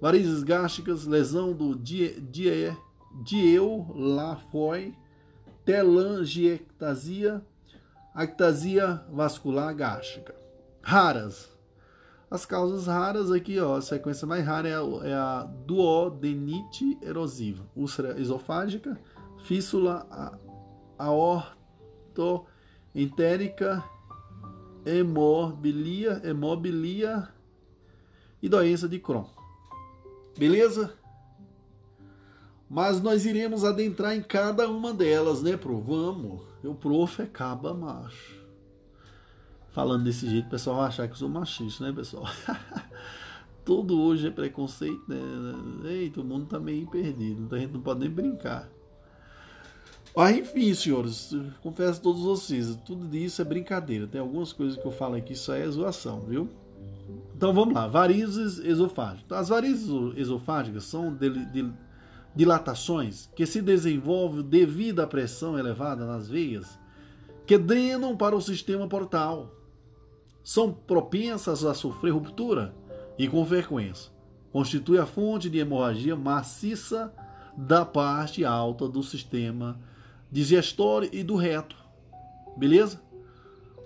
varizes 0.00 0.44
gástricas, 0.44 1.06
lesão 1.06 1.52
do 1.52 1.74
die, 1.74 2.20
Dieu-Lafoy, 3.10 4.94
telangiectasia, 5.64 7.42
actasia 8.14 9.04
vascular 9.10 9.74
gástrica. 9.74 10.34
Raras. 10.82 11.50
As 12.30 12.46
causas 12.46 12.86
raras 12.86 13.32
aqui, 13.32 13.58
ó, 13.58 13.76
a 13.76 13.82
sequência 13.82 14.26
mais 14.26 14.46
rara 14.46 14.68
é 14.68 14.74
a, 14.74 14.82
é 15.04 15.14
a 15.14 15.42
duodenite 15.66 16.96
erosiva, 17.02 17.66
úlcera 17.74 18.20
esofágica, 18.20 18.96
fístula 19.44 20.06
aortoentérica, 20.96 23.82
hemobilia, 24.86 26.22
hemobilia 26.24 27.28
e 28.40 28.48
doença 28.48 28.88
de 28.88 29.00
Crohn. 29.00 29.26
Beleza? 30.38 30.99
Mas 32.70 33.00
nós 33.00 33.26
iremos 33.26 33.64
adentrar 33.64 34.14
em 34.14 34.22
cada 34.22 34.68
uma 34.68 34.94
delas, 34.94 35.42
né, 35.42 35.56
pro? 35.56 35.80
Vamos. 35.80 36.42
O 36.62 36.72
prof 36.72 37.20
é 37.20 37.26
caba 37.26 37.74
macho. 37.74 38.38
Falando 39.70 40.04
desse 40.04 40.30
jeito, 40.30 40.46
o 40.46 40.50
pessoal 40.50 40.76
vai 40.76 40.86
achar 40.86 41.08
que 41.08 41.14
eu 41.14 41.18
sou 41.18 41.28
machista, 41.28 41.84
né, 41.84 41.92
pessoal? 41.92 42.26
Tudo 43.64 44.00
hoje 44.00 44.28
é 44.28 44.30
preconceito, 44.30 45.02
né? 45.08 45.18
Eita, 45.90 46.20
o 46.20 46.24
mundo 46.24 46.46
tá 46.46 46.60
meio 46.60 46.86
perdido. 46.86 47.42
Então 47.42 47.58
a 47.58 47.60
gente 47.60 47.72
não 47.72 47.80
pode 47.80 48.00
nem 48.00 48.08
brincar. 48.08 48.68
Mas 50.14 50.38
enfim, 50.38 50.72
senhores, 50.72 51.36
confesso 51.62 51.98
a 51.98 52.02
todos 52.02 52.22
vocês, 52.22 52.76
tudo 52.86 53.16
isso 53.16 53.42
é 53.42 53.44
brincadeira. 53.44 54.06
Tem 54.06 54.20
algumas 54.20 54.52
coisas 54.52 54.80
que 54.80 54.86
eu 54.86 54.92
falo 54.92 55.16
aqui, 55.16 55.32
isso 55.32 55.52
é 55.52 55.68
zoação, 55.68 56.20
viu? 56.20 56.48
Então 57.36 57.52
vamos 57.52 57.74
lá, 57.74 57.88
varizes 57.88 58.58
esofágicas. 58.58 59.36
As 59.36 59.48
varizes 59.48 59.88
esofágicas 60.16 60.84
são 60.84 61.16
dilatações 62.34 63.28
que 63.34 63.44
se 63.46 63.60
desenvolvem 63.60 64.42
devido 64.42 65.00
à 65.00 65.06
pressão 65.06 65.58
elevada 65.58 66.06
nas 66.06 66.28
veias 66.28 66.78
que 67.46 67.58
drenam 67.58 68.16
para 68.16 68.36
o 68.36 68.40
sistema 68.40 68.86
portal. 68.86 69.50
São 70.44 70.72
propensas 70.72 71.64
a 71.64 71.74
sofrer 71.74 72.12
ruptura 72.12 72.74
e, 73.18 73.28
com 73.28 73.44
frequência, 73.44 74.10
constitui 74.52 74.98
a 74.98 75.06
fonte 75.06 75.50
de 75.50 75.58
hemorragia 75.58 76.16
maciça 76.16 77.12
da 77.56 77.84
parte 77.84 78.44
alta 78.44 78.88
do 78.88 79.02
sistema 79.02 79.78
digestório 80.30 81.10
e 81.12 81.22
do 81.22 81.34
reto. 81.34 81.76
Beleza? 82.56 83.00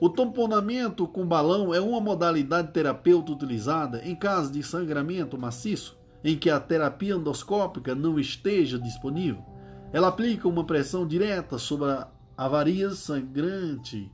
O 0.01 0.11
tamponamento 0.11 1.07
com 1.09 1.27
balão 1.27 1.73
é 1.73 1.81
uma 1.81 2.01
modalidade 2.01 2.73
terapêutica 2.73 3.33
utilizada 3.33 4.03
em 4.05 4.15
caso 4.15 4.53
de 4.53 4.63
sangramento 4.63 5.39
maciço 5.39 5.97
em 6.25 6.37
que 6.39 6.49
a 6.49 6.59
terapia 6.59 7.15
endoscópica 7.15 7.95
não 7.95 8.19
esteja 8.19 8.79
disponível, 8.79 9.45
ela 9.93 10.09
aplica 10.09 10.49
uma 10.49 10.65
pressão 10.65 11.07
direta 11.07 11.59
sobre 11.59 11.91
a 12.37 12.49
varia 12.49 12.91
sangrante 12.91 14.11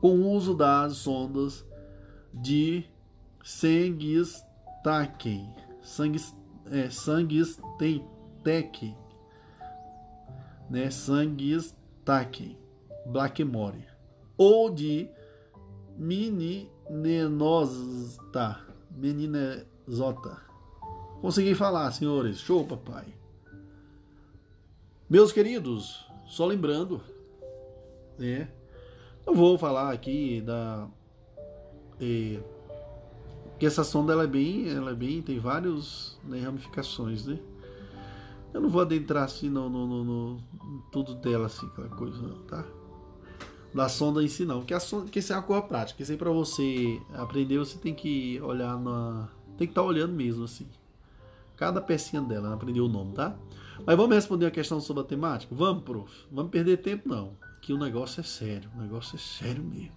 com 0.00 0.18
o 0.18 0.32
uso 0.32 0.54
das 0.54 0.96
sondas 0.96 1.64
de 2.32 2.84
Sanguistaken, 3.42 5.54
é, 6.70 6.90
Sanguistec, 6.90 8.94
né, 10.68 10.90
Sanguistaken, 10.90 12.58
Blackmore, 13.06 13.86
ou 14.36 14.68
de 14.68 15.08
Meninenosta, 15.96 16.68
Meninezota 18.90 20.44
Consegui 21.24 21.54
falar, 21.54 21.90
senhores. 21.90 22.38
Show, 22.38 22.66
papai. 22.66 23.06
Meus 25.08 25.32
queridos, 25.32 26.04
só 26.26 26.44
lembrando, 26.44 27.00
né? 28.18 28.50
Eu 29.26 29.34
vou 29.34 29.56
falar 29.56 29.90
aqui 29.90 30.42
da 30.42 30.86
é, 31.98 32.38
que 33.58 33.64
essa 33.64 33.82
sonda 33.82 34.12
ela 34.12 34.24
é 34.24 34.26
bem, 34.26 34.68
ela 34.68 34.90
é 34.90 34.94
bem, 34.94 35.22
tem 35.22 35.38
vários 35.38 36.20
né, 36.24 36.40
ramificações, 36.40 37.24
né? 37.24 37.38
Eu 38.52 38.60
não 38.60 38.68
vou 38.68 38.82
adentrar 38.82 39.24
assim 39.24 39.48
no, 39.48 39.70
no, 39.70 39.86
no, 39.86 40.04
no, 40.04 40.40
tudo 40.92 41.14
dela 41.14 41.46
assim, 41.46 41.64
aquela 41.68 41.88
coisa, 41.88 42.22
tá? 42.46 42.66
Da 43.72 43.88
sonda 43.88 44.22
em 44.22 44.28
si 44.28 44.44
não, 44.44 44.58
porque 44.58 44.74
a 44.74 44.80
sonda, 44.80 45.10
que 45.10 45.20
isso 45.20 45.32
é 45.32 45.36
uma 45.36 45.42
coisa 45.42 45.62
prática, 45.62 46.02
isso 46.02 46.12
aí 46.12 46.18
para 46.18 46.30
você 46.30 47.00
aprender 47.14 47.56
você 47.56 47.78
tem 47.78 47.94
que 47.94 48.38
olhar 48.42 48.78
na, 48.78 49.30
tem 49.56 49.66
que 49.66 49.72
estar 49.72 49.80
tá 49.80 49.88
olhando 49.88 50.12
mesmo 50.12 50.44
assim. 50.44 50.68
Cada 51.56 51.80
pecinha 51.80 52.20
dela, 52.20 52.52
aprendeu 52.52 52.86
o 52.86 52.88
nome, 52.88 53.12
tá? 53.12 53.36
Mas 53.86 53.96
vamos 53.96 54.14
responder 54.14 54.46
a 54.46 54.50
questão 54.50 54.80
sobre 54.80 55.02
a 55.02 55.06
temática? 55.06 55.54
Vamos, 55.54 55.82
prof. 55.82 56.12
Vamos 56.30 56.50
perder 56.50 56.78
tempo, 56.78 57.08
não. 57.08 57.36
Que 57.60 57.72
o 57.72 57.78
negócio 57.78 58.20
é 58.20 58.24
sério. 58.24 58.70
O 58.74 58.80
negócio 58.80 59.16
é 59.16 59.18
sério 59.18 59.62
mesmo. 59.62 59.92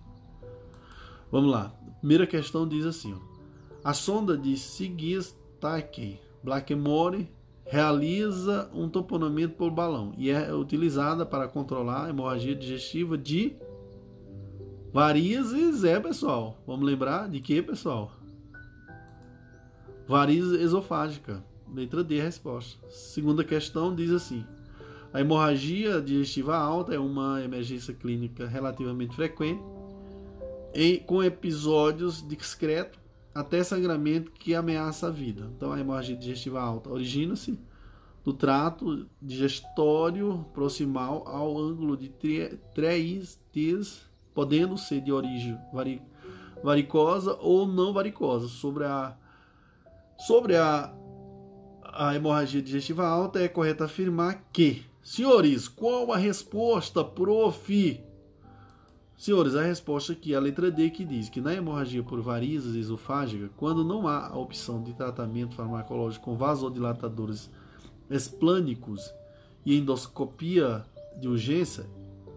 Vamos 1.31 1.51
lá. 1.51 1.73
Primeira 1.99 2.25
questão 2.25 2.67
diz 2.67 2.85
assim: 2.85 3.13
ó. 3.13 3.37
A 3.83 3.93
sonda 3.93 4.37
de 4.37 4.57
Sigistaken 4.57 6.19
Blackmore 6.43 7.29
realiza 7.65 8.69
um 8.73 8.87
toponamento 8.87 9.55
por 9.55 9.69
balão 9.69 10.13
e 10.17 10.29
é 10.29 10.53
utilizada 10.53 11.25
para 11.25 11.47
controlar 11.47 12.05
a 12.05 12.09
hemorragia 12.09 12.55
digestiva 12.55 13.17
de 13.17 13.55
varizes, 14.93 15.83
é 15.83 15.99
pessoal. 15.99 16.57
Vamos 16.65 16.85
lembrar 16.85 17.29
de 17.29 17.39
que, 17.41 17.61
pessoal? 17.61 18.11
Variz 20.07 20.45
esofágica. 20.53 21.43
Letra 21.73 22.03
D, 22.03 22.21
a 22.21 22.23
resposta. 22.23 22.79
Segunda 22.89 23.43
questão 23.43 23.93
diz 23.93 24.11
assim: 24.11 24.45
a 25.13 25.19
hemorragia 25.19 26.01
digestiva 26.01 26.55
alta 26.55 26.93
é 26.93 26.99
uma 26.99 27.41
emergência 27.43 27.93
clínica 27.93 28.47
relativamente 28.47 29.15
frequente, 29.15 29.61
em, 30.73 30.97
com 30.99 31.23
episódios 31.23 32.25
discretos 32.25 32.99
até 33.33 33.63
sangramento 33.63 34.31
que 34.31 34.55
ameaça 34.55 35.07
a 35.07 35.11
vida. 35.11 35.51
Então, 35.55 35.71
a 35.71 35.79
hemorragia 35.79 36.15
digestiva 36.15 36.59
alta 36.59 36.89
origina-se 36.89 37.59
do 38.23 38.33
trato 38.33 39.07
digestório 39.21 40.45
proximal 40.53 41.23
ao 41.27 41.57
ângulo 41.57 41.95
de 41.95 42.09
3 42.73 43.39
T's, 43.51 44.01
podendo 44.33 44.77
ser 44.77 45.01
de 45.01 45.11
origem 45.11 45.57
varicosa 46.63 47.37
ou 47.39 47.67
não 47.67 47.93
varicosa. 47.93 48.47
Sobre 48.47 48.85
a, 48.85 49.15
sobre 50.17 50.55
a, 50.55 50.93
a 51.83 52.15
hemorragia 52.15 52.61
digestiva 52.61 53.07
alta, 53.07 53.39
é 53.39 53.47
correto 53.47 53.83
afirmar 53.83 54.43
que, 54.51 54.83
senhores, 55.01 55.67
qual 55.67 56.11
a 56.11 56.17
resposta, 56.17 57.03
prof? 57.03 58.03
Senhores, 59.17 59.55
a 59.55 59.63
resposta 59.63 60.13
aqui 60.13 60.33
é 60.33 60.37
a 60.37 60.39
letra 60.39 60.69
D 60.69 60.91
que 60.91 61.03
diz 61.03 61.27
que 61.27 61.41
na 61.41 61.53
hemorragia 61.53 62.03
por 62.03 62.21
varizes 62.21 62.75
esofágica, 62.75 63.49
quando 63.57 63.83
não 63.83 64.07
há 64.07 64.27
a 64.27 64.37
opção 64.37 64.83
de 64.83 64.93
tratamento 64.93 65.55
farmacológico 65.55 66.25
com 66.25 66.37
vasodilatadores 66.37 67.49
esplânicos 68.09 69.11
e 69.65 69.75
endoscopia 69.75 70.85
de 71.19 71.27
urgência, 71.27 71.89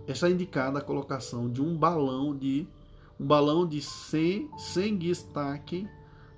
está 0.09 0.31
indicada 0.31 0.79
a 0.79 0.83
colocação 0.83 1.51
de 1.51 1.61
um 1.61 1.77
balão 1.77 2.35
de 2.35 2.67
um 3.19 3.27
balão 3.27 3.67
de 3.67 3.83
Sengstaken 3.83 5.87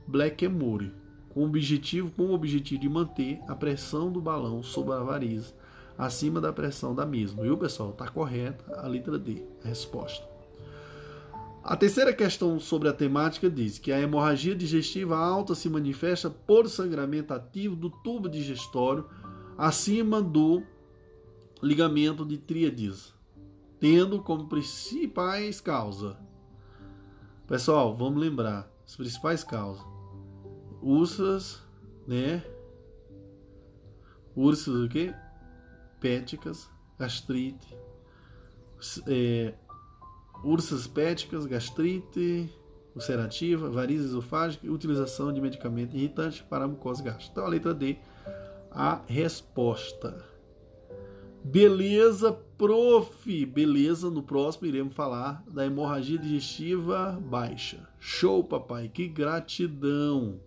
Blackmore, 0.09 0.93
com 1.33 1.41
o 1.41 1.45
objetivo 1.45 2.11
com 2.11 2.25
o 2.25 2.35
objetivo 2.35 2.81
de 2.81 2.89
manter 2.89 3.41
a 3.49 3.55
pressão 3.55 4.11
do 4.11 4.21
balão 4.21 4.63
sobre 4.63 4.95
a 4.95 4.99
variz 4.99 5.55
acima 5.97 6.41
da 6.41 6.53
pressão 6.53 6.95
da 6.95 7.07
mesma. 7.07 7.43
Viu, 7.43 7.57
pessoal? 7.57 7.91
Está 7.91 8.09
correta 8.09 8.65
a 8.77 8.87
letra 8.87 9.19
D, 9.19 9.43
a 9.65 9.69
resposta. 9.69 10.27
A 11.63 11.77
terceira 11.77 12.13
questão 12.13 12.59
sobre 12.59 12.89
a 12.89 12.93
temática 12.93 13.49
diz 13.49 13.79
que 13.79 13.93
a 13.93 14.01
hemorragia 14.01 14.55
digestiva 14.55 15.17
alta 15.17 15.55
se 15.55 15.71
manifesta 15.71 16.29
por 16.29 16.69
sangramento 16.69 17.33
ativo 17.33 17.77
do 17.77 17.89
tubo 17.89 18.29
digestório 18.29 19.07
acima 19.57 20.21
do 20.21 20.63
ligamento 21.63 22.25
de 22.25 22.37
tríades, 22.37 23.15
tendo 23.79 24.21
como 24.21 24.49
principais 24.49 25.61
causas. 25.61 26.17
Pessoal, 27.47 27.97
vamos 27.97 28.21
lembrar 28.21 28.69
as 28.85 28.97
principais 28.97 29.45
causas: 29.45 29.87
úlceras, 30.83 31.63
né? 32.07 32.43
Úlceras 34.35 34.81
o 34.81 34.89
quê? 34.89 35.15
Péticas, 36.01 36.69
gastrite, 36.99 37.77
é, 39.07 39.55
úlceras 40.43 40.87
péticas, 40.87 41.47
gastrite 41.47 42.51
ulcerativa, 42.95 43.71
varizes 43.71 44.07
esofágica 44.07 44.67
e 44.67 44.71
utilização 44.71 45.33
de 45.33 45.41
medicamento 45.41 45.97
irritante 45.97 46.43
para 46.43 46.65
a 46.65 46.69
mucosa 46.69 47.03
gástrica. 47.03 47.31
Então 47.33 47.45
a 47.45 47.49
letra 47.49 47.73
D 47.73 47.97
a 48.71 49.03
resposta. 49.07 50.25
Beleza, 51.45 52.33
prof. 52.57 53.47
Beleza, 53.47 54.09
no 54.09 54.23
próximo 54.23 54.67
iremos 54.67 54.95
falar 54.95 55.43
da 55.51 55.67
hemorragia 55.67 56.19
digestiva 56.19 57.19
baixa. 57.21 57.89
Show, 57.99 58.45
papai. 58.45 58.89
Que 58.89 59.09
gratidão. 59.09 60.41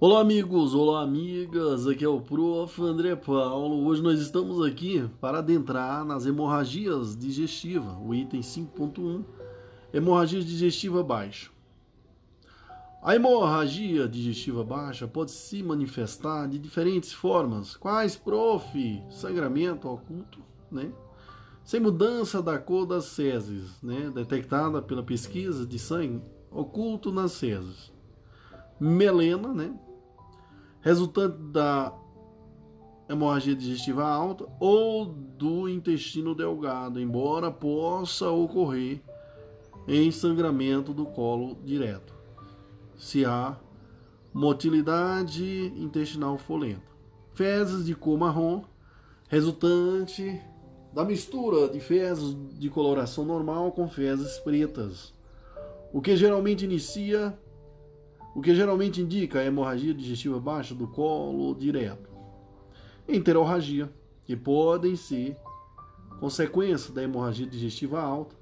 Olá, 0.00 0.20
amigos. 0.20 0.76
Olá, 0.76 1.02
amigas. 1.02 1.88
Aqui 1.88 2.04
é 2.04 2.08
o 2.08 2.20
prof. 2.20 2.80
André 2.80 3.16
Paulo. 3.16 3.84
Hoje 3.84 4.00
nós 4.00 4.20
estamos 4.20 4.64
aqui 4.64 5.10
para 5.20 5.38
adentrar 5.38 6.04
nas 6.04 6.24
hemorragias 6.24 7.16
digestivas, 7.16 7.96
o 8.00 8.14
item 8.14 8.40
5.1, 8.40 9.24
hemorragia 9.92 10.40
digestiva 10.40 11.02
baixa. 11.02 11.50
A 13.02 13.16
hemorragia 13.16 14.06
digestiva 14.06 14.62
baixa 14.62 15.08
pode 15.08 15.32
se 15.32 15.64
manifestar 15.64 16.46
de 16.46 16.60
diferentes 16.60 17.12
formas. 17.12 17.76
Quais, 17.76 18.14
prof? 18.14 19.02
Sangramento 19.10 19.88
oculto, 19.88 20.38
né? 20.70 20.92
Sem 21.64 21.80
mudança 21.80 22.40
da 22.40 22.56
cor 22.56 22.86
das 22.86 23.16
fezes, 23.16 23.82
né? 23.82 24.12
Detectada 24.14 24.80
pela 24.80 25.02
pesquisa 25.02 25.66
de 25.66 25.76
sangue 25.76 26.22
oculto 26.52 27.10
nas 27.10 27.36
fezes. 27.40 27.92
Melena, 28.78 29.52
né? 29.52 29.76
Resultante 30.88 31.36
da 31.52 31.92
hemorragia 33.10 33.54
digestiva 33.54 34.06
alta 34.06 34.48
ou 34.58 35.04
do 35.04 35.68
intestino 35.68 36.34
delgado, 36.34 36.98
embora 36.98 37.50
possa 37.50 38.30
ocorrer 38.30 39.02
em 39.86 40.10
sangramento 40.10 40.94
do 40.94 41.04
colo 41.04 41.58
direto 41.62 42.14
se 42.96 43.22
há 43.22 43.58
motilidade 44.32 45.74
intestinal 45.76 46.38
folenta. 46.38 46.90
Fezes 47.34 47.84
de 47.84 47.94
cor 47.94 48.16
marrom, 48.16 48.64
resultante 49.28 50.40
da 50.94 51.04
mistura 51.04 51.68
de 51.68 51.80
fezes 51.80 52.34
de 52.58 52.70
coloração 52.70 53.26
normal 53.26 53.72
com 53.72 53.90
fezes 53.90 54.38
pretas, 54.38 55.12
o 55.92 56.00
que 56.00 56.16
geralmente 56.16 56.64
inicia, 56.64 57.38
o 58.38 58.40
que 58.40 58.54
geralmente 58.54 59.00
indica 59.00 59.40
a 59.40 59.44
hemorragia 59.44 59.92
digestiva 59.92 60.38
baixa 60.38 60.72
do 60.72 60.86
colo 60.86 61.56
direto. 61.56 62.08
Enterorragia, 63.08 63.92
que 64.24 64.36
podem 64.36 64.94
ser 64.94 65.36
consequência 66.20 66.94
da 66.94 67.02
hemorragia 67.02 67.44
digestiva 67.44 68.00
alta, 68.00 68.36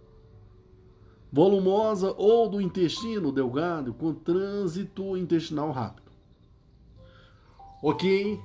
volumosa 1.33 2.15
ou 2.19 2.47
do 2.47 2.61
intestino 2.61 3.33
delgado 3.33 3.95
com 3.95 4.13
trânsito 4.13 5.17
intestinal 5.17 5.71
rápido. 5.71 6.13
Ok? 7.83 8.39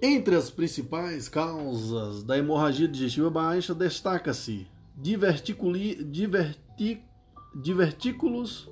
Entre 0.00 0.36
as 0.36 0.48
principais 0.48 1.28
causas 1.28 2.22
da 2.22 2.38
hemorragia 2.38 2.86
digestiva 2.86 3.28
baixa, 3.28 3.74
destaca-se 3.74 4.68
diverticuli, 4.96 6.04
diverti, 6.04 7.02
divertículos, 7.52 8.70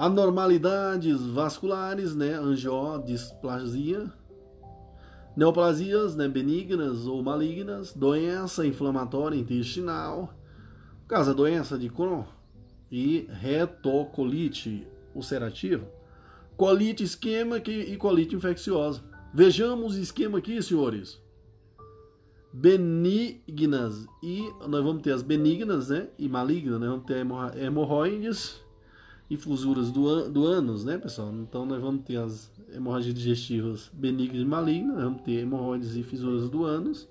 anormalidades 0.00 1.20
vasculares, 1.20 2.16
né, 2.16 2.32
angiodisplasia, 2.34 4.10
neoplasias 5.36 6.16
né, 6.16 6.26
benignas 6.26 7.06
ou 7.06 7.22
malignas, 7.22 7.92
doença 7.92 8.66
inflamatória 8.66 9.36
intestinal, 9.36 10.34
Caso 11.10 11.32
a 11.32 11.34
doença 11.34 11.76
de 11.76 11.88
Crohn 11.88 12.22
e 12.88 13.26
retocolite 13.32 14.86
ulcerativa, 15.12 15.84
colite 16.56 17.02
isquêmica 17.02 17.68
e 17.68 17.96
colite 17.96 18.36
infecciosa. 18.36 19.02
Vejamos 19.34 19.96
o 19.96 20.00
esquema 20.00 20.38
aqui, 20.38 20.62
senhores. 20.62 21.20
Benignas 22.52 24.06
e 24.22 24.40
nós 24.68 24.84
vamos 24.84 25.02
ter 25.02 25.10
as 25.10 25.20
benignas, 25.20 25.88
né? 25.88 26.06
E 26.16 26.28
malignas, 26.28 26.78
né? 26.78 26.86
Vamos 26.86 27.06
ter 27.06 27.26
hemorroides 27.60 28.62
e 29.30 29.36
fusuras 29.36 29.90
do, 29.90 30.28
do 30.28 30.44
ânus, 30.44 30.84
né, 30.84 30.98
pessoal? 30.98 31.32
Então 31.32 31.64
nós 31.64 31.80
vamos 31.80 32.02
ter 32.04 32.16
as 32.16 32.50
hemorragias 32.74 33.14
digestivas 33.14 33.90
benignas 33.92 34.42
e 34.42 34.44
malignas, 34.44 35.02
vamos 35.02 35.22
ter 35.22 35.38
hemorroides 35.40 35.94
e 35.96 36.02
fisuras 36.02 36.50
do 36.50 36.64
ânus 36.64 37.08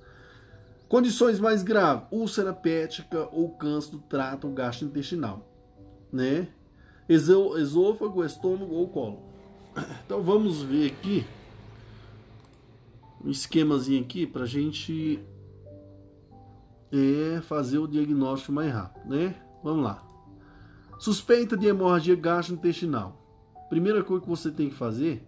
Condições 0.89 1.39
mais 1.39 1.61
graves, 1.61 2.07
úlcera 2.09 2.51
pética 2.51 3.29
ou 3.31 3.51
câncer 3.51 3.91
do 3.91 3.99
trato 3.99 4.49
gastrointestinal, 4.49 5.47
né? 6.11 6.47
Esôfago, 7.07 8.25
estômago 8.25 8.73
ou 8.73 8.89
colo. 8.89 9.19
Então 10.03 10.23
vamos 10.23 10.63
ver 10.63 10.87
aqui 10.87 11.23
um 13.23 13.29
esquemazinho 13.29 14.01
aqui 14.01 14.25
para 14.25 14.43
a 14.43 14.47
gente 14.47 15.19
é, 16.91 17.39
fazer 17.41 17.77
o 17.77 17.87
diagnóstico 17.87 18.51
mais 18.51 18.73
rápido, 18.73 19.07
né? 19.07 19.35
Vamos 19.63 19.83
lá. 19.83 20.08
Suspeita 20.99 21.55
de 21.55 21.65
hemorragia 21.65 22.15
gastrointestinal. 22.15 23.17
Primeira 23.69 24.03
coisa 24.03 24.21
que 24.21 24.29
você 24.29 24.51
tem 24.51 24.69
que 24.69 24.75
fazer 24.75 25.23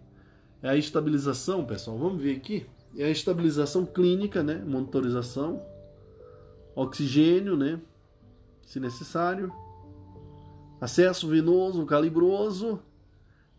é 0.62 0.68
a 0.68 0.76
estabilização, 0.76 1.64
pessoal. 1.64 1.96
Vamos 1.96 2.22
ver 2.22 2.36
aqui 2.36 2.66
é 2.96 3.04
a 3.04 3.10
estabilização 3.10 3.86
clínica, 3.86 4.42
né? 4.42 4.62
Monitorização, 4.66 5.62
oxigênio, 6.74 7.56
né? 7.56 7.80
Se 8.66 8.78
necessário, 8.78 9.50
acesso 10.80 11.26
venoso 11.26 11.86
calibroso, 11.86 12.78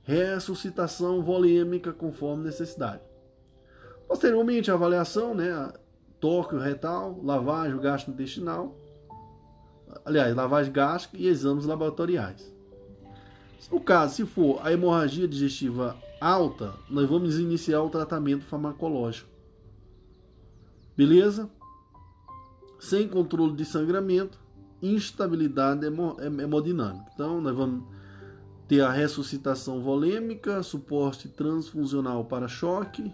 ressuscitação 0.04 1.24
volêmica 1.24 1.92
conforme 1.92 2.44
necessidade. 2.44 3.02
Posteriormente, 4.08 4.70
avaliação, 4.70 5.34
né? 5.34 5.74
Toque 6.20 6.56
retal, 6.58 7.20
lavagem 7.24 7.80
gastrointestinal, 7.80 8.78
aliás, 10.06 10.36
lavagem 10.36 10.72
gástrica 10.72 11.18
e 11.18 11.28
exames 11.28 11.66
laboratoriais. 11.66 12.52
No 13.72 13.80
caso, 13.80 14.16
se 14.16 14.26
for 14.26 14.60
a 14.66 14.72
hemorragia 14.72 15.28
digestiva 15.28 15.98
alta, 16.22 16.74
nós 16.90 17.10
vamos 17.10 17.40
iniciar 17.40 17.82
o 17.82 17.90
tratamento 17.90 18.44
farmacológico. 18.44 19.30
Beleza? 20.96 21.50
Sem 22.80 23.08
controle 23.08 23.56
de 23.56 23.66
sangramento, 23.66 24.38
instabilidade 24.82 25.86
hemodinâmica. 25.86 27.10
Então, 27.14 27.42
nós 27.42 27.56
vamos 27.56 27.84
ter 28.68 28.82
a 28.82 28.92
ressuscitação 28.92 29.82
volêmica, 29.82 30.62
suporte 30.62 31.28
transfuncional 31.28 32.26
para 32.26 32.48
choque 32.48 33.14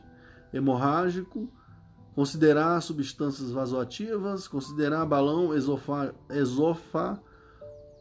hemorrágico, 0.53 1.49
considerar 2.19 2.81
substâncias 2.81 3.49
vasoativas, 3.49 4.45
considerar 4.45 5.05
balão 5.05 5.55
esofa, 5.55 6.13
esofa, 6.29 7.17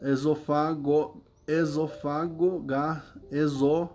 esofago, 0.03 1.23
esofago, 1.47 2.59
gar, 2.59 3.15
esofago 3.31 3.95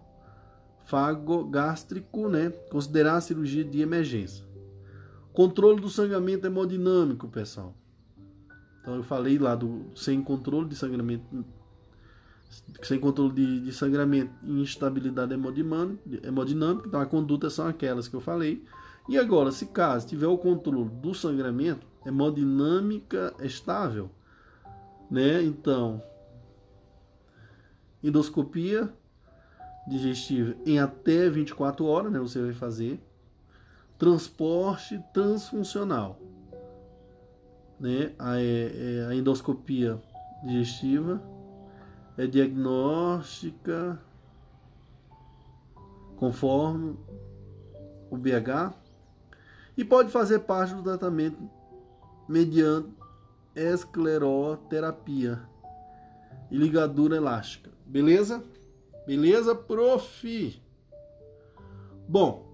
gástrico, 1.50 2.30
né? 2.30 2.52
considerar 2.72 3.18
a 3.18 3.22
cirurgia 3.22 3.66
de 3.66 3.82
emergência. 3.82 4.46
Controle 5.34 5.82
do 5.82 5.90
sangramento 5.90 6.48
hemodinâmico, 6.48 7.28
pessoal. 7.28 7.76
Então 8.80 8.96
eu 8.96 9.04
falei 9.04 9.38
lá 9.38 9.56
do 9.56 9.88
sem 9.94 10.24
controle 10.24 10.70
de 10.70 10.78
sangramento 10.78 11.26
sem 12.82 12.98
controle 12.98 13.34
de, 13.34 13.60
de 13.60 13.74
sangramento 13.74 14.32
e 14.42 14.62
instabilidade 14.62 15.34
hemodinâmica, 15.34 16.88
então 16.88 17.02
a 17.02 17.06
conduta 17.06 17.50
são 17.50 17.68
aquelas 17.68 18.08
que 18.08 18.16
eu 18.16 18.22
falei. 18.22 18.64
E 19.08 19.18
agora, 19.18 19.52
se 19.52 19.66
caso 19.68 20.08
tiver 20.08 20.28
o 20.28 20.38
controle 20.38 20.90
do 20.90 21.14
sangramento, 21.14 21.86
hemodinâmica 22.06 23.34
estável, 23.42 24.10
né? 25.10 25.44
Então, 25.44 26.02
endoscopia 28.02 28.92
digestiva 29.88 30.56
em 30.66 30.80
até 30.80 31.30
24 31.30 31.86
horas, 31.86 32.12
né? 32.12 32.20
Você 32.20 32.42
vai 32.42 32.54
fazer 32.54 33.02
transporte 33.98 35.04
transfuncional, 35.14 36.20
né? 37.80 38.14
A, 38.18 38.40
é, 38.40 39.02
é 39.02 39.08
a 39.10 39.16
endoscopia 39.16 40.02
digestiva 40.44 41.22
é 42.18 42.28
diagnóstica 42.28 44.00
conforme 46.16 46.96
o 48.10 48.18
BH 48.18 48.83
e 49.78 49.84
pode 49.84 50.12
fazer 50.12 50.40
parte 50.40 50.74
do 50.74 50.84
tratamento 50.84 51.38
mediante 52.28 52.90
escleroterapia 53.56 55.42
e 56.50 56.58
ligadura 56.58 57.16
elástica. 57.16 57.72
Beleza? 57.86 58.44
Beleza, 59.06 59.54
prof? 59.56 60.62
Bom, 62.08 62.54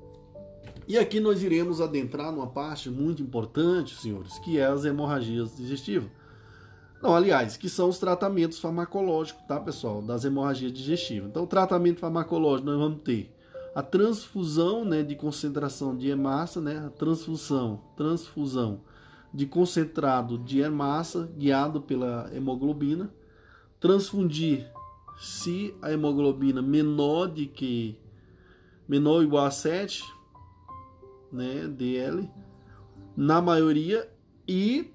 e 0.87 0.97
aqui 0.97 1.19
nós 1.19 1.43
iremos 1.43 1.79
adentrar 1.81 2.31
numa 2.31 2.47
parte 2.47 2.89
muito 2.89 3.21
importante, 3.21 3.95
senhores, 3.95 4.39
que 4.39 4.57
é 4.57 4.65
as 4.65 4.85
hemorragias 4.85 5.55
digestivas. 5.55 6.09
Não, 7.01 7.15
aliás, 7.15 7.55
que 7.55 7.69
são 7.69 7.89
os 7.89 7.99
tratamentos 7.99 8.59
farmacológicos, 8.59 9.43
tá, 9.47 9.59
pessoal? 9.59 10.01
Das 10.01 10.25
hemorragias 10.25 10.73
digestivas. 10.73 11.29
Então, 11.29 11.43
o 11.43 11.47
tratamento 11.47 11.99
farmacológico 11.99 12.69
nós 12.69 12.79
vamos 12.79 13.01
ter 13.03 13.33
a 13.73 13.83
transfusão, 13.83 14.83
né, 14.83 15.03
de 15.03 15.15
concentração 15.15 15.95
de 15.95 16.09
hemácia, 16.09 16.61
né, 16.61 16.85
a 16.85 16.89
transfusão, 16.89 17.81
transfusão 17.95 18.81
de 19.33 19.45
concentrado 19.45 20.37
de 20.37 20.59
hemácia 20.59 21.29
guiado 21.37 21.81
pela 21.81 22.29
hemoglobina, 22.33 23.13
transfundir 23.79 24.71
se 25.19 25.75
a 25.81 25.91
hemoglobina 25.91 26.61
menor 26.61 27.27
de 27.27 27.45
que 27.45 27.99
menor 28.87 29.17
ou 29.17 29.23
igual 29.23 29.45
a 29.45 29.51
7, 29.51 30.03
né, 31.31 31.67
DL, 31.67 32.29
na 33.15 33.39
maioria 33.41 34.09
e 34.47 34.91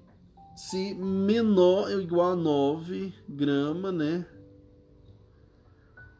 se 0.55 0.93
menor 0.95 1.91
ou 1.91 2.01
igual 2.01 2.31
a 2.31 2.35
9 2.35 3.13
gramas, 3.27 3.93
né? 3.93 4.25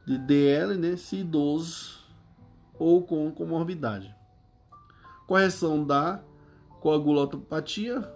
De 0.06 0.18
DL, 0.18 0.78
né? 0.78 0.96
Se 0.96 1.18
idoso 1.18 2.05
ou 2.80 3.04
com 3.04 3.30
comorbidade. 3.32 4.16
Correção 5.28 5.84
da 5.84 6.24
coagulopatia, 6.82 8.10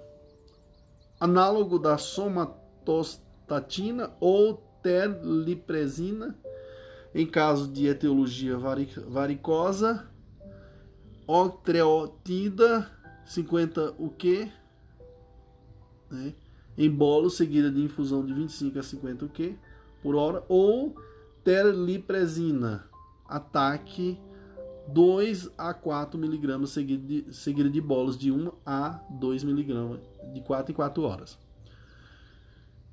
análogo 1.20 1.78
da 1.80 1.98
somatostatina 1.98 4.12
ou 4.20 4.64
terlipresina, 4.84 6.38
em 7.14 7.26
caso 7.26 7.68
de 7.68 7.88
etiologia 7.88 8.56
varicosa, 9.08 10.08
octreotida 11.26 12.88
50 13.26 13.96
o 13.98 14.14
né, 16.12 16.36
em 16.78 16.90
bolo 16.90 17.30
seguida 17.30 17.72
de 17.72 17.82
infusão 17.82 18.26
de 18.26 18.34
25 18.34 18.80
a 18.80 18.84
50 18.84 19.26
o 19.26 19.30
quê? 19.30 19.56
por 20.02 20.16
hora, 20.16 20.44
ou 20.48 20.96
terlipresina, 21.44 22.86
ataque 23.28 24.20
2 24.94 25.50
a 25.58 25.74
4 25.74 26.20
miligramas 26.20 26.72
seguida 26.72 27.06
de, 27.06 27.34
seguida 27.34 27.70
de 27.70 27.82
bolos 27.82 28.18
de 28.18 28.32
1 28.32 28.52
a 28.66 29.00
2 29.10 29.44
miligramas 29.44 30.00
de 30.34 30.42
4 30.42 30.72
em 30.72 30.76
4 30.76 31.04
horas. 31.04 31.38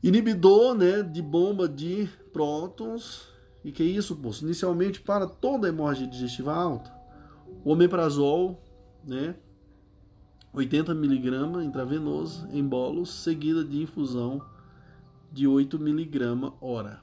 Inibidor 0.02 0.74
né, 0.74 1.02
de 1.02 1.22
bomba 1.22 1.68
de 1.68 2.08
prótons. 2.32 3.28
E 3.64 3.72
que 3.72 3.82
é 3.82 3.86
isso, 3.86 4.14
poço? 4.16 4.44
Inicialmente, 4.44 5.00
para 5.00 5.26
toda 5.26 5.68
hemorragia 5.68 6.06
digestiva 6.06 6.54
alta, 6.54 6.92
o 7.64 7.72
omeprazol, 7.72 8.62
né, 9.04 9.34
80 10.52 10.92
mg 10.92 11.64
intravenoso 11.64 12.48
em 12.52 12.64
bolos, 12.64 13.10
seguida 13.10 13.64
de 13.64 13.82
infusão 13.82 14.40
de 15.32 15.46
8 15.46 15.76
mg 15.76 16.52
hora. 16.60 17.00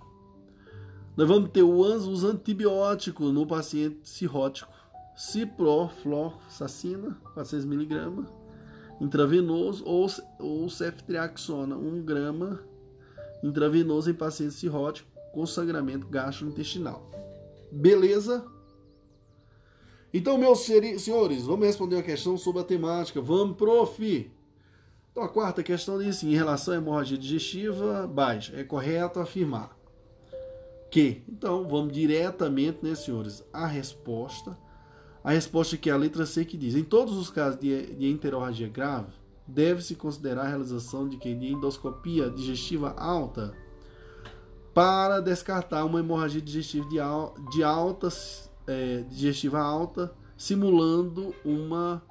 Nós 1.16 1.28
vamos 1.28 1.52
ter 1.52 1.62
os 1.62 2.24
antibióticos 2.24 3.32
no 3.32 3.46
paciente 3.46 4.00
cirrótico. 4.10 4.72
Ciprofloxacina, 5.16 7.18
400 7.34 7.66
mg 7.66 8.26
intravenoso 9.02 9.84
ou, 9.86 10.08
ou 10.40 10.70
ceftriaxona, 10.70 11.76
1 11.76 12.04
grama 12.04 12.64
intravenoso 13.44 14.10
em 14.10 14.14
paciente 14.14 14.54
cirrótico 14.54 15.10
com 15.34 15.46
sangramento 15.46 16.08
gastrointestinal. 16.08 17.10
Beleza? 17.72 18.46
Então, 20.14 20.38
meus 20.38 20.60
senhores, 20.60 21.44
vamos 21.44 21.66
responder 21.66 21.96
uma 21.96 22.04
questão 22.04 22.38
sobre 22.38 22.62
a 22.62 22.64
temática. 22.64 23.20
Vamos, 23.20 23.58
prof! 23.58 24.32
Então, 25.12 25.24
a 25.24 25.30
quarta 25.30 25.64
questão 25.64 25.98
diz 25.98 26.18
assim, 26.18 26.32
em 26.32 26.36
relação 26.36 26.74
à 26.74 26.78
hemorragia 26.78 27.18
digestiva 27.18 28.08
baixa, 28.08 28.56
é 28.56 28.64
correto 28.64 29.20
afirmar 29.20 29.76
que, 30.90 31.24
então, 31.28 31.68
vamos 31.68 31.92
diretamente, 31.92 32.80
né, 32.84 32.94
senhores, 32.94 33.44
a 33.52 33.66
resposta. 33.66 34.56
A 35.24 35.32
resposta 35.32 35.78
que 35.78 35.90
é 35.90 35.94
a 35.94 35.98
letra 35.98 36.26
C 36.26 36.44
que 36.44 36.58
diz, 36.58 36.76
em 36.76 36.84
todos 36.84 37.16
os 37.18 37.30
casos 37.30 37.60
de, 37.60 37.96
de 37.96 38.10
enterorragia 38.10 38.68
grave, 38.68 39.14
deve-se 39.48 39.96
considerar 39.96 40.44
a 40.44 40.50
realização 40.50 41.08
de, 41.08 41.18
que, 41.18 41.34
de 41.34 41.48
endoscopia 41.48 42.30
digestiva 42.30 42.92
alta 42.98 43.54
para 44.74 45.22
descartar 45.22 45.86
uma 45.86 46.00
hemorragia 46.00 46.42
digestiva 46.42 46.90
de, 46.90 47.00
al, 47.00 47.36
de 47.52 47.64
altas 47.64 48.52
é, 48.68 49.02
digestiva 49.10 49.60
alta, 49.60 50.14
simulando 50.36 51.34
uma 51.46 52.04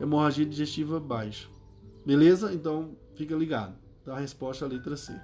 hemorragia 0.00 0.44
digestiva 0.44 1.00
baixa. 1.00 1.48
Beleza? 2.04 2.52
Então 2.52 2.90
fica 3.14 3.34
ligado. 3.34 3.74
Então, 4.02 4.14
a 4.14 4.18
resposta 4.18 4.64
é 4.64 4.68
a 4.68 4.70
letra 4.70 4.96
C. 4.96 5.18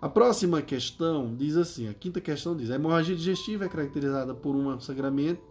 A 0.00 0.08
próxima 0.08 0.62
questão 0.62 1.34
diz 1.34 1.56
assim: 1.56 1.88
a 1.88 1.94
quinta 1.94 2.20
questão 2.20 2.56
diz: 2.56 2.70
a 2.70 2.76
hemorragia 2.76 3.16
digestiva 3.16 3.64
é 3.64 3.68
caracterizada 3.68 4.34
por 4.34 4.54
um 4.54 4.78
sangramento 4.80 5.49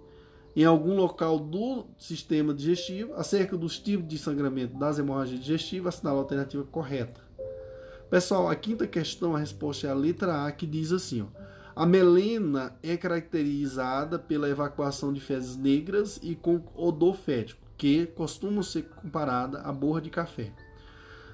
em 0.55 0.65
algum 0.65 0.95
local 0.95 1.39
do 1.39 1.85
sistema 1.97 2.53
digestivo. 2.53 3.13
Acerca 3.13 3.57
dos 3.57 3.79
tipos 3.79 4.07
de 4.07 4.17
sangramento 4.17 4.77
das 4.77 4.99
hemorragias 4.99 5.39
digestivas, 5.39 5.95
assinala 5.95 6.17
a 6.17 6.21
alternativa 6.21 6.63
correta. 6.63 7.21
Pessoal, 8.09 8.49
a 8.49 8.55
quinta 8.55 8.87
questão, 8.87 9.35
a 9.35 9.39
resposta 9.39 9.87
é 9.87 9.89
a 9.91 9.93
letra 9.93 10.45
A, 10.45 10.51
que 10.51 10.65
diz 10.65 10.91
assim: 10.91 11.21
ó, 11.21 11.27
a 11.75 11.85
melena 11.85 12.75
é 12.81 12.97
caracterizada 12.97 14.17
pela 14.17 14.49
evacuação 14.49 15.13
de 15.13 15.19
fezes 15.19 15.55
negras 15.55 16.19
e 16.21 16.35
com 16.35 16.61
odor 16.75 17.15
fético, 17.15 17.61
que 17.77 18.07
costumam 18.07 18.63
ser 18.63 18.83
comparada 18.89 19.61
à 19.61 19.71
borra 19.71 20.01
de 20.01 20.09
café. 20.09 20.51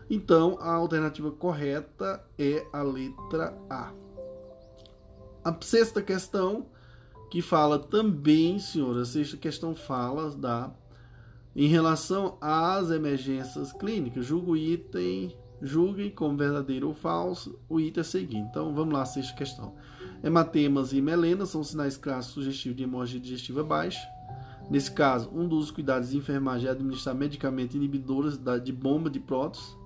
Então, 0.09 0.57
a 0.59 0.73
alternativa 0.73 1.31
correta 1.31 2.23
é 2.37 2.63
a 2.71 2.83
letra 2.83 3.57
A. 3.69 3.91
A 5.43 5.55
sexta 5.61 6.01
questão, 6.01 6.67
que 7.36 7.41
fala 7.41 7.78
também, 7.78 8.57
senhora, 8.60 9.02
a 9.02 9.06
sexta 9.06 9.36
questão 9.36 9.76
fala 9.76 10.32
da 10.32 10.72
em 11.53 11.68
relação 11.68 12.38
às 12.40 12.90
emergências 12.91 13.74
clínicas, 13.74 14.26
julgue 14.26 14.52
o 14.52 14.56
item, 14.56 15.36
julguem 15.62 16.10
como 16.10 16.38
verdadeiro 16.38 16.88
ou 16.88 16.94
falso 16.94 17.60
o 17.68 17.78
item 17.78 17.99
a 17.99 18.03
seguir. 18.06 18.38
Então, 18.38 18.74
vamos 18.74 18.94
lá, 18.94 19.03
sexta 19.03 19.36
questão. 19.36 19.74
Hematemas 20.24 20.94
e 20.94 21.02
melena 21.02 21.45
são 21.45 21.62
sinais 21.62 21.98
clássicos 21.98 22.36
sugestivos 22.36 22.78
de 22.78 22.84
hemorragia 22.84 23.20
digestiva 23.20 23.66
baixa. 23.66 24.07
Nesse 24.70 24.91
caso, 24.91 25.30
um 25.34 25.45
dos 25.45 25.72
cuidados 25.72 26.12
de 26.12 26.18
enfermagem 26.18 26.70
é 26.70 26.72
administrar 26.72 27.14
medicamentos 27.14 27.76
inibidores 27.76 28.40
de 28.64 28.72
bomba 28.72 29.10
de 29.10 29.20
prótons 29.20 29.78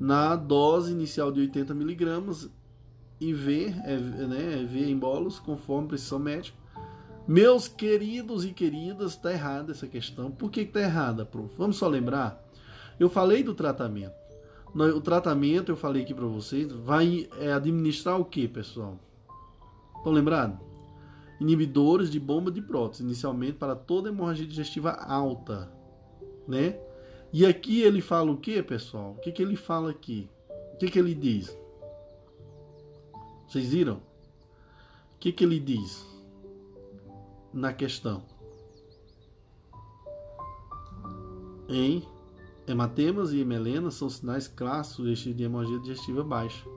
na 0.00 0.34
dose 0.34 0.92
inicial 0.92 1.30
de 1.30 1.40
80 1.40 1.74
mg 3.30 3.50
IV, 3.50 3.74
é, 3.84 3.96
né, 3.96 4.62
IV 4.62 4.90
em 4.90 4.98
bolos, 4.98 5.38
conforme 5.38 5.88
precisão 5.88 6.18
médica. 6.18 6.56
Meus 7.26 7.68
queridos 7.68 8.44
e 8.44 8.52
queridas, 8.52 9.16
tá 9.16 9.32
errada 9.32 9.72
essa 9.72 9.86
questão. 9.86 10.30
Por 10.30 10.50
que, 10.50 10.64
que 10.66 10.72
tá 10.72 10.80
errada, 10.80 11.24
prof? 11.24 11.54
Vamos 11.56 11.76
só 11.76 11.88
lembrar. 11.88 12.42
Eu 13.00 13.08
falei 13.08 13.42
do 13.42 13.54
tratamento. 13.54 14.14
O 14.74 15.00
tratamento, 15.00 15.70
eu 15.70 15.76
falei 15.76 16.02
aqui 16.02 16.12
para 16.12 16.26
vocês, 16.26 16.70
vai 16.70 17.28
é, 17.38 17.52
administrar 17.52 18.20
o 18.20 18.24
que, 18.24 18.48
pessoal? 18.48 18.98
Estão 19.96 20.12
lembrados? 20.12 20.58
Inibidores 21.40 22.10
de 22.10 22.18
bomba 22.18 22.50
de 22.50 22.60
prótese, 22.60 23.04
inicialmente 23.04 23.54
para 23.54 23.76
toda 23.76 24.08
hemorragia 24.08 24.46
digestiva 24.46 24.90
alta, 24.90 25.70
né? 26.46 26.76
E 27.32 27.46
aqui 27.46 27.82
ele 27.82 28.00
fala 28.00 28.30
o 28.30 28.36
que, 28.36 28.62
pessoal? 28.62 29.12
O 29.12 29.20
que, 29.20 29.32
que 29.32 29.42
ele 29.42 29.56
fala 29.56 29.90
aqui? 29.90 30.28
O 30.74 30.76
que, 30.76 30.88
que 30.88 30.98
ele 30.98 31.14
diz? 31.14 31.56
Vocês 33.54 33.68
viram? 33.68 33.98
O 33.98 35.18
que, 35.20 35.30
que 35.30 35.44
ele 35.44 35.60
diz 35.60 36.04
na 37.52 37.72
questão? 37.72 38.24
Em 41.68 42.02
hematemas 42.66 43.32
e 43.32 43.38
hemelenas 43.38 43.94
são 43.94 44.10
sinais 44.10 44.48
clássicos 44.48 45.20
de 45.20 45.44
hemorragia 45.44 45.78
digestiva 45.78 46.24
baixa. 46.24 46.68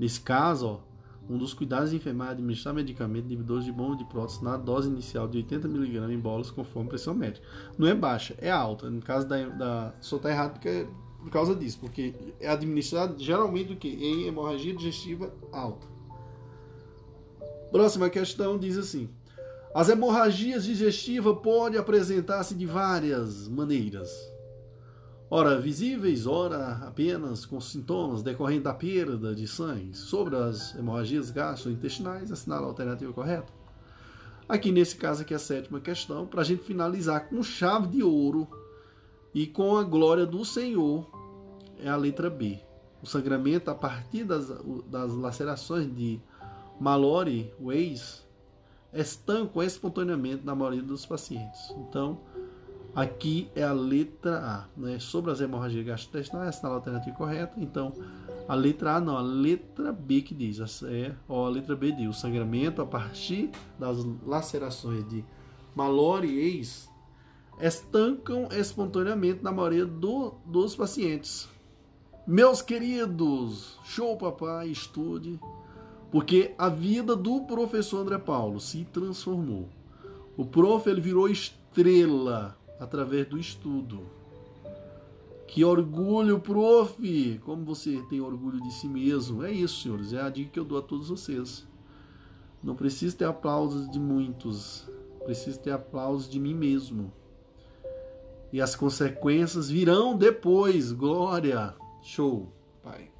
Nesse 0.00 0.18
caso, 0.18 0.66
ó, 0.66 0.80
um 1.28 1.36
dos 1.36 1.52
cuidados 1.52 1.90
de 1.90 1.96
enfermagem 1.96 2.30
é 2.30 2.32
administrar 2.32 2.74
medicamentos 2.74 3.30
inibidores 3.30 3.66
de 3.66 3.72
bomba 3.72 3.96
de 3.96 4.06
prótese 4.06 4.42
na 4.42 4.56
dose 4.56 4.88
inicial 4.88 5.28
de 5.28 5.42
80mg 5.42 6.10
em 6.10 6.18
bolas 6.18 6.50
conforme 6.50 6.88
pressão 6.88 7.12
médica. 7.12 7.46
Não 7.76 7.86
é 7.86 7.94
baixa, 7.94 8.34
é 8.38 8.50
alta. 8.50 8.88
No 8.88 9.02
caso 9.02 9.28
da. 9.28 9.50
da 9.50 9.94
só 10.00 10.16
está 10.16 10.30
errado 10.30 10.54
porque 10.54 10.68
é 10.68 10.88
por 11.18 11.30
causa 11.30 11.54
disso, 11.54 11.78
porque 11.78 12.14
é 12.40 12.48
administrado 12.48 13.22
geralmente 13.22 13.74
o 13.74 13.76
que? 13.76 13.88
Em 13.88 14.28
hemorragia 14.28 14.74
digestiva 14.74 15.30
alta. 15.52 15.95
Próxima 17.70 18.08
questão 18.08 18.58
diz 18.58 18.78
assim: 18.78 19.08
As 19.74 19.88
hemorragias 19.88 20.64
digestivas 20.64 21.38
podem 21.42 21.78
apresentar-se 21.78 22.54
de 22.54 22.66
várias 22.66 23.48
maneiras 23.48 24.10
ora 25.30 25.60
visíveis, 25.60 26.26
ora 26.26 26.78
apenas 26.86 27.44
com 27.44 27.60
sintomas 27.60 28.22
decorrentes 28.22 28.64
da 28.64 28.74
perda 28.74 29.34
de 29.34 29.46
sangue. 29.46 29.94
Sobre 29.94 30.36
as 30.36 30.74
hemorragias 30.76 31.30
gastrointestinais, 31.30 32.30
assinala 32.30 32.66
a 32.66 32.68
alternativa 32.68 33.12
correta. 33.12 33.52
Aqui 34.48 34.70
nesse 34.70 34.96
caso 34.96 35.22
aqui 35.22 35.34
a 35.34 35.38
sétima 35.38 35.80
questão, 35.80 36.26
para 36.26 36.42
a 36.42 36.44
gente 36.44 36.62
finalizar 36.62 37.28
com 37.28 37.42
chave 37.42 37.88
de 37.88 38.02
ouro 38.02 38.46
e 39.34 39.46
com 39.46 39.76
a 39.76 39.82
glória 39.82 40.24
do 40.24 40.44
Senhor, 40.44 41.10
é 41.80 41.88
a 41.88 41.96
letra 41.96 42.30
B. 42.30 42.60
O 43.02 43.06
sangramento 43.06 43.70
a 43.70 43.74
partir 43.74 44.24
das, 44.24 44.48
das 44.88 45.12
lacerações 45.12 45.92
de 45.94 46.20
Mallory 46.80 47.52
Weiss 47.60 48.24
estancam 48.92 49.62
espontaneamente 49.62 50.44
na 50.44 50.54
maioria 50.54 50.82
dos 50.82 51.04
pacientes. 51.04 51.74
Então, 51.78 52.20
Aqui 52.96 53.50
é 53.54 53.62
a 53.62 53.74
letra 53.74 54.38
A, 54.38 54.64
né? 54.74 54.98
Sobre 54.98 55.30
as 55.30 55.42
hemorragias 55.42 55.84
gastrointestinais, 55.84 56.48
essa 56.48 56.66
é 56.66 56.70
a 56.70 56.72
alternativa 56.72 57.14
correta. 57.14 57.52
Então, 57.58 57.92
a 58.48 58.54
letra 58.54 58.94
A 58.94 59.00
não, 59.00 59.18
a 59.18 59.20
letra 59.20 59.92
B 59.92 60.22
que 60.22 60.34
diz, 60.34 60.82
é, 60.82 61.14
ó, 61.28 61.44
a 61.44 61.50
letra 61.50 61.76
B 61.76 61.92
diz, 61.92 62.08
o 62.08 62.14
sangramento 62.14 62.80
a 62.80 62.86
partir 62.86 63.50
das 63.78 63.98
lacerações 64.26 65.06
de 65.10 65.22
Mallory 65.74 66.58
Ace 66.58 66.88
estancam 67.60 68.48
espontaneamente 68.50 69.44
na 69.44 69.52
maioria 69.52 69.84
do, 69.84 70.32
dos 70.46 70.74
pacientes. 70.74 71.50
Meus 72.26 72.62
queridos, 72.62 73.78
show 73.84 74.16
papai, 74.16 74.68
estude, 74.68 75.38
porque 76.10 76.54
a 76.56 76.68
vida 76.68 77.16
do 77.16 77.42
professor 77.42 78.00
André 78.00 78.18
Paulo 78.18 78.60
se 78.60 78.84
transformou. 78.84 79.68
O 80.36 80.44
prof 80.44 80.88
ele 80.88 81.00
virou 81.00 81.28
estrela 81.28 82.56
através 82.78 83.26
do 83.26 83.38
estudo. 83.38 84.00
Que 85.46 85.64
orgulho, 85.64 86.40
prof! 86.40 87.40
Como 87.44 87.64
você 87.64 88.02
tem 88.08 88.20
orgulho 88.20 88.60
de 88.60 88.72
si 88.72 88.88
mesmo. 88.88 89.42
É 89.42 89.50
isso, 89.50 89.82
senhores. 89.82 90.12
É 90.12 90.20
a 90.20 90.28
dica 90.28 90.50
que 90.50 90.58
eu 90.58 90.64
dou 90.64 90.78
a 90.78 90.82
todos 90.82 91.08
vocês. 91.08 91.66
Não 92.62 92.74
preciso 92.74 93.16
ter 93.16 93.24
aplausos 93.24 93.90
de 93.90 93.98
muitos. 93.98 94.88
Preciso 95.24 95.58
ter 95.60 95.70
aplausos 95.70 96.28
de 96.28 96.38
mim 96.38 96.54
mesmo. 96.54 97.12
E 98.52 98.60
as 98.60 98.74
consequências 98.74 99.70
virão 99.70 100.16
depois. 100.16 100.92
Glória! 100.92 101.74
Show, 102.02 102.52
pai. 102.82 103.15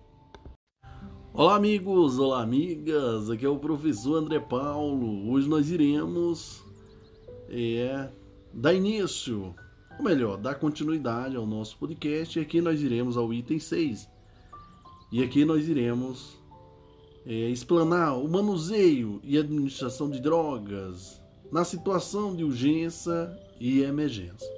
Olá, 1.38 1.56
amigos! 1.56 2.18
Olá, 2.18 2.40
amigas! 2.40 3.28
Aqui 3.28 3.44
é 3.44 3.48
o 3.48 3.58
professor 3.58 4.16
André 4.16 4.40
Paulo. 4.40 5.30
Hoje 5.30 5.46
nós 5.46 5.70
iremos. 5.70 6.64
É 7.50 8.08
dar 8.54 8.72
início, 8.72 9.54
ou 9.98 10.02
melhor, 10.02 10.38
dar 10.38 10.54
continuidade 10.54 11.36
ao 11.36 11.46
nosso 11.46 11.76
podcast. 11.76 12.38
E 12.38 12.40
aqui 12.40 12.62
nós 12.62 12.80
iremos 12.80 13.18
ao 13.18 13.34
item 13.34 13.58
6. 13.58 14.08
E 15.12 15.22
aqui 15.22 15.44
nós 15.44 15.68
iremos 15.68 16.38
é, 17.26 17.50
explanar 17.50 18.16
o 18.18 18.26
manuseio 18.26 19.20
e 19.22 19.36
administração 19.36 20.08
de 20.08 20.18
drogas 20.18 21.20
na 21.52 21.64
situação 21.64 22.34
de 22.34 22.44
urgência 22.44 23.30
e 23.60 23.82
emergência. 23.82 24.50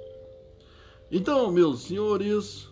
Então, 1.11 1.51
meus 1.51 1.81
senhores, 1.81 2.69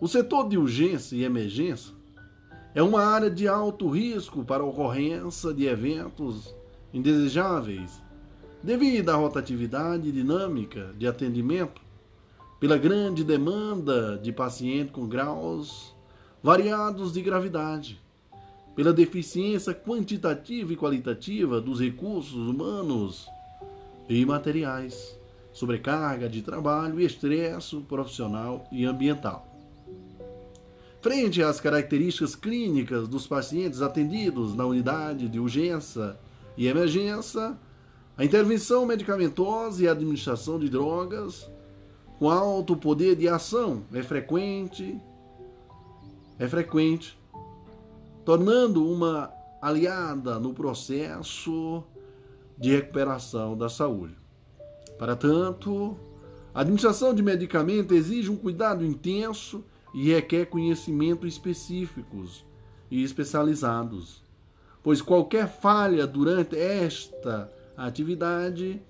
o 0.00 0.06
setor 0.06 0.48
de 0.48 0.56
urgência 0.56 1.16
e 1.16 1.24
emergência 1.24 1.95
é 2.76 2.82
uma 2.82 3.02
área 3.02 3.28
de 3.28 3.48
alto 3.48 3.88
risco 3.88 4.44
para 4.44 4.64
ocorrência 4.64 5.52
de 5.52 5.66
eventos 5.66 6.54
indesejáveis 6.94 8.06
Devido 8.66 9.10
à 9.10 9.14
rotatividade 9.14 10.10
dinâmica 10.10 10.92
de 10.98 11.06
atendimento, 11.06 11.80
pela 12.58 12.76
grande 12.76 13.22
demanda 13.22 14.18
de 14.18 14.32
paciente 14.32 14.90
com 14.90 15.06
graus 15.06 15.94
variados 16.42 17.12
de 17.12 17.22
gravidade, 17.22 18.02
pela 18.74 18.92
deficiência 18.92 19.72
quantitativa 19.72 20.72
e 20.72 20.76
qualitativa 20.76 21.60
dos 21.60 21.80
recursos 21.80 22.34
humanos 22.34 23.28
e 24.08 24.26
materiais, 24.26 25.16
sobrecarga 25.52 26.28
de 26.28 26.42
trabalho 26.42 27.00
e 27.00 27.04
estresse 27.04 27.76
profissional 27.82 28.66
e 28.72 28.84
ambiental. 28.84 29.55
Frente 31.06 31.40
às 31.40 31.60
características 31.60 32.34
clínicas 32.34 33.06
dos 33.06 33.28
pacientes 33.28 33.80
atendidos 33.80 34.56
na 34.56 34.66
unidade 34.66 35.28
de 35.28 35.38
urgência 35.38 36.18
e 36.56 36.66
emergência, 36.66 37.56
a 38.18 38.24
intervenção 38.24 38.84
medicamentosa 38.84 39.84
e 39.84 39.86
a 39.86 39.92
administração 39.92 40.58
de 40.58 40.68
drogas 40.68 41.48
com 42.18 42.28
alto 42.28 42.76
poder 42.76 43.14
de 43.14 43.28
ação 43.28 43.84
é 43.92 44.02
frequente, 44.02 45.00
é 46.40 46.48
frequente, 46.48 47.16
tornando 48.24 48.84
uma 48.84 49.32
aliada 49.62 50.40
no 50.40 50.52
processo 50.52 51.84
de 52.58 52.74
recuperação 52.74 53.56
da 53.56 53.68
saúde. 53.68 54.16
Para 54.98 55.14
tanto, 55.14 55.96
a 56.52 56.62
administração 56.62 57.14
de 57.14 57.22
medicamento 57.22 57.94
exige 57.94 58.28
um 58.28 58.36
cuidado 58.36 58.84
intenso 58.84 59.64
e 59.96 60.12
requer 60.12 60.44
conhecimentos 60.44 61.32
específicos 61.32 62.44
e 62.90 63.02
especializados, 63.02 64.22
pois 64.82 65.00
qualquer 65.00 65.48
falha 65.48 66.06
durante 66.06 66.54
esta 66.54 67.50
atividade 67.74 68.82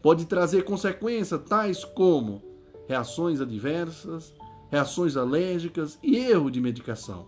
pode 0.00 0.24
trazer 0.24 0.64
consequências 0.64 1.38
tais 1.46 1.84
como 1.84 2.42
reações 2.88 3.42
adversas, 3.42 4.32
reações 4.70 5.18
alérgicas 5.18 5.98
e 6.02 6.16
erro 6.16 6.50
de 6.50 6.62
medicação, 6.62 7.26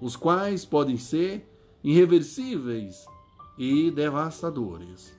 os 0.00 0.14
quais 0.14 0.64
podem 0.64 0.96
ser 0.96 1.44
irreversíveis 1.82 3.04
e 3.58 3.90
devastadores. 3.90 5.12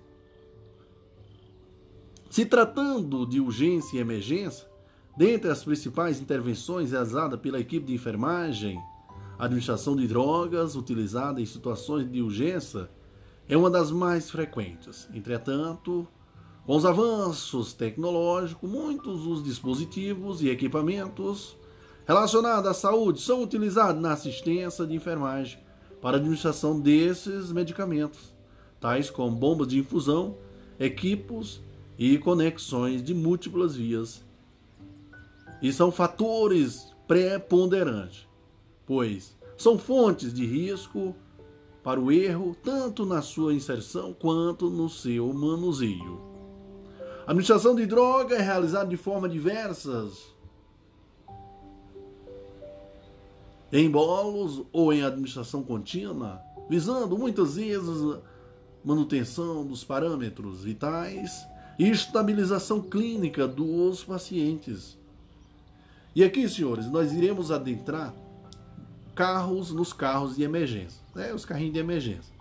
Se 2.29 2.45
tratando 2.45 3.25
de 3.25 3.41
urgência 3.41 3.97
e 3.97 3.99
emergência, 3.99 4.76
dentre 5.17 5.49
as 5.49 5.63
principais 5.63 6.21
intervenções 6.21 6.91
realizadas 6.91 7.39
pela 7.39 7.59
equipe 7.59 7.87
de 7.87 7.93
enfermagem, 7.93 8.79
a 9.39 9.45
administração 9.45 9.95
de 9.95 10.07
drogas 10.07 10.75
utilizada 10.75 11.41
em 11.41 11.45
situações 11.45 12.09
de 12.09 12.21
urgência 12.21 12.89
é 13.49 13.57
uma 13.57 13.69
das 13.69 13.91
mais 13.91 14.29
frequentes. 14.29 15.07
Entretanto, 15.13 16.07
com 16.65 16.75
os 16.75 16.85
avanços 16.85 17.73
tecnológicos, 17.73 18.69
muitos 18.69 19.23
dos 19.23 19.43
dispositivos 19.43 20.41
e 20.41 20.49
equipamentos 20.49 21.57
relacionados 22.05 22.69
à 22.69 22.73
saúde 22.73 23.21
são 23.21 23.41
utilizados 23.41 24.01
na 24.01 24.13
assistência 24.13 24.85
de 24.85 24.93
enfermagem 24.93 25.59
para 26.01 26.17
a 26.17 26.19
administração 26.19 26.79
desses 26.79 27.51
medicamentos, 27.51 28.33
tais 28.79 29.09
como 29.09 29.35
bombas 29.35 29.67
de 29.67 29.79
infusão, 29.79 30.37
equipos 30.79 31.61
e 31.97 32.17
conexões 32.17 33.01
de 33.01 33.13
múltiplas 33.13 33.75
vias. 33.75 34.26
E 35.61 35.71
são 35.73 35.91
fatores 35.91 36.95
preponderantes, 37.07 38.27
pois 38.85 39.35
são 39.57 39.77
fontes 39.77 40.33
de 40.33 40.45
risco 40.45 41.15
para 41.83 41.99
o 41.99 42.11
erro, 42.11 42.55
tanto 42.61 43.05
na 43.05 43.21
sua 43.21 43.53
inserção 43.53 44.13
quanto 44.13 44.69
no 44.69 44.89
seu 44.89 45.31
manuseio. 45.33 46.21
A 47.25 47.31
administração 47.31 47.75
de 47.75 47.85
droga 47.85 48.35
é 48.35 48.41
realizada 48.41 48.89
de 48.89 48.97
forma 48.97 49.27
diversas, 49.27 50.35
em 53.71 53.89
bolos 53.89 54.65
ou 54.71 54.93
em 54.93 55.03
administração 55.03 55.63
contínua, 55.63 56.41
visando 56.69 57.17
muitas 57.17 57.55
vezes 57.55 58.19
manutenção 58.83 59.65
dos 59.65 59.83
parâmetros 59.83 60.63
vitais 60.63 61.45
e 61.77 61.89
estabilização 61.89 62.81
clínica 62.81 63.47
dos 63.47 64.03
pacientes. 64.03 64.96
E 66.17 66.23
aqui, 66.23 66.49
senhores, 66.49 66.89
nós 66.89 67.13
iremos 67.13 67.51
adentrar 67.51 68.11
carros 69.13 69.71
nos 69.71 69.93
carros 69.93 70.35
de 70.35 70.41
emergência, 70.41 70.99
né? 71.13 71.31
os 71.31 71.45
carrinhos 71.45 71.73
de 71.75 71.79
emergência. 71.79 72.33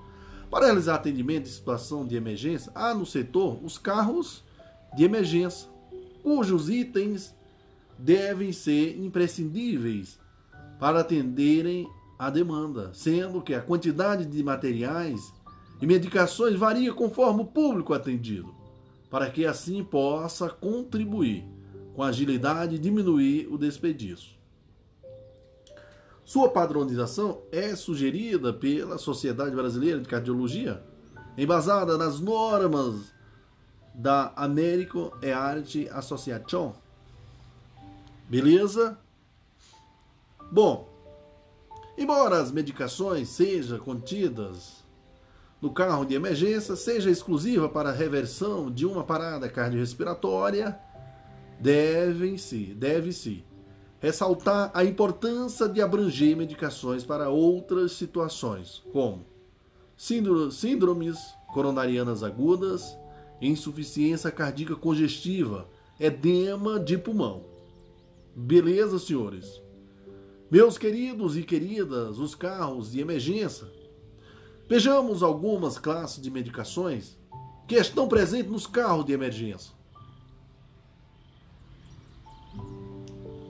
Para 0.50 0.64
realizar 0.64 0.94
atendimento 0.94 1.46
em 1.46 1.52
situação 1.52 2.06
de 2.06 2.16
emergência, 2.16 2.72
há 2.74 2.94
no 2.94 3.04
setor 3.04 3.62
os 3.62 3.76
carros 3.76 4.42
de 4.96 5.04
emergência, 5.04 5.68
cujos 6.22 6.70
itens 6.70 7.34
devem 7.98 8.50
ser 8.50 8.98
imprescindíveis 8.98 10.18
para 10.80 11.00
atenderem 11.00 11.86
a 12.18 12.30
demanda, 12.30 12.94
sendo 12.94 13.42
que 13.42 13.52
a 13.52 13.60
quantidade 13.60 14.24
de 14.24 14.42
materiais 14.42 15.20
e 15.82 15.86
medicações 15.86 16.54
varia 16.54 16.94
conforme 16.94 17.42
o 17.42 17.46
público 17.46 17.92
atendido, 17.92 18.54
para 19.10 19.28
que 19.28 19.44
assim 19.44 19.84
possa 19.84 20.48
contribuir 20.48 21.55
com 21.96 22.02
agilidade 22.02 22.78
diminuir 22.78 23.48
o 23.50 23.56
desperdício. 23.56 24.36
Sua 26.26 26.50
padronização 26.50 27.40
é 27.50 27.74
sugerida 27.74 28.52
pela 28.52 28.98
Sociedade 28.98 29.56
Brasileira 29.56 29.98
de 29.98 30.06
Cardiologia, 30.06 30.84
embasada 31.38 31.96
nas 31.96 32.20
normas 32.20 33.14
da 33.94 34.30
American 34.36 35.10
Heart 35.22 35.88
Association. 35.90 36.74
Beleza? 38.28 38.98
Bom, 40.52 40.86
embora 41.96 42.42
as 42.42 42.52
medicações 42.52 43.30
sejam 43.30 43.78
contidas 43.78 44.84
no 45.62 45.72
carro 45.72 46.04
de 46.04 46.14
emergência, 46.14 46.76
seja 46.76 47.08
exclusiva 47.10 47.70
para 47.70 47.88
a 47.88 47.94
reversão 47.94 48.70
de 48.70 48.84
uma 48.84 49.02
parada 49.02 49.48
cardiorrespiratória, 49.48 50.78
devem-se, 51.60 52.74
deve-se 52.74 53.44
ressaltar 53.98 54.70
a 54.74 54.84
importância 54.84 55.68
de 55.68 55.80
abranger 55.80 56.36
medicações 56.36 57.04
para 57.04 57.28
outras 57.30 57.92
situações, 57.92 58.82
como 58.92 59.24
síndromes 59.96 61.18
coronarianas 61.52 62.22
agudas, 62.22 62.96
insuficiência 63.40 64.30
cardíaca 64.30 64.76
congestiva, 64.76 65.68
edema 65.98 66.78
de 66.78 66.98
pulmão. 66.98 67.44
Beleza, 68.34 68.98
senhores? 68.98 69.62
Meus 70.50 70.76
queridos 70.76 71.36
e 71.36 71.42
queridas, 71.42 72.18
os 72.18 72.34
carros 72.34 72.92
de 72.92 73.00
emergência. 73.00 73.66
Vejamos 74.68 75.22
algumas 75.22 75.78
classes 75.78 76.20
de 76.20 76.30
medicações 76.30 77.18
que 77.66 77.76
estão 77.76 78.06
presentes 78.06 78.50
nos 78.50 78.66
carros 78.66 79.04
de 79.04 79.12
emergência. 79.12 79.75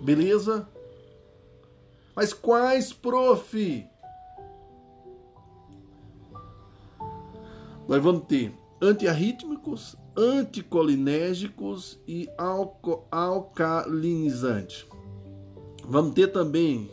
Beleza? 0.06 0.68
Mas 2.14 2.32
quais, 2.32 2.92
prof? 2.92 3.84
Nós 7.88 8.00
vamos 8.00 8.24
ter 8.26 8.54
antiarrítmicos, 8.80 9.96
anticolinérgicos 10.16 11.98
e 12.06 12.28
alco 12.38 13.04
alcalinizante. 13.10 14.88
Vamos 15.84 16.14
ter 16.14 16.28
também 16.28 16.88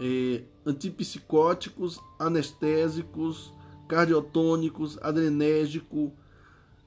eh, 0.00 0.42
antipsicóticos, 0.66 2.00
anestésicos, 2.18 3.54
cardiotônicos, 3.86 4.98
adrenérgico, 5.00 6.12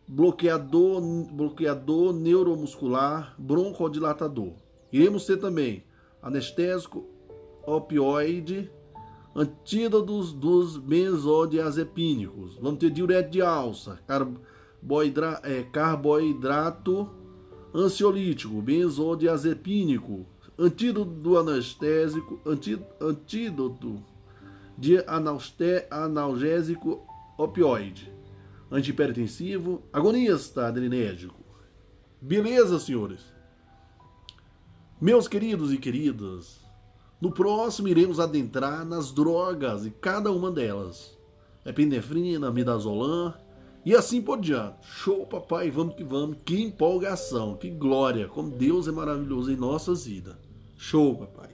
bloqueador, 0.06 1.02
bloqueador 1.32 2.12
neuromuscular, 2.12 3.34
broncodilatador. 3.38 4.62
Iremos 4.94 5.26
ter 5.26 5.38
também 5.38 5.84
anestésico 6.22 7.04
opioide, 7.66 8.72
antídotos 9.36 10.32
dos 10.32 10.78
benzodiazepínicos. 10.78 12.60
Vamos 12.62 12.78
ter 12.78 12.92
diurético 12.92 13.32
de 13.32 13.42
alça, 13.42 14.00
carboidra, 14.06 15.42
é, 15.44 15.64
carboidrato 15.64 17.10
ansiolítico, 17.74 18.62
benzodiazepínico, 18.62 20.28
antídoto 20.60 21.10
do 21.10 21.40
anestésico, 21.40 22.40
antídoto 23.02 24.00
de 24.78 25.04
analgésico 25.90 27.02
opioide, 27.36 28.14
antihipertensivo, 28.70 29.82
agonista 29.92 30.68
adrenérgico. 30.68 31.44
Beleza, 32.22 32.80
senhores? 32.80 33.33
Meus 35.04 35.28
queridos 35.28 35.74
e 35.74 35.78
queridas, 35.78 36.62
no 37.20 37.30
próximo 37.30 37.90
iremos 37.90 38.22
adentrar 38.22 38.86
nas 38.86 39.12
drogas 39.12 39.86
e 39.86 39.92
cada 39.92 40.32
uma 40.32 40.50
delas. 40.50 41.12
Epinefrina, 41.66 42.50
midazolam 42.50 43.34
e 43.86 43.94
assim 43.94 44.22
por 44.22 44.40
diante. 44.40 44.78
Show, 44.88 45.26
papai, 45.26 45.70
vamos 45.70 45.96
que 45.96 46.06
vamos. 46.06 46.38
Que 46.46 46.64
empolgação, 46.64 47.58
que 47.58 47.70
glória, 47.70 48.30
como 48.30 48.50
Deus 48.50 48.88
é 48.88 48.94
maravilhoso 48.94 49.52
em 49.52 49.58
nossas 49.58 50.06
vidas. 50.06 50.38
Show, 50.78 51.18
papai. 51.18 51.50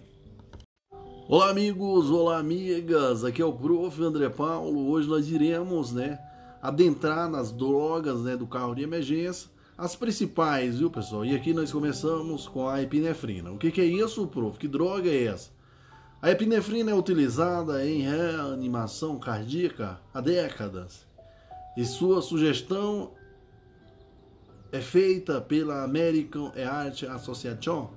Olá, 1.28 1.50
amigos, 1.50 2.12
olá, 2.12 2.38
amigas. 2.38 3.24
Aqui 3.24 3.42
é 3.42 3.46
o 3.46 3.52
prof. 3.52 4.00
André 4.00 4.30
Paulo. 4.30 4.92
Hoje 4.92 5.10
nós 5.10 5.28
iremos, 5.28 5.92
né, 5.92 6.20
adentrar 6.62 7.28
nas 7.28 7.52
drogas, 7.52 8.22
né, 8.22 8.38
do 8.38 8.46
carro 8.46 8.76
de 8.76 8.84
emergência 8.84 9.50
as 9.80 9.96
principais, 9.96 10.78
viu, 10.80 10.92
pessoal? 10.92 11.24
E 11.24 11.34
aqui 11.34 11.54
nós 11.54 11.72
começamos 11.72 12.50
com 12.50 12.68
a 12.68 12.82
epinefrina. 12.82 13.50
O 13.50 13.58
que, 13.58 13.72
que 13.72 13.80
é 13.80 13.86
isso, 13.86 14.28
prof? 14.28 14.60
Que 14.60 14.68
droga 14.68 15.10
é 15.10 15.24
essa? 15.24 15.52
A 16.22 16.30
epinefrina 16.30 16.92
é 16.92 16.94
utilizada 16.94 17.88
em 17.88 18.02
reanimação 18.02 19.18
cardíaca 19.18 20.02
há 20.14 20.20
décadas 20.20 21.08
e 21.78 21.86
sua 21.86 22.22
sugestão 22.22 23.14
é 24.70 24.82
feita 24.82 25.40
pela 25.40 25.82
American 25.82 26.52
Heart 26.54 27.04
Association 27.04 27.90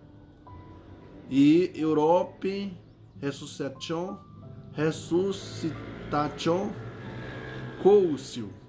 e 1.29 1.73
Europe 1.75 2.73
Resuscitation 3.21 4.21
Resuscitation 4.73 6.71
Council 7.83 8.62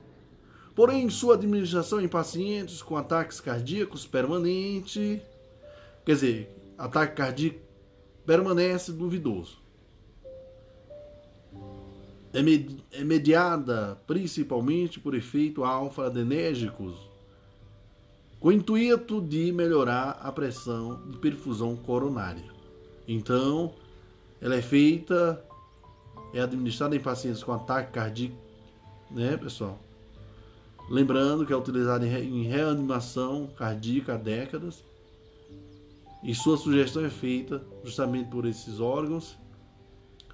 Porém, 0.76 1.10
sua 1.10 1.36
administração 1.36 2.02
em 2.02 2.08
pacientes 2.08 2.82
com 2.82 2.98
ataques 2.98 3.40
cardíacos 3.40 4.08
permanente, 4.08 5.22
quer 6.04 6.14
dizer, 6.14 6.56
ataque 6.78 7.16
cardíaco 7.16 7.60
permanece 8.26 8.92
duvidoso. 8.92 9.62
É, 12.34 12.40
é 13.00 13.04
mediada 13.04 14.02
principalmente 14.08 15.00
por 15.00 15.14
efeito 15.14 15.64
alfa-adenérgicos, 15.64 16.96
com 18.40 18.48
o 18.48 18.52
intuito 18.52 19.22
de 19.22 19.52
melhorar 19.52 20.20
a 20.22 20.32
pressão 20.32 21.08
de 21.08 21.18
perfusão 21.20 21.76
coronária. 21.76 22.52
Então, 23.08 23.76
ela 24.42 24.56
é 24.56 24.62
feita, 24.62 25.46
é 26.34 26.42
administrada 26.42 26.96
em 26.96 27.00
pacientes 27.00 27.44
com 27.44 27.54
ataque 27.54 27.92
cardíaco, 27.92 28.36
né, 29.12 29.38
pessoal? 29.38 29.80
Lembrando 30.94 31.44
que 31.44 31.52
é 31.52 31.58
utilizado 31.58 32.06
em 32.06 32.44
reanimação 32.44 33.48
cardíaca 33.58 34.14
há 34.14 34.16
décadas 34.16 34.84
e 36.22 36.36
sua 36.36 36.56
sugestão 36.56 37.04
é 37.04 37.10
feita 37.10 37.66
justamente 37.84 38.30
por 38.30 38.46
esses 38.46 38.80
órgãos. 38.80 39.36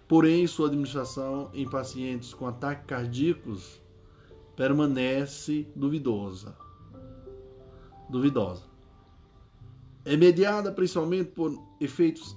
Porém, 0.05 0.45
sua 0.47 0.67
administração 0.67 1.49
em 1.53 1.65
pacientes 1.65 2.33
com 2.33 2.45
ataques 2.45 2.85
cardíacos 2.85 3.79
permanece 4.57 5.65
duvidosa. 5.73 6.53
Duvidosa. 8.09 8.63
É 10.03 10.17
mediada 10.17 10.73
principalmente 10.73 11.31
por 11.31 11.57
efeitos 11.79 12.35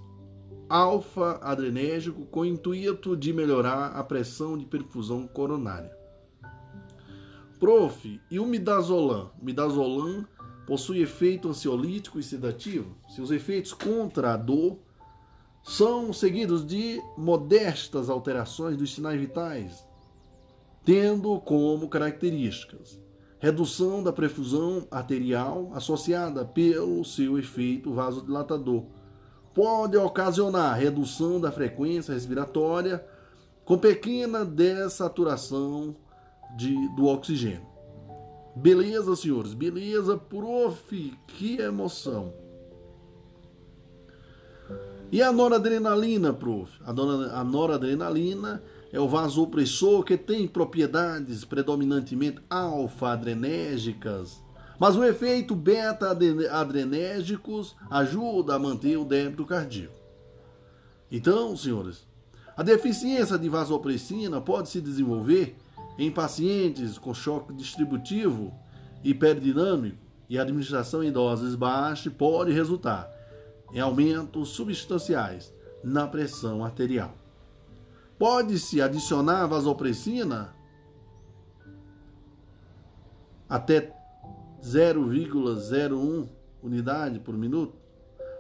alfa-adrenérgico 0.69 2.24
com 2.27 2.43
o 2.43 2.47
intuito 2.47 3.16
de 3.16 3.32
melhorar 3.32 3.86
a 3.97 4.05
pressão 4.05 4.57
de 4.57 4.65
perfusão 4.65 5.27
coronária. 5.27 6.01
Prof, 7.62 8.20
e 8.28 8.40
o 8.40 8.44
midazolam? 8.44 9.30
O 9.40 9.44
midazolam 9.44 10.26
possui 10.66 11.01
efeito 11.01 11.48
ansiolítico 11.48 12.18
e 12.18 12.22
sedativo? 12.24 12.97
Seus 13.14 13.30
efeitos 13.30 13.72
contra 13.72 14.34
a 14.34 14.36
dor 14.36 14.78
são 15.62 16.12
seguidos 16.12 16.66
de 16.66 17.01
modestas 17.16 18.10
alterações 18.10 18.76
dos 18.76 18.93
sinais 18.93 19.20
vitais, 19.20 19.86
tendo 20.84 21.39
como 21.39 21.89
características 21.89 23.01
redução 23.39 24.02
da 24.02 24.12
perfusão 24.12 24.89
arterial 24.90 25.70
associada 25.72 26.44
pelo 26.44 27.05
seu 27.05 27.39
efeito 27.39 27.94
vasodilatador. 27.94 28.86
Pode 29.55 29.97
ocasionar 29.97 30.80
redução 30.80 31.40
da 31.40 31.52
frequência 31.52 32.12
respiratória 32.12 33.06
com 33.64 33.78
pequena 33.78 34.44
dessaturação 34.44 35.94
de, 36.56 36.88
do 36.94 37.06
oxigênio. 37.06 37.66
Beleza, 38.54 39.16
senhores? 39.16 39.54
Beleza, 39.54 40.16
prof. 40.16 41.18
Que 41.26 41.58
emoção. 41.58 42.32
E 45.10 45.20
a 45.22 45.32
noradrenalina, 45.32 46.32
prof? 46.32 46.70
A 46.84 47.44
noradrenalina 47.44 48.62
é 48.92 49.00
o 49.00 49.08
vasopressor 49.08 50.04
que 50.04 50.16
tem 50.16 50.46
propriedades 50.46 51.44
predominantemente 51.44 52.40
alfa-adrenérgicas, 52.48 54.40
mas 54.78 54.94
o 54.96 55.04
efeito 55.04 55.54
beta-adrenérgicos 55.54 57.76
ajuda 57.90 58.54
a 58.54 58.58
manter 58.58 58.96
o 58.96 59.04
débito 59.04 59.44
cardíaco. 59.46 60.00
Então, 61.10 61.54
senhores, 61.56 62.06
a 62.56 62.62
deficiência 62.62 63.36
de 63.38 63.48
vasopressina 63.48 64.40
pode 64.40 64.68
se 64.68 64.80
desenvolver 64.80 65.56
em 65.98 66.10
pacientes 66.10 66.98
com 66.98 67.12
choque 67.12 67.52
distributivo 67.52 68.52
hiperdinâmico 69.05 69.98
e 70.28 70.39
administração 70.39 71.02
em 71.02 71.12
doses 71.12 71.55
baixas 71.55 72.12
pode 72.12 72.52
resultar 72.52 73.10
em 73.73 73.81
aumentos 73.81 74.51
substanciais 74.51 75.52
na 75.82 76.06
pressão 76.06 76.64
arterial. 76.64 77.14
Pode-se 78.19 78.81
adicionar 78.81 79.47
vasopressina 79.47 80.55
até 83.48 83.94
0,01 84.62 86.28
unidade 86.62 87.19
por 87.19 87.36
minuto 87.36 87.77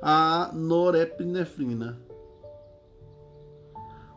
à 0.00 0.50
norepinefrina, 0.54 2.00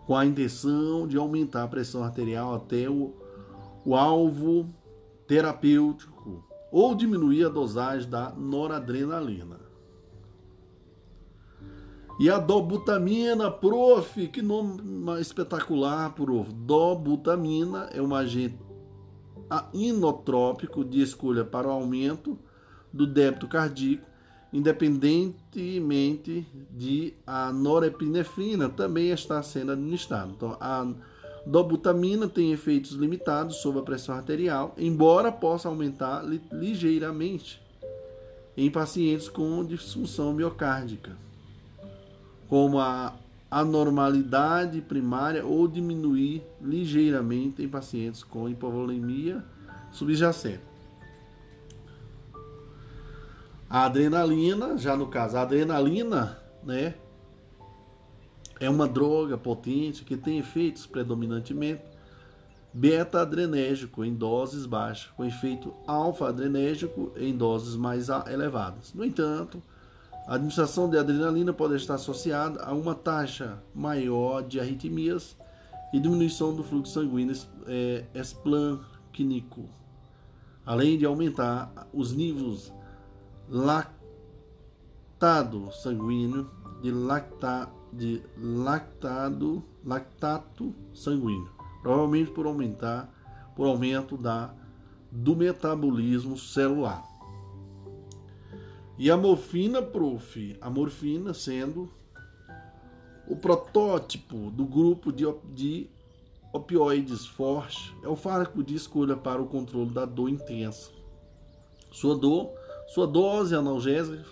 com 0.06 0.16
a 0.16 0.26
intenção 0.26 1.08
de 1.08 1.18
aumentar 1.18 1.64
a 1.64 1.68
pressão 1.68 2.04
arterial 2.04 2.54
até 2.54 2.88
o, 2.88 3.14
o 3.86 3.96
alvo 3.96 4.68
terapêutico 5.28 6.44
ou 6.72 6.96
diminuir 6.96 7.46
a 7.46 7.50
dosagem 7.50 8.10
da 8.10 8.32
noradrenalina. 8.32 9.60
E 12.20 12.30
a 12.30 12.40
dobutamina, 12.40 13.52
prof, 13.52 14.28
que 14.30 14.42
nome 14.42 14.82
espetacular, 15.20 16.14
prof. 16.14 16.52
Dobutamina 16.52 17.90
é 17.92 18.02
um 18.02 18.16
agente 18.16 18.58
inotrópico 19.74 20.84
de 20.84 21.02
escolha 21.02 21.44
para 21.44 21.68
o 21.68 21.72
aumento 21.72 22.40
do 22.92 23.06
débito 23.06 23.48
cardíaco, 23.48 24.06
independentemente 24.52 26.48
de 26.72 27.14
a 27.28 27.52
norepinefrina 27.52 28.70
também 28.70 29.10
estar 29.10 29.44
sendo 29.44 29.74
administrada. 29.74 30.32
Então, 30.32 30.58
a 30.60 30.88
dobutamina 31.46 32.28
tem 32.28 32.52
efeitos 32.52 32.92
limitados 32.92 33.58
sobre 33.58 33.80
a 33.80 33.84
pressão 33.84 34.16
arterial, 34.16 34.74
embora 34.78 35.32
possa 35.32 35.68
aumentar 35.68 36.24
ligeiramente 36.52 37.62
em 38.58 38.72
pacientes 38.72 39.30
com 39.30 39.64
disfunção 39.64 40.34
miocárdica 40.34 41.26
como 42.48 42.80
a 42.80 43.14
anormalidade 43.50 44.82
primária 44.82 45.46
ou 45.46 45.68
diminuir 45.68 46.44
ligeiramente 46.62 47.62
em 47.62 47.70
pacientes 47.70 48.24
com 48.24 48.50
hipovolemia 48.50 49.44
subjacente. 49.92 50.62
A 53.70 53.86
adrenalina, 53.86 54.78
já 54.78 54.96
no 54.96 55.08
caso, 55.08 55.38
a 55.38 55.42
adrenalina, 55.42 56.38
né, 56.64 56.96
é 58.60 58.70
uma 58.70 58.88
droga 58.88 59.38
potente 59.38 60.04
que 60.04 60.16
tem 60.16 60.40
efeitos 60.40 60.86
predominantemente 60.86 61.82
beta-adrenérgico 62.74 64.04
em 64.04 64.14
doses 64.14 64.66
baixas, 64.66 65.10
com 65.12 65.24
efeito 65.24 65.74
alfa-adrenérgico 65.88 67.14
em 67.16 67.36
doses 67.36 67.76
mais 67.76 68.10
elevadas. 68.10 68.94
No 68.94 69.06
entanto, 69.06 69.64
a 70.28 70.36
administração 70.36 70.90
de 70.90 70.98
adrenalina 70.98 71.54
pode 71.54 71.76
estar 71.76 71.94
associada 71.96 72.62
a 72.64 72.74
uma 72.74 72.94
taxa 72.94 73.64
maior 73.74 74.42
de 74.42 74.60
arritmias 74.60 75.38
e 75.94 76.00
diminuição 76.00 76.54
do 76.54 76.64
fluxo 76.64 76.92
sanguíneo 76.94 77.36
é, 77.68 78.04
além 80.66 80.98
de 80.98 81.06
aumentar 81.06 81.72
os 81.94 82.12
níveis 82.12 82.74
lactado 83.50 83.94
sanguíneo 85.72 86.50
de, 86.82 86.92
lacta, 86.92 87.70
de 87.98 88.22
lactado, 88.38 89.64
lactato 89.84 90.74
sanguíneo, 90.94 91.50
provavelmente 91.82 92.32
por 92.32 92.46
aumentar 92.46 93.14
por 93.56 93.68
aumento 93.68 94.18
da 94.18 94.54
do 95.12 95.36
metabolismo 95.36 96.38
celular. 96.38 97.04
E 98.98 99.10
a 99.10 99.16
morfina, 99.16 99.82
prof, 99.82 100.58
a 100.60 100.70
morfina 100.70 101.34
sendo 101.34 101.90
o 103.28 103.36
protótipo 103.36 104.52
do 104.52 104.66
grupo 104.66 105.12
de, 105.12 105.26
de 105.54 105.90
opioides 106.54 107.26
forte, 107.26 107.96
é 108.04 108.08
o 108.08 108.16
fármaco 108.16 108.64
de 108.64 108.76
escolha 108.76 109.16
para 109.16 109.42
o 109.42 109.48
controle 109.48 109.90
da 109.90 110.06
dor 110.06 110.30
intensa. 110.30 110.92
Sua 111.92 112.16
dor, 112.16 112.52
sua 112.88 113.08
dose 113.08 113.56
analgésica 113.56 114.24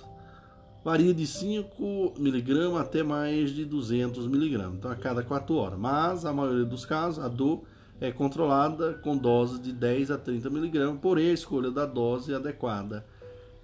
varia 0.84 1.14
de 1.14 1.26
5 1.26 2.14
mg 2.18 2.78
até 2.78 3.03
mais 3.03 3.52
de 3.52 3.66
200 3.66 4.26
mg, 4.26 4.76
então 4.78 4.92
a 4.92 4.95
cada 4.95 5.24
4 5.24 5.56
horas. 5.56 5.80
Mas 5.80 6.26
a 6.26 6.34
maioria 6.34 6.66
dos 6.66 6.86
casos 6.86 7.24
a 7.24 7.28
dor 7.28 7.64
é 8.02 8.12
controlada 8.12 8.94
com 8.95 9.16
doses 9.18 9.62
de 9.62 9.72
10 9.72 10.12
a 10.12 10.18
30 10.18 10.48
mg, 10.50 11.00
porém 11.02 11.30
a 11.30 11.34
escolha 11.34 11.72
da 11.72 11.86
dose 11.86 12.34
adequada 12.34 13.06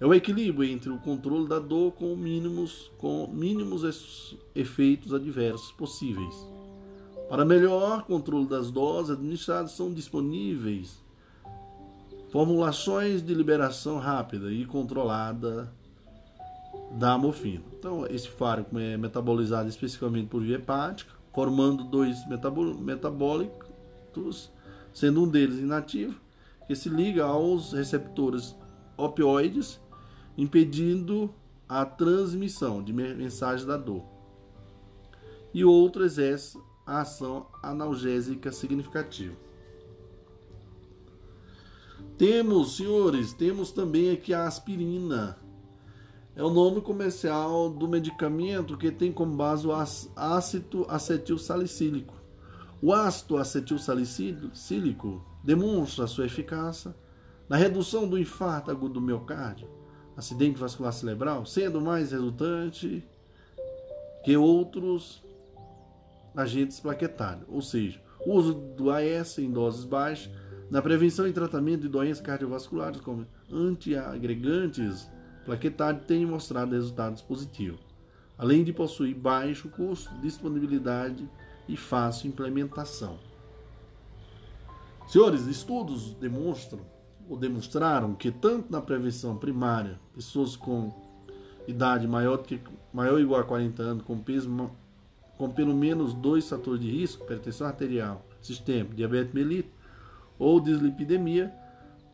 é 0.00 0.06
o 0.06 0.14
equilíbrio 0.14 0.64
entre 0.64 0.88
o 0.88 0.98
controle 0.98 1.46
da 1.46 1.58
dor 1.58 1.92
com 1.92 2.16
mínimos, 2.16 2.90
com 2.96 3.26
mínimos 3.26 4.34
efeitos 4.54 5.12
adversos 5.12 5.70
possíveis. 5.72 6.34
Para 7.28 7.44
melhor 7.44 8.04
controle 8.04 8.46
das 8.46 8.70
doses 8.70 9.10
administradas 9.10 9.72
são 9.72 9.92
disponíveis 9.92 10.98
formulações 12.30 13.22
de 13.22 13.34
liberação 13.34 13.98
rápida 13.98 14.50
e 14.50 14.64
controlada 14.64 15.70
da 16.90 17.16
morfina. 17.16 17.62
Então, 17.78 18.06
esse 18.06 18.28
fármaco 18.28 18.78
é 18.78 18.96
metabolizado 18.96 19.68
especificamente 19.68 20.28
por 20.28 20.42
via 20.42 20.56
hepática, 20.56 21.12
formando 21.32 21.84
dois 21.84 22.18
metabólicos, 22.80 24.50
sendo 24.92 25.22
um 25.22 25.28
deles 25.28 25.58
inativo, 25.58 26.14
que 26.66 26.74
se 26.74 26.88
liga 26.88 27.24
aos 27.24 27.72
receptores 27.72 28.56
opioides 28.96 29.80
impedindo 30.36 31.32
a 31.68 31.84
transmissão 31.84 32.82
de 32.82 32.92
mensagem 32.92 33.66
da 33.66 33.76
dor. 33.76 34.04
E 35.54 35.64
outro 35.64 36.04
exerce 36.04 36.58
a 36.86 37.00
ação 37.00 37.46
analgésica 37.62 38.50
significativa. 38.50 39.36
Temos, 42.18 42.76
senhores, 42.76 43.32
temos 43.32 43.70
também 43.72 44.10
aqui 44.10 44.34
a 44.34 44.46
aspirina. 44.46 45.38
É 46.40 46.42
o 46.42 46.48
nome 46.48 46.80
comercial 46.80 47.68
do 47.68 47.86
medicamento 47.86 48.78
que 48.78 48.90
tem 48.90 49.12
como 49.12 49.36
base 49.36 49.66
o 49.66 49.72
ácido 50.16 50.86
acetil 50.88 51.36
salicílico. 51.36 52.14
O 52.80 52.94
ácido 52.94 53.36
acetil 53.36 53.78
salicílico 53.78 55.22
demonstra 55.44 56.06
sua 56.06 56.24
eficácia 56.24 56.94
na 57.46 57.58
redução 57.58 58.08
do 58.08 58.18
infarto 58.18 58.70
agudo 58.70 58.94
do 58.94 59.02
miocárdio, 59.02 59.68
acidente 60.16 60.58
vascular 60.58 60.94
cerebral, 60.94 61.44
sendo 61.44 61.78
mais 61.78 62.10
resultante 62.10 63.06
que 64.24 64.34
outros 64.34 65.22
agentes 66.34 66.80
plaquetários, 66.80 67.44
ou 67.50 67.60
seja, 67.60 68.00
o 68.24 68.32
uso 68.32 68.54
do 68.54 68.90
AS 68.90 69.36
em 69.36 69.52
doses 69.52 69.84
baixas 69.84 70.32
na 70.70 70.80
prevenção 70.80 71.28
e 71.28 71.34
tratamento 71.34 71.82
de 71.82 71.88
doenças 71.88 72.24
cardiovasculares 72.24 73.02
como 73.02 73.26
antiagregantes 73.52 75.06
plaquetários 75.44 76.04
tem 76.06 76.24
mostrado 76.26 76.74
resultados 76.74 77.22
positivos, 77.22 77.80
além 78.36 78.64
de 78.64 78.72
possuir 78.72 79.14
baixo 79.14 79.68
custo, 79.68 80.14
disponibilidade 80.20 81.28
e 81.68 81.76
fácil 81.76 82.28
implementação. 82.28 83.18
Senhores, 85.08 85.46
estudos 85.46 86.14
demonstram 86.14 86.80
ou 87.28 87.36
demonstraram 87.36 88.14
que 88.14 88.30
tanto 88.30 88.70
na 88.72 88.80
prevenção 88.80 89.36
primária, 89.36 89.98
pessoas 90.14 90.56
com 90.56 90.92
idade 91.66 92.06
maior, 92.06 92.38
que, 92.38 92.60
maior 92.92 93.14
ou 93.14 93.20
igual 93.20 93.40
a 93.40 93.44
40 93.44 93.82
anos, 93.82 94.04
com 94.04 94.18
peso 94.18 94.50
com 95.38 95.48
pelo 95.48 95.74
menos 95.74 96.12
dois 96.12 96.48
fatores 96.48 96.80
de 96.80 96.90
risco, 96.90 97.24
hipertensão 97.24 97.66
arterial, 97.66 98.24
sistema, 98.42 98.90
diabetes 98.94 99.32
mellitus 99.32 99.72
ou 100.38 100.60
dislipidemia, 100.60 101.54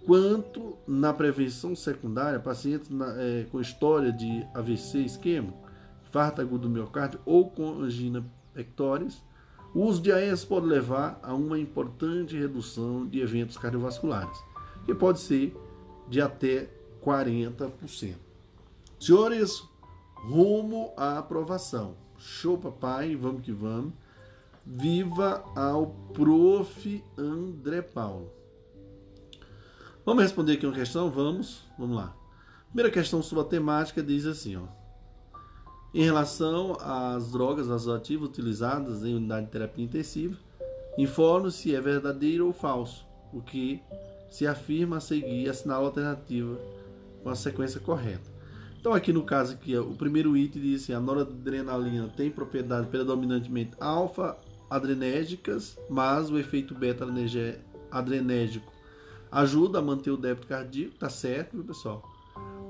quanto 0.06 0.78
na 0.86 1.12
prevenção 1.12 1.74
secundária, 1.74 2.38
pacientes 2.38 2.88
na, 2.88 3.12
é, 3.20 3.46
com 3.50 3.60
história 3.60 4.12
de 4.12 4.46
AVC 4.54 5.00
isquêmico, 5.00 5.58
infarto 6.06 6.40
agudo 6.40 6.68
do 6.68 6.70
miocárdio 6.70 7.20
ou 7.26 7.50
com 7.50 7.80
angina 7.80 8.24
pectoris, 8.54 9.20
o 9.74 9.80
uso 9.80 10.00
de 10.00 10.12
AES 10.12 10.44
pode 10.44 10.66
levar 10.66 11.18
a 11.22 11.34
uma 11.34 11.58
importante 11.58 12.38
redução 12.38 13.06
de 13.06 13.20
eventos 13.20 13.58
cardiovasculares, 13.58 14.38
que 14.86 14.94
pode 14.94 15.18
ser 15.18 15.54
de 16.08 16.20
até 16.20 16.70
40%. 17.04 18.14
Senhores, 18.98 19.62
rumo 20.14 20.92
à 20.96 21.18
aprovação. 21.18 21.94
Show, 22.16 22.56
papai, 22.56 23.14
vamos 23.14 23.42
que 23.42 23.52
vamos. 23.52 23.92
Viva 24.64 25.44
ao 25.54 25.88
prof. 26.14 27.04
André 27.18 27.82
Paulo. 27.82 28.35
Vamos 30.06 30.22
responder 30.22 30.52
aqui 30.52 30.64
uma 30.64 30.72
questão? 30.72 31.10
Vamos, 31.10 31.64
vamos 31.76 31.96
lá. 31.96 32.14
Primeira 32.68 32.92
questão 32.92 33.20
sobre 33.20 33.42
a 33.42 33.48
temática 33.48 34.00
diz 34.00 34.24
assim, 34.24 34.54
ó. 34.54 34.62
Em 35.92 36.04
relação 36.04 36.78
às 36.80 37.32
drogas 37.32 37.66
vasoativas 37.66 38.28
utilizadas 38.28 39.02
em 39.02 39.16
unidade 39.16 39.46
de 39.46 39.52
terapia 39.52 39.84
intensiva, 39.84 40.36
informe 40.96 41.50
se 41.50 41.74
é 41.74 41.80
verdadeiro 41.80 42.46
ou 42.46 42.52
falso, 42.52 43.04
o 43.32 43.42
que 43.42 43.82
se 44.30 44.46
afirma 44.46 44.98
a 44.98 45.00
seguir 45.00 45.48
assinala 45.48 45.82
a 45.82 45.86
alternativa 45.86 46.56
com 47.24 47.28
a 47.28 47.34
sequência 47.34 47.80
correta. 47.80 48.30
Então 48.78 48.94
aqui 48.94 49.12
no 49.12 49.24
caso 49.24 49.54
aqui, 49.54 49.76
o 49.76 49.96
primeiro 49.96 50.36
item 50.36 50.62
diz 50.62 50.84
assim, 50.84 50.92
a 50.92 51.00
noradrenalina 51.00 52.06
tem 52.16 52.30
propriedades 52.30 52.88
predominantemente 52.88 53.72
alfa-adrenérgicas, 53.80 55.76
mas 55.90 56.30
o 56.30 56.38
efeito 56.38 56.76
beta-adrenérgico 56.76 58.75
ajuda 59.36 59.80
a 59.80 59.82
manter 59.82 60.10
o 60.10 60.16
débito 60.16 60.46
cardíaco, 60.46 60.96
tá 60.96 61.10
certo, 61.10 61.52
viu, 61.52 61.64
pessoal? 61.64 62.02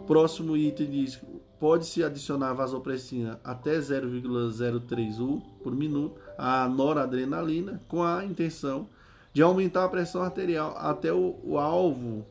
Próximo 0.04 0.56
item 0.56 0.90
diz 0.90 1.20
pode-se 1.60 2.02
adicionar 2.02 2.54
vasopressina 2.54 3.40
até 3.44 3.78
0,03 3.78 5.20
U 5.20 5.40
por 5.62 5.74
minuto 5.74 6.20
à 6.36 6.68
noradrenalina 6.68 7.80
com 7.86 8.02
a 8.02 8.24
intenção 8.24 8.88
de 9.32 9.42
aumentar 9.42 9.84
a 9.84 9.88
pressão 9.88 10.22
arterial 10.22 10.74
até 10.76 11.12
o, 11.12 11.38
o 11.44 11.56
alvo 11.56 12.26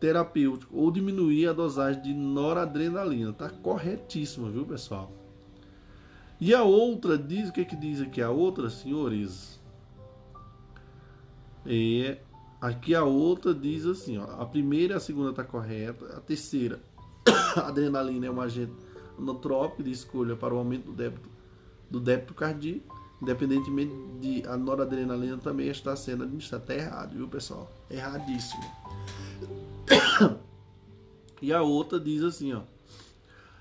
terapêutico 0.00 0.74
ou 0.74 0.90
diminuir 0.90 1.48
a 1.48 1.52
dosagem 1.52 2.00
de 2.00 2.14
noradrenalina. 2.14 3.34
Tá 3.34 3.50
corretíssimo, 3.50 4.50
viu, 4.50 4.64
pessoal? 4.64 5.12
E 6.40 6.54
a 6.54 6.62
outra 6.62 7.18
diz 7.18 7.50
o 7.50 7.52
que 7.52 7.66
que 7.66 7.76
diz 7.76 8.00
aqui 8.00 8.22
a 8.22 8.30
outra, 8.30 8.70
senhores? 8.70 9.60
É 11.66 12.18
aqui 12.60 12.94
a 12.94 13.04
outra 13.04 13.54
diz 13.54 13.86
assim, 13.86 14.18
ó, 14.18 14.24
a 14.40 14.46
primeira 14.46 14.94
e 14.94 14.96
a 14.96 15.00
segunda 15.00 15.32
tá 15.32 15.44
correta, 15.44 16.16
a 16.16 16.20
terceira, 16.20 16.80
a 17.56 17.66
adrenalina 17.68 18.26
é 18.26 18.30
um 18.30 18.40
agente 18.40 18.72
anotrópico 19.18 19.82
de 19.82 19.90
escolha 19.90 20.36
para 20.36 20.54
o 20.54 20.58
aumento 20.58 20.86
do 20.86 20.92
débito 20.92 21.28
do 21.90 21.98
débito 21.98 22.32
cardíaco, 22.32 22.96
independentemente 23.20 23.92
de 24.20 24.46
a 24.46 24.56
noradrenalina 24.56 25.36
também 25.38 25.68
está 25.68 25.96
sendo 25.96 26.22
administrada. 26.22 26.64
Tá 26.64 26.74
errado, 26.74 27.16
viu, 27.16 27.28
pessoal? 27.28 27.70
Erradíssimo. 27.90 28.62
E 31.42 31.54
a 31.54 31.62
outra 31.62 31.98
diz 31.98 32.22
assim, 32.22 32.52
ó. 32.52 32.60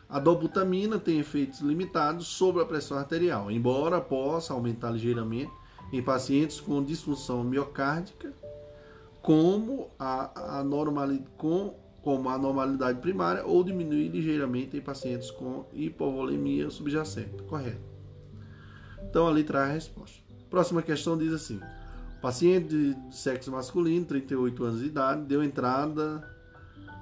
A 0.09 0.19
dobutamina 0.19 0.99
tem 0.99 1.17
efeitos 1.19 1.61
limitados 1.61 2.27
sobre 2.27 2.61
a 2.61 2.65
pressão 2.65 2.97
arterial, 2.97 3.49
embora 3.49 4.01
possa 4.01 4.53
aumentar 4.53 4.89
ligeiramente 4.89 5.49
em 5.93 6.03
pacientes 6.03 6.59
com 6.59 6.83
disfunção 6.83 7.41
miocárdica, 7.41 8.33
como 9.21 9.89
a, 9.99 10.59
a 10.59 10.63
normalidade, 10.63 11.29
com, 11.37 11.75
como 12.01 12.29
a 12.29 12.37
normalidade 12.37 12.99
primária, 12.99 13.45
ou 13.45 13.63
diminuir 13.63 14.09
ligeiramente 14.09 14.77
em 14.77 14.81
pacientes 14.81 15.29
com 15.31 15.65
hipovolemia 15.73 16.69
subjacente. 16.69 17.43
Correto. 17.43 17.81
Então 19.03 19.27
ali 19.27 19.43
traz 19.43 19.69
a 19.69 19.73
resposta. 19.73 20.19
Próxima 20.49 20.81
questão 20.81 21.17
diz 21.17 21.33
assim: 21.33 21.59
paciente 22.21 22.67
de 22.67 23.15
sexo 23.15 23.51
masculino, 23.51 24.05
38 24.05 24.63
anos 24.63 24.79
de 24.79 24.87
idade, 24.87 25.23
deu 25.23 25.43
entrada 25.43 26.27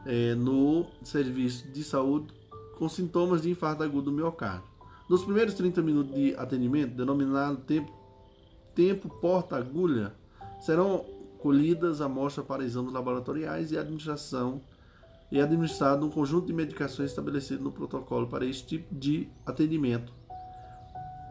é, 0.06 0.36
no 0.36 0.86
serviço 1.04 1.68
de 1.72 1.84
saúde 1.84 2.34
com 2.78 2.88
sintomas 2.88 3.42
de 3.42 3.50
infarto 3.50 3.84
agudo 3.84 4.10
do 4.10 4.12
miocárdio. 4.12 4.70
Nos 5.10 5.24
primeiros 5.24 5.54
30 5.54 5.82
minutos 5.82 6.14
de 6.14 6.36
atendimento, 6.36 6.94
denominado 6.96 7.58
tempo, 7.58 7.92
tempo 8.76 9.10
porta-agulha, 9.22 10.14
serão 10.60 11.06
colhidas 11.40 12.02
amostras 12.02 12.46
para 12.46 12.64
exames 12.64 12.94
laboratoriais 12.94 13.72
e 13.72 13.78
administração 13.78 14.62
e 15.32 15.42
administrado 15.42 16.06
um 16.06 16.10
conjunto 16.10 16.48
de 16.48 16.54
medicações 16.54 17.10
estabelecido 17.10 17.64
no 17.64 17.72
protocolo 17.72 18.28
para 18.28 18.46
este 18.46 18.66
tipo 18.66 18.96
de 18.96 19.28
atendimento 19.46 20.14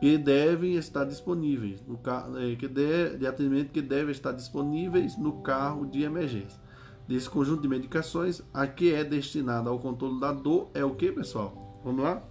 que 0.01 0.19
devem 0.19 0.75
estar 0.75 1.05
disponíveis 1.05 1.83
no 1.87 1.99
é, 2.39 2.55
que 2.57 2.69
de, 2.69 3.17
de 3.17 3.27
atendimento 3.27 3.71
que 3.71 3.81
devem 3.81 4.13
estar 4.13 4.33
disponíveis 4.33 5.17
no 5.17 5.41
carro 5.41 5.87
de 5.87 6.03
emergência 6.03 6.67
desse 7.09 7.31
conjunto 7.31 7.63
de 7.63 7.69
medicações, 7.69 8.43
a 8.53 8.67
que 8.67 8.93
é 8.93 9.05
destinada 9.05 9.71
ao 9.71 9.79
controle 9.79 10.21
da 10.21 10.33
dor 10.33 10.69
é 10.75 10.85
o 10.85 10.95
que, 10.95 11.13
pessoal? 11.13 11.81
Vamos 11.85 12.03
lá? 12.03 12.23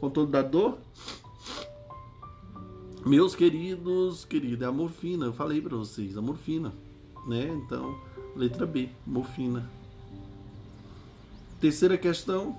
Controle 0.00 0.30
da 0.30 0.42
dor? 0.42 0.78
Meus 3.06 3.34
queridos, 3.34 4.24
querida, 4.24 4.66
é 4.66 4.68
a 4.68 4.72
morfina. 4.72 5.26
Eu 5.26 5.32
falei 5.32 5.60
para 5.60 5.76
vocês, 5.76 6.16
a 6.16 6.20
morfina, 6.20 6.72
né? 7.30 7.46
Então, 7.46 7.98
letra 8.36 8.66
B, 8.66 8.90
morfina. 9.06 9.68
Terceira 11.60 11.96
questão. 11.96 12.56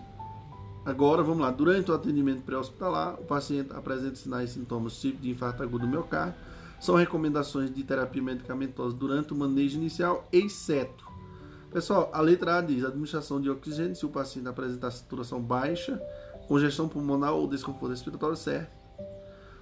Agora, 0.85 1.21
vamos 1.21 1.41
lá. 1.41 1.51
Durante 1.51 1.91
o 1.91 1.93
atendimento 1.93 2.41
pré-hospitalar, 2.41 3.19
o 3.19 3.25
paciente 3.25 3.71
apresenta 3.73 4.15
sinais 4.15 4.49
e 4.49 4.53
sintomas 4.53 4.99
tipo 4.99 5.21
de 5.21 5.29
infarto 5.29 5.61
agudo 5.61 5.85
do 5.85 5.91
miocárdio. 5.91 6.33
São 6.79 6.95
recomendações 6.95 7.71
de 7.71 7.83
terapia 7.83 8.23
medicamentosa 8.23 8.95
durante 8.95 9.33
o 9.33 9.35
manejo 9.35 9.77
inicial, 9.77 10.27
exceto 10.31 11.11
Pessoal, 11.71 12.09
a 12.11 12.19
letra 12.19 12.57
A 12.57 12.61
diz 12.61 12.83
administração 12.83 13.39
de 13.39 13.49
oxigênio 13.49 13.95
se 13.95 14.05
o 14.05 14.09
paciente 14.09 14.49
apresentar 14.49 14.91
saturação 14.91 15.41
baixa, 15.41 16.01
congestão 16.45 16.89
pulmonar 16.89 17.31
ou 17.31 17.47
desconforto 17.47 17.91
respiratório, 17.91 18.35
certo? 18.35 18.80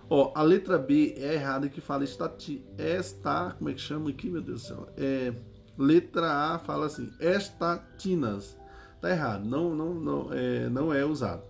Ó, 0.10 0.32
a 0.34 0.42
letra 0.42 0.78
B 0.80 1.14
é 1.18 1.36
errada 1.36 1.70
que 1.70 1.80
fala 1.80 2.04
estati, 2.04 2.66
esta, 2.78 3.56
como 3.58 3.70
é 3.70 3.74
que 3.74 3.82
chama 3.82 4.10
aqui, 4.10 4.30
meu 4.30 4.42
Deus 4.42 4.64
do 4.64 4.68
céu? 4.68 4.90
É, 4.98 5.34
letra 5.78 6.54
A 6.54 6.60
fala 6.60 6.88
assim, 6.88 7.12
estatinas. 7.20 8.58
Tá 9.00 9.12
errado, 9.12 9.46
não, 9.46 9.76
não, 9.76 9.94
não, 9.94 10.34
é, 10.34 10.68
não 10.70 10.94
é 10.94 11.06
usado. 11.06 11.44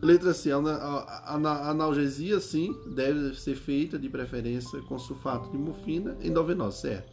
Letra 0.00 0.32
C, 0.32 0.50
analgesia 0.52 2.38
sim 2.38 2.72
deve 2.94 3.34
ser 3.34 3.56
feita 3.56 3.98
de 3.98 4.08
preferência 4.08 4.80
com 4.82 4.96
sulfato 4.96 5.50
de 5.50 5.58
morfina 5.58 6.16
endovenosa, 6.22 6.76
certo? 6.76 7.12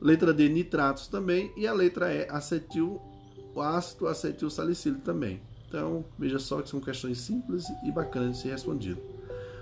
Letra 0.00 0.34
D, 0.34 0.48
nitratos 0.48 1.06
também. 1.06 1.52
E 1.56 1.68
a 1.68 1.72
letra 1.72 2.12
E, 2.12 2.28
acetil, 2.28 3.00
ácido 3.56 4.08
acetil 4.08 4.50
salicílico 4.50 5.02
também. 5.02 5.40
Então, 5.68 6.04
veja 6.18 6.40
só 6.40 6.60
que 6.60 6.68
são 6.68 6.80
questões 6.80 7.18
simples 7.18 7.64
e 7.84 7.92
bacanas 7.92 8.36
de 8.36 8.42
ser 8.42 8.50
respondido. 8.50 9.00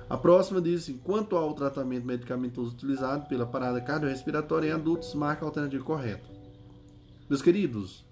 A 0.08 0.16
próxima 0.16 0.60
diz 0.60 0.82
assim: 0.82 0.98
quanto 0.98 1.36
ao 1.36 1.54
tratamento 1.54 2.06
medicamentoso 2.06 2.72
utilizado 2.72 3.26
pela 3.28 3.46
parada 3.46 3.80
cardiorrespiratória 3.80 4.68
em 4.68 4.72
adultos, 4.72 5.14
marca 5.14 5.44
a 5.44 5.48
alternativa 5.48 5.84
correta. 5.84 6.28
Meus 7.28 7.42
queridos, 7.42 8.06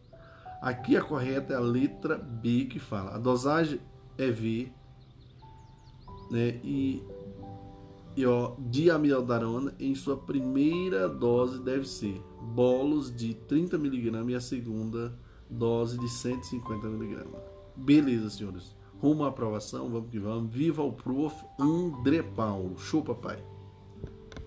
aqui 0.60 0.96
a 0.96 1.02
correta 1.02 1.54
é 1.54 1.56
a 1.56 1.60
letra 1.60 2.16
B 2.16 2.66
que 2.66 2.78
fala. 2.78 3.14
A 3.14 3.18
dosagem 3.18 3.80
é 4.18 4.30
V, 4.30 4.70
né? 6.30 6.60
E 6.62 7.02
e 8.16 8.24
ó, 8.24 8.56
em 9.78 9.94
sua 9.94 10.16
primeira 10.16 11.06
dose 11.06 11.62
deve 11.62 11.86
ser 11.86 12.18
bolos 12.54 13.14
de 13.14 13.34
30 13.34 13.76
mg 13.76 14.30
e 14.30 14.34
a 14.34 14.40
segunda 14.40 15.18
dose 15.50 15.98
de 15.98 16.08
150 16.08 16.86
mg. 16.86 17.26
Beleza, 17.76 18.30
senhores. 18.30 18.75
Rumo 19.00 19.24
à 19.24 19.28
aprovação, 19.28 19.90
vamos 19.90 20.10
que 20.10 20.18
vamos. 20.18 20.52
Viva 20.54 20.82
o 20.82 20.92
prof. 20.92 21.44
André 21.58 22.22
Paulo. 22.22 22.78
Show, 22.78 23.02
papai. 23.02 23.55